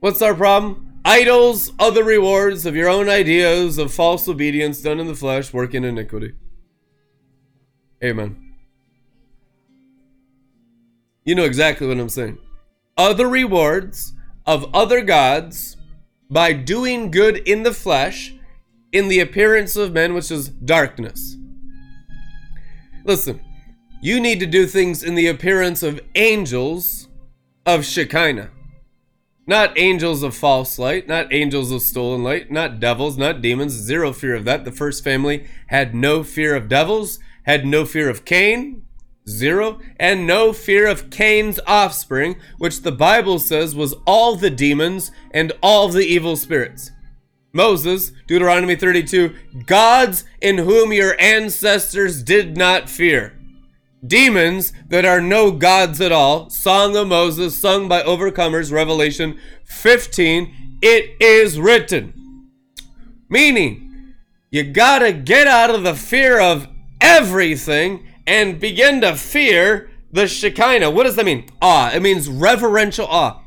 What's 0.00 0.20
our 0.20 0.34
problem? 0.34 1.00
Idols, 1.04 1.72
other 1.78 2.02
rewards 2.02 2.66
of 2.66 2.74
your 2.74 2.88
own 2.88 3.08
ideas 3.08 3.78
of 3.78 3.92
false 3.92 4.26
obedience 4.28 4.80
done 4.80 5.00
in 5.00 5.06
the 5.06 5.14
flesh, 5.14 5.52
working 5.52 5.84
iniquity. 5.84 6.32
Amen. 8.02 8.54
You 11.24 11.34
know 11.34 11.44
exactly 11.44 11.86
what 11.86 11.98
I'm 11.98 12.08
saying. 12.08 12.38
Other 12.96 13.28
rewards 13.28 14.12
of 14.46 14.66
other 14.74 15.00
gods 15.02 15.76
by 16.34 16.52
doing 16.52 17.12
good 17.12 17.36
in 17.46 17.62
the 17.62 17.72
flesh, 17.72 18.34
in 18.90 19.06
the 19.06 19.20
appearance 19.20 19.76
of 19.76 19.92
men, 19.92 20.14
which 20.14 20.32
is 20.32 20.48
darkness. 20.48 21.36
Listen, 23.04 23.40
you 24.02 24.18
need 24.18 24.40
to 24.40 24.46
do 24.46 24.66
things 24.66 25.04
in 25.04 25.14
the 25.14 25.28
appearance 25.28 25.84
of 25.84 26.00
angels 26.16 27.08
of 27.64 27.84
Shekinah. 27.84 28.50
Not 29.46 29.78
angels 29.78 30.24
of 30.24 30.34
false 30.34 30.76
light, 30.76 31.06
not 31.06 31.32
angels 31.32 31.70
of 31.70 31.82
stolen 31.82 32.24
light, 32.24 32.50
not 32.50 32.80
devils, 32.80 33.16
not 33.16 33.40
demons, 33.40 33.72
zero 33.72 34.12
fear 34.12 34.34
of 34.34 34.44
that. 34.44 34.64
The 34.64 34.72
first 34.72 35.04
family 35.04 35.46
had 35.68 35.94
no 35.94 36.24
fear 36.24 36.56
of 36.56 36.68
devils, 36.68 37.20
had 37.44 37.64
no 37.64 37.84
fear 37.84 38.10
of 38.10 38.24
Cain, 38.24 38.83
Zero, 39.28 39.80
and 39.98 40.26
no 40.26 40.52
fear 40.52 40.86
of 40.86 41.10
Cain's 41.10 41.58
offspring, 41.66 42.36
which 42.58 42.82
the 42.82 42.92
Bible 42.92 43.38
says 43.38 43.74
was 43.74 43.94
all 44.06 44.36
the 44.36 44.50
demons 44.50 45.10
and 45.30 45.52
all 45.62 45.88
the 45.88 46.04
evil 46.04 46.36
spirits. 46.36 46.90
Moses, 47.52 48.10
Deuteronomy 48.26 48.76
32, 48.76 49.34
gods 49.64 50.24
in 50.42 50.58
whom 50.58 50.92
your 50.92 51.18
ancestors 51.20 52.22
did 52.22 52.56
not 52.56 52.90
fear. 52.90 53.38
Demons 54.06 54.72
that 54.88 55.04
are 55.04 55.20
no 55.20 55.50
gods 55.52 56.00
at 56.00 56.12
all, 56.12 56.50
Song 56.50 56.94
of 56.96 57.06
Moses, 57.08 57.58
sung 57.58 57.88
by 57.88 58.02
overcomers, 58.02 58.70
Revelation 58.70 59.38
15, 59.64 60.78
it 60.82 61.16
is 61.22 61.58
written. 61.58 62.12
Meaning, 63.30 64.14
you 64.50 64.64
gotta 64.64 65.12
get 65.12 65.46
out 65.46 65.70
of 65.70 65.84
the 65.84 65.94
fear 65.94 66.38
of 66.38 66.68
everything 67.00 68.06
and 68.26 68.60
begin 68.60 69.00
to 69.00 69.16
fear 69.16 69.90
the 70.12 70.26
Shekinah. 70.26 70.90
What 70.90 71.04
does 71.04 71.16
that 71.16 71.26
mean? 71.26 71.46
Awe. 71.60 71.90
It 71.92 72.02
means 72.02 72.28
reverential 72.28 73.06
awe. 73.06 73.42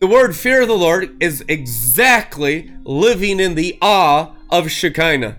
The 0.00 0.06
word 0.06 0.36
fear 0.36 0.62
of 0.62 0.68
the 0.68 0.76
Lord 0.76 1.16
is 1.22 1.44
exactly 1.48 2.70
living 2.82 3.40
in 3.40 3.54
the 3.54 3.78
awe 3.80 4.34
of 4.50 4.70
Shekinah. 4.70 5.38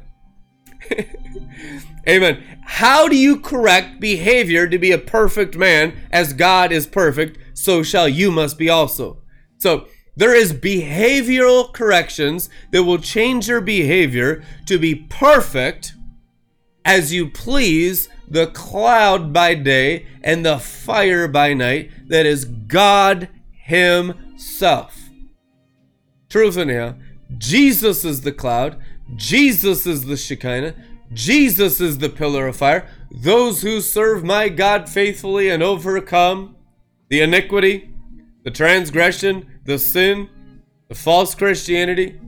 Amen. 2.08 2.44
How 2.64 3.08
do 3.08 3.18
you 3.18 3.40
correct 3.40 4.00
behavior 4.00 4.68
to 4.68 4.78
be 4.78 4.92
a 4.92 4.98
perfect 4.98 5.56
man 5.56 5.94
as 6.12 6.34
God 6.34 6.72
is 6.72 6.88
perfect? 6.88 7.38
So 7.54 7.84
shall 7.84 8.08
you 8.08 8.32
must 8.32 8.58
be 8.58 8.70
also. 8.70 9.22
So 9.58 9.88
there 10.16 10.34
is 10.34 10.54
behavioral 10.54 11.72
corrections 11.74 12.50
that 12.72 12.84
will 12.84 12.98
change 12.98 13.48
your 13.48 13.62
behavior 13.62 14.44
to 14.68 14.80
be 14.80 14.96
perfect 14.96 15.94
as 16.86 17.14
you 17.14 17.30
please 17.30 18.08
the 18.28 18.48
cloud 18.48 19.32
by 19.32 19.56
day 19.56 20.06
and 20.24 20.46
the 20.46 20.58
fire 20.58 21.28
by 21.28 21.54
night 21.54 21.92
that 22.08 22.26
is 22.26 22.46
God 22.46 23.30
Himself. 23.52 25.10
Truth 26.30 26.58
in 26.58 26.70
here, 26.70 26.96
Jesus 27.38 28.04
is 28.04 28.22
the 28.22 28.32
cloud, 28.32 28.78
Jesus 29.16 29.86
is 29.86 30.06
the 30.06 30.18
Shekinah, 30.18 30.76
Jesus 31.14 31.80
is 31.80 32.00
the 32.00 32.10
pillar 32.10 32.48
of 32.48 32.58
fire. 32.58 32.90
Those 33.12 33.62
who 33.62 33.80
serve 33.80 34.24
my 34.24 34.50
God 34.50 34.90
faithfully 34.90 35.50
and 35.50 35.64
overcome 35.64 36.56
the 37.10 37.22
iniquity, 37.22 37.94
the 38.44 38.52
transgression, 38.52 39.48
the 39.64 39.80
sin, 39.80 40.30
the 40.88 40.96
false 40.96 41.36
Christianity, 41.36 42.20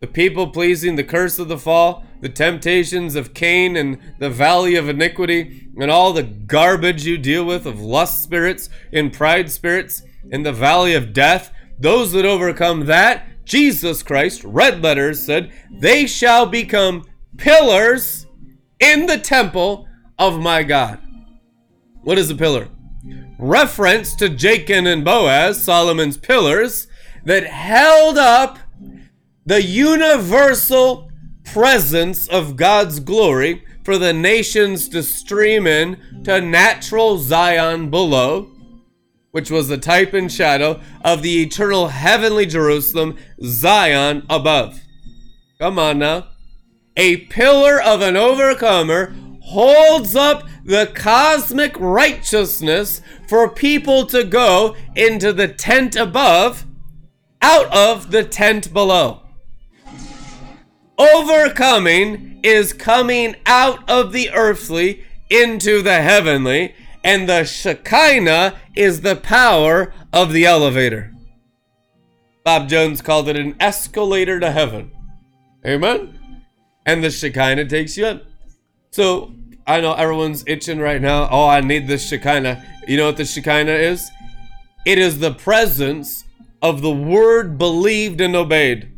the 0.00 0.06
people 0.06 0.48
pleasing, 0.48 0.96
the 0.96 1.04
curse 1.04 1.38
of 1.38 1.48
the 1.48 1.58
fall, 1.58 2.04
the 2.20 2.28
temptations 2.28 3.14
of 3.14 3.34
Cain 3.34 3.76
and 3.76 3.98
the 4.18 4.30
valley 4.30 4.76
of 4.76 4.88
iniquity, 4.88 5.68
and 5.76 5.90
all 5.90 6.12
the 6.12 6.22
garbage 6.22 7.06
you 7.06 7.16
deal 7.16 7.44
with 7.44 7.66
of 7.66 7.80
lust 7.80 8.22
spirits 8.22 8.68
and 8.92 9.12
pride 9.12 9.50
spirits 9.50 10.02
in 10.30 10.42
the 10.42 10.52
valley 10.52 10.94
of 10.94 11.12
death, 11.12 11.52
those 11.78 12.12
that 12.12 12.26
overcome 12.26 12.86
that, 12.86 13.26
Jesus 13.44 14.02
Christ, 14.02 14.44
red 14.44 14.82
letters 14.82 15.24
said, 15.24 15.50
they 15.70 16.06
shall 16.06 16.46
become 16.46 17.04
pillars 17.36 18.26
in 18.78 19.06
the 19.06 19.18
temple 19.18 19.88
of 20.18 20.38
my 20.38 20.62
God. 20.62 21.00
What 22.02 22.18
is 22.18 22.30
a 22.30 22.34
pillar? 22.34 22.68
Reference 23.38 24.14
to 24.16 24.28
Jachin 24.28 24.86
and 24.86 25.04
Boaz, 25.04 25.62
Solomon's 25.62 26.18
pillars, 26.18 26.86
that 27.24 27.46
held 27.46 28.18
up 28.18 28.58
the 29.46 29.62
universal 29.62 31.09
presence 31.44 32.28
of 32.28 32.56
God's 32.56 33.00
glory 33.00 33.64
for 33.84 33.98
the 33.98 34.12
nations 34.12 34.88
to 34.90 35.02
stream 35.02 35.66
in 35.66 36.22
to 36.24 36.40
natural 36.40 37.18
Zion 37.18 37.90
below, 37.90 38.50
which 39.30 39.50
was 39.50 39.68
the 39.68 39.78
type 39.78 40.12
and 40.14 40.30
shadow 40.30 40.80
of 41.04 41.22
the 41.22 41.42
eternal 41.42 41.88
heavenly 41.88 42.46
Jerusalem, 42.46 43.16
Zion 43.42 44.26
above. 44.28 44.80
Come 45.58 45.78
on 45.78 45.98
now. 45.98 46.28
A 46.96 47.18
pillar 47.26 47.80
of 47.80 48.00
an 48.00 48.16
overcomer 48.16 49.14
holds 49.42 50.14
up 50.14 50.46
the 50.64 50.90
cosmic 50.94 51.74
righteousness 51.78 53.00
for 53.28 53.48
people 53.48 54.06
to 54.06 54.24
go 54.24 54.76
into 54.94 55.32
the 55.32 55.48
tent 55.48 55.96
above 55.96 56.66
out 57.42 57.66
of 57.74 58.10
the 58.10 58.24
tent 58.24 58.72
below. 58.72 59.22
Overcoming 61.00 62.40
is 62.42 62.74
coming 62.74 63.34
out 63.46 63.88
of 63.88 64.12
the 64.12 64.28
earthly 64.32 65.02
into 65.30 65.80
the 65.80 66.02
heavenly, 66.02 66.74
and 67.02 67.26
the 67.26 67.44
Shekinah 67.44 68.58
is 68.76 69.00
the 69.00 69.16
power 69.16 69.94
of 70.12 70.34
the 70.34 70.44
elevator. 70.44 71.14
Bob 72.44 72.68
Jones 72.68 73.00
called 73.00 73.30
it 73.30 73.36
an 73.38 73.56
escalator 73.58 74.38
to 74.40 74.50
heaven. 74.50 74.90
Amen? 75.66 76.44
And 76.84 77.02
the 77.02 77.10
Shekinah 77.10 77.64
takes 77.64 77.96
you 77.96 78.04
up. 78.04 78.24
So 78.90 79.32
I 79.66 79.80
know 79.80 79.94
everyone's 79.94 80.44
itching 80.46 80.80
right 80.80 81.00
now. 81.00 81.30
Oh, 81.30 81.48
I 81.48 81.62
need 81.62 81.88
this 81.88 82.10
Shekinah. 82.10 82.62
You 82.86 82.98
know 82.98 83.06
what 83.06 83.16
the 83.16 83.24
Shekinah 83.24 83.72
is? 83.72 84.10
It 84.84 84.98
is 84.98 85.18
the 85.18 85.32
presence 85.32 86.24
of 86.60 86.82
the 86.82 86.90
word 86.90 87.56
believed 87.56 88.20
and 88.20 88.36
obeyed. 88.36 88.89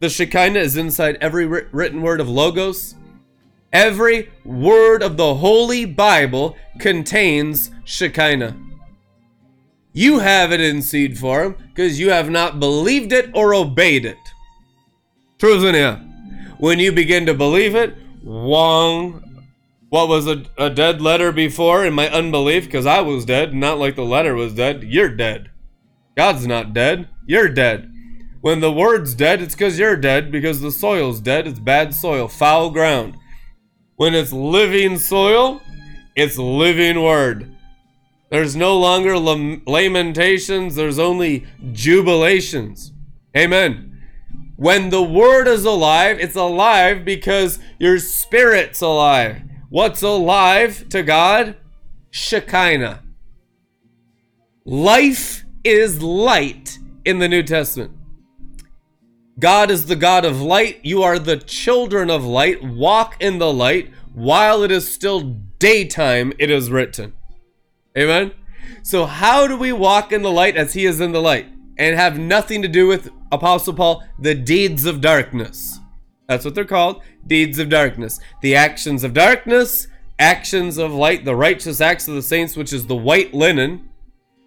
The 0.00 0.08
Shekinah 0.08 0.58
is 0.58 0.78
inside 0.78 1.18
every 1.20 1.44
written 1.44 2.00
word 2.00 2.20
of 2.20 2.28
Logos. 2.28 2.94
Every 3.70 4.30
word 4.46 5.02
of 5.02 5.18
the 5.18 5.34
Holy 5.34 5.84
Bible 5.84 6.56
contains 6.78 7.70
Shekinah. 7.84 8.56
You 9.92 10.20
have 10.20 10.52
it 10.52 10.60
in 10.62 10.80
seed 10.80 11.18
form 11.18 11.54
because 11.68 12.00
you 12.00 12.08
have 12.10 12.30
not 12.30 12.58
believed 12.58 13.12
it 13.12 13.30
or 13.34 13.54
obeyed 13.54 14.06
it. 14.06 14.16
Truth 15.38 15.64
in 15.64 15.74
here. 15.74 15.96
When 16.56 16.78
you 16.78 16.92
begin 16.92 17.26
to 17.26 17.34
believe 17.34 17.74
it, 17.74 17.94
Wong, 18.22 19.44
what 19.90 20.08
was 20.08 20.26
a, 20.26 20.44
a 20.56 20.70
dead 20.70 21.02
letter 21.02 21.30
before 21.30 21.84
in 21.84 21.92
my 21.92 22.08
unbelief 22.08 22.64
because 22.64 22.86
I 22.86 23.02
was 23.02 23.26
dead, 23.26 23.52
not 23.52 23.78
like 23.78 23.96
the 23.96 24.04
letter 24.04 24.34
was 24.34 24.54
dead. 24.54 24.82
You're 24.82 25.14
dead. 25.14 25.50
God's 26.16 26.46
not 26.46 26.72
dead. 26.72 27.10
You're 27.26 27.50
dead. 27.50 27.92
When 28.40 28.60
the 28.60 28.72
word's 28.72 29.14
dead, 29.14 29.42
it's 29.42 29.54
because 29.54 29.78
you're 29.78 29.96
dead, 29.96 30.32
because 30.32 30.60
the 30.60 30.72
soil's 30.72 31.20
dead. 31.20 31.46
It's 31.46 31.58
bad 31.58 31.94
soil, 31.94 32.26
foul 32.26 32.70
ground. 32.70 33.16
When 33.96 34.14
it's 34.14 34.32
living 34.32 34.98
soil, 34.98 35.60
it's 36.16 36.38
living 36.38 37.02
word. 37.02 37.54
There's 38.30 38.56
no 38.56 38.78
longer 38.78 39.18
lamentations, 39.18 40.74
there's 40.74 40.98
only 40.98 41.46
jubilations. 41.72 42.92
Amen. 43.36 44.00
When 44.56 44.90
the 44.90 45.02
word 45.02 45.48
is 45.48 45.64
alive, 45.64 46.18
it's 46.20 46.36
alive 46.36 47.04
because 47.04 47.58
your 47.78 47.98
spirit's 47.98 48.80
alive. 48.80 49.42
What's 49.68 50.02
alive 50.02 50.88
to 50.90 51.02
God? 51.02 51.56
Shekinah. 52.10 53.02
Life 54.64 55.44
is 55.64 56.02
light 56.02 56.78
in 57.04 57.18
the 57.18 57.28
New 57.28 57.42
Testament. 57.42 57.99
God 59.40 59.70
is 59.70 59.86
the 59.86 59.96
God 59.96 60.24
of 60.24 60.40
light. 60.40 60.80
You 60.82 61.02
are 61.02 61.18
the 61.18 61.38
children 61.38 62.10
of 62.10 62.24
light. 62.24 62.62
Walk 62.62 63.16
in 63.20 63.38
the 63.38 63.52
light 63.52 63.90
while 64.12 64.62
it 64.62 64.70
is 64.70 64.92
still 64.92 65.20
daytime, 65.58 66.32
it 66.38 66.50
is 66.50 66.70
written. 66.70 67.14
Amen. 67.96 68.32
So, 68.82 69.06
how 69.06 69.46
do 69.46 69.56
we 69.56 69.72
walk 69.72 70.12
in 70.12 70.22
the 70.22 70.30
light 70.30 70.56
as 70.56 70.74
He 70.74 70.84
is 70.84 71.00
in 71.00 71.12
the 71.12 71.22
light 71.22 71.46
and 71.78 71.96
have 71.96 72.18
nothing 72.18 72.60
to 72.62 72.68
do 72.68 72.86
with 72.86 73.10
Apostle 73.32 73.74
Paul, 73.74 74.02
the 74.18 74.34
deeds 74.34 74.84
of 74.84 75.00
darkness? 75.00 75.78
That's 76.28 76.44
what 76.44 76.54
they're 76.54 76.64
called 76.64 77.02
deeds 77.26 77.58
of 77.58 77.68
darkness. 77.68 78.20
The 78.42 78.54
actions 78.54 79.04
of 79.04 79.14
darkness, 79.14 79.88
actions 80.18 80.78
of 80.78 80.92
light, 80.92 81.24
the 81.24 81.36
righteous 81.36 81.80
acts 81.80 82.08
of 82.08 82.14
the 82.14 82.22
saints, 82.22 82.56
which 82.56 82.72
is 82.72 82.86
the 82.86 82.96
white 82.96 83.32
linen, 83.32 83.88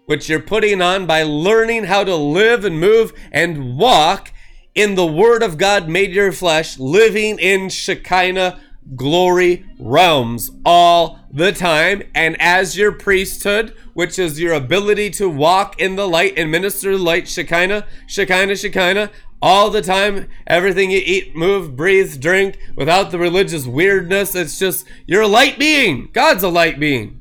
which 0.06 0.28
you're 0.28 0.40
putting 0.40 0.80
on 0.80 1.06
by 1.06 1.22
learning 1.22 1.84
how 1.84 2.04
to 2.04 2.14
live 2.14 2.64
and 2.64 2.78
move 2.78 3.12
and 3.32 3.76
walk 3.76 4.32
in 4.74 4.94
the 4.94 5.06
Word 5.06 5.42
of 5.42 5.58
God 5.58 5.88
made 5.88 6.12
your 6.12 6.32
flesh, 6.32 6.78
living 6.78 7.38
in 7.38 7.68
Shekinah 7.68 8.60
glory 8.96 9.64
realms 9.78 10.50
all 10.64 11.20
the 11.30 11.52
time. 11.52 12.02
And 12.14 12.36
as 12.40 12.76
your 12.76 12.92
priesthood, 12.92 13.74
which 13.94 14.18
is 14.18 14.40
your 14.40 14.52
ability 14.52 15.10
to 15.10 15.28
walk 15.28 15.80
in 15.80 15.96
the 15.96 16.08
light 16.08 16.34
and 16.36 16.50
minister 16.50 16.96
light, 16.98 17.28
Shekinah, 17.28 17.86
Shekinah, 18.06 18.56
Shekinah, 18.56 19.10
all 19.40 19.70
the 19.70 19.82
time, 19.82 20.28
everything 20.46 20.90
you 20.90 21.02
eat, 21.04 21.36
move, 21.36 21.76
breathe, 21.76 22.20
drink, 22.20 22.58
without 22.76 23.10
the 23.10 23.18
religious 23.18 23.66
weirdness. 23.66 24.34
It's 24.34 24.58
just, 24.58 24.86
you're 25.06 25.22
a 25.22 25.28
light 25.28 25.58
being. 25.58 26.08
God's 26.12 26.42
a 26.42 26.48
light 26.48 26.80
being. 26.80 27.20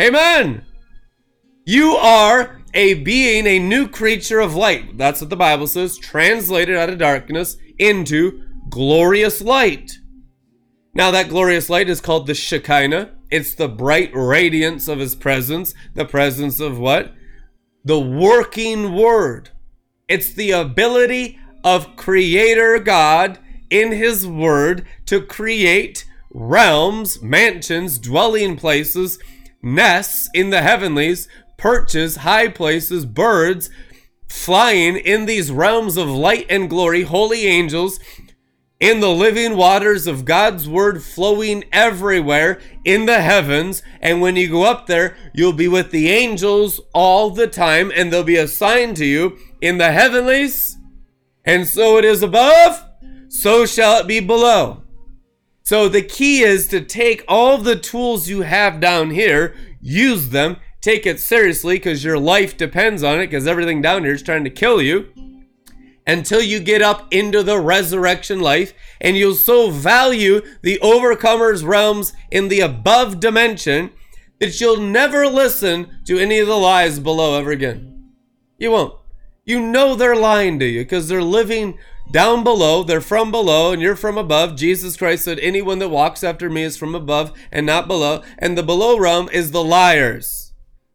Amen. 0.00 0.64
You 1.68 1.96
are 1.96 2.60
a 2.74 2.94
being, 2.94 3.44
a 3.48 3.58
new 3.58 3.88
creature 3.88 4.38
of 4.38 4.54
light. 4.54 4.96
That's 4.96 5.20
what 5.20 5.30
the 5.30 5.36
Bible 5.36 5.66
says, 5.66 5.98
translated 5.98 6.76
out 6.76 6.90
of 6.90 6.98
darkness 6.98 7.56
into 7.76 8.40
glorious 8.70 9.42
light. 9.42 9.98
Now, 10.94 11.10
that 11.10 11.28
glorious 11.28 11.68
light 11.68 11.90
is 11.90 12.00
called 12.00 12.28
the 12.28 12.34
Shekinah. 12.34 13.10
It's 13.32 13.52
the 13.52 13.66
bright 13.66 14.12
radiance 14.14 14.86
of 14.86 15.00
his 15.00 15.16
presence, 15.16 15.74
the 15.94 16.04
presence 16.04 16.60
of 16.60 16.78
what? 16.78 17.12
The 17.84 17.98
working 17.98 18.94
word. 18.94 19.50
It's 20.08 20.32
the 20.32 20.52
ability 20.52 21.36
of 21.64 21.96
Creator 21.96 22.78
God 22.78 23.40
in 23.70 23.90
his 23.90 24.24
word 24.24 24.86
to 25.06 25.20
create 25.20 26.04
realms, 26.30 27.20
mansions, 27.20 27.98
dwelling 27.98 28.56
places, 28.56 29.18
nests 29.60 30.30
in 30.32 30.50
the 30.50 30.62
heavenlies 30.62 31.26
perches, 31.56 32.16
high 32.16 32.48
places, 32.48 33.06
birds, 33.06 33.70
flying 34.28 34.96
in 34.96 35.26
these 35.26 35.52
realms 35.52 35.96
of 35.96 36.08
light 36.08 36.46
and 36.50 36.68
glory, 36.68 37.02
holy 37.02 37.46
angels, 37.46 37.98
in 38.78 39.00
the 39.00 39.10
living 39.10 39.56
waters 39.56 40.06
of 40.06 40.26
God's 40.26 40.68
word 40.68 41.02
flowing 41.02 41.64
everywhere 41.72 42.60
in 42.84 43.06
the 43.06 43.22
heavens. 43.22 43.82
And 44.00 44.20
when 44.20 44.36
you 44.36 44.50
go 44.50 44.64
up 44.64 44.86
there, 44.86 45.16
you'll 45.32 45.54
be 45.54 45.68
with 45.68 45.90
the 45.90 46.10
angels 46.10 46.80
all 46.92 47.30
the 47.30 47.46
time, 47.46 47.90
and 47.94 48.12
they'll 48.12 48.22
be 48.22 48.36
assigned 48.36 48.96
to 48.98 49.06
you 49.06 49.38
in 49.60 49.78
the 49.78 49.92
heavenlies. 49.92 50.76
And 51.44 51.66
so 51.66 51.96
it 51.96 52.04
is 52.04 52.22
above, 52.22 52.84
so 53.28 53.64
shall 53.64 54.00
it 54.00 54.06
be 54.06 54.20
below. 54.20 54.82
So 55.62 55.88
the 55.88 56.02
key 56.02 56.42
is 56.42 56.68
to 56.68 56.80
take 56.80 57.24
all 57.26 57.58
the 57.58 57.76
tools 57.76 58.28
you 58.28 58.42
have 58.42 58.78
down 58.78 59.10
here, 59.10 59.54
use 59.80 60.28
them, 60.28 60.58
take 60.86 61.04
it 61.04 61.18
seriously 61.18 61.74
because 61.74 62.04
your 62.04 62.16
life 62.16 62.56
depends 62.56 63.02
on 63.02 63.18
it 63.18 63.26
because 63.26 63.44
everything 63.44 63.82
down 63.82 64.04
here 64.04 64.14
is 64.14 64.22
trying 64.22 64.44
to 64.44 64.50
kill 64.50 64.80
you 64.80 65.12
until 66.06 66.40
you 66.40 66.60
get 66.60 66.80
up 66.80 67.12
into 67.12 67.42
the 67.42 67.58
resurrection 67.58 68.38
life 68.38 68.72
and 69.00 69.16
you'll 69.16 69.34
so 69.34 69.68
value 69.68 70.40
the 70.62 70.78
overcomer's 70.78 71.64
realms 71.64 72.12
in 72.30 72.46
the 72.46 72.60
above 72.60 73.18
dimension 73.18 73.90
that 74.38 74.60
you'll 74.60 74.80
never 74.80 75.26
listen 75.26 75.90
to 76.04 76.20
any 76.20 76.38
of 76.38 76.46
the 76.46 76.56
lies 76.56 77.00
below 77.00 77.36
ever 77.36 77.50
again. 77.50 78.12
You 78.56 78.70
won't. 78.70 78.94
You 79.44 79.58
know 79.60 79.96
they're 79.96 80.14
lying 80.14 80.60
to 80.60 80.66
you 80.66 80.82
because 80.82 81.08
they're 81.08 81.20
living 81.20 81.80
down 82.12 82.44
below, 82.44 82.84
they're 82.84 83.00
from 83.00 83.32
below, 83.32 83.72
and 83.72 83.82
you're 83.82 83.96
from 83.96 84.16
above. 84.16 84.54
Jesus 84.54 84.96
Christ 84.96 85.24
said, 85.24 85.40
Anyone 85.40 85.80
that 85.80 85.88
walks 85.88 86.22
after 86.22 86.48
me 86.48 86.62
is 86.62 86.76
from 86.76 86.94
above 86.94 87.32
and 87.50 87.66
not 87.66 87.88
below. 87.88 88.22
And 88.38 88.56
the 88.56 88.62
below 88.62 88.96
realm 88.96 89.28
is 89.32 89.50
the 89.50 89.64
liars. 89.64 90.45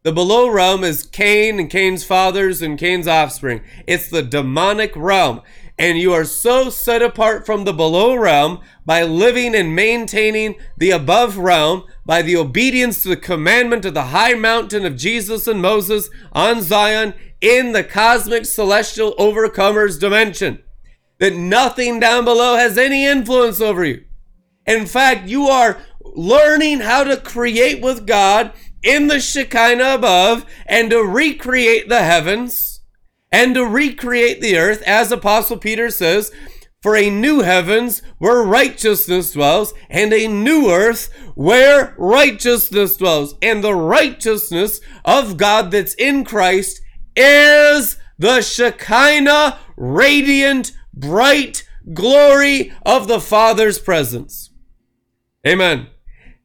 The 0.04 0.12
below 0.12 0.48
realm 0.48 0.82
is 0.82 1.06
Cain 1.06 1.60
and 1.60 1.70
Cain's 1.70 2.02
fathers 2.02 2.60
and 2.60 2.76
Cain's 2.76 3.06
offspring. 3.06 3.60
It's 3.86 4.08
the 4.08 4.22
demonic 4.22 4.92
realm. 4.96 5.42
And 5.78 5.96
you 5.96 6.12
are 6.12 6.24
so 6.24 6.70
set 6.70 7.02
apart 7.02 7.46
from 7.46 7.64
the 7.64 7.72
below 7.72 8.16
realm 8.16 8.60
by 8.84 9.04
living 9.04 9.54
and 9.54 9.76
maintaining 9.76 10.56
the 10.76 10.90
above 10.90 11.38
realm 11.38 11.84
by 12.04 12.20
the 12.20 12.36
obedience 12.36 13.02
to 13.02 13.10
the 13.10 13.16
commandment 13.16 13.84
of 13.84 13.94
the 13.94 14.06
high 14.06 14.34
mountain 14.34 14.84
of 14.84 14.96
Jesus 14.96 15.46
and 15.46 15.62
Moses 15.62 16.10
on 16.32 16.62
Zion 16.62 17.14
in 17.40 17.70
the 17.70 17.84
cosmic 17.84 18.44
celestial 18.44 19.14
overcomers 19.20 20.00
dimension. 20.00 20.64
That 21.18 21.36
nothing 21.36 22.00
down 22.00 22.24
below 22.24 22.56
has 22.56 22.76
any 22.76 23.06
influence 23.06 23.60
over 23.60 23.84
you. 23.84 24.04
In 24.66 24.86
fact, 24.86 25.28
you 25.28 25.46
are 25.46 25.78
learning 26.00 26.80
how 26.80 27.04
to 27.04 27.16
create 27.16 27.80
with 27.80 28.06
God 28.06 28.52
in 28.82 29.08
the 29.08 29.20
Shekinah 29.20 29.94
above 29.94 30.44
and 30.66 30.90
to 30.90 31.02
recreate 31.02 31.88
the 31.88 32.02
heavens 32.02 32.80
and 33.30 33.54
to 33.54 33.64
recreate 33.64 34.40
the 34.40 34.56
earth, 34.56 34.82
as 34.82 35.10
Apostle 35.10 35.56
Peter 35.56 35.90
says, 35.90 36.30
for 36.82 36.96
a 36.96 37.08
new 37.08 37.40
heavens 37.40 38.02
where 38.18 38.42
righteousness 38.42 39.32
dwells, 39.32 39.72
and 39.88 40.12
a 40.12 40.26
new 40.26 40.68
earth 40.68 41.08
where 41.34 41.94
righteousness 41.96 42.96
dwells. 42.96 43.36
And 43.40 43.62
the 43.62 43.74
righteousness 43.74 44.80
of 45.04 45.36
God 45.36 45.70
that's 45.70 45.94
in 45.94 46.24
Christ 46.24 46.80
is 47.16 47.96
the 48.18 48.42
Shekinah, 48.42 49.58
radiant, 49.76 50.72
bright 50.92 51.66
glory 51.94 52.72
of 52.84 53.08
the 53.08 53.20
Father's 53.20 53.78
presence. 53.78 54.50
Amen. 55.46 55.88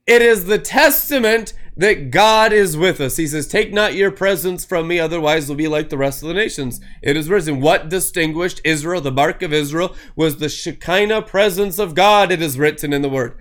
It 0.05 0.21
is 0.21 0.45
the 0.45 0.59
testament 0.59 1.53
that 1.77 2.09
God 2.09 2.51
is 2.51 2.75
with 2.75 2.99
us. 2.99 3.17
He 3.17 3.27
says, 3.27 3.47
Take 3.47 3.71
not 3.71 3.93
your 3.93 4.11
presence 4.11 4.65
from 4.65 4.87
me, 4.87 4.99
otherwise 4.99 5.47
we'll 5.47 5.57
be 5.57 5.67
like 5.67 5.89
the 5.89 5.97
rest 5.97 6.23
of 6.23 6.27
the 6.27 6.33
nations. 6.33 6.81
It 7.03 7.15
is 7.15 7.29
written, 7.29 7.61
What 7.61 7.87
distinguished 7.87 8.61
Israel, 8.63 8.99
the 8.99 9.11
mark 9.11 9.43
of 9.43 9.53
Israel, 9.53 9.95
was 10.15 10.37
the 10.37 10.49
Shekinah 10.49 11.21
presence 11.21 11.77
of 11.77 11.93
God, 11.93 12.31
it 12.31 12.41
is 12.41 12.57
written 12.57 12.93
in 12.93 13.03
the 13.03 13.09
word. 13.09 13.37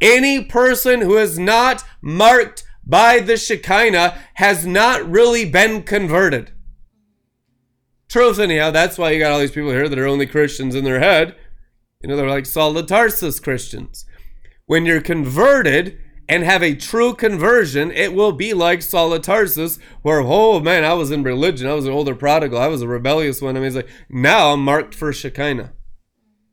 Any 0.00 0.44
person 0.44 1.00
who 1.00 1.16
is 1.16 1.38
not 1.38 1.84
marked 2.02 2.64
by 2.84 3.20
the 3.20 3.36
Shekinah 3.36 4.18
has 4.34 4.66
not 4.66 5.08
really 5.08 5.48
been 5.48 5.84
converted. 5.84 6.52
Truth, 8.08 8.38
anyhow, 8.38 8.70
that's 8.70 8.98
why 8.98 9.10
you 9.10 9.18
got 9.20 9.32
all 9.32 9.40
these 9.40 9.50
people 9.50 9.70
here 9.70 9.88
that 9.88 9.98
are 9.98 10.06
only 10.06 10.26
Christians 10.26 10.74
in 10.74 10.84
their 10.84 11.00
head. 11.00 11.36
You 12.02 12.08
know, 12.08 12.16
they're 12.16 12.28
like 12.28 12.46
Saul 12.46 12.76
of 12.76 12.86
Tarsus 12.86 13.40
Christians. 13.40 14.06
When 14.66 14.86
you're 14.86 15.00
converted, 15.00 15.98
and 16.28 16.42
have 16.42 16.62
a 16.62 16.74
true 16.74 17.14
conversion, 17.14 17.90
it 17.90 18.12
will 18.12 18.32
be 18.32 18.52
like 18.52 18.82
Saul 18.82 19.12
of 19.12 19.22
Tarsus, 19.22 19.78
where, 20.02 20.20
oh 20.20 20.60
man, 20.60 20.84
I 20.84 20.94
was 20.94 21.10
in 21.10 21.22
religion. 21.22 21.68
I 21.68 21.74
was 21.74 21.86
an 21.86 21.92
older 21.92 22.14
prodigal. 22.14 22.58
I 22.58 22.66
was 22.66 22.82
a 22.82 22.88
rebellious 22.88 23.40
one. 23.40 23.56
I 23.56 23.60
mean, 23.60 23.68
it's 23.68 23.76
like, 23.76 23.88
now 24.08 24.52
I'm 24.52 24.64
marked 24.64 24.94
for 24.94 25.12
Shekinah. 25.12 25.72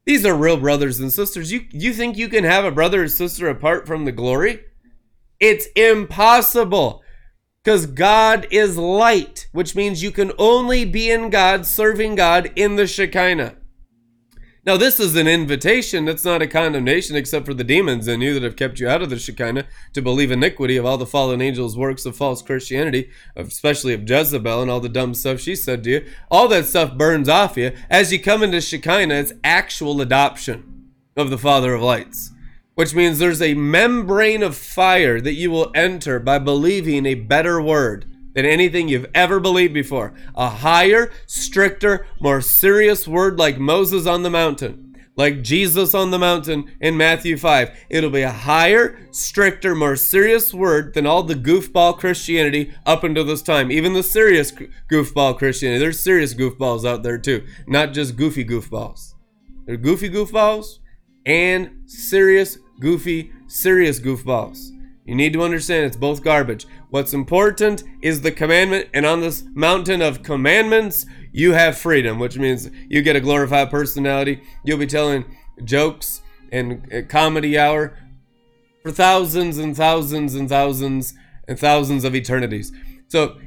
These 0.05 0.25
are 0.25 0.35
real 0.35 0.57
brothers 0.57 0.99
and 0.99 1.11
sisters. 1.11 1.51
You, 1.51 1.65
you 1.71 1.93
think 1.93 2.17
you 2.17 2.27
can 2.27 2.43
have 2.43 2.65
a 2.65 2.71
brother 2.71 3.03
or 3.03 3.07
sister 3.07 3.47
apart 3.47 3.87
from 3.87 4.05
the 4.05 4.11
glory? 4.11 4.63
It's 5.39 5.67
impossible 5.75 7.01
because 7.63 7.85
God 7.85 8.45
is 8.51 8.77
light, 8.77 9.47
which 9.53 9.75
means 9.75 10.03
you 10.03 10.11
can 10.11 10.33
only 10.37 10.83
be 10.83 11.09
in 11.09 11.29
God, 11.29 11.65
serving 11.65 12.15
God 12.15 12.51
in 12.55 12.75
the 12.75 12.85
Shekinah. 12.85 13.55
Now, 14.65 14.77
this 14.77 14.97
is 14.97 15.17
an 15.17 15.27
invitation. 15.27 16.05
That's 16.05 16.23
not 16.23 16.41
a 16.41 16.47
condemnation, 16.47 17.17
except 17.17 17.45
for 17.45 17.53
the 17.53 17.65
demons 17.65 18.07
in 18.07 18.21
you 18.21 18.33
that 18.33 18.43
have 18.43 18.55
kept 18.55 18.79
you 18.79 18.87
out 18.87 19.01
of 19.01 19.09
the 19.09 19.19
Shekinah 19.19 19.65
to 19.91 20.01
believe 20.01 20.31
iniquity 20.31 20.77
of 20.77 20.85
all 20.85 20.97
the 20.97 21.05
fallen 21.05 21.41
angels' 21.41 21.77
works 21.77 22.05
of 22.05 22.15
false 22.15 22.41
Christianity, 22.41 23.09
especially 23.35 23.93
of 23.93 24.09
Jezebel 24.09 24.61
and 24.61 24.71
all 24.71 24.79
the 24.79 24.87
dumb 24.87 25.15
stuff 25.15 25.41
she 25.41 25.53
said 25.53 25.83
to 25.83 25.89
you. 25.89 26.05
All 26.31 26.47
that 26.47 26.65
stuff 26.65 26.97
burns 26.97 27.27
off 27.27 27.57
you. 27.57 27.73
As 27.89 28.13
you 28.13 28.21
come 28.21 28.41
into 28.41 28.61
Shekinah, 28.61 29.13
it's 29.15 29.33
actual 29.43 29.99
adoption 29.99 30.91
of 31.17 31.29
the 31.29 31.37
Father 31.37 31.73
of 31.73 31.81
lights, 31.81 32.31
which 32.75 32.95
means 32.95 33.19
there's 33.19 33.41
a 33.41 33.55
membrane 33.55 34.41
of 34.41 34.55
fire 34.55 35.19
that 35.19 35.33
you 35.33 35.51
will 35.51 35.71
enter 35.75 36.19
by 36.19 36.39
believing 36.39 37.05
a 37.05 37.15
better 37.15 37.61
word 37.61 38.05
than 38.33 38.45
anything 38.45 38.87
you've 38.87 39.09
ever 39.13 39.39
believed 39.39 39.73
before. 39.73 40.13
A 40.35 40.49
higher, 40.49 41.11
stricter, 41.27 42.07
more 42.19 42.41
serious 42.41 43.07
word 43.07 43.37
like 43.37 43.57
Moses 43.57 44.07
on 44.07 44.23
the 44.23 44.29
mountain, 44.29 44.95
like 45.15 45.43
Jesus 45.43 45.93
on 45.93 46.11
the 46.11 46.19
mountain 46.19 46.71
in 46.81 46.97
Matthew 46.97 47.37
5. 47.37 47.69
It'll 47.89 48.09
be 48.09 48.23
a 48.23 48.31
higher, 48.31 49.07
stricter, 49.11 49.75
more 49.75 49.95
serious 49.95 50.53
word 50.53 50.93
than 50.93 51.05
all 51.05 51.23
the 51.23 51.35
goofball 51.35 51.97
Christianity 51.97 52.73
up 52.85 53.03
until 53.03 53.25
this 53.25 53.41
time. 53.41 53.71
Even 53.71 53.93
the 53.93 54.03
serious 54.03 54.51
goofball 54.91 55.37
Christianity. 55.37 55.79
There's 55.79 55.99
serious 55.99 56.33
goofballs 56.33 56.85
out 56.85 57.03
there 57.03 57.17
too, 57.17 57.45
not 57.67 57.93
just 57.93 58.15
goofy 58.15 58.43
goofballs. 58.43 59.13
They're 59.65 59.77
goofy 59.77 60.09
goofballs 60.09 60.79
and 61.25 61.83
serious, 61.85 62.57
goofy, 62.79 63.31
serious 63.47 63.99
goofballs. 63.99 64.69
You 65.05 65.15
need 65.15 65.33
to 65.33 65.43
understand 65.43 65.85
it's 65.85 65.97
both 65.97 66.23
garbage. 66.23 66.65
What's 66.93 67.15
important 67.15 67.83
is 68.03 68.21
the 68.21 68.31
commandment, 68.31 68.87
and 68.93 69.03
on 69.03 69.19
this 69.19 69.43
mountain 69.55 69.99
of 70.03 70.21
commandments, 70.21 71.07
you 71.31 71.53
have 71.53 71.75
freedom, 71.75 72.19
which 72.19 72.37
means 72.37 72.69
you 72.87 73.01
get 73.01 73.15
a 73.15 73.19
glorified 73.19 73.71
personality. 73.71 74.43
You'll 74.63 74.77
be 74.77 74.85
telling 74.85 75.25
jokes 75.63 76.21
and 76.51 76.87
uh, 76.93 77.01
comedy 77.09 77.57
hour 77.57 77.97
for 78.83 78.91
thousands 78.91 79.57
and 79.57 79.75
thousands 79.75 80.35
and 80.35 80.47
thousands 80.47 81.15
and 81.47 81.57
thousands 81.57 82.03
of 82.03 82.13
eternities. 82.13 82.71
So, 83.07 83.39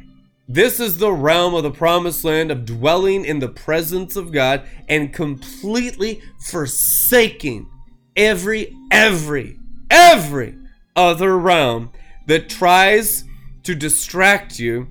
this 0.49 0.81
is 0.81 0.99
the 0.99 1.13
realm 1.13 1.55
of 1.55 1.63
the 1.63 1.71
promised 1.71 2.25
land 2.25 2.51
of 2.51 2.67
dwelling 2.67 3.25
in 3.25 3.39
the 3.39 3.49
presence 3.49 4.17
of 4.17 4.33
God 4.33 4.67
and 4.89 5.13
completely 5.13 6.21
forsaking 6.41 7.71
every, 8.17 8.77
every, 8.91 9.61
every 9.89 10.59
other 10.97 11.39
realm 11.39 11.93
that 12.27 12.49
tries 12.49 13.23
to 13.67 13.75
distract 13.75 14.59
you 14.61 14.89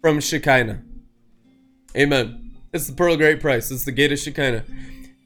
from 0.00 0.20
Shekinah. 0.20 0.82
Amen. 1.96 2.56
It's 2.72 2.88
the 2.88 2.92
pearl 2.92 3.12
of 3.12 3.18
great 3.18 3.40
price. 3.40 3.70
It's 3.70 3.84
the 3.84 3.92
gate 3.92 4.10
of 4.10 4.18
Shekinah. 4.18 4.64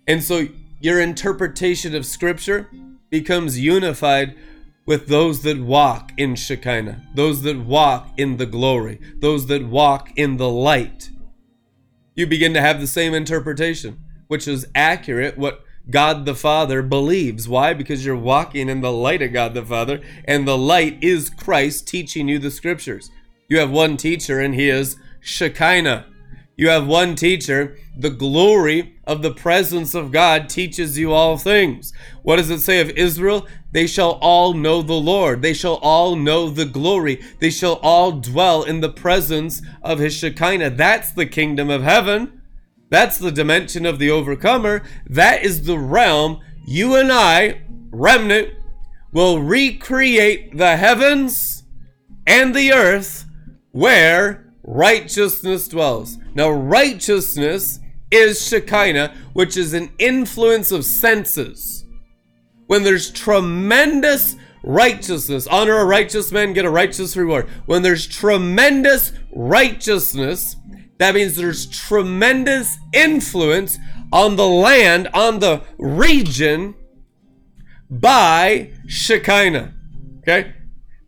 And 0.06 0.22
so 0.22 0.48
your 0.80 1.00
interpretation 1.00 1.94
of 1.94 2.04
Scripture 2.04 2.70
becomes 3.08 3.58
unified 3.58 4.36
with 4.84 5.08
those 5.08 5.42
that 5.42 5.60
walk 5.60 6.12
in 6.18 6.34
Shekinah, 6.34 7.06
those 7.14 7.42
that 7.42 7.60
walk 7.60 8.10
in 8.18 8.36
the 8.36 8.46
glory, 8.46 9.00
those 9.18 9.46
that 9.46 9.66
walk 9.66 10.10
in 10.16 10.36
the 10.36 10.50
light. 10.50 11.10
You 12.14 12.26
begin 12.26 12.52
to 12.52 12.60
have 12.60 12.80
the 12.80 12.86
same 12.86 13.14
interpretation, 13.14 13.98
which 14.26 14.46
is 14.46 14.66
accurate, 14.74 15.38
what 15.38 15.64
God 15.88 16.26
the 16.26 16.34
Father 16.34 16.82
believes. 16.82 17.48
Why? 17.48 17.72
Because 17.74 18.04
you're 18.04 18.16
walking 18.16 18.68
in 18.68 18.80
the 18.80 18.92
light 18.92 19.22
of 19.22 19.32
God 19.32 19.54
the 19.54 19.64
Father, 19.64 20.00
and 20.24 20.46
the 20.46 20.58
light 20.58 21.02
is 21.02 21.30
Christ 21.30 21.88
teaching 21.88 22.28
you 22.28 22.38
the 22.38 22.50
scriptures. 22.50 23.10
You 23.48 23.58
have 23.58 23.70
one 23.70 23.96
teacher, 23.96 24.40
and 24.40 24.54
he 24.54 24.68
is 24.68 24.96
Shekinah. 25.20 26.06
You 26.56 26.68
have 26.68 26.86
one 26.86 27.14
teacher. 27.14 27.78
The 27.96 28.10
glory 28.10 28.96
of 29.04 29.22
the 29.22 29.32
presence 29.32 29.94
of 29.94 30.12
God 30.12 30.48
teaches 30.48 30.98
you 30.98 31.12
all 31.12 31.36
things. 31.36 31.92
What 32.22 32.36
does 32.36 32.50
it 32.50 32.60
say 32.60 32.80
of 32.80 32.90
Israel? 32.90 33.46
They 33.72 33.86
shall 33.86 34.12
all 34.20 34.52
know 34.54 34.82
the 34.82 34.92
Lord. 34.92 35.42
They 35.42 35.54
shall 35.54 35.76
all 35.76 36.16
know 36.16 36.50
the 36.50 36.66
glory. 36.66 37.22
They 37.40 37.50
shall 37.50 37.74
all 37.82 38.12
dwell 38.12 38.62
in 38.62 38.80
the 38.80 38.92
presence 38.92 39.62
of 39.82 39.98
his 39.98 40.14
Shekinah. 40.14 40.70
That's 40.70 41.12
the 41.12 41.26
kingdom 41.26 41.70
of 41.70 41.82
heaven. 41.82 42.39
That's 42.90 43.18
the 43.18 43.32
dimension 43.32 43.86
of 43.86 43.98
the 43.98 44.10
overcomer. 44.10 44.82
That 45.08 45.44
is 45.44 45.62
the 45.62 45.78
realm 45.78 46.40
you 46.66 46.96
and 46.96 47.10
I, 47.10 47.62
remnant, 47.90 48.54
will 49.12 49.40
recreate 49.40 50.56
the 50.56 50.76
heavens 50.76 51.64
and 52.26 52.54
the 52.54 52.72
earth 52.72 53.24
where 53.70 54.52
righteousness 54.62 55.68
dwells. 55.68 56.18
Now, 56.34 56.50
righteousness 56.50 57.80
is 58.10 58.46
Shekinah, 58.46 59.14
which 59.32 59.56
is 59.56 59.72
an 59.72 59.90
influence 59.98 60.72
of 60.72 60.84
senses. 60.84 61.84
When 62.66 62.82
there's 62.82 63.10
tremendous 63.10 64.36
righteousness, 64.62 65.46
honor 65.46 65.78
a 65.78 65.84
righteous 65.84 66.30
man, 66.30 66.52
get 66.52 66.64
a 66.64 66.70
righteous 66.70 67.16
reward. 67.16 67.48
When 67.66 67.82
there's 67.82 68.06
tremendous 68.06 69.12
righteousness, 69.32 70.56
that 71.00 71.14
means 71.14 71.34
there's 71.34 71.64
tremendous 71.64 72.76
influence 72.92 73.78
on 74.12 74.36
the 74.36 74.46
land, 74.46 75.08
on 75.14 75.38
the 75.38 75.62
region 75.78 76.74
by 77.88 78.70
Shekinah. 78.86 79.72
Okay? 80.18 80.52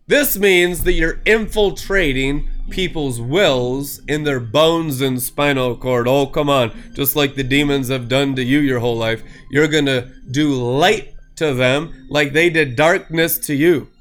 This 0.07 0.39
means 0.39 0.85
that 0.85 0.95
you're 0.95 1.21
infiltrating 1.27 2.49
people's 2.71 3.21
wills 3.21 4.01
in 4.09 4.25
their 4.25 4.41
bones 4.41 5.03
and 5.03 5.21
spinal 5.21 5.77
cord. 5.77 6.09
Oh, 6.09 6.27
come 6.27 6.49
on. 6.49 6.73
Just 6.95 7.15
like 7.15 7.35
the 7.35 7.45
demons 7.45 7.89
have 7.89 8.09
done 8.09 8.35
to 8.37 8.43
you 8.43 8.61
your 8.61 8.81
whole 8.81 8.97
life, 8.97 9.23
you're 9.51 9.69
going 9.69 9.85
to 9.85 10.11
do 10.31 10.55
light 10.55 11.13
to 11.37 11.53
them 11.53 12.07
like 12.09 12.33
they 12.33 12.49
did 12.49 12.77
darkness 12.77 13.39
to 13.41 13.55
you. 13.55 13.92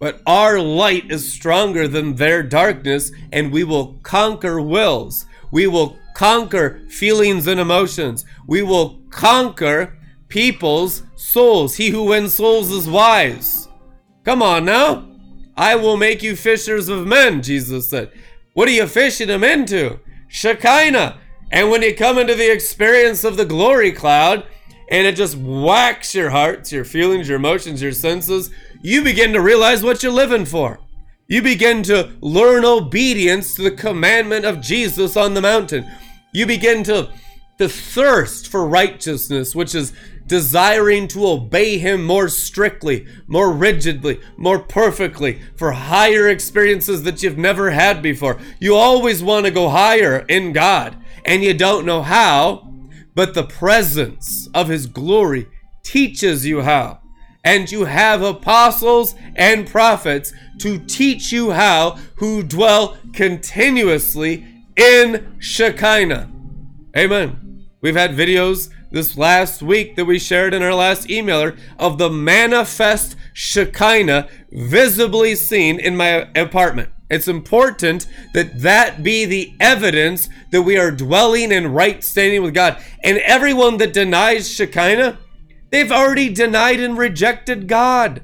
But 0.00 0.22
our 0.26 0.58
light 0.58 1.12
is 1.12 1.30
stronger 1.30 1.86
than 1.86 2.16
their 2.16 2.42
darkness, 2.42 3.12
and 3.30 3.52
we 3.52 3.62
will 3.62 4.00
conquer 4.02 4.60
wills. 4.60 5.26
We 5.52 5.66
will 5.66 5.98
conquer 6.14 6.80
feelings 6.88 7.46
and 7.46 7.60
emotions. 7.60 8.24
We 8.46 8.62
will 8.62 9.02
conquer 9.10 9.98
people's 10.28 11.02
souls. 11.16 11.76
He 11.76 11.90
who 11.90 12.04
wins 12.04 12.34
souls 12.34 12.70
is 12.70 12.88
wise. 12.88 13.68
Come 14.24 14.42
on 14.42 14.64
now. 14.64 15.06
I 15.54 15.76
will 15.76 15.98
make 15.98 16.22
you 16.22 16.34
fishers 16.34 16.88
of 16.88 17.06
men, 17.06 17.42
Jesus 17.42 17.88
said. 17.88 18.10
What 18.54 18.68
are 18.68 18.72
you 18.72 18.86
fishing 18.86 19.28
them 19.28 19.44
into? 19.44 20.00
Shekinah. 20.28 21.18
And 21.52 21.70
when 21.70 21.82
you 21.82 21.94
come 21.94 22.16
into 22.16 22.34
the 22.34 22.50
experience 22.50 23.22
of 23.22 23.36
the 23.36 23.44
glory 23.44 23.92
cloud, 23.92 24.46
and 24.90 25.06
it 25.06 25.14
just 25.14 25.36
whacks 25.36 26.14
your 26.14 26.30
hearts, 26.30 26.72
your 26.72 26.84
feelings, 26.84 27.28
your 27.28 27.36
emotions, 27.36 27.82
your 27.82 27.92
senses, 27.92 28.50
you 28.82 29.02
begin 29.02 29.32
to 29.32 29.40
realize 29.40 29.82
what 29.82 30.02
you're 30.02 30.12
living 30.12 30.44
for. 30.44 30.80
You 31.28 31.42
begin 31.42 31.82
to 31.84 32.12
learn 32.20 32.64
obedience 32.64 33.54
to 33.54 33.62
the 33.62 33.70
commandment 33.70 34.44
of 34.44 34.60
Jesus 34.60 35.16
on 35.16 35.34
the 35.34 35.40
mountain. 35.40 35.88
You 36.32 36.46
begin 36.46 36.82
to, 36.84 37.12
to 37.58 37.68
thirst 37.68 38.48
for 38.48 38.66
righteousness, 38.66 39.54
which 39.54 39.74
is 39.74 39.92
desiring 40.26 41.08
to 41.08 41.26
obey 41.26 41.76
Him 41.78 42.04
more 42.04 42.28
strictly, 42.28 43.06
more 43.26 43.52
rigidly, 43.52 44.20
more 44.36 44.58
perfectly, 44.58 45.40
for 45.56 45.72
higher 45.72 46.28
experiences 46.28 47.02
that 47.02 47.22
you've 47.22 47.38
never 47.38 47.70
had 47.70 48.00
before. 48.00 48.38
You 48.58 48.76
always 48.76 49.22
want 49.22 49.46
to 49.46 49.52
go 49.52 49.68
higher 49.68 50.24
in 50.28 50.52
God, 50.52 50.96
and 51.24 51.42
you 51.42 51.52
don't 51.52 51.84
know 51.84 52.02
how, 52.02 52.72
but 53.14 53.34
the 53.34 53.44
presence 53.44 54.48
of 54.54 54.68
His 54.68 54.86
glory 54.86 55.48
teaches 55.82 56.46
you 56.46 56.62
how. 56.62 56.99
And 57.42 57.70
you 57.70 57.86
have 57.86 58.22
apostles 58.22 59.14
and 59.34 59.66
prophets 59.66 60.32
to 60.58 60.78
teach 60.78 61.32
you 61.32 61.52
how, 61.52 61.98
who 62.16 62.42
dwell 62.42 62.98
continuously 63.12 64.46
in 64.76 65.36
Shekinah. 65.38 66.30
Amen. 66.96 67.66
We've 67.80 67.96
had 67.96 68.10
videos 68.10 68.68
this 68.90 69.16
last 69.16 69.62
week 69.62 69.96
that 69.96 70.04
we 70.04 70.18
shared 70.18 70.52
in 70.52 70.62
our 70.62 70.74
last 70.74 71.08
emailer 71.08 71.56
of 71.78 71.96
the 71.96 72.10
manifest 72.10 73.16
Shekinah 73.32 74.28
visibly 74.50 75.34
seen 75.34 75.78
in 75.78 75.96
my 75.96 76.28
apartment. 76.34 76.90
It's 77.08 77.28
important 77.28 78.06
that 78.34 78.60
that 78.60 79.02
be 79.02 79.24
the 79.24 79.54
evidence 79.58 80.28
that 80.50 80.62
we 80.62 80.76
are 80.76 80.90
dwelling 80.90 81.52
in 81.52 81.72
right 81.72 82.02
standing 82.04 82.42
with 82.42 82.54
God. 82.54 82.82
And 83.02 83.18
everyone 83.18 83.78
that 83.78 83.92
denies 83.92 84.50
Shekinah, 84.50 85.18
they've 85.70 85.92
already 85.92 86.28
denied 86.28 86.80
and 86.80 86.98
rejected 86.98 87.68
God. 87.68 88.22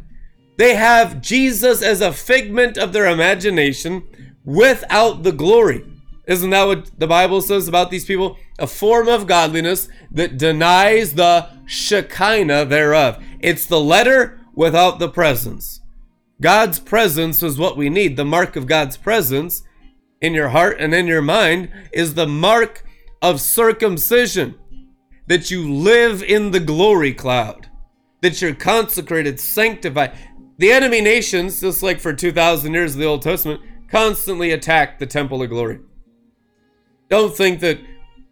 They 0.57 0.75
have 0.75 1.21
Jesus 1.21 1.83
as 1.83 2.01
a 2.01 2.13
figment 2.13 2.79
of 2.79 2.93
their 2.93 3.07
imagination 3.07 4.05
without 4.45 5.23
the 5.23 5.33
glory. 5.33 5.85
Isn't 6.27 6.51
that 6.51 6.65
what 6.65 6.99
the 6.99 7.07
Bible 7.07 7.41
says 7.41 7.69
about 7.69 7.91
these 7.91 8.05
people? 8.05 8.37
A 8.59 8.67
form 8.67 9.09
of 9.09 9.27
godliness 9.27 9.89
that 10.11 10.39
denies 10.39 11.15
the 11.15 11.49
Shekinah 11.67 12.65
thereof. 12.65 13.23
It's 13.41 13.67
the 13.67 13.81
letter 13.81 14.41
without 14.55 14.99
the 14.99 15.09
presence. 15.09 15.81
God's 16.41 16.81
presence 16.81 17.43
is 17.43 17.59
what 17.59 17.77
we 17.77 17.89
need. 17.89 18.17
The 18.17 18.25
mark 18.25 18.57
of 18.57 18.67
God's 18.67 18.97
presence 18.97 19.63
in 20.21 20.35
your 20.35 20.49
heart 20.49 20.79
and 20.81 20.95
in 20.95 21.07
your 21.07 21.23
mind 21.23 21.71
is 21.93 22.15
the 22.15 22.27
mark 22.27 22.85
of 23.23 23.41
circumcision. 23.41 24.59
That 25.29 25.51
you 25.51 25.73
live 25.73 26.23
in 26.23 26.53
the 26.53 26.61
glory 26.61 27.13
cloud, 27.13 27.69
that 28.21 28.41
you're 28.41 28.55
consecrated, 28.55 29.41
sanctified. 29.41 30.13
The 30.59 30.71
enemy 30.71 31.01
nations, 31.01 31.61
just 31.61 31.83
like 31.83 32.01
for 32.01 32.13
2,000 32.13 32.73
years 32.73 32.95
of 32.95 33.01
the 33.01 33.07
Old 33.07 33.23
Testament, 33.23 33.61
constantly 33.91 34.53
attack 34.53 34.99
the 34.99 35.07
temple 35.07 35.43
of 35.43 35.51
glory. 35.51 35.81
Don't 37.09 37.37
think 37.37 37.61
that 37.61 37.79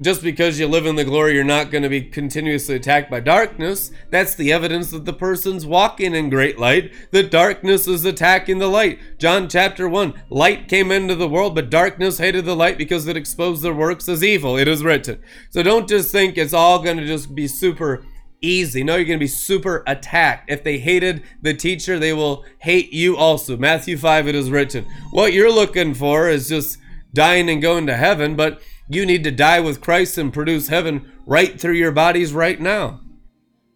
just 0.02 0.22
because 0.22 0.58
you 0.58 0.66
live 0.66 0.86
in 0.86 0.96
the 0.96 1.04
glory, 1.04 1.34
you're 1.34 1.44
not 1.44 1.70
going 1.70 1.82
to 1.82 1.88
be 1.88 2.02
continuously 2.02 2.74
attacked 2.74 3.10
by 3.10 3.20
darkness. 3.20 3.92
That's 4.10 4.34
the 4.34 4.52
evidence 4.52 4.90
that 4.90 5.04
the 5.04 5.12
person's 5.12 5.64
walking 5.64 6.14
in 6.14 6.30
great 6.30 6.58
light, 6.58 6.92
The 7.12 7.22
darkness 7.22 7.86
is 7.86 8.04
attacking 8.04 8.58
the 8.58 8.68
light. 8.68 8.98
John 9.18 9.48
chapter 9.48 9.88
1 9.88 10.14
Light 10.30 10.68
came 10.68 10.90
into 10.90 11.14
the 11.14 11.28
world, 11.28 11.54
but 11.54 11.70
darkness 11.70 12.18
hated 12.18 12.44
the 12.44 12.56
light 12.56 12.76
because 12.76 13.06
it 13.06 13.16
exposed 13.16 13.62
their 13.62 13.74
works 13.74 14.08
as 14.08 14.24
evil. 14.24 14.56
It 14.56 14.66
is 14.66 14.82
written. 14.82 15.22
So 15.50 15.62
don't 15.62 15.88
just 15.88 16.10
think 16.10 16.36
it's 16.36 16.52
all 16.52 16.82
going 16.82 16.96
to 16.96 17.06
just 17.06 17.34
be 17.34 17.46
super 17.46 18.04
easy. 18.40 18.82
No, 18.82 18.96
you're 18.96 19.04
going 19.06 19.18
to 19.18 19.24
be 19.24 19.28
super 19.28 19.84
attacked. 19.86 20.50
If 20.50 20.64
they 20.64 20.78
hated 20.78 21.22
the 21.40 21.54
teacher, 21.54 21.98
they 21.98 22.12
will 22.12 22.44
hate 22.58 22.92
you 22.92 23.16
also. 23.16 23.56
Matthew 23.56 23.96
5, 23.96 24.28
it 24.28 24.34
is 24.34 24.50
written. 24.50 24.86
What 25.10 25.32
you're 25.32 25.52
looking 25.52 25.94
for 25.94 26.28
is 26.28 26.48
just 26.48 26.78
dying 27.12 27.48
and 27.48 27.62
going 27.62 27.86
to 27.86 27.96
heaven, 27.96 28.34
but 28.34 28.60
you 28.88 29.06
need 29.06 29.24
to 29.24 29.30
die 29.30 29.60
with 29.60 29.80
Christ 29.80 30.18
and 30.18 30.32
produce 30.32 30.68
heaven 30.68 31.10
right 31.26 31.60
through 31.60 31.74
your 31.74 31.92
bodies 31.92 32.32
right 32.32 32.60
now. 32.60 33.00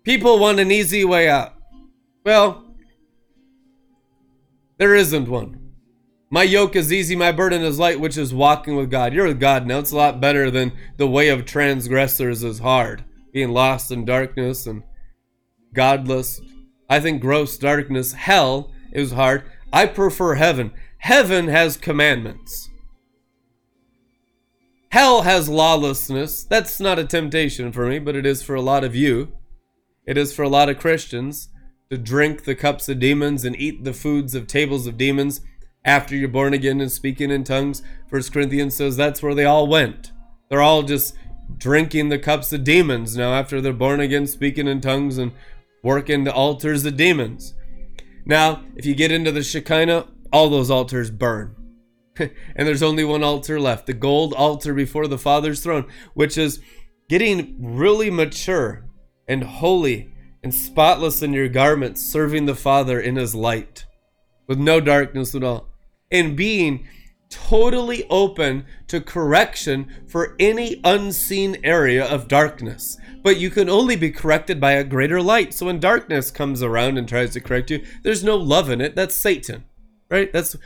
People 0.05 0.39
want 0.39 0.61
an 0.61 0.71
easy 0.71 1.05
way 1.05 1.29
out. 1.29 1.55
Well, 2.25 2.65
there 4.79 4.95
isn't 4.95 5.29
one. 5.29 5.59
My 6.31 6.43
yoke 6.43 6.77
is 6.77 6.93
easy, 6.93 7.17
my 7.17 7.33
burden 7.33 7.63
is 7.63 7.79
light, 7.79 8.01
which 8.01 8.19
is 8.19 8.35
walking 8.35 8.77
with 8.77 8.91
God. 8.91 9.15
You're 9.15 9.29
with 9.29 9.41
God 9.41 9.67
now. 9.67 9.79
It's 9.79 9.93
a 9.93 9.97
lot 9.97 10.21
better 10.21 10.51
than 10.51 10.73
the 10.99 11.09
way 11.09 11.31
of 11.31 11.47
transgressors 11.47 12.45
is 12.45 12.59
hard. 12.59 13.05
Being 13.33 13.51
lost 13.51 13.91
in 13.91 14.05
darkness 14.05 14.67
and 14.67 14.83
godless. 15.73 16.41
I 16.89 17.01
think 17.01 17.23
gross 17.23 17.57
darkness, 17.57 18.13
hell, 18.13 18.71
is 18.93 19.13
hard. 19.13 19.45
I 19.73 19.87
prefer 19.87 20.35
heaven. 20.35 20.73
Heaven 20.99 21.49
has 21.49 21.77
commandments. 21.77 22.68
Hell 24.91 25.23
has 25.23 25.49
lawlessness. 25.49 26.45
That's 26.45 26.81
not 26.81 26.99
a 26.99 27.05
temptation 27.05 27.73
for 27.73 27.87
me, 27.87 27.99
but 27.99 28.17
it 28.17 28.25
is 28.25 28.43
for 28.43 28.55
a 28.55 28.63
lot 28.63 28.85
of 28.85 28.97
you. 28.97 29.33
It 30.07 30.17
is 30.17 30.35
for 30.35 30.43
a 30.43 30.49
lot 30.49 30.71
of 30.71 30.79
Christians 30.79 31.51
to 31.91 31.99
drink 31.99 32.45
the 32.45 32.55
cups 32.55 32.89
of 32.89 32.99
demons 32.99 33.45
and 33.45 33.55
eat 33.57 33.85
the 33.85 33.93
foods 33.93 34.35
of 34.35 34.47
tables 34.47 34.87
of 34.87 34.97
demons 34.97 35.43
after 35.85 36.17
you're 36.17 36.29
born 36.29 36.55
again 36.55 36.81
and 36.81 36.91
speaking 36.91 37.31
in 37.31 37.45
tongues. 37.45 37.83
First 38.09 38.33
Corinthians 38.33 38.77
says 38.77 38.97
that's 38.97 39.23
where 39.23 39.35
they 39.35 39.45
all 39.45 39.67
went. 39.67 40.13
They're 40.49 40.63
all 40.63 40.83
just 40.83 41.15
drinking 41.57 42.09
the 42.09 42.19
cups 42.19 42.53
of 42.53 42.65
demons 42.65 43.17
now 43.17 43.35
after 43.35 43.61
they're 43.61 43.73
born 43.73 44.01
again, 44.01 44.27
speaking 44.27 44.69
in 44.69 44.81
tongues 44.81 45.19
and 45.19 45.33
working 45.83 46.25
the 46.25 46.33
altars 46.33 46.85
of 46.87 46.97
demons. 46.97 47.55
Now, 48.25 48.63
if 48.77 48.85
you 48.85 48.95
get 48.95 49.13
into 49.13 49.33
the 49.33 49.43
Shekinah, 49.43 50.07
all 50.33 50.51
those 50.51 50.71
altars 50.71 51.11
burn. 51.11 51.55
and 52.57 52.69
there's 52.69 52.83
only 52.83 53.05
one 53.05 53.23
altar 53.23 53.61
left 53.61 53.87
the 53.87 53.93
gold 53.93 54.35
altar 54.35 54.75
before 54.75 55.07
the 55.07 55.19
Father's 55.19 55.61
throne, 55.61 55.87
which 56.15 56.37
is 56.37 56.61
getting 57.09 57.57
really 57.61 58.11
mature 58.11 58.85
and 59.27 59.45
holy 59.45 60.13
and 60.43 60.55
spotless 60.55 61.23
in 61.23 61.33
your 61.33 61.49
garments, 61.49 62.03
serving 62.03 62.47
the 62.47 62.55
Father 62.55 63.01
in 63.01 63.17
His 63.17 63.35
light 63.35 63.87
with 64.47 64.59
no 64.59 64.81
darkness 64.81 65.35
at 65.35 65.45
all, 65.45 65.69
and 66.11 66.37
being 66.37 66.87
totally 67.31 68.07
open 68.09 68.65
to 68.87 69.01
correction 69.01 69.87
for 70.09 70.35
any 70.39 70.81
unseen 70.85 71.59
area 71.63 72.05
of 72.05 72.29
darkness. 72.29 72.97
But 73.23 73.39
you 73.39 73.51
can 73.51 73.69
only 73.69 73.97
be 73.97 74.11
corrected 74.11 74.61
by 74.61 74.73
a 74.73 74.85
greater 74.85 75.21
light. 75.21 75.53
So 75.53 75.67
when 75.67 75.81
darkness 75.81 76.31
comes 76.31 76.63
around 76.63 76.97
and 76.97 77.09
tries 77.09 77.33
to 77.35 77.41
correct 77.41 77.71
you, 77.71 77.85
there's 78.03 78.25
no 78.25 78.37
love 78.37 78.71
in 78.71 78.81
it. 78.81 78.97
That's 78.97 79.17
Satan, 79.17 79.65
right? 80.11 80.33
That's 80.33 80.57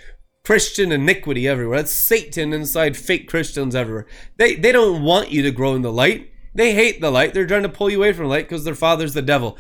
Christian 0.44 0.90
iniquity 0.90 1.47
everywhere. 1.47 1.78
That's 1.78 1.93
Satan 1.93 2.52
inside 2.52 2.97
fake 2.97 3.28
Christians 3.28 3.74
everywhere. 3.74 4.06
They 4.36 4.55
they 4.56 4.73
don't 4.73 5.02
want 5.02 5.31
you 5.31 5.43
to 5.43 5.51
grow 5.51 5.74
in 5.74 5.82
the 5.82 5.93
light. 5.93 6.31
They 6.55 6.74
hate 6.74 7.01
the 7.01 7.10
light. 7.10 7.32
They're 7.32 7.47
trying 7.47 7.62
to 7.62 7.69
pull 7.69 7.90
you 7.90 7.98
away 7.98 8.12
from 8.12 8.27
light 8.27 8.48
because 8.48 8.64
their 8.64 8.74
father's 8.74 9.14
the 9.14 9.23
devil. 9.23 9.56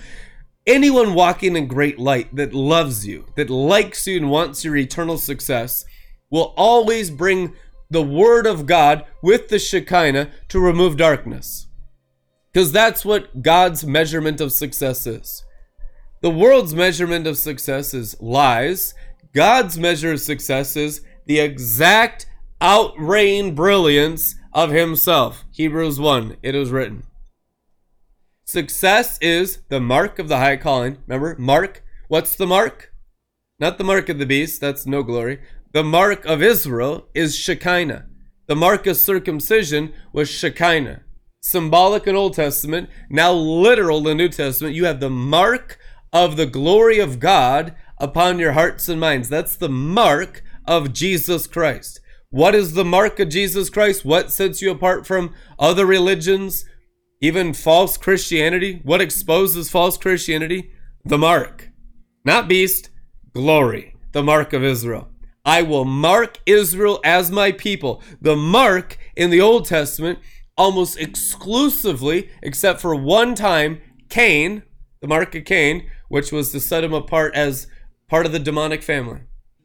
Anyone 0.66 1.14
walking 1.14 1.56
in 1.56 1.66
great 1.66 1.98
light 1.98 2.34
that 2.36 2.54
loves 2.54 3.06
you, 3.06 3.26
that 3.36 3.50
likes 3.50 4.06
you 4.06 4.16
and 4.16 4.30
wants 4.30 4.64
your 4.64 4.76
eternal 4.76 5.18
success, 5.18 5.84
will 6.30 6.54
always 6.56 7.10
bring 7.10 7.54
the 7.90 8.02
word 8.02 8.46
of 8.46 8.66
God 8.66 9.04
with 9.22 9.48
the 9.48 9.58
Shekinah 9.58 10.30
to 10.48 10.60
remove 10.60 10.96
darkness. 10.96 11.66
Because 12.52 12.70
that's 12.70 13.04
what 13.04 13.42
God's 13.42 13.84
measurement 13.84 14.40
of 14.40 14.52
success 14.52 15.06
is. 15.06 15.44
The 16.20 16.30
world's 16.30 16.74
measurement 16.74 17.26
of 17.26 17.38
success 17.38 17.92
is 17.92 18.20
lies. 18.20 18.94
God's 19.34 19.78
measure 19.78 20.12
of 20.12 20.20
success 20.20 20.76
is 20.76 21.00
the 21.24 21.40
exact 21.40 22.26
outreign 22.60 23.54
brilliance 23.54 24.34
of 24.52 24.70
Himself. 24.70 25.44
Hebrews 25.50 25.98
1, 25.98 26.36
it 26.42 26.54
is 26.54 26.70
written. 26.70 27.04
Success 28.44 29.18
is 29.22 29.60
the 29.70 29.80
mark 29.80 30.18
of 30.18 30.28
the 30.28 30.36
high 30.36 30.58
calling. 30.58 30.98
Remember, 31.06 31.34
mark. 31.38 31.82
What's 32.08 32.36
the 32.36 32.46
mark? 32.46 32.92
Not 33.58 33.78
the 33.78 33.84
mark 33.84 34.10
of 34.10 34.18
the 34.18 34.26
beast, 34.26 34.60
that's 34.60 34.84
no 34.84 35.02
glory. 35.02 35.40
The 35.72 35.82
mark 35.82 36.26
of 36.26 36.42
Israel 36.42 37.08
is 37.14 37.34
Shekinah. 37.34 38.06
The 38.48 38.56
mark 38.56 38.86
of 38.86 38.98
circumcision 38.98 39.94
was 40.12 40.28
Shekinah. 40.28 41.04
Symbolic 41.40 42.06
in 42.06 42.14
Old 42.14 42.34
Testament, 42.34 42.90
now 43.08 43.32
literal 43.32 44.06
in 44.08 44.18
New 44.18 44.28
Testament. 44.28 44.74
You 44.74 44.84
have 44.84 45.00
the 45.00 45.08
mark 45.08 45.78
of 46.12 46.36
the 46.36 46.46
glory 46.46 46.98
of 46.98 47.18
God 47.18 47.74
upon 48.02 48.40
your 48.40 48.52
hearts 48.52 48.88
and 48.88 48.98
minds. 48.98 49.28
That's 49.28 49.54
the 49.54 49.68
mark 49.68 50.42
of 50.66 50.92
Jesus 50.92 51.46
Christ. 51.46 52.00
What 52.30 52.52
is 52.52 52.74
the 52.74 52.84
mark 52.84 53.20
of 53.20 53.28
Jesus 53.28 53.70
Christ? 53.70 54.04
What 54.04 54.32
sets 54.32 54.60
you 54.60 54.72
apart 54.72 55.06
from 55.06 55.32
other 55.56 55.86
religions, 55.86 56.64
even 57.20 57.54
false 57.54 57.96
Christianity? 57.96 58.80
What 58.82 59.00
exposes 59.00 59.70
false 59.70 59.96
Christianity? 59.96 60.72
The 61.04 61.16
mark. 61.16 61.70
Not 62.24 62.48
beast, 62.48 62.90
glory. 63.32 63.94
The 64.10 64.22
mark 64.24 64.52
of 64.52 64.64
Israel. 64.64 65.08
I 65.44 65.62
will 65.62 65.84
mark 65.84 66.38
Israel 66.44 67.00
as 67.04 67.30
my 67.30 67.52
people. 67.52 68.02
The 68.20 68.36
mark 68.36 68.98
in 69.16 69.30
the 69.30 69.40
Old 69.40 69.66
Testament, 69.66 70.18
almost 70.56 70.98
exclusively, 70.98 72.30
except 72.42 72.80
for 72.80 72.96
one 72.96 73.36
time, 73.36 73.80
Cain, 74.08 74.64
the 75.00 75.08
mark 75.08 75.34
of 75.36 75.44
Cain, 75.44 75.88
which 76.08 76.32
was 76.32 76.50
to 76.50 76.60
set 76.60 76.84
him 76.84 76.92
apart 76.92 77.34
as 77.34 77.68
part 78.12 78.26
of 78.26 78.32
the 78.32 78.38
demonic 78.38 78.82
family. 78.82 79.20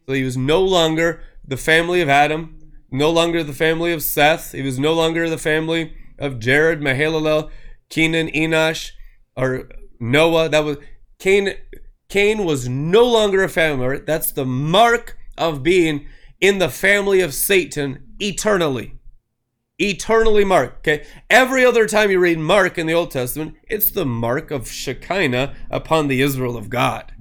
So 0.05 0.13
he 0.13 0.23
was 0.23 0.37
no 0.37 0.63
longer 0.63 1.19
the 1.45 1.57
family 1.57 1.99
of 1.99 2.07
Adam, 2.07 2.57
no 2.89 3.11
longer 3.11 3.43
the 3.43 3.51
family 3.51 3.91
of 3.91 4.01
Seth. 4.01 4.53
He 4.53 4.61
was 4.61 4.79
no 4.79 4.93
longer 4.93 5.29
the 5.29 5.37
family 5.37 5.93
of 6.17 6.39
Jared, 6.39 6.79
Mahalalel, 6.79 7.49
Kenan, 7.89 8.29
Enosh, 8.29 8.91
or 9.35 9.67
Noah. 9.99 10.47
That 10.47 10.63
was 10.63 10.77
Cain. 11.19 11.55
Cain 12.07 12.45
was 12.45 12.69
no 12.69 13.03
longer 13.03 13.43
a 13.43 13.49
family. 13.49 13.97
That's 13.97 14.31
the 14.31 14.45
mark 14.45 15.17
of 15.37 15.61
being 15.61 16.07
in 16.39 16.59
the 16.59 16.69
family 16.69 17.19
of 17.19 17.33
Satan 17.33 18.13
eternally. 18.17 18.93
Eternally 19.77 20.45
marked. 20.45 20.87
Okay. 20.87 21.05
Every 21.29 21.65
other 21.65 21.85
time 21.85 22.11
you 22.11 22.19
read 22.19 22.39
mark 22.39 22.77
in 22.77 22.87
the 22.87 22.93
Old 22.93 23.11
Testament, 23.11 23.55
it's 23.67 23.91
the 23.91 24.05
mark 24.05 24.51
of 24.51 24.71
Shekinah 24.71 25.53
upon 25.69 26.07
the 26.07 26.21
Israel 26.21 26.55
of 26.55 26.69
God. 26.69 27.11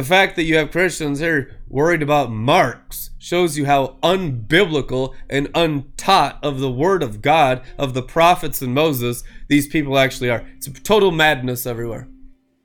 The 0.00 0.06
fact 0.06 0.36
that 0.36 0.44
you 0.44 0.56
have 0.56 0.70
Christians 0.70 1.20
here 1.20 1.58
worried 1.68 2.00
about 2.00 2.32
marks 2.32 3.10
shows 3.18 3.58
you 3.58 3.66
how 3.66 3.98
unbiblical 4.02 5.14
and 5.28 5.50
untaught 5.54 6.42
of 6.42 6.58
the 6.58 6.70
Word 6.70 7.02
of 7.02 7.20
God, 7.20 7.60
of 7.76 7.92
the 7.92 8.00
prophets 8.00 8.62
and 8.62 8.72
Moses, 8.72 9.22
these 9.48 9.68
people 9.68 9.98
actually 9.98 10.30
are. 10.30 10.46
It's 10.56 10.70
total 10.80 11.10
madness 11.10 11.66
everywhere. 11.66 12.08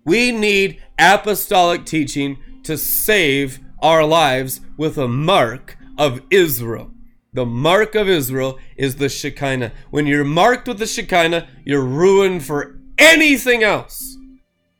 We 0.06 0.32
need 0.32 0.82
apostolic 0.98 1.86
teaching 1.86 2.38
to 2.64 2.78
save 2.78 3.60
our 3.80 4.06
lives 4.06 4.62
with 4.78 4.98
a 4.98 5.10
mark 5.10 5.78
of 5.98 6.22
Israel. 6.32 6.90
The 7.34 7.46
mark 7.46 7.96
of 7.96 8.08
Israel 8.08 8.60
is 8.78 8.96
the 8.96 9.10
Shekinah. 9.10 9.74
When 9.90 10.08
you're 10.08 10.24
marked 10.24 10.70
with 10.70 10.80
the 10.80 10.88
Shekinah, 10.88 11.50
you're 11.66 11.84
ruined 11.84 12.46
for 12.46 12.80
anything 12.98 13.62
else. 13.62 14.16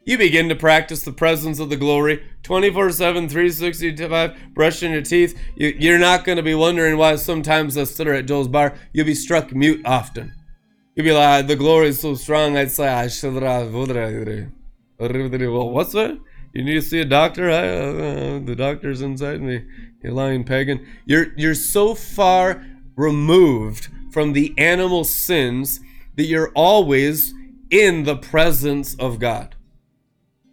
You 0.06 0.20
begin 0.20 0.50
to 0.50 0.56
practice 0.56 1.02
the 1.02 1.12
presence 1.12 1.60
of 1.60 1.70
the 1.70 1.76
glory 1.76 2.24
24 2.44 2.92
7, 2.92 3.28
365, 3.28 4.54
brushing 4.54 4.92
your 4.92 5.02
teeth. 5.02 5.36
You, 5.56 5.96
are 5.96 6.00
not 6.00 6.24
going 6.24 6.36
to 6.36 6.44
be 6.44 6.54
wondering 6.54 6.96
why 6.98 7.16
sometimes 7.16 7.76
I 7.76 7.86
sit 7.86 8.06
at 8.06 8.28
Joel's 8.28 8.48
bar. 8.48 8.76
You'll 8.94 9.08
be 9.08 9.16
struck 9.16 9.52
mute 9.54 9.82
often. 9.84 10.34
You'll 10.94 11.06
be 11.06 11.12
like, 11.12 11.48
the 11.48 11.56
glory 11.56 11.88
is 11.88 12.00
so 12.00 12.14
strong, 12.14 12.56
I'd 12.56 12.70
say, 12.70 12.88
I 12.88 13.08
should. 13.08 13.34
Well, 13.34 14.00
what's 15.00 15.94
that? 15.94 16.20
You 16.54 16.64
need 16.64 16.76
to 16.76 16.82
see 16.84 17.02
a 17.02 17.06
doctor. 17.06 17.50
I, 17.50 17.68
uh, 17.68 18.40
the 18.40 18.56
doctor's 18.56 19.02
inside 19.02 19.42
me. 19.42 19.66
You 20.04 20.12
lying 20.12 20.44
pagan. 20.44 20.86
You're 21.06 21.34
you're 21.36 21.56
so 21.56 21.96
far 21.96 22.64
removed 22.96 23.90
from 24.12 24.34
the 24.34 24.54
animal 24.58 25.04
sins 25.04 25.80
that 26.16 26.26
you're 26.26 26.52
always 26.56 27.34
in 27.72 28.04
the 28.04 28.16
presence 28.16 28.96
of 28.96 29.20
God. 29.20 29.55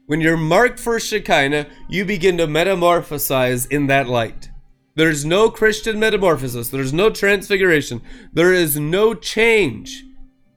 When 0.06 0.20
you're 0.20 0.36
marked 0.36 0.80
for 0.80 0.98
Shekinah, 0.98 1.68
you 1.88 2.04
begin 2.04 2.36
to 2.38 2.46
metamorphosize 2.46 3.70
in 3.70 3.86
that 3.86 4.08
light. 4.08 4.50
There's 4.94 5.24
no 5.24 5.48
Christian 5.48 6.00
metamorphosis. 6.00 6.68
There's 6.68 6.92
no 6.92 7.08
transfiguration. 7.08 8.02
There 8.32 8.52
is 8.52 8.76
no 8.76 9.14
change 9.14 10.04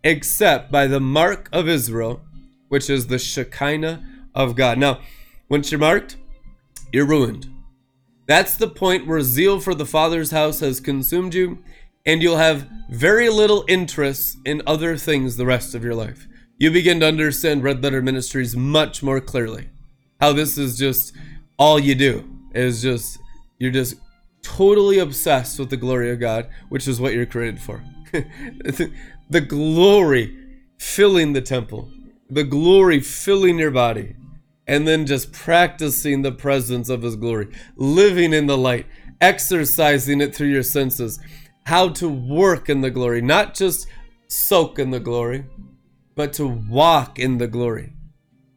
except 0.04 0.72
by 0.72 0.88
the 0.88 1.00
mark 1.00 1.48
of 1.54 1.70
Israel, 1.70 2.22
which 2.70 2.90
is 2.90 3.08
the 3.08 3.20
Shekinah 3.20 4.04
of 4.34 4.56
God. 4.56 4.78
Now, 4.78 5.00
once 5.48 5.72
you're 5.72 5.80
marked, 5.80 6.18
you're 6.92 7.06
ruined. 7.06 7.48
That's 8.28 8.58
the 8.58 8.68
point 8.68 9.06
where 9.06 9.22
zeal 9.22 9.60
for 9.60 9.76
the 9.76 9.86
Father's 9.86 10.32
house 10.32 10.60
has 10.60 10.80
consumed 10.80 11.36
you, 11.36 11.60
and 12.06 12.22
you'll 12.22 12.38
have 12.38 12.68
very 12.90 13.30
little 13.30 13.64
interest 13.68 14.38
in 14.44 14.64
other 14.66 14.98
things 14.98 15.38
the 15.38 15.46
rest 15.46 15.76
of 15.76 15.84
your 15.84 15.96
life. 15.96 16.28
You 16.58 16.72
begin 16.72 17.02
to 17.02 17.08
understand 17.08 17.64
Red 17.64 17.84
Letter 17.84 18.02
Ministries 18.02 18.56
much 18.56 19.04
more 19.04 19.20
clearly. 19.20 19.70
How 20.22 20.32
this 20.32 20.58
is 20.58 20.78
just 20.78 21.14
all 21.58 21.78
you 21.78 21.96
do. 21.96 22.24
Is 22.54 22.82
just, 22.82 23.20
you're 23.60 23.72
just 23.72 23.96
totally 24.42 25.00
obsessed 25.00 25.60
with 25.60 25.70
the 25.70 25.76
glory 25.76 26.12
of 26.12 26.22
God, 26.22 26.48
which 26.70 26.88
is 26.88 27.02
what 27.02 27.14
you're 27.14 27.26
created 27.26 27.60
for. 27.60 27.84
the 28.14 29.42
glory 29.42 30.38
filling 30.78 31.34
the 31.34 31.42
temple, 31.42 31.90
the 32.30 32.46
glory 32.46 33.02
filling 33.02 33.60
your 33.60 33.72
body 33.72 34.16
and 34.66 34.88
then 34.88 35.06
just 35.06 35.34
practicing 35.34 36.22
the 36.22 36.32
presence 36.32 36.88
of 36.88 37.02
His 37.02 37.18
glory, 37.18 37.50
living 37.76 38.34
in 38.34 38.48
the 38.48 38.58
light, 38.58 38.86
exercising 39.20 40.22
it 40.22 40.34
through 40.34 40.48
your 40.48 40.64
senses, 40.64 41.20
how 41.66 41.90
to 41.90 42.08
work 42.08 42.70
in 42.70 42.80
the 42.80 42.90
glory, 42.90 43.22
not 43.22 43.54
just 43.54 43.88
soak 44.28 44.80
in 44.80 44.92
the 44.92 45.00
glory, 45.00 45.46
but 46.16 46.34
to 46.34 46.48
walk 46.48 47.20
in 47.20 47.38
the 47.38 47.48
glory. 47.48 47.94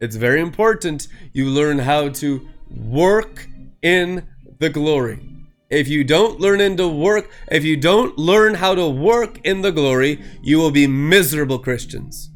It's 0.01 0.17
very 0.17 0.41
important 0.41 1.09
you 1.33 1.47
learn 1.47 1.81
how 1.81 2.09
to 2.11 2.49
work 2.71 3.49
in 3.83 4.27
the 4.59 4.71
glory. 4.71 5.21
If 5.71 5.89
you 5.89 6.03
don't 6.05 6.41
learn 6.41 6.61
into 6.61 6.89
work, 6.89 7.31
if 7.51 7.65
you 7.65 7.77
don't 7.77 8.17
learn 8.17 8.55
how 8.55 8.75
to 8.75 8.89
work 8.89 9.41
in 9.45 9.61
the 9.61 9.73
glory, 9.73 10.23
you 10.43 10.59
will 10.59 10.71
be 10.71 10.87
miserable 10.87 11.59
Christians. 11.59 12.31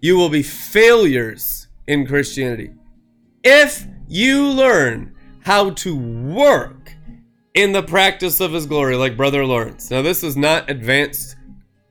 You 0.00 0.16
will 0.16 0.28
be 0.28 0.42
failures 0.42 1.68
in 1.86 2.06
Christianity 2.06 2.72
if 3.46 3.86
you 4.08 4.48
learn 4.48 5.14
how 5.44 5.70
to 5.70 5.96
work 5.96 6.92
in 7.54 7.72
the 7.72 7.82
practice 7.82 8.40
of 8.40 8.52
his 8.52 8.66
glory, 8.66 8.96
like 8.96 9.16
Brother 9.16 9.46
Lawrence. 9.46 9.88
Now, 9.88 10.02
this 10.02 10.24
is 10.24 10.36
not 10.36 10.68
advanced 10.68 11.36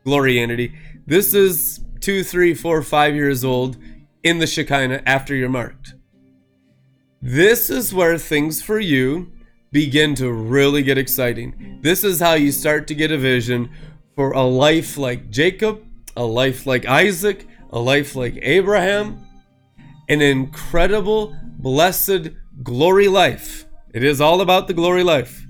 glorianity. 0.06 0.76
This 1.08 1.34
is 1.34 1.80
two, 2.06 2.24
three, 2.24 2.54
four, 2.54 2.84
five 2.84 3.16
years 3.16 3.44
old 3.44 3.78
in 4.22 4.38
the 4.38 4.46
Shekinah 4.46 5.02
after 5.08 5.34
you're 5.34 5.50
marked. 5.50 5.96
This 7.20 7.72
is 7.72 7.96
where 7.96 8.20
things 8.20 8.62
for 8.62 8.80
you 8.80 9.32
begin 9.72 10.14
to 10.16 10.32
really 10.32 10.84
get 10.84 11.00
exciting. 11.00 11.80
This 11.82 12.04
is 12.04 12.20
how 12.20 12.34
you 12.36 12.52
start 12.52 12.86
to 12.90 12.94
get 12.94 13.10
a 13.12 13.18
vision 13.18 13.72
for 14.16 14.34
a 14.34 14.44
life 14.44 15.00
like 15.00 15.32
Jacob, 15.32 15.84
a 16.16 16.24
life 16.24 16.68
like 16.68 16.86
Isaac, 16.86 17.48
a 17.72 17.80
life 17.80 18.16
like 18.16 18.38
Abraham, 18.44 19.26
an 20.08 20.22
incredible, 20.22 21.36
blessed 21.58 22.30
glory 22.62 23.08
life. 23.08 23.66
It 23.96 24.04
is 24.04 24.22
all 24.22 24.42
about 24.42 24.68
the 24.68 24.76
glory 24.76 25.04
life. 25.04 25.44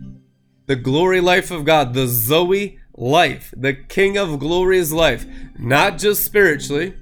the 0.68 0.76
glory 0.76 1.22
life 1.22 1.52
of 1.52 1.66
God, 1.66 1.94
the 1.94 2.08
Zoe 2.08 2.80
life, 2.98 3.54
the 3.56 3.74
King 3.74 4.18
of 4.18 4.40
glory's 4.40 4.92
life, 4.92 5.26
not 5.58 5.98
just 5.98 6.24
spiritually, 6.24 6.94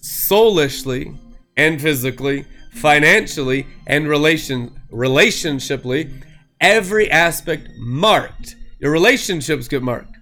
soulishly 0.00 1.16
and 1.56 1.80
physically, 1.80 2.44
financially 2.72 3.66
and 3.86 4.08
relation 4.08 4.80
relationshiply, 4.92 6.22
every 6.60 7.10
aspect 7.10 7.68
marked. 7.76 8.56
Your 8.78 8.92
relationships 8.92 9.68
get 9.68 9.82
marked, 9.82 10.16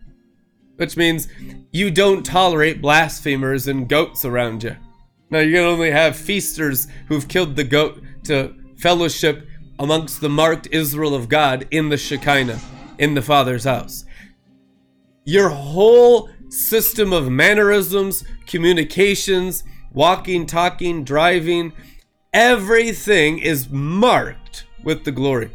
which 0.77 0.97
means 0.97 1.29
you 1.73 1.91
don't 1.91 2.25
tolerate 2.25 2.81
blasphemers 2.81 3.69
and 3.69 3.89
goats 3.89 4.25
around 4.25 4.63
you. 4.63 4.77
Now 5.29 5.41
you 5.41 5.53
can 5.53 5.65
only 5.65 5.91
have 5.91 6.17
feasters 6.17 6.89
who've 7.09 7.29
killed 7.29 7.57
the 7.57 7.65
goat 7.65 8.01
to 8.25 8.55
fellowship 8.79 9.47
amongst 9.79 10.21
the 10.21 10.29
marked 10.29 10.69
Israel 10.71 11.15
of 11.15 11.29
God 11.29 11.67
in 11.71 11.91
the 11.91 11.99
Shekinah, 11.99 12.61
in 12.99 13.15
the 13.15 13.23
Father's 13.23 13.65
house. 13.65 14.06
Your 15.27 15.49
whole 15.49 16.31
system 16.49 17.13
of 17.13 17.29
mannerisms, 17.29 18.25
communications, 18.47 19.65
walking, 19.93 20.47
talking, 20.47 21.03
driving, 21.03 21.73
everything 22.33 23.41
is 23.41 23.69
marked 23.69 24.67
with 24.85 25.03
the 25.05 25.11
glory. 25.11 25.51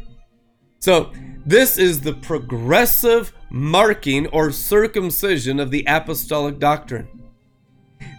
So, 0.78 1.10
this 1.46 1.78
is 1.78 2.02
the 2.02 2.12
progressive 2.12 3.32
marking 3.50 4.26
or 4.26 4.52
circumcision 4.52 5.58
of 5.58 5.70
the 5.70 5.84
apostolic 5.88 6.58
doctrine. 6.58 7.08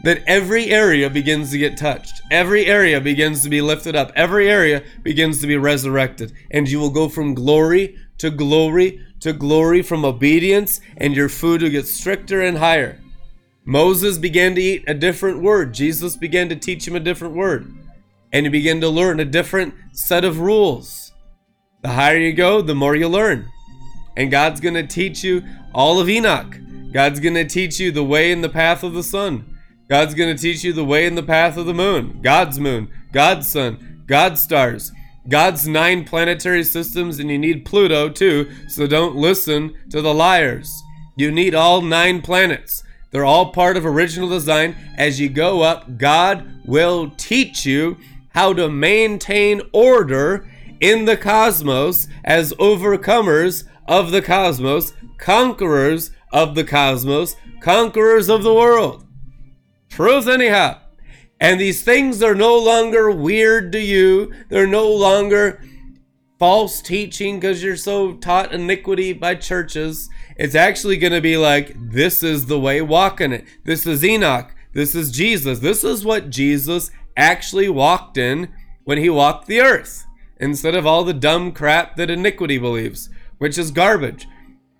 That 0.03 0.23
every 0.25 0.71
area 0.71 1.07
begins 1.07 1.51
to 1.51 1.59
get 1.59 1.77
touched, 1.77 2.19
every 2.31 2.65
area 2.65 2.99
begins 2.99 3.43
to 3.43 3.49
be 3.49 3.61
lifted 3.61 3.95
up, 3.95 4.11
every 4.15 4.49
area 4.49 4.81
begins 5.03 5.39
to 5.41 5.47
be 5.47 5.57
resurrected, 5.57 6.33
and 6.49 6.67
you 6.67 6.79
will 6.79 6.89
go 6.89 7.09
from 7.09 7.35
glory 7.35 7.95
to 8.17 8.31
glory 8.31 9.05
to 9.23 9.33
glory, 9.33 9.81
from 9.81 10.05
obedience, 10.05 10.79
and 10.97 11.15
your 11.15 11.29
food 11.29 11.61
will 11.61 11.69
get 11.69 11.87
stricter 11.87 12.41
and 12.41 12.57
higher. 12.57 12.99
Moses 13.65 14.17
began 14.17 14.55
to 14.55 14.61
eat 14.61 14.83
a 14.87 14.93
different 14.93 15.41
word, 15.41 15.73
Jesus 15.73 16.15
began 16.15 16.49
to 16.49 16.55
teach 16.55 16.87
him 16.87 16.95
a 16.95 16.99
different 16.99 17.35
word, 17.35 17.73
and 18.31 18.45
he 18.45 18.49
began 18.49 18.81
to 18.81 18.89
learn 18.89 19.19
a 19.19 19.25
different 19.25 19.73
set 19.93 20.23
of 20.23 20.39
rules. 20.39 21.11
The 21.81 21.89
higher 21.89 22.17
you 22.17 22.33
go, 22.33 22.61
the 22.61 22.75
more 22.75 22.95
you 22.95 23.07
learn. 23.07 23.49
And 24.15 24.31
God's 24.31 24.59
going 24.59 24.75
to 24.75 24.87
teach 24.87 25.23
you 25.23 25.43
all 25.73 25.99
of 25.99 26.09
Enoch. 26.09 26.57
God's 26.93 27.19
going 27.19 27.33
to 27.33 27.45
teach 27.45 27.79
you 27.79 27.91
the 27.91 28.03
way 28.03 28.31
and 28.31 28.43
the 28.43 28.49
path 28.49 28.83
of 28.83 28.93
the 28.93 29.03
sun. 29.03 29.57
God's 29.89 30.13
going 30.13 30.35
to 30.35 30.41
teach 30.41 30.63
you 30.63 30.71
the 30.71 30.85
way 30.85 31.05
and 31.05 31.17
the 31.17 31.23
path 31.23 31.57
of 31.57 31.65
the 31.65 31.73
moon, 31.73 32.19
God's 32.21 32.59
moon, 32.59 32.89
God's 33.11 33.47
sun, 33.47 34.03
God's 34.05 34.41
stars, 34.41 34.91
God's 35.27 35.67
nine 35.67 36.03
planetary 36.03 36.63
systems, 36.63 37.19
and 37.19 37.29
you 37.29 37.37
need 37.37 37.65
Pluto 37.65 38.09
too, 38.09 38.51
so 38.67 38.87
don't 38.87 39.15
listen 39.15 39.73
to 39.89 40.01
the 40.01 40.13
liars. 40.13 40.81
You 41.15 41.31
need 41.31 41.55
all 41.55 41.81
nine 41.81 42.21
planets. 42.21 42.83
They're 43.11 43.25
all 43.25 43.51
part 43.51 43.77
of 43.77 43.85
original 43.85 44.27
design. 44.27 44.75
As 44.97 45.19
you 45.19 45.29
go 45.29 45.61
up, 45.61 45.97
God 45.97 46.61
will 46.65 47.11
teach 47.11 47.65
you 47.65 47.97
how 48.29 48.53
to 48.53 48.69
maintain 48.69 49.61
order 49.71 50.49
in 50.79 51.05
the 51.05 51.15
cosmos 51.15 52.07
as 52.23 52.53
overcomers 52.53 53.65
of 53.87 54.11
the 54.11 54.21
cosmos, 54.21 54.93
conquerors 55.17 56.11
of 56.31 56.55
the 56.55 56.63
cosmos, 56.63 57.35
conquerors 57.61 58.29
of 58.29 58.43
the 58.43 58.53
world. 58.53 59.05
Truth, 59.89 60.27
anyhow. 60.27 60.79
And 61.43 61.59
these 61.59 61.83
things 61.83 62.23
are 62.23 62.33
no 62.33 62.57
longer 62.57 63.11
weird 63.11 63.73
to 63.73 63.81
you. 63.81 64.31
They're 64.47 64.65
no 64.65 64.89
longer 64.89 65.61
false 66.39 66.81
teaching 66.81 67.37
because 67.37 67.61
you're 67.61 67.75
so 67.75 68.13
taught 68.13 68.53
iniquity 68.53 69.11
by 69.11 69.35
churches. 69.35 70.09
It's 70.37 70.55
actually 70.55 70.95
going 70.95 71.11
to 71.11 71.19
be 71.19 71.35
like, 71.35 71.75
this 71.77 72.23
is 72.23 72.45
the 72.45 72.57
way, 72.57 72.81
walking 72.81 73.33
it. 73.33 73.45
This 73.65 73.85
is 73.85 74.05
Enoch. 74.05 74.55
This 74.71 74.95
is 74.95 75.11
Jesus. 75.11 75.59
This 75.59 75.83
is 75.83 76.05
what 76.05 76.29
Jesus 76.29 76.91
actually 77.17 77.67
walked 77.67 78.17
in 78.17 78.47
when 78.85 78.97
he 78.97 79.09
walked 79.09 79.47
the 79.47 79.59
earth 79.59 80.05
instead 80.39 80.75
of 80.75 80.87
all 80.87 81.03
the 81.03 81.13
dumb 81.13 81.51
crap 81.51 81.97
that 81.97 82.09
iniquity 82.09 82.57
believes, 82.57 83.09
which 83.37 83.57
is 83.57 83.69
garbage. 83.69 84.27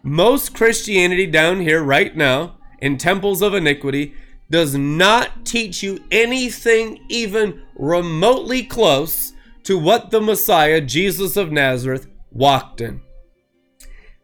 Most 0.02 0.56
Christianity 0.56 1.28
down 1.28 1.60
here 1.60 1.84
right 1.84 2.16
now 2.16 2.56
in 2.80 2.98
temples 2.98 3.42
of 3.42 3.54
iniquity 3.54 4.14
does 4.54 4.76
not 4.76 5.48
teach 5.48 5.82
you 5.82 5.98
anything 6.12 7.04
even 7.10 7.60
remotely 7.76 8.62
close 8.62 9.34
to 9.64 9.80
what 9.80 10.12
the 10.12 10.22
Messiah, 10.22 10.80
Jesus 10.80 11.36
of 11.36 11.52
Nazareth, 11.52 12.06
walked 12.30 12.80
in. 12.80 13.02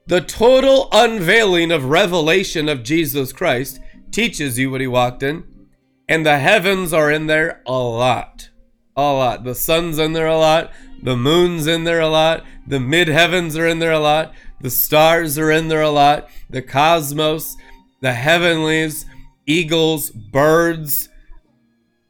The 0.06 0.22
total 0.22 0.88
unveiling 0.92 1.72
of 1.72 1.86
revelation 1.86 2.70
of 2.70 2.84
Jesus 2.84 3.34
Christ 3.34 3.80
teaches 4.12 4.60
you 4.60 4.70
what 4.70 4.82
he 4.82 4.88
walked 4.88 5.24
in, 5.24 5.46
and 6.08 6.24
the 6.24 6.38
heavens 6.38 6.94
are 6.94 7.10
in 7.10 7.26
there 7.26 7.64
a 7.66 7.74
lot. 7.74 8.52
A 8.96 9.02
lot. 9.02 9.44
The 9.44 9.56
sun's 9.56 9.98
in 9.98 10.14
there 10.14 10.28
a 10.28 10.38
lot. 10.38 10.72
The 11.02 11.18
moon's 11.18 11.66
in 11.66 11.86
there 11.86 12.02
a 12.02 12.08
lot. 12.08 12.44
The 12.68 12.80
mid 12.80 13.08
heavens 13.08 13.58
are 13.58 13.66
in 13.66 13.80
there 13.80 13.94
a 13.94 14.00
lot. 14.00 14.36
The 14.62 14.70
stars 14.70 15.40
are 15.40 15.50
in 15.50 15.70
there 15.70 15.82
a 15.82 15.90
lot. 15.90 16.30
The 16.52 16.62
cosmos, 16.62 17.58
the 18.00 18.14
heavenlies, 18.14 19.08
eagles, 19.50 20.12
birds 20.12 21.10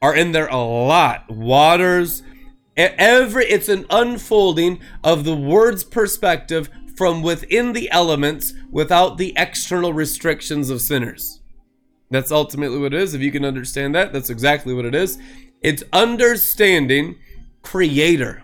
are 0.01 0.15
in 0.15 0.31
there 0.31 0.47
a 0.47 0.57
lot. 0.57 1.29
Waters, 1.29 2.23
every 2.77 3.45
it's 3.45 3.69
an 3.69 3.85
unfolding 3.89 4.79
of 5.03 5.23
the 5.23 5.35
word's 5.35 5.83
perspective 5.83 6.69
from 6.95 7.21
within 7.21 7.73
the 7.73 7.89
elements 7.91 8.53
without 8.69 9.17
the 9.17 9.33
external 9.37 9.93
restrictions 9.93 10.69
of 10.69 10.81
sinners. 10.81 11.39
That's 12.11 12.31
ultimately 12.31 12.79
what 12.79 12.93
it 12.93 13.01
is. 13.01 13.13
If 13.13 13.21
you 13.21 13.31
can 13.31 13.45
understand 13.45 13.95
that, 13.95 14.11
that's 14.11 14.29
exactly 14.29 14.73
what 14.73 14.85
it 14.85 14.95
is. 14.95 15.17
It's 15.61 15.83
understanding 15.93 17.17
creator. 17.61 18.43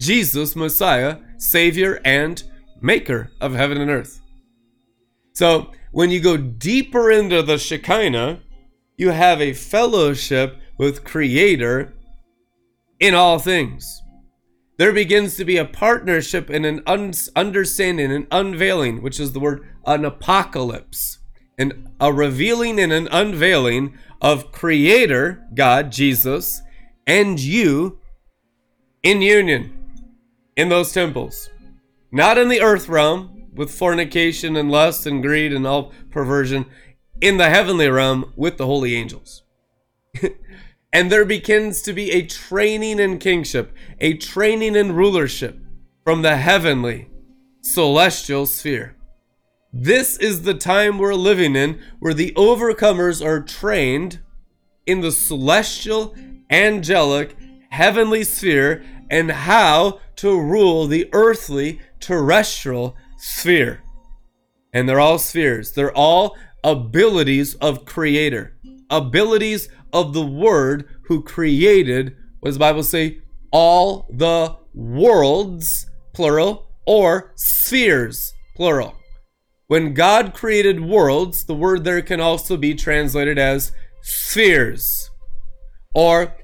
Jesus, 0.00 0.56
Messiah, 0.56 1.18
Savior, 1.36 2.00
and 2.04 2.42
Maker 2.80 3.30
of 3.40 3.54
heaven 3.54 3.80
and 3.80 3.90
earth. 3.90 4.20
So, 5.32 5.72
when 5.94 6.10
you 6.10 6.18
go 6.18 6.36
deeper 6.36 7.08
into 7.08 7.40
the 7.40 7.56
Shekinah, 7.56 8.40
you 8.96 9.10
have 9.10 9.40
a 9.40 9.52
fellowship 9.52 10.58
with 10.76 11.04
Creator 11.04 11.94
in 12.98 13.14
all 13.14 13.38
things. 13.38 14.02
There 14.76 14.92
begins 14.92 15.36
to 15.36 15.44
be 15.44 15.56
a 15.56 15.64
partnership 15.64 16.50
and 16.50 16.66
an 16.66 16.82
un- 16.84 17.12
understanding, 17.36 18.10
an 18.10 18.26
unveiling, 18.32 19.02
which 19.02 19.20
is 19.20 19.32
the 19.32 19.38
word 19.38 19.68
an 19.86 20.04
apocalypse, 20.04 21.18
and 21.56 21.88
a 22.00 22.12
revealing 22.12 22.80
and 22.80 22.92
an 22.92 23.06
unveiling 23.12 23.96
of 24.20 24.50
Creator, 24.50 25.46
God, 25.54 25.92
Jesus, 25.92 26.60
and 27.06 27.38
you 27.38 28.00
in 29.04 29.22
union 29.22 29.72
in 30.56 30.70
those 30.70 30.90
temples. 30.90 31.50
Not 32.10 32.36
in 32.36 32.48
the 32.48 32.62
earth 32.62 32.88
realm 32.88 33.33
with 33.54 33.70
fornication 33.70 34.56
and 34.56 34.70
lust 34.70 35.06
and 35.06 35.22
greed 35.22 35.52
and 35.52 35.66
all 35.66 35.92
perversion, 36.10 36.66
in 37.20 37.36
the 37.36 37.48
heavenly 37.48 37.88
realm 37.88 38.32
with 38.36 38.56
the 38.56 38.66
holy 38.66 38.94
angels. 38.94 39.42
and 40.92 41.10
there 41.10 41.24
begins 41.24 41.82
to 41.82 41.92
be 41.92 42.10
a 42.10 42.26
training 42.26 42.98
in 42.98 43.18
kingship, 43.18 43.72
a 44.00 44.14
training 44.16 44.76
in 44.76 44.92
rulership 44.92 45.58
from 46.02 46.22
the 46.22 46.36
heavenly, 46.36 47.08
celestial 47.62 48.46
sphere. 48.46 48.96
This 49.72 50.16
is 50.18 50.42
the 50.42 50.54
time 50.54 50.98
we're 50.98 51.14
living 51.14 51.56
in 51.56 51.80
where 51.98 52.14
the 52.14 52.32
overcomers 52.32 53.24
are 53.24 53.40
trained 53.40 54.20
in 54.86 55.00
the 55.00 55.10
celestial, 55.10 56.14
angelic, 56.50 57.36
heavenly 57.70 58.22
sphere 58.22 58.84
and 59.10 59.30
how 59.30 59.98
to 60.16 60.40
rule 60.40 60.86
the 60.86 61.08
earthly, 61.12 61.80
terrestrial 61.98 62.96
sphere. 63.24 63.82
And 64.72 64.88
they're 64.88 65.00
all 65.00 65.18
spheres, 65.18 65.72
they're 65.72 65.96
all 65.96 66.36
abilities 66.62 67.54
of 67.56 67.84
Creator, 67.84 68.56
abilities 68.90 69.68
of 69.92 70.12
the 70.12 70.26
Word 70.26 70.88
who 71.06 71.22
created, 71.22 72.16
what 72.40 72.48
does 72.48 72.56
the 72.56 72.60
Bible 72.60 72.82
say? 72.82 73.20
All 73.50 74.06
the 74.10 74.56
worlds, 74.74 75.86
plural, 76.12 76.68
or 76.86 77.32
spheres, 77.36 78.34
plural. 78.56 78.94
When 79.68 79.94
God 79.94 80.34
created 80.34 80.84
worlds, 80.84 81.44
the 81.44 81.54
word 81.54 81.84
there 81.84 82.02
can 82.02 82.20
also 82.20 82.56
be 82.56 82.74
translated 82.74 83.38
as 83.38 83.72
spheres 84.02 85.10
or 85.94 86.34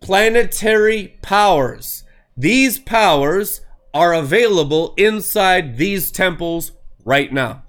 planetary 0.00 1.18
powers. 1.20 2.04
These 2.36 2.78
powers 2.78 3.60
are 3.96 4.12
available 4.12 4.92
inside 4.98 5.78
these 5.78 6.12
temples 6.12 6.72
right 7.06 7.32
now. 7.32 7.62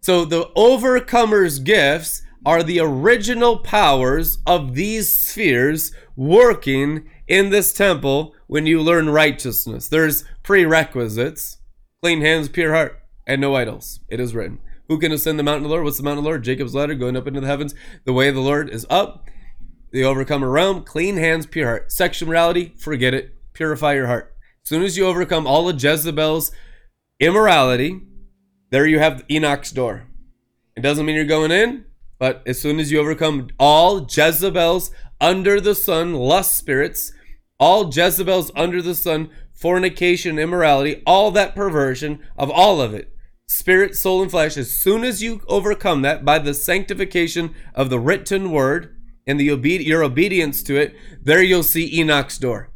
So 0.00 0.24
the 0.24 0.50
overcomer's 0.56 1.60
gifts 1.60 2.22
are 2.44 2.64
the 2.64 2.80
original 2.80 3.58
powers 3.58 4.38
of 4.48 4.74
these 4.74 5.16
spheres 5.16 5.92
working 6.16 7.08
in 7.28 7.50
this 7.50 7.72
temple 7.72 8.34
when 8.48 8.66
you 8.66 8.82
learn 8.82 9.10
righteousness. 9.10 9.86
There's 9.86 10.24
prerequisites. 10.42 11.58
clean 12.02 12.20
hands, 12.20 12.48
pure 12.48 12.74
heart, 12.74 13.00
and 13.28 13.40
no 13.40 13.54
idols. 13.54 14.00
It 14.08 14.18
is 14.18 14.34
written. 14.34 14.58
Who 14.88 14.98
can 14.98 15.12
ascend 15.12 15.38
the 15.38 15.44
mountain 15.44 15.66
of 15.66 15.68
the 15.68 15.74
Lord? 15.74 15.84
What's 15.84 15.98
the 15.98 16.02
mountain 16.02 16.18
of 16.18 16.24
the 16.24 16.30
Lord? 16.30 16.42
Jacob's 16.42 16.74
ladder 16.74 16.96
going 16.96 17.16
up 17.16 17.28
into 17.28 17.40
the 17.40 17.46
heavens. 17.46 17.76
The 18.04 18.12
way 18.12 18.28
of 18.28 18.34
the 18.34 18.40
Lord 18.40 18.70
is 18.70 18.86
up. 18.90 19.28
The 19.92 20.02
overcomer 20.02 20.50
realm, 20.50 20.82
clean 20.82 21.16
hands, 21.16 21.46
pure 21.46 21.66
heart. 21.66 21.92
Sexual 21.92 22.28
morality, 22.28 22.74
forget 22.76 23.14
it. 23.14 23.36
Purify 23.52 23.94
your 23.94 24.08
heart. 24.08 24.34
As 24.68 24.70
soon 24.70 24.82
as 24.82 24.98
you 24.98 25.06
overcome 25.06 25.46
all 25.46 25.66
of 25.66 25.82
Jezebel's 25.82 26.52
immorality, 27.18 28.02
there 28.68 28.84
you 28.84 28.98
have 28.98 29.24
Enoch's 29.30 29.72
door. 29.72 30.08
It 30.76 30.82
doesn't 30.82 31.06
mean 31.06 31.16
you're 31.16 31.24
going 31.24 31.50
in, 31.50 31.86
but 32.18 32.42
as 32.44 32.60
soon 32.60 32.78
as 32.78 32.92
you 32.92 33.00
overcome 33.00 33.48
all 33.58 34.06
Jezebel's 34.06 34.90
under 35.22 35.58
the 35.58 35.74
sun 35.74 36.12
lust 36.12 36.54
spirits, 36.54 37.14
all 37.58 37.88
Jezebel's 37.90 38.50
under 38.54 38.82
the 38.82 38.94
sun 38.94 39.30
fornication, 39.54 40.38
immorality, 40.38 41.02
all 41.06 41.30
that 41.30 41.54
perversion 41.54 42.18
of 42.36 42.50
all 42.50 42.82
of 42.82 42.92
it, 42.92 43.10
spirit, 43.46 43.96
soul, 43.96 44.20
and 44.20 44.30
flesh, 44.30 44.58
as 44.58 44.70
soon 44.70 45.02
as 45.02 45.22
you 45.22 45.40
overcome 45.48 46.02
that 46.02 46.26
by 46.26 46.38
the 46.38 46.52
sanctification 46.52 47.54
of 47.74 47.88
the 47.88 47.98
written 47.98 48.50
word 48.50 48.94
and 49.26 49.40
the 49.40 49.50
obe- 49.50 49.64
your 49.64 50.04
obedience 50.04 50.62
to 50.62 50.76
it, 50.76 50.94
there 51.22 51.42
you'll 51.42 51.62
see 51.62 51.98
Enoch's 51.98 52.36
door. 52.36 52.68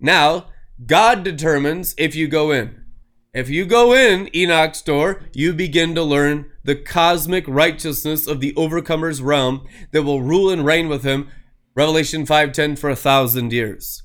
Now, 0.00 0.46
God 0.86 1.24
determines 1.24 1.94
if 1.98 2.14
you 2.14 2.26
go 2.26 2.50
in. 2.50 2.84
If 3.32 3.48
you 3.48 3.64
go 3.64 3.92
in 3.92 4.34
Enoch's 4.34 4.82
door, 4.82 5.22
you 5.32 5.52
begin 5.52 5.94
to 5.94 6.02
learn 6.02 6.50
the 6.64 6.74
cosmic 6.74 7.44
righteousness 7.46 8.26
of 8.26 8.40
the 8.40 8.52
overcomer's 8.54 9.22
realm 9.22 9.66
that 9.92 10.02
will 10.02 10.22
rule 10.22 10.50
and 10.50 10.64
reign 10.64 10.88
with 10.88 11.04
him. 11.04 11.28
Revelation 11.76 12.26
5:10 12.26 12.76
for 12.76 12.90
a 12.90 12.96
thousand 12.96 13.52
years. 13.52 14.02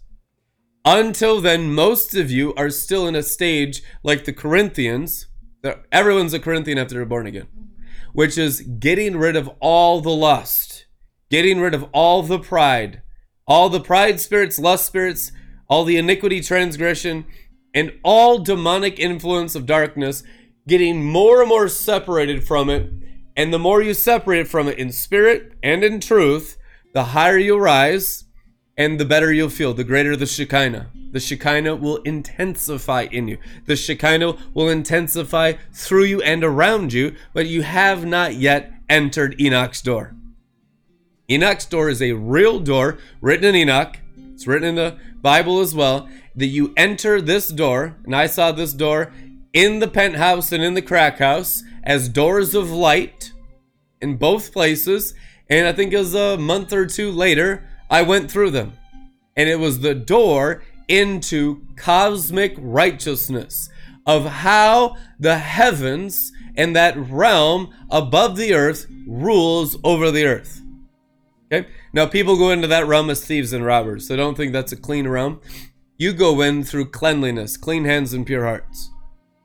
Until 0.83 1.41
then, 1.41 1.73
most 1.73 2.13
of 2.13 2.29
you 2.29 2.53
are 2.53 2.69
still 2.69 3.07
in 3.07 3.15
a 3.15 3.23
stage 3.23 3.81
like 4.03 4.25
the 4.25 4.33
Corinthians. 4.33 5.27
Everyone's 5.91 6.33
a 6.33 6.39
Corinthian 6.39 6.77
after 6.77 6.93
they're 6.95 7.05
born 7.05 7.25
again, 7.25 7.47
which 8.13 8.37
is 8.37 8.61
getting 8.61 9.17
rid 9.17 9.35
of 9.35 9.49
all 9.59 10.01
the 10.01 10.11
lust, 10.11 10.85
getting 11.31 11.59
rid 11.59 11.73
of 11.73 11.85
all 11.91 12.21
the 12.21 12.37
pride, 12.37 13.01
all 13.47 13.69
the 13.69 13.79
pride 13.79 14.19
spirits, 14.19 14.59
lust 14.59 14.85
spirits, 14.85 15.31
all 15.67 15.83
the 15.83 15.97
iniquity, 15.97 16.41
transgression, 16.41 17.25
and 17.73 17.93
all 18.03 18.39
demonic 18.39 18.99
influence 18.99 19.55
of 19.55 19.65
darkness, 19.65 20.23
getting 20.67 21.03
more 21.03 21.41
and 21.41 21.49
more 21.49 21.67
separated 21.67 22.45
from 22.45 22.69
it. 22.69 22.91
And 23.35 23.53
the 23.53 23.59
more 23.59 23.81
you 23.81 23.93
separate 23.93 24.47
from 24.47 24.67
it 24.67 24.79
in 24.79 24.91
spirit 24.91 25.53
and 25.61 25.83
in 25.83 25.99
truth, 25.99 26.57
the 26.93 27.05
higher 27.05 27.37
you 27.37 27.57
rise 27.57 28.23
and 28.77 28.99
the 28.99 29.05
better 29.05 29.31
you'll 29.31 29.49
feel, 29.49 29.73
the 29.73 29.83
greater 29.83 30.15
the 30.15 30.25
Shekinah. 30.25 30.91
The 31.11 31.19
Shekinah 31.19 31.75
will 31.75 31.97
intensify 31.97 33.07
in 33.11 33.27
you. 33.27 33.37
The 33.65 33.75
Shekinah 33.75 34.35
will 34.53 34.67
intensify 34.67 35.53
through 35.71 36.03
you 36.05 36.21
and 36.21 36.43
around 36.43 36.91
you, 36.91 37.15
but 37.33 37.47
you 37.47 37.61
have 37.61 38.05
not 38.05 38.35
yet 38.35 38.73
entered 38.89 39.39
Enoch's 39.39 39.81
door. 39.81 40.13
Enoch's 41.29 41.65
door 41.65 41.89
is 41.89 42.01
a 42.01 42.13
real 42.13 42.59
door 42.59 42.97
written 43.21 43.45
in 43.45 43.55
Enoch. 43.55 43.97
It's 44.33 44.45
written 44.45 44.67
in 44.67 44.75
the 44.75 44.97
Bible 45.25 45.59
as 45.59 45.73
well 45.73 46.07
that 46.35 46.45
you 46.45 46.71
enter 46.77 47.19
this 47.19 47.49
door, 47.49 47.97
and 48.03 48.15
I 48.15 48.27
saw 48.27 48.51
this 48.51 48.73
door 48.73 49.11
in 49.53 49.79
the 49.79 49.87
penthouse 49.87 50.51
and 50.51 50.63
in 50.63 50.75
the 50.75 50.83
crack 50.83 51.17
house 51.17 51.63
as 51.83 52.09
doors 52.09 52.53
of 52.53 52.69
light 52.69 53.31
in 54.01 54.17
both 54.17 54.53
places. 54.53 55.15
And 55.49 55.65
I 55.65 55.73
think 55.73 55.93
it 55.93 55.97
was 55.97 56.13
a 56.13 56.37
month 56.37 56.71
or 56.71 56.85
two 56.85 57.09
later, 57.09 57.67
I 57.89 58.03
went 58.03 58.29
through 58.29 58.51
them. 58.51 58.73
And 59.35 59.49
it 59.49 59.59
was 59.59 59.79
the 59.79 59.95
door 59.95 60.61
into 60.87 61.65
cosmic 61.75 62.53
righteousness 62.59 63.69
of 64.05 64.25
how 64.25 64.95
the 65.19 65.39
heavens 65.39 66.31
and 66.55 66.75
that 66.75 66.95
realm 66.97 67.73
above 67.89 68.37
the 68.37 68.53
earth 68.53 68.85
rules 69.07 69.75
over 69.83 70.11
the 70.11 70.27
earth. 70.27 70.61
Okay? 71.51 71.67
Now, 71.93 72.05
people 72.05 72.37
go 72.37 72.51
into 72.51 72.67
that 72.67 72.87
realm 72.87 73.09
as 73.09 73.25
thieves 73.25 73.53
and 73.53 73.65
robbers, 73.65 74.07
so 74.07 74.15
don't 74.15 74.35
think 74.35 74.51
that's 74.51 74.71
a 74.71 74.77
clean 74.77 75.07
realm. 75.07 75.41
You 75.97 76.11
go 76.13 76.41
in 76.41 76.63
through 76.63 76.89
cleanliness, 76.89 77.57
clean 77.57 77.85
hands, 77.85 78.13
and 78.13 78.25
pure 78.25 78.45
hearts. 78.45 78.91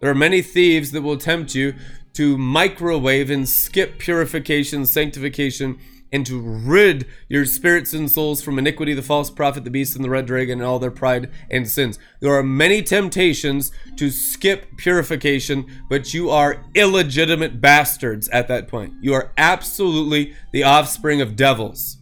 There 0.01 0.11
are 0.11 0.15
many 0.15 0.43
thieves 0.43 0.93
that 0.93 1.03
will 1.03 1.19
tempt 1.19 1.55
you 1.55 1.75
to 2.15 2.37
microwave 2.37 3.31
and 3.31 3.49
skip 3.49 3.99
purification, 3.99 4.87
sanctification, 4.87 5.79
and 6.13 6.27
to 6.27 6.41
rid 6.41 7.07
your 7.29 7.45
spirits 7.45 7.93
and 7.93 8.11
souls 8.11 8.43
from 8.43 8.59
iniquity, 8.59 8.95
the 8.95 9.03
false 9.03 9.31
prophet, 9.31 9.65
the 9.65 9.71
beast, 9.71 9.95
and 9.95 10.05
the 10.05 10.11
red 10.11 10.27
dragon, 10.27 10.61
and 10.61 10.67
all 10.67 10.79
their 10.79 10.91
pride 10.91 11.31
and 11.51 11.69
sins. 11.69 11.99
There 12.21 12.35
are 12.35 12.43
many 12.43 12.83
temptations 12.83 13.71
to 13.97 14.11
skip 14.11 14.77
purification, 14.77 15.67
but 15.89 16.13
you 16.13 16.31
are 16.31 16.65
illegitimate 16.75 17.61
bastards 17.61 18.29
at 18.31 18.49
that 18.49 18.69
point. 18.69 18.95
You 19.01 19.15
are 19.15 19.33
absolutely 19.39 20.35
the 20.53 20.65
offspring 20.65 21.21
of 21.21 21.37
devils. 21.37 21.99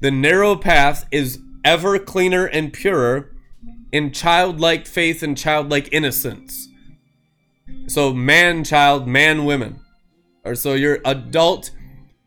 The 0.00 0.10
narrow 0.10 0.56
path 0.56 1.06
is 1.10 1.38
ever 1.64 1.98
cleaner 1.98 2.46
and 2.46 2.72
purer 2.72 3.32
in 3.90 4.12
childlike 4.12 4.86
faith 4.86 5.22
and 5.22 5.36
childlike 5.36 5.88
innocence. 5.92 6.68
So 7.86 8.12
man 8.12 8.64
child, 8.64 9.08
man 9.08 9.44
women. 9.44 9.80
Or 10.44 10.54
so 10.54 10.74
you're 10.74 11.00
adult, 11.04 11.70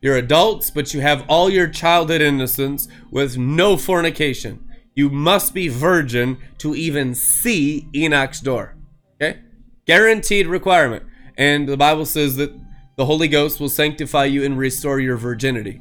you're 0.02 0.16
adults, 0.16 0.72
but 0.72 0.94
you 0.94 1.02
have 1.02 1.26
all 1.28 1.50
your 1.50 1.68
childhood 1.68 2.22
innocence 2.22 2.88
with 3.12 3.38
no 3.38 3.78
fornication. 3.78 4.66
You 4.96 5.10
must 5.10 5.54
be 5.54 5.68
virgin 5.68 6.38
to 6.60 6.76
even 6.76 7.16
see 7.16 7.88
Enoch's 7.94 8.40
door. 8.40 8.76
Okay? 9.16 9.40
Guaranteed 9.86 10.48
requirement. 10.48 11.04
And 11.38 11.68
the 11.68 11.78
Bible 11.78 12.06
says 12.06 12.36
that 12.38 12.54
the 12.96 13.06
Holy 13.06 13.28
Ghost 13.28 13.60
will 13.60 13.70
sanctify 13.70 14.26
you 14.26 14.44
and 14.44 14.58
restore 14.58 15.00
your 15.00 15.18
virginity. 15.18 15.80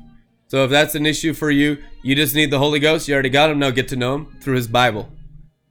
So 0.49 0.65
if 0.65 0.71
that's 0.71 0.95
an 0.95 1.05
issue 1.07 1.35
for 1.35 1.51
you, 1.51 1.79
you 2.03 2.15
just 2.15 2.35
need 2.35 2.51
the 2.51 2.59
Holy 2.59 2.79
Ghost. 2.79 3.09
You 3.09 3.15
already 3.15 3.29
got 3.29 3.51
him. 3.51 3.59
Now 3.59 3.71
get 3.71 3.89
to 3.89 3.97
know 3.97 4.15
him 4.15 4.39
through 4.41 4.57
his 4.57 4.69
Bible 4.69 5.11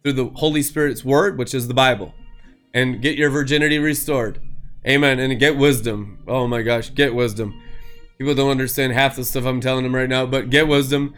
through 0.04 0.14
the 0.14 0.30
Holy 0.36 0.62
Spirit's 0.62 1.04
word, 1.04 1.38
which 1.38 1.54
is 1.54 1.68
the 1.68 1.74
Bible, 1.74 2.14
and 2.74 3.02
get 3.02 3.18
your 3.18 3.30
virginity 3.30 3.78
restored. 3.78 4.40
Amen. 4.88 5.20
And 5.20 5.38
get 5.38 5.58
wisdom. 5.58 6.20
Oh 6.28 6.48
my 6.48 6.62
gosh, 6.62 6.94
get 6.94 7.14
wisdom. 7.14 7.62
People 8.18 8.36
don't 8.36 8.50
understand 8.50 8.94
half 8.94 9.16
the 9.16 9.24
stuff 9.24 9.46
I'm 9.46 9.62
telling 9.62 9.84
them 9.84 9.96
right 9.96 10.10
now, 10.10 10.26
but 10.26 10.50
get 10.50 10.68
wisdom. 10.68 11.14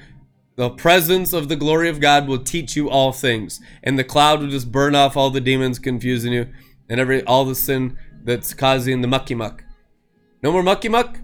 The 0.55 0.69
presence 0.69 1.31
of 1.31 1.47
the 1.47 1.55
glory 1.55 1.88
of 1.88 2.01
God 2.01 2.27
will 2.27 2.43
teach 2.43 2.76
you 2.76 2.89
all 2.89 3.13
things, 3.13 3.61
and 3.81 3.97
the 3.97 4.03
cloud 4.03 4.41
will 4.41 4.49
just 4.49 4.71
burn 4.71 4.95
off 4.95 5.15
all 5.15 5.30
the 5.30 5.39
demons 5.39 5.80
confusing 5.80 6.34
you 6.34 6.47
and 6.89 6.99
every 6.99 7.23
all 7.23 7.45
the 7.45 7.55
sin 7.55 7.97
that's 8.23 8.53
causing 8.53 9.01
the 9.01 9.07
mucky 9.07 9.35
muck. 9.35 9.63
No 10.43 10.51
more 10.51 10.63
mucky 10.63 10.89
muck. 10.89 11.19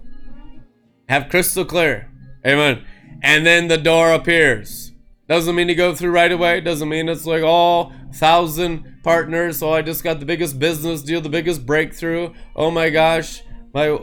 Have 1.10 1.30
crystal 1.30 1.66
clear. 1.66 2.10
Amen. 2.46 2.86
And 3.22 3.46
then 3.46 3.68
the 3.68 3.78
door 3.78 4.14
appears. 4.14 4.94
Doesn't 5.28 5.56
mean 5.56 5.68
to 5.68 5.76
go 5.76 5.96
through 5.96 6.12
right 6.12 6.32
away. 6.32 6.62
Doesn't 6.62 6.88
mean 6.88 7.10
it's 7.10 7.26
like 7.26 7.44
all 7.44 7.92
oh, 7.92 8.14
thousand 8.14 9.00
partners. 9.04 9.60
So 9.60 9.74
I 9.74 9.82
just 9.82 10.04
got 10.04 10.20
the 10.20 10.26
biggest 10.26 10.60
business 10.60 11.02
deal, 11.02 11.22
the 11.22 11.30
biggest 11.30 11.66
breakthrough. 11.66 12.34
Oh 12.56 12.70
my 12.70 12.90
gosh, 12.90 13.42
my 13.74 13.98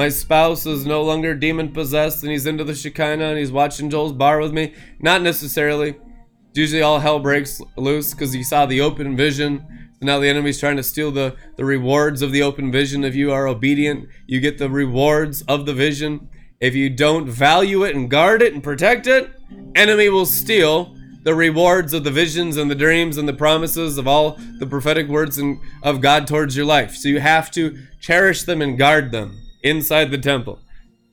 my 0.00 0.08
spouse 0.08 0.64
is 0.64 0.86
no 0.86 1.02
longer 1.02 1.34
demon 1.34 1.70
possessed 1.70 2.22
and 2.22 2.32
he's 2.32 2.46
into 2.46 2.64
the 2.64 2.74
Shekinah 2.74 3.22
and 3.22 3.38
he's 3.38 3.52
watching 3.52 3.90
Joel's 3.90 4.14
bar 4.14 4.40
with 4.40 4.50
me. 4.50 4.72
Not 4.98 5.20
necessarily. 5.20 5.94
Usually 6.54 6.80
all 6.80 7.00
hell 7.00 7.18
breaks 7.18 7.60
loose 7.76 8.14
because 8.14 8.32
he 8.32 8.42
saw 8.42 8.64
the 8.64 8.80
open 8.80 9.14
vision. 9.14 9.62
So 9.98 10.06
now 10.06 10.18
the 10.18 10.30
enemy's 10.30 10.58
trying 10.58 10.78
to 10.78 10.82
steal 10.82 11.10
the, 11.10 11.36
the 11.56 11.66
rewards 11.66 12.22
of 12.22 12.32
the 12.32 12.40
open 12.40 12.72
vision. 12.72 13.04
If 13.04 13.14
you 13.14 13.30
are 13.30 13.46
obedient, 13.46 14.08
you 14.26 14.40
get 14.40 14.56
the 14.56 14.70
rewards 14.70 15.42
of 15.42 15.66
the 15.66 15.74
vision. 15.74 16.30
If 16.60 16.74
you 16.74 16.88
don't 16.88 17.28
value 17.28 17.84
it 17.84 17.94
and 17.94 18.10
guard 18.10 18.40
it 18.40 18.54
and 18.54 18.62
protect 18.62 19.06
it, 19.06 19.30
enemy 19.74 20.08
will 20.08 20.24
steal 20.24 20.96
the 21.24 21.34
rewards 21.34 21.92
of 21.92 22.04
the 22.04 22.10
visions 22.10 22.56
and 22.56 22.70
the 22.70 22.74
dreams 22.74 23.18
and 23.18 23.28
the 23.28 23.34
promises 23.34 23.98
of 23.98 24.08
all 24.08 24.38
the 24.60 24.66
prophetic 24.66 25.08
words 25.08 25.38
of 25.82 26.00
God 26.00 26.26
towards 26.26 26.56
your 26.56 26.64
life. 26.64 26.96
So 26.96 27.10
you 27.10 27.20
have 27.20 27.50
to 27.50 27.76
cherish 28.00 28.44
them 28.44 28.62
and 28.62 28.78
guard 28.78 29.12
them 29.12 29.36
inside 29.62 30.10
the 30.10 30.18
temple. 30.18 30.60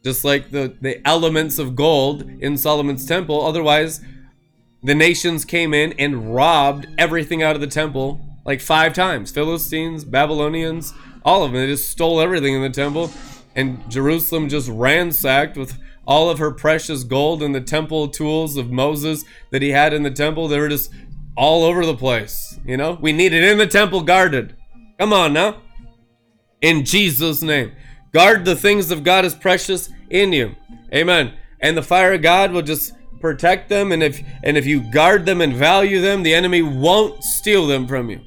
Just 0.03 0.23
like 0.23 0.51
the, 0.51 0.75
the 0.81 1.05
elements 1.07 1.59
of 1.59 1.75
gold 1.75 2.29
in 2.39 2.57
Solomon's 2.57 3.05
temple. 3.05 3.45
Otherwise, 3.45 4.01
the 4.83 4.95
nations 4.95 5.43
came 5.43 5.73
in 5.73 5.93
and 5.93 6.33
robbed 6.33 6.87
everything 6.97 7.43
out 7.43 7.55
of 7.55 7.61
the 7.61 7.67
temple 7.67 8.21
like 8.45 8.61
five 8.61 8.93
times. 8.93 9.31
Philistines, 9.31 10.05
Babylonians, 10.05 10.93
all 11.23 11.43
of 11.43 11.51
them. 11.51 11.61
They 11.61 11.67
just 11.67 11.89
stole 11.89 12.21
everything 12.21 12.53
in 12.53 12.61
the 12.61 12.69
temple 12.69 13.11
and 13.57 13.89
Jerusalem 13.89 14.47
just 14.47 14.69
ransacked 14.69 15.57
with 15.57 15.77
all 16.05 16.29
of 16.29 16.37
her 16.37 16.51
precious 16.51 17.03
gold 17.03 17.41
and 17.41 17.53
the 17.53 17.59
temple 17.59 18.07
tools 18.07 18.55
of 18.55 18.71
Moses 18.71 19.25
that 19.49 19.63
he 19.63 19.71
had 19.71 19.93
in 19.93 20.03
the 20.03 20.11
temple. 20.11 20.47
They 20.47 20.59
were 20.59 20.69
just 20.69 20.91
all 21.35 21.63
over 21.63 21.85
the 21.85 21.97
place. 21.97 22.59
You 22.63 22.77
know, 22.77 22.99
we 23.01 23.11
need 23.11 23.33
it 23.33 23.43
in 23.43 23.57
the 23.57 23.67
temple 23.67 24.03
guarded. 24.03 24.55
Come 24.99 25.11
on 25.11 25.33
now. 25.33 25.61
In 26.61 26.85
Jesus' 26.85 27.41
name. 27.41 27.71
Guard 28.13 28.45
the 28.45 28.55
things 28.55 28.91
of 28.91 29.03
God 29.03 29.25
as 29.25 29.35
precious 29.35 29.89
in 30.09 30.33
you. 30.33 30.55
Amen. 30.93 31.33
And 31.59 31.75
the 31.75 31.83
fire 31.83 32.13
of 32.13 32.21
God 32.21 32.51
will 32.51 32.61
just 32.61 32.93
protect 33.19 33.67
them 33.67 33.91
and 33.91 34.03
if 34.03 34.21
and 34.43 34.57
if 34.57 34.65
you 34.65 34.79
guard 34.91 35.25
them 35.25 35.41
and 35.41 35.53
value 35.53 36.01
them, 36.01 36.23
the 36.23 36.33
enemy 36.33 36.61
won't 36.61 37.23
steal 37.23 37.67
them 37.67 37.87
from 37.87 38.09
you. 38.09 38.21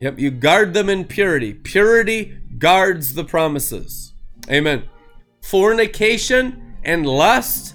Yep, 0.00 0.18
you 0.18 0.30
guard 0.30 0.74
them 0.74 0.88
in 0.88 1.04
purity. 1.04 1.54
Purity 1.54 2.38
guards 2.58 3.14
the 3.14 3.24
promises. 3.24 4.12
Amen. 4.50 4.84
Fornication 5.42 6.76
and 6.84 7.06
lust 7.06 7.74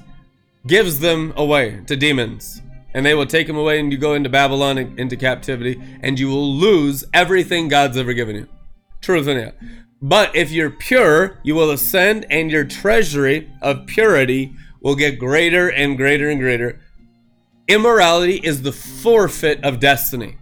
gives 0.67 0.99
them 0.99 1.33
away 1.35 1.81
to 1.87 1.95
demons. 1.95 2.61
And 2.93 3.05
they 3.05 3.13
will 3.13 3.25
take 3.27 3.47
them 3.47 3.55
away, 3.55 3.79
and 3.79 3.91
you 3.91 3.99
go 3.99 4.15
into 4.15 4.29
Babylon 4.29 4.77
into 4.77 5.15
captivity, 5.15 5.79
and 6.01 6.19
you 6.19 6.27
will 6.27 6.53
lose 6.53 7.03
everything 7.13 7.67
God's 7.67 7.97
ever 7.97 8.13
given 8.13 8.35
you. 8.35 8.47
Truth 9.01 9.27
in 9.27 9.37
it. 9.37 9.55
But 10.01 10.35
if 10.35 10.51
you're 10.51 10.69
pure, 10.69 11.39
you 11.43 11.55
will 11.55 11.71
ascend, 11.71 12.25
and 12.29 12.51
your 12.51 12.63
treasury 12.63 13.51
of 13.61 13.85
purity 13.85 14.53
will 14.81 14.95
get 14.95 15.19
greater 15.19 15.69
and 15.69 15.97
greater 15.97 16.29
and 16.29 16.39
greater. 16.39 16.79
Immorality 17.67 18.39
is 18.43 18.61
the 18.61 18.71
forfeit 18.71 19.63
of 19.63 19.79
destiny. 19.79 20.37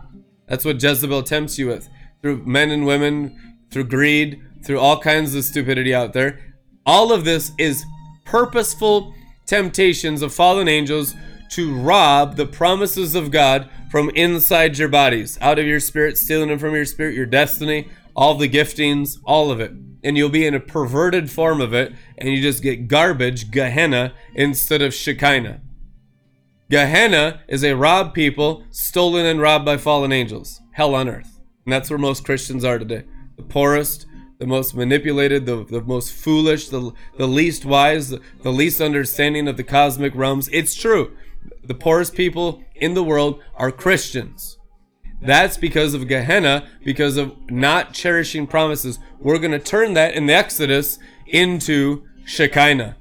That's 0.48 0.64
what 0.64 0.82
Jezebel 0.82 1.24
tempts 1.24 1.58
you 1.58 1.68
with 1.68 1.90
through 2.22 2.46
men 2.46 2.72
and 2.72 2.86
women, 2.86 3.58
through 3.72 3.86
greed, 3.86 4.42
through 4.64 4.80
all 4.80 5.00
kinds 5.00 5.36
of 5.36 5.44
stupidity 5.44 5.94
out 5.94 6.14
there. 6.14 6.40
All 6.86 7.12
of 7.12 7.26
this 7.26 7.52
is 7.58 7.84
purposeful 8.26 9.14
temptations 9.46 10.22
of 10.22 10.34
fallen 10.34 10.68
angels 10.68 11.16
to 11.52 11.74
rob 11.74 12.36
the 12.36 12.46
promises 12.46 13.16
of 13.16 13.32
God 13.32 13.70
from 13.90 14.10
inside 14.12 14.78
your 14.78 14.90
bodies, 14.90 15.38
out 15.42 15.60
of 15.60 15.66
your 15.66 15.80
spirit, 15.80 16.18
stealing 16.18 16.50
them 16.50 16.60
from 16.60 16.76
your 16.76 16.86
spirit, 16.86 17.16
your 17.16 17.26
destiny, 17.26 17.90
all 18.18 18.34
the 18.34 18.50
giftings, 18.50 19.20
all 19.24 19.52
of 19.52 19.62
it. 19.62 19.72
And 20.04 20.18
you'll 20.18 20.30
be 20.30 20.46
in 20.46 20.56
a 20.56 20.60
perverted 20.60 21.30
form 21.30 21.62
of 21.62 21.74
it, 21.74 21.94
and 22.18 22.30
you 22.30 22.42
just 22.42 22.64
get 22.64 22.88
garbage, 22.88 23.52
Gehenna, 23.52 24.14
instead 24.34 24.82
of 24.82 24.94
Shekinah. 24.94 25.62
Gehenna 26.70 27.42
is 27.48 27.64
a 27.64 27.76
robbed 27.76 28.14
people, 28.14 28.64
stolen 28.72 29.26
and 29.26 29.40
robbed 29.40 29.66
by 29.66 29.78
fallen 29.78 30.12
angels. 30.12 30.62
Hell 30.72 30.96
on 30.96 31.08
earth. 31.08 31.40
And 31.66 31.72
that's 31.72 31.90
where 31.90 32.00
most 32.00 32.26
Christians 32.26 32.66
are 32.66 32.80
today. 32.80 33.06
The 33.38 33.44
poorest, 33.44 34.06
the 34.40 34.48
most 34.48 34.76
manipulated, 34.76 35.46
the, 35.46 35.64
the 35.64 35.82
most 35.82 36.12
foolish, 36.12 36.70
the, 36.70 36.92
the 37.18 37.28
least 37.28 37.66
wise, 37.66 38.10
the, 38.10 38.22
the 38.42 38.52
least 38.52 38.82
understanding 38.82 39.48
of 39.48 39.58
the 39.58 39.64
cosmic 39.64 40.16
realms. 40.16 40.50
It's 40.52 40.76
true. 40.76 41.16
The 41.64 41.74
poorest 41.76 42.16
people 42.16 42.64
in 42.76 42.94
the 42.96 43.04
world 43.04 43.42
are 43.56 43.72
Christians. 43.72 44.57
That's 45.28 45.58
because 45.58 45.94
of 45.94 46.08
Gehenna, 46.08 46.66
because 46.86 47.18
of 47.18 47.52
not 47.52 47.94
cherishing 47.94 48.48
promises. 48.48 48.98
We're 49.20 49.40
going 49.40 49.52
to 49.52 49.60
turn 49.60 49.94
that 49.94 50.14
in 50.14 50.26
the 50.26 50.34
Exodus 50.34 51.00
into 51.26 52.04
Shekinah, 52.24 52.96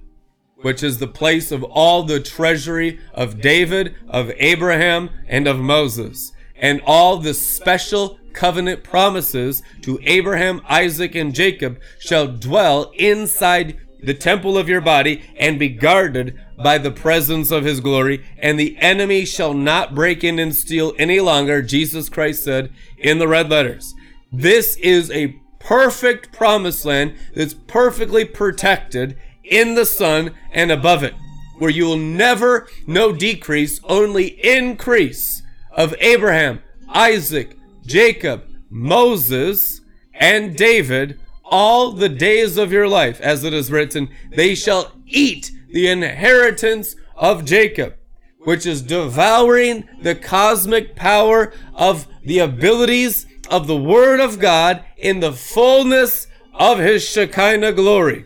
which 0.56 0.82
is 0.82 0.98
the 0.98 1.06
place 1.06 1.52
of 1.52 1.62
all 1.62 2.02
the 2.02 2.18
treasury 2.18 2.98
of 3.14 3.40
David, 3.40 3.94
of 4.08 4.32
Abraham, 4.38 5.10
and 5.28 5.46
of 5.46 5.60
Moses, 5.60 6.32
and 6.56 6.82
all 6.84 7.18
the 7.18 7.32
special 7.32 8.18
covenant 8.32 8.82
promises 8.82 9.62
to 9.82 10.00
Abraham, 10.02 10.62
Isaac, 10.68 11.14
and 11.14 11.32
Jacob 11.32 11.80
shall 12.00 12.26
dwell 12.26 12.90
inside 12.96 13.78
the 14.02 14.14
temple 14.14 14.56
of 14.56 14.68
your 14.68 14.80
body 14.80 15.22
and 15.36 15.58
be 15.58 15.68
guarded 15.68 16.38
by 16.62 16.78
the 16.78 16.90
presence 16.90 17.50
of 17.50 17.64
his 17.64 17.80
glory, 17.80 18.24
and 18.38 18.58
the 18.58 18.76
enemy 18.78 19.24
shall 19.24 19.54
not 19.54 19.94
break 19.94 20.24
in 20.24 20.38
and 20.38 20.54
steal 20.54 20.94
any 20.98 21.20
longer, 21.20 21.62
Jesus 21.62 22.08
Christ 22.08 22.44
said 22.44 22.70
in 22.98 23.18
the 23.18 23.28
red 23.28 23.50
letters. 23.50 23.94
This 24.32 24.76
is 24.76 25.10
a 25.10 25.40
perfect 25.58 26.32
promised 26.32 26.84
land 26.84 27.16
that's 27.34 27.54
perfectly 27.54 28.24
protected 28.24 29.18
in 29.42 29.74
the 29.74 29.86
sun 29.86 30.34
and 30.52 30.70
above 30.70 31.02
it, 31.02 31.14
where 31.58 31.70
you 31.70 31.84
will 31.84 31.96
never 31.96 32.68
no 32.86 33.12
decrease, 33.12 33.80
only 33.84 34.28
increase 34.44 35.42
of 35.72 35.94
Abraham, 36.00 36.62
Isaac, 36.88 37.56
Jacob, 37.84 38.44
Moses, 38.70 39.80
and 40.14 40.56
David 40.56 41.20
all 41.50 41.92
the 41.92 42.08
days 42.08 42.56
of 42.56 42.72
your 42.72 42.88
life, 42.88 43.20
as 43.20 43.44
it 43.44 43.52
is 43.52 43.70
written, 43.70 44.08
they 44.34 44.54
shall 44.54 44.92
eat 45.06 45.50
the 45.72 45.88
inheritance 45.88 46.96
of 47.14 47.44
Jacob, 47.44 47.94
which 48.40 48.66
is 48.66 48.82
devouring 48.82 49.88
the 50.02 50.14
cosmic 50.14 50.96
power 50.96 51.52
of 51.74 52.06
the 52.24 52.38
abilities 52.38 53.26
of 53.50 53.66
the 53.66 53.76
Word 53.76 54.20
of 54.20 54.38
God 54.38 54.84
in 54.96 55.20
the 55.20 55.32
fullness 55.32 56.26
of 56.54 56.78
His 56.78 57.08
Shekinah 57.08 57.72
glory. 57.72 58.24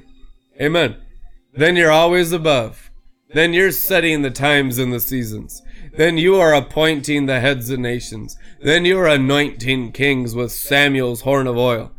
Amen. 0.60 0.96
Then 1.52 1.76
you're 1.76 1.90
always 1.90 2.32
above. 2.32 2.90
Then 3.32 3.52
you're 3.52 3.72
setting 3.72 4.22
the 4.22 4.30
times 4.30 4.78
and 4.78 4.92
the 4.92 5.00
seasons. 5.00 5.62
Then 5.96 6.18
you 6.18 6.36
are 6.36 6.54
appointing 6.54 7.26
the 7.26 7.40
heads 7.40 7.70
of 7.70 7.80
nations. 7.80 8.36
Then 8.60 8.84
you 8.84 8.98
are 8.98 9.08
anointing 9.08 9.92
kings 9.92 10.34
with 10.34 10.52
Samuel's 10.52 11.22
horn 11.22 11.46
of 11.46 11.56
oil 11.56 11.92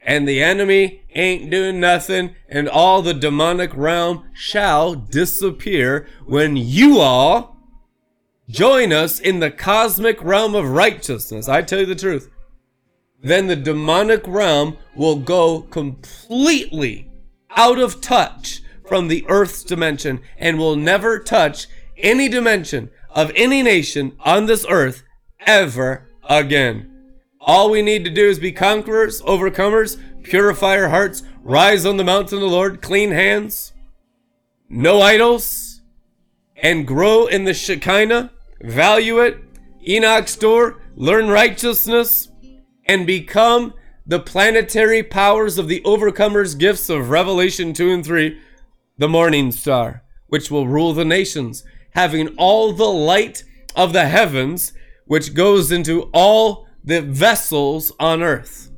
and 0.00 0.26
the 0.26 0.42
enemy 0.42 1.02
ain't 1.14 1.50
doing 1.50 1.80
nothing, 1.80 2.34
and 2.48 2.68
all 2.68 3.02
the 3.02 3.14
demonic 3.14 3.74
realm 3.74 4.24
shall 4.32 4.94
disappear 4.94 6.06
when 6.26 6.56
you 6.56 7.00
all 7.00 7.56
join 8.48 8.92
us 8.92 9.20
in 9.20 9.40
the 9.40 9.50
cosmic 9.50 10.22
realm 10.22 10.54
of 10.54 10.68
righteousness. 10.68 11.48
I 11.48 11.62
tell 11.62 11.80
you 11.80 11.86
the 11.86 11.94
truth. 11.94 12.30
Then 13.20 13.48
the 13.48 13.56
demonic 13.56 14.22
realm 14.26 14.78
will 14.94 15.16
go 15.16 15.62
completely 15.62 17.10
out 17.50 17.78
of 17.78 18.00
touch 18.00 18.62
from 18.86 19.08
the 19.08 19.24
earth's 19.28 19.62
dimension 19.62 20.20
and 20.38 20.58
will 20.58 20.76
never 20.76 21.18
touch 21.18 21.66
any 21.96 22.28
dimension 22.28 22.90
of 23.10 23.32
any 23.34 23.62
nation 23.62 24.16
on 24.20 24.46
this 24.46 24.64
earth 24.68 25.02
ever 25.40 26.08
again. 26.28 26.97
All 27.40 27.70
we 27.70 27.82
need 27.82 28.04
to 28.04 28.10
do 28.10 28.28
is 28.28 28.38
be 28.38 28.52
conquerors, 28.52 29.22
overcomers, 29.22 29.96
purify 30.22 30.76
our 30.76 30.88
hearts, 30.88 31.22
rise 31.42 31.86
on 31.86 31.96
the 31.96 32.04
mountain 32.04 32.38
of 32.38 32.42
the 32.42 32.48
Lord, 32.48 32.82
clean 32.82 33.10
hands, 33.10 33.72
no 34.68 35.00
idols, 35.00 35.80
and 36.56 36.86
grow 36.86 37.26
in 37.26 37.44
the 37.44 37.54
Shekinah, 37.54 38.32
value 38.60 39.20
it, 39.20 39.38
Enoch's 39.86 40.36
door, 40.36 40.82
learn 40.96 41.28
righteousness, 41.28 42.28
and 42.84 43.06
become 43.06 43.72
the 44.04 44.18
planetary 44.18 45.02
powers 45.02 45.58
of 45.58 45.68
the 45.68 45.80
overcomer's 45.82 46.54
gifts 46.54 46.88
of 46.90 47.10
Revelation 47.10 47.72
2 47.72 47.90
and 47.90 48.04
3, 48.04 48.40
the 48.98 49.08
morning 49.08 49.52
star, 49.52 50.02
which 50.26 50.50
will 50.50 50.66
rule 50.66 50.92
the 50.92 51.04
nations, 51.04 51.62
having 51.90 52.28
all 52.36 52.72
the 52.72 52.84
light 52.84 53.44
of 53.76 53.92
the 53.92 54.06
heavens, 54.06 54.72
which 55.06 55.34
goes 55.34 55.70
into 55.70 56.10
all 56.12 56.67
the 56.82 57.02
vessels 57.02 57.92
on 57.98 58.22
earth. 58.22 58.70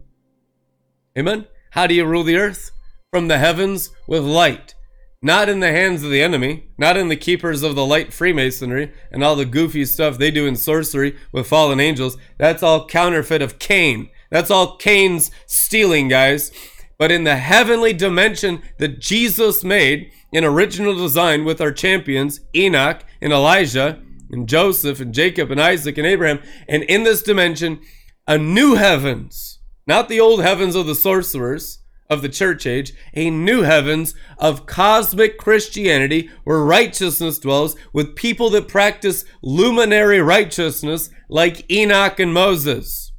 Amen? 1.19 1.47
How 1.71 1.87
do 1.87 1.95
you 1.95 2.05
rule 2.05 2.25
the 2.25 2.37
earth? 2.37 2.71
From 3.11 3.29
the 3.29 3.39
heavens 3.39 3.91
with 4.07 4.23
light. 4.23 4.75
Not 5.23 5.49
in 5.49 5.61
the 5.61 5.71
hands 5.71 6.03
of 6.03 6.11
the 6.11 6.23
enemy, 6.23 6.71
not 6.79 6.97
in 6.97 7.09
the 7.09 7.17
keepers 7.17 7.63
of 7.63 7.75
the 7.75 7.85
light 7.85 8.13
Freemasonry 8.13 8.93
and 9.13 9.23
all 9.23 9.37
the 9.37 9.45
goofy 9.45 9.85
stuff 9.85 10.17
they 10.17 10.31
do 10.31 10.47
in 10.47 10.57
sorcery 10.57 11.17
with 11.31 11.47
fallen 11.47 11.79
angels. 11.79 12.17
That's 12.39 12.63
all 12.63 12.87
counterfeit 12.87 13.43
of 13.43 13.59
Cain. 13.59 14.09
That's 14.31 14.51
all 14.51 14.77
Cain's 14.77 15.31
stealing, 15.47 16.09
guys. 16.09 16.53
But 16.97 17.13
in 17.13 17.25
the 17.25 17.37
heavenly 17.37 17.93
dimension 17.93 18.63
that 18.79 19.01
Jesus 19.01 19.63
made 19.63 20.11
in 20.33 20.45
original 20.45 20.95
design 20.97 21.45
with 21.45 21.61
our 21.61 21.73
champions, 21.73 22.41
Enoch 22.55 23.05
and 23.21 23.33
Elijah, 23.33 24.01
and 24.31 24.49
Joseph 24.49 25.01
and 25.01 25.15
Jacob 25.15 25.51
and 25.51 25.61
Isaac 25.61 25.99
and 25.99 26.07
Abraham, 26.07 26.41
and 26.69 26.83
in 26.85 27.03
this 27.03 27.23
dimension, 27.23 27.81
a 28.27 28.39
new 28.39 28.75
heavens, 28.75 29.61
not 29.87 30.09
the 30.09 30.21
old 30.21 30.43
heavens 30.43 30.75
of 30.75 30.87
the 30.87 30.95
sorcerers 30.95 31.81
of 32.09 32.23
the 32.23 32.29
church 32.29 32.67
age, 32.67 32.93
a 33.15 33.31
new 33.31 33.63
heavens 33.63 34.15
of 34.37 34.67
cosmic 34.67 35.39
Christianity 35.39 36.29
where 36.45 36.59
righteousness 36.59 37.39
dwells 37.39 37.77
with 37.93 38.17
people 38.17 38.51
that 38.51 38.69
practice 38.69 39.25
luminary 39.43 40.21
righteousness 40.21 41.09
like 41.29 41.71
Enoch 41.71 42.19
and 42.19 42.35
Moses. 42.35 43.13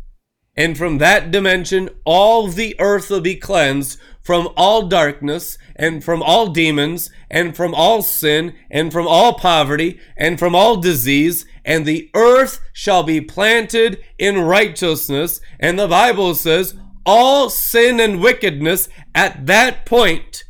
And 0.57 0.77
from 0.77 0.97
that 0.97 1.31
dimension, 1.31 1.89
all 2.03 2.49
the 2.49 2.75
earth 2.77 3.09
will 3.09 3.21
be 3.21 3.37
cleansed 3.37 3.97
from 4.21 4.49
all 4.55 4.87
darkness 4.87 5.57
and 5.75 6.03
from 6.03 6.21
all 6.21 6.47
demons 6.47 7.09
and 7.29 7.55
from 7.55 7.73
all 7.73 8.01
sin 8.01 8.53
and 8.69 8.91
from 8.91 9.07
all 9.07 9.33
poverty 9.33 9.99
and 10.17 10.37
from 10.37 10.53
all 10.55 10.77
disease 10.77 11.45
and 11.63 11.85
the 11.85 12.09
earth 12.15 12.59
shall 12.73 13.03
be 13.03 13.21
planted 13.21 13.99
in 14.17 14.39
righteousness. 14.39 15.41
And 15.59 15.77
the 15.77 15.87
Bible 15.87 16.35
says, 16.35 16.75
all 17.05 17.49
sin 17.49 17.99
and 17.99 18.21
wickedness 18.21 18.89
at 19.13 19.45
that 19.47 19.85
point 19.85 20.43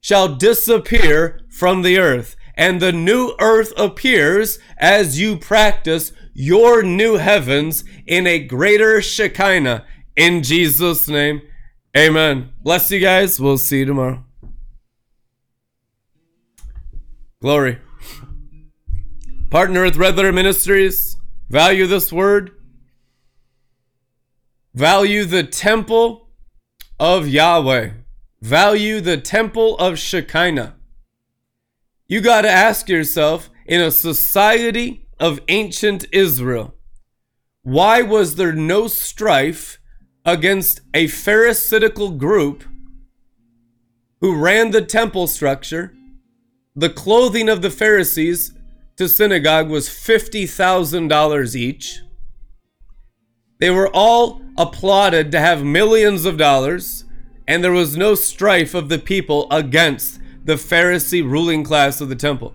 shall 0.00 0.34
disappear 0.34 1.40
from 1.50 1.82
the 1.82 1.98
earth. 1.98 2.36
And 2.54 2.80
the 2.80 2.92
new 2.92 3.34
earth 3.40 3.72
appears 3.76 4.58
as 4.78 5.20
you 5.20 5.36
practice 5.36 6.12
your 6.34 6.82
new 6.82 7.16
heavens 7.16 7.84
in 8.06 8.26
a 8.26 8.38
greater 8.38 9.00
Shekinah. 9.00 9.84
In 10.16 10.42
Jesus' 10.42 11.08
name, 11.08 11.42
amen. 11.96 12.50
Bless 12.62 12.90
you 12.90 13.00
guys. 13.00 13.40
We'll 13.40 13.58
see 13.58 13.80
you 13.80 13.84
tomorrow. 13.86 14.24
Glory. 17.40 17.78
Partner 19.50 19.84
with 19.84 19.96
Red 19.96 20.16
Letter 20.16 20.32
Ministries. 20.32 21.16
Value 21.48 21.86
this 21.86 22.12
word. 22.12 22.52
value 24.74 25.24
the 25.24 25.42
temple 25.42 26.28
of 26.98 27.28
Yahweh, 27.28 27.90
value 28.40 29.00
the 29.00 29.16
temple 29.16 29.76
of 29.78 29.98
Shekinah. 29.98 30.76
You 32.06 32.20
got 32.20 32.42
to 32.42 32.50
ask 32.50 32.88
yourself 32.88 33.50
in 33.66 33.80
a 33.80 33.90
society 33.90 35.06
of 35.18 35.40
ancient 35.48 36.06
Israel, 36.12 36.74
why 37.62 38.02
was 38.02 38.36
there 38.36 38.52
no 38.52 38.86
strife 38.86 39.79
against 40.24 40.80
a 40.94 41.06
Pharisaical 41.06 42.10
group 42.10 42.64
who 44.20 44.36
ran 44.36 44.70
the 44.70 44.82
temple 44.82 45.26
structure? 45.26 45.94
The 46.76 46.90
clothing 46.90 47.48
of 47.48 47.62
the 47.62 47.70
Pharisees 47.70 48.54
to 48.96 49.08
synagogue 49.08 49.68
was 49.68 49.88
$50,000 49.88 51.54
each. 51.56 52.00
They 53.58 53.70
were 53.70 53.90
all 53.92 54.42
applauded 54.56 55.32
to 55.32 55.40
have 55.40 55.64
millions 55.64 56.24
of 56.24 56.36
dollars, 56.36 57.04
and 57.46 57.62
there 57.62 57.72
was 57.72 57.96
no 57.96 58.14
strife 58.14 58.74
of 58.74 58.88
the 58.88 58.98
people 58.98 59.46
against 59.50 60.20
the 60.44 60.54
Pharisee 60.54 61.22
ruling 61.22 61.64
class 61.64 62.00
of 62.00 62.08
the 62.08 62.16
temple. 62.16 62.54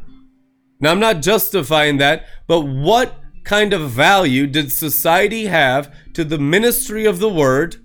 Now, 0.79 0.91
I'm 0.91 0.99
not 0.99 1.21
justifying 1.21 1.97
that, 1.97 2.25
but 2.47 2.61
what 2.61 3.19
kind 3.45 3.73
of 3.73 3.89
value 3.89 4.47
did 4.47 4.71
society 4.71 5.45
have 5.45 5.93
to 6.13 6.23
the 6.23 6.39
ministry 6.39 7.05
of 7.05 7.19
the 7.19 7.29
word 7.29 7.77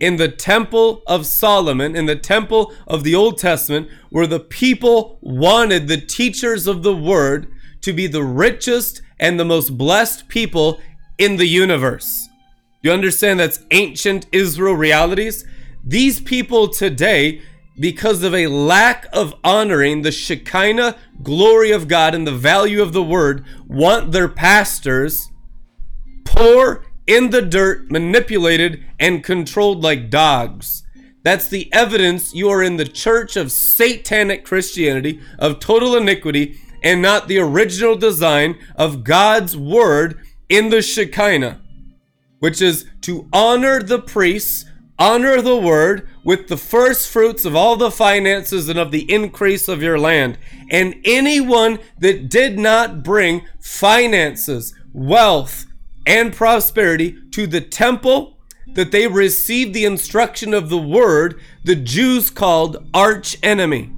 in 0.00 0.16
the 0.16 0.28
temple 0.28 1.02
of 1.06 1.26
Solomon, 1.26 1.94
in 1.94 2.06
the 2.06 2.16
temple 2.16 2.72
of 2.86 3.04
the 3.04 3.14
Old 3.14 3.38
Testament, 3.38 3.88
where 4.10 4.26
the 4.26 4.40
people 4.40 5.18
wanted 5.20 5.86
the 5.86 6.00
teachers 6.00 6.66
of 6.66 6.82
the 6.82 6.96
word 6.96 7.48
to 7.82 7.92
be 7.92 8.06
the 8.06 8.24
richest 8.24 9.02
and 9.20 9.38
the 9.38 9.44
most 9.44 9.76
blessed 9.76 10.28
people 10.28 10.80
in 11.18 11.36
the 11.36 11.46
universe? 11.46 12.28
You 12.82 12.92
understand 12.92 13.40
that's 13.40 13.64
ancient 13.70 14.26
Israel 14.32 14.74
realities? 14.74 15.44
These 15.84 16.20
people 16.20 16.68
today, 16.68 17.42
because 17.80 18.22
of 18.22 18.34
a 18.34 18.46
lack 18.46 19.06
of 19.12 19.34
honoring 19.44 20.02
the 20.02 20.12
Shekinah 20.12 20.96
glory 21.22 21.70
of 21.70 21.88
God 21.88 22.14
and 22.14 22.26
the 22.26 22.32
value 22.32 22.82
of 22.82 22.92
the 22.92 23.02
word, 23.02 23.44
want 23.66 24.12
their 24.12 24.28
pastors 24.28 25.30
poor 26.24 26.84
in 27.06 27.30
the 27.30 27.42
dirt, 27.42 27.90
manipulated, 27.90 28.84
and 28.98 29.24
controlled 29.24 29.82
like 29.82 30.10
dogs. 30.10 30.84
That's 31.22 31.48
the 31.48 31.72
evidence 31.72 32.34
you 32.34 32.48
are 32.48 32.62
in 32.62 32.76
the 32.76 32.84
church 32.84 33.36
of 33.36 33.50
satanic 33.50 34.44
Christianity, 34.44 35.20
of 35.38 35.58
total 35.58 35.96
iniquity, 35.96 36.58
and 36.82 37.02
not 37.02 37.28
the 37.28 37.38
original 37.38 37.96
design 37.96 38.58
of 38.76 39.04
God's 39.04 39.56
word 39.56 40.20
in 40.48 40.68
the 40.68 40.82
Shekinah 40.82 41.60
which 42.38 42.62
is 42.62 42.86
to 43.02 43.28
honor 43.32 43.82
the 43.82 44.00
priests, 44.00 44.64
honor 44.98 45.40
the 45.40 45.56
word 45.56 46.08
with 46.24 46.48
the 46.48 46.56
first 46.56 47.08
fruits 47.08 47.44
of 47.44 47.54
all 47.54 47.76
the 47.76 47.90
finances 47.90 48.68
and 48.68 48.78
of 48.78 48.90
the 48.90 49.10
increase 49.12 49.68
of 49.68 49.82
your 49.82 49.98
land. 49.98 50.38
And 50.70 50.96
anyone 51.04 51.78
that 51.98 52.28
did 52.28 52.58
not 52.58 53.02
bring 53.02 53.46
finances, 53.60 54.74
wealth, 54.92 55.66
and 56.06 56.34
prosperity 56.34 57.18
to 57.32 57.46
the 57.46 57.60
temple 57.60 58.38
that 58.74 58.92
they 58.92 59.06
received 59.06 59.74
the 59.74 59.84
instruction 59.84 60.52
of 60.52 60.68
the 60.68 60.78
word, 60.78 61.40
the 61.64 61.76
Jews 61.76 62.30
called 62.30 62.88
arch 62.92 63.36
enemy. 63.42 63.92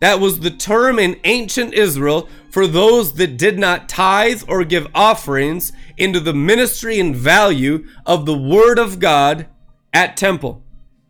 That 0.00 0.18
was 0.18 0.40
the 0.40 0.50
term 0.50 0.98
in 0.98 1.20
ancient 1.24 1.74
Israel 1.74 2.28
for 2.50 2.66
those 2.66 3.14
that 3.14 3.36
did 3.36 3.58
not 3.58 3.88
tithe 3.88 4.42
or 4.48 4.64
give 4.64 4.88
offerings 4.94 5.72
into 5.96 6.18
the 6.18 6.34
ministry 6.34 6.98
and 6.98 7.14
value 7.14 7.86
of 8.04 8.26
the 8.26 8.36
Word 8.36 8.80
of 8.80 8.98
God 8.98 9.46
at 9.92 10.16
temple. 10.16 10.62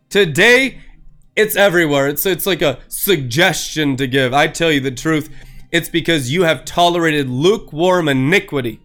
Today, 0.09 0.79
it's 1.35 1.55
everywhere. 1.55 2.07
It's, 2.07 2.25
it's 2.25 2.45
like 2.45 2.61
a 2.61 2.79
suggestion 2.87 3.97
to 3.97 4.07
give. 4.07 4.33
I 4.33 4.47
tell 4.47 4.71
you 4.71 4.79
the 4.79 4.91
truth, 4.91 5.29
it's 5.71 5.89
because 5.89 6.31
you 6.31 6.43
have 6.43 6.65
tolerated 6.65 7.29
lukewarm 7.29 8.07
iniquity. 8.07 8.79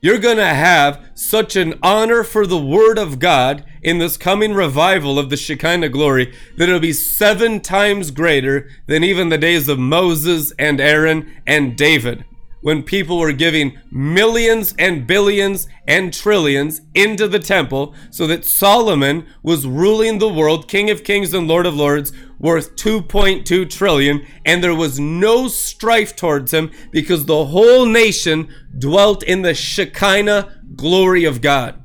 You're 0.00 0.18
going 0.18 0.36
to 0.36 0.46
have 0.46 1.10
such 1.14 1.56
an 1.56 1.74
honor 1.82 2.22
for 2.22 2.46
the 2.46 2.58
Word 2.58 2.98
of 2.98 3.18
God 3.18 3.64
in 3.82 3.98
this 3.98 4.16
coming 4.16 4.54
revival 4.54 5.18
of 5.18 5.28
the 5.28 5.36
Shekinah 5.36 5.88
glory 5.88 6.32
that 6.56 6.68
it'll 6.68 6.80
be 6.80 6.92
seven 6.92 7.60
times 7.60 8.12
greater 8.12 8.70
than 8.86 9.02
even 9.02 9.28
the 9.28 9.38
days 9.38 9.68
of 9.68 9.78
Moses 9.78 10.52
and 10.58 10.80
Aaron 10.80 11.30
and 11.46 11.76
David 11.76 12.24
when 12.60 12.82
people 12.82 13.18
were 13.18 13.32
giving 13.32 13.78
millions 13.90 14.74
and 14.78 15.06
billions 15.06 15.68
and 15.86 16.12
trillions 16.12 16.80
into 16.94 17.28
the 17.28 17.38
temple 17.38 17.94
so 18.10 18.26
that 18.26 18.44
Solomon 18.44 19.26
was 19.42 19.66
ruling 19.66 20.18
the 20.18 20.28
world, 20.28 20.68
King 20.68 20.90
of 20.90 21.04
Kings 21.04 21.32
and 21.32 21.46
Lord 21.46 21.66
of 21.66 21.74
Lords, 21.74 22.12
worth 22.38 22.76
2.2 22.76 23.68
trillion, 23.70 24.26
and 24.44 24.62
there 24.62 24.74
was 24.74 24.98
no 24.98 25.48
strife 25.48 26.14
towards 26.14 26.52
him 26.52 26.70
because 26.90 27.26
the 27.26 27.46
whole 27.46 27.86
nation 27.86 28.48
dwelt 28.78 29.22
in 29.22 29.42
the 29.42 29.54
Shekinah 29.54 30.62
glory 30.76 31.24
of 31.24 31.40
God. 31.40 31.84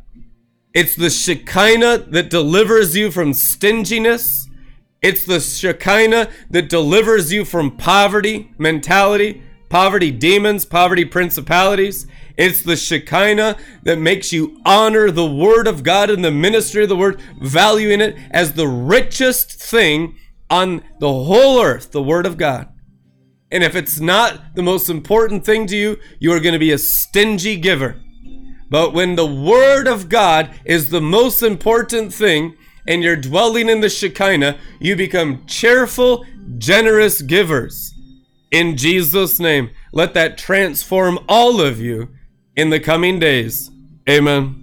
It's 0.74 0.96
the 0.96 1.10
Shekinah 1.10 2.10
that 2.10 2.30
delivers 2.30 2.96
you 2.96 3.12
from 3.12 3.34
stinginess. 3.34 4.48
It's 5.04 5.26
the 5.26 5.40
Shekinah 5.40 6.30
that 6.50 6.70
delivers 6.70 7.32
you 7.32 7.46
from 7.46 7.78
poverty 7.78 8.52
mentality, 8.58 9.44
poverty 9.74 10.12
demons, 10.12 10.66
poverty 10.66 11.04
principalities. 11.04 12.06
It's 12.38 12.62
the 12.62 12.76
Shekinah 12.76 13.58
that 13.82 13.98
makes 13.98 14.32
you 14.32 14.62
honor 14.64 15.10
the 15.10 15.26
Word 15.26 15.66
of 15.66 15.82
God 15.82 16.12
and 16.12 16.24
the 16.24 16.30
ministry 16.30 16.84
of 16.84 16.90
the 16.90 16.96
Word, 16.96 17.20
valuing 17.42 18.00
it 18.00 18.16
as 18.30 18.54
the 18.54 18.68
richest 18.68 19.54
thing 19.54 20.16
on 20.48 20.84
the 21.00 21.12
whole 21.12 21.60
earth, 21.60 21.92
the 21.92 22.04
Word 22.04 22.28
of 22.28 22.38
God. 22.38 22.70
And 23.52 23.64
if 23.64 23.76
it's 23.76 24.00
not 24.00 24.54
the 24.54 24.62
most 24.62 24.92
important 24.92 25.44
thing 25.44 25.66
to 25.66 25.76
you, 25.76 25.98
you 26.20 26.32
are 26.34 26.40
going 26.40 26.54
to 26.54 26.60
be 26.60 26.72
a 26.72 26.78
stingy 26.78 27.56
giver. 27.56 28.00
But 28.70 28.94
when 28.94 29.16
the 29.16 29.26
Word 29.26 29.88
of 29.88 30.08
God 30.08 30.54
is 30.66 30.92
the 30.92 31.02
most 31.02 31.42
important 31.42 32.14
thing 32.14 32.56
and 32.86 33.02
you're 33.02 33.16
dwelling 33.16 33.70
in 33.70 33.82
the 33.82 33.90
Shekinah, 33.90 34.60
you 34.80 34.96
become 34.96 35.48
cheerful, 35.48 36.28
generous 36.60 37.24
givers. 37.24 37.93
In 38.54 38.78
Jesus' 38.78 39.40
name, 39.40 39.72
let 39.92 40.14
that 40.14 40.38
transform 40.38 41.18
all 41.28 41.60
of 41.60 41.80
you 41.80 42.10
in 42.56 42.70
the 42.70 42.80
coming 42.80 43.20
days. 43.20 43.72
Amen. 44.08 44.63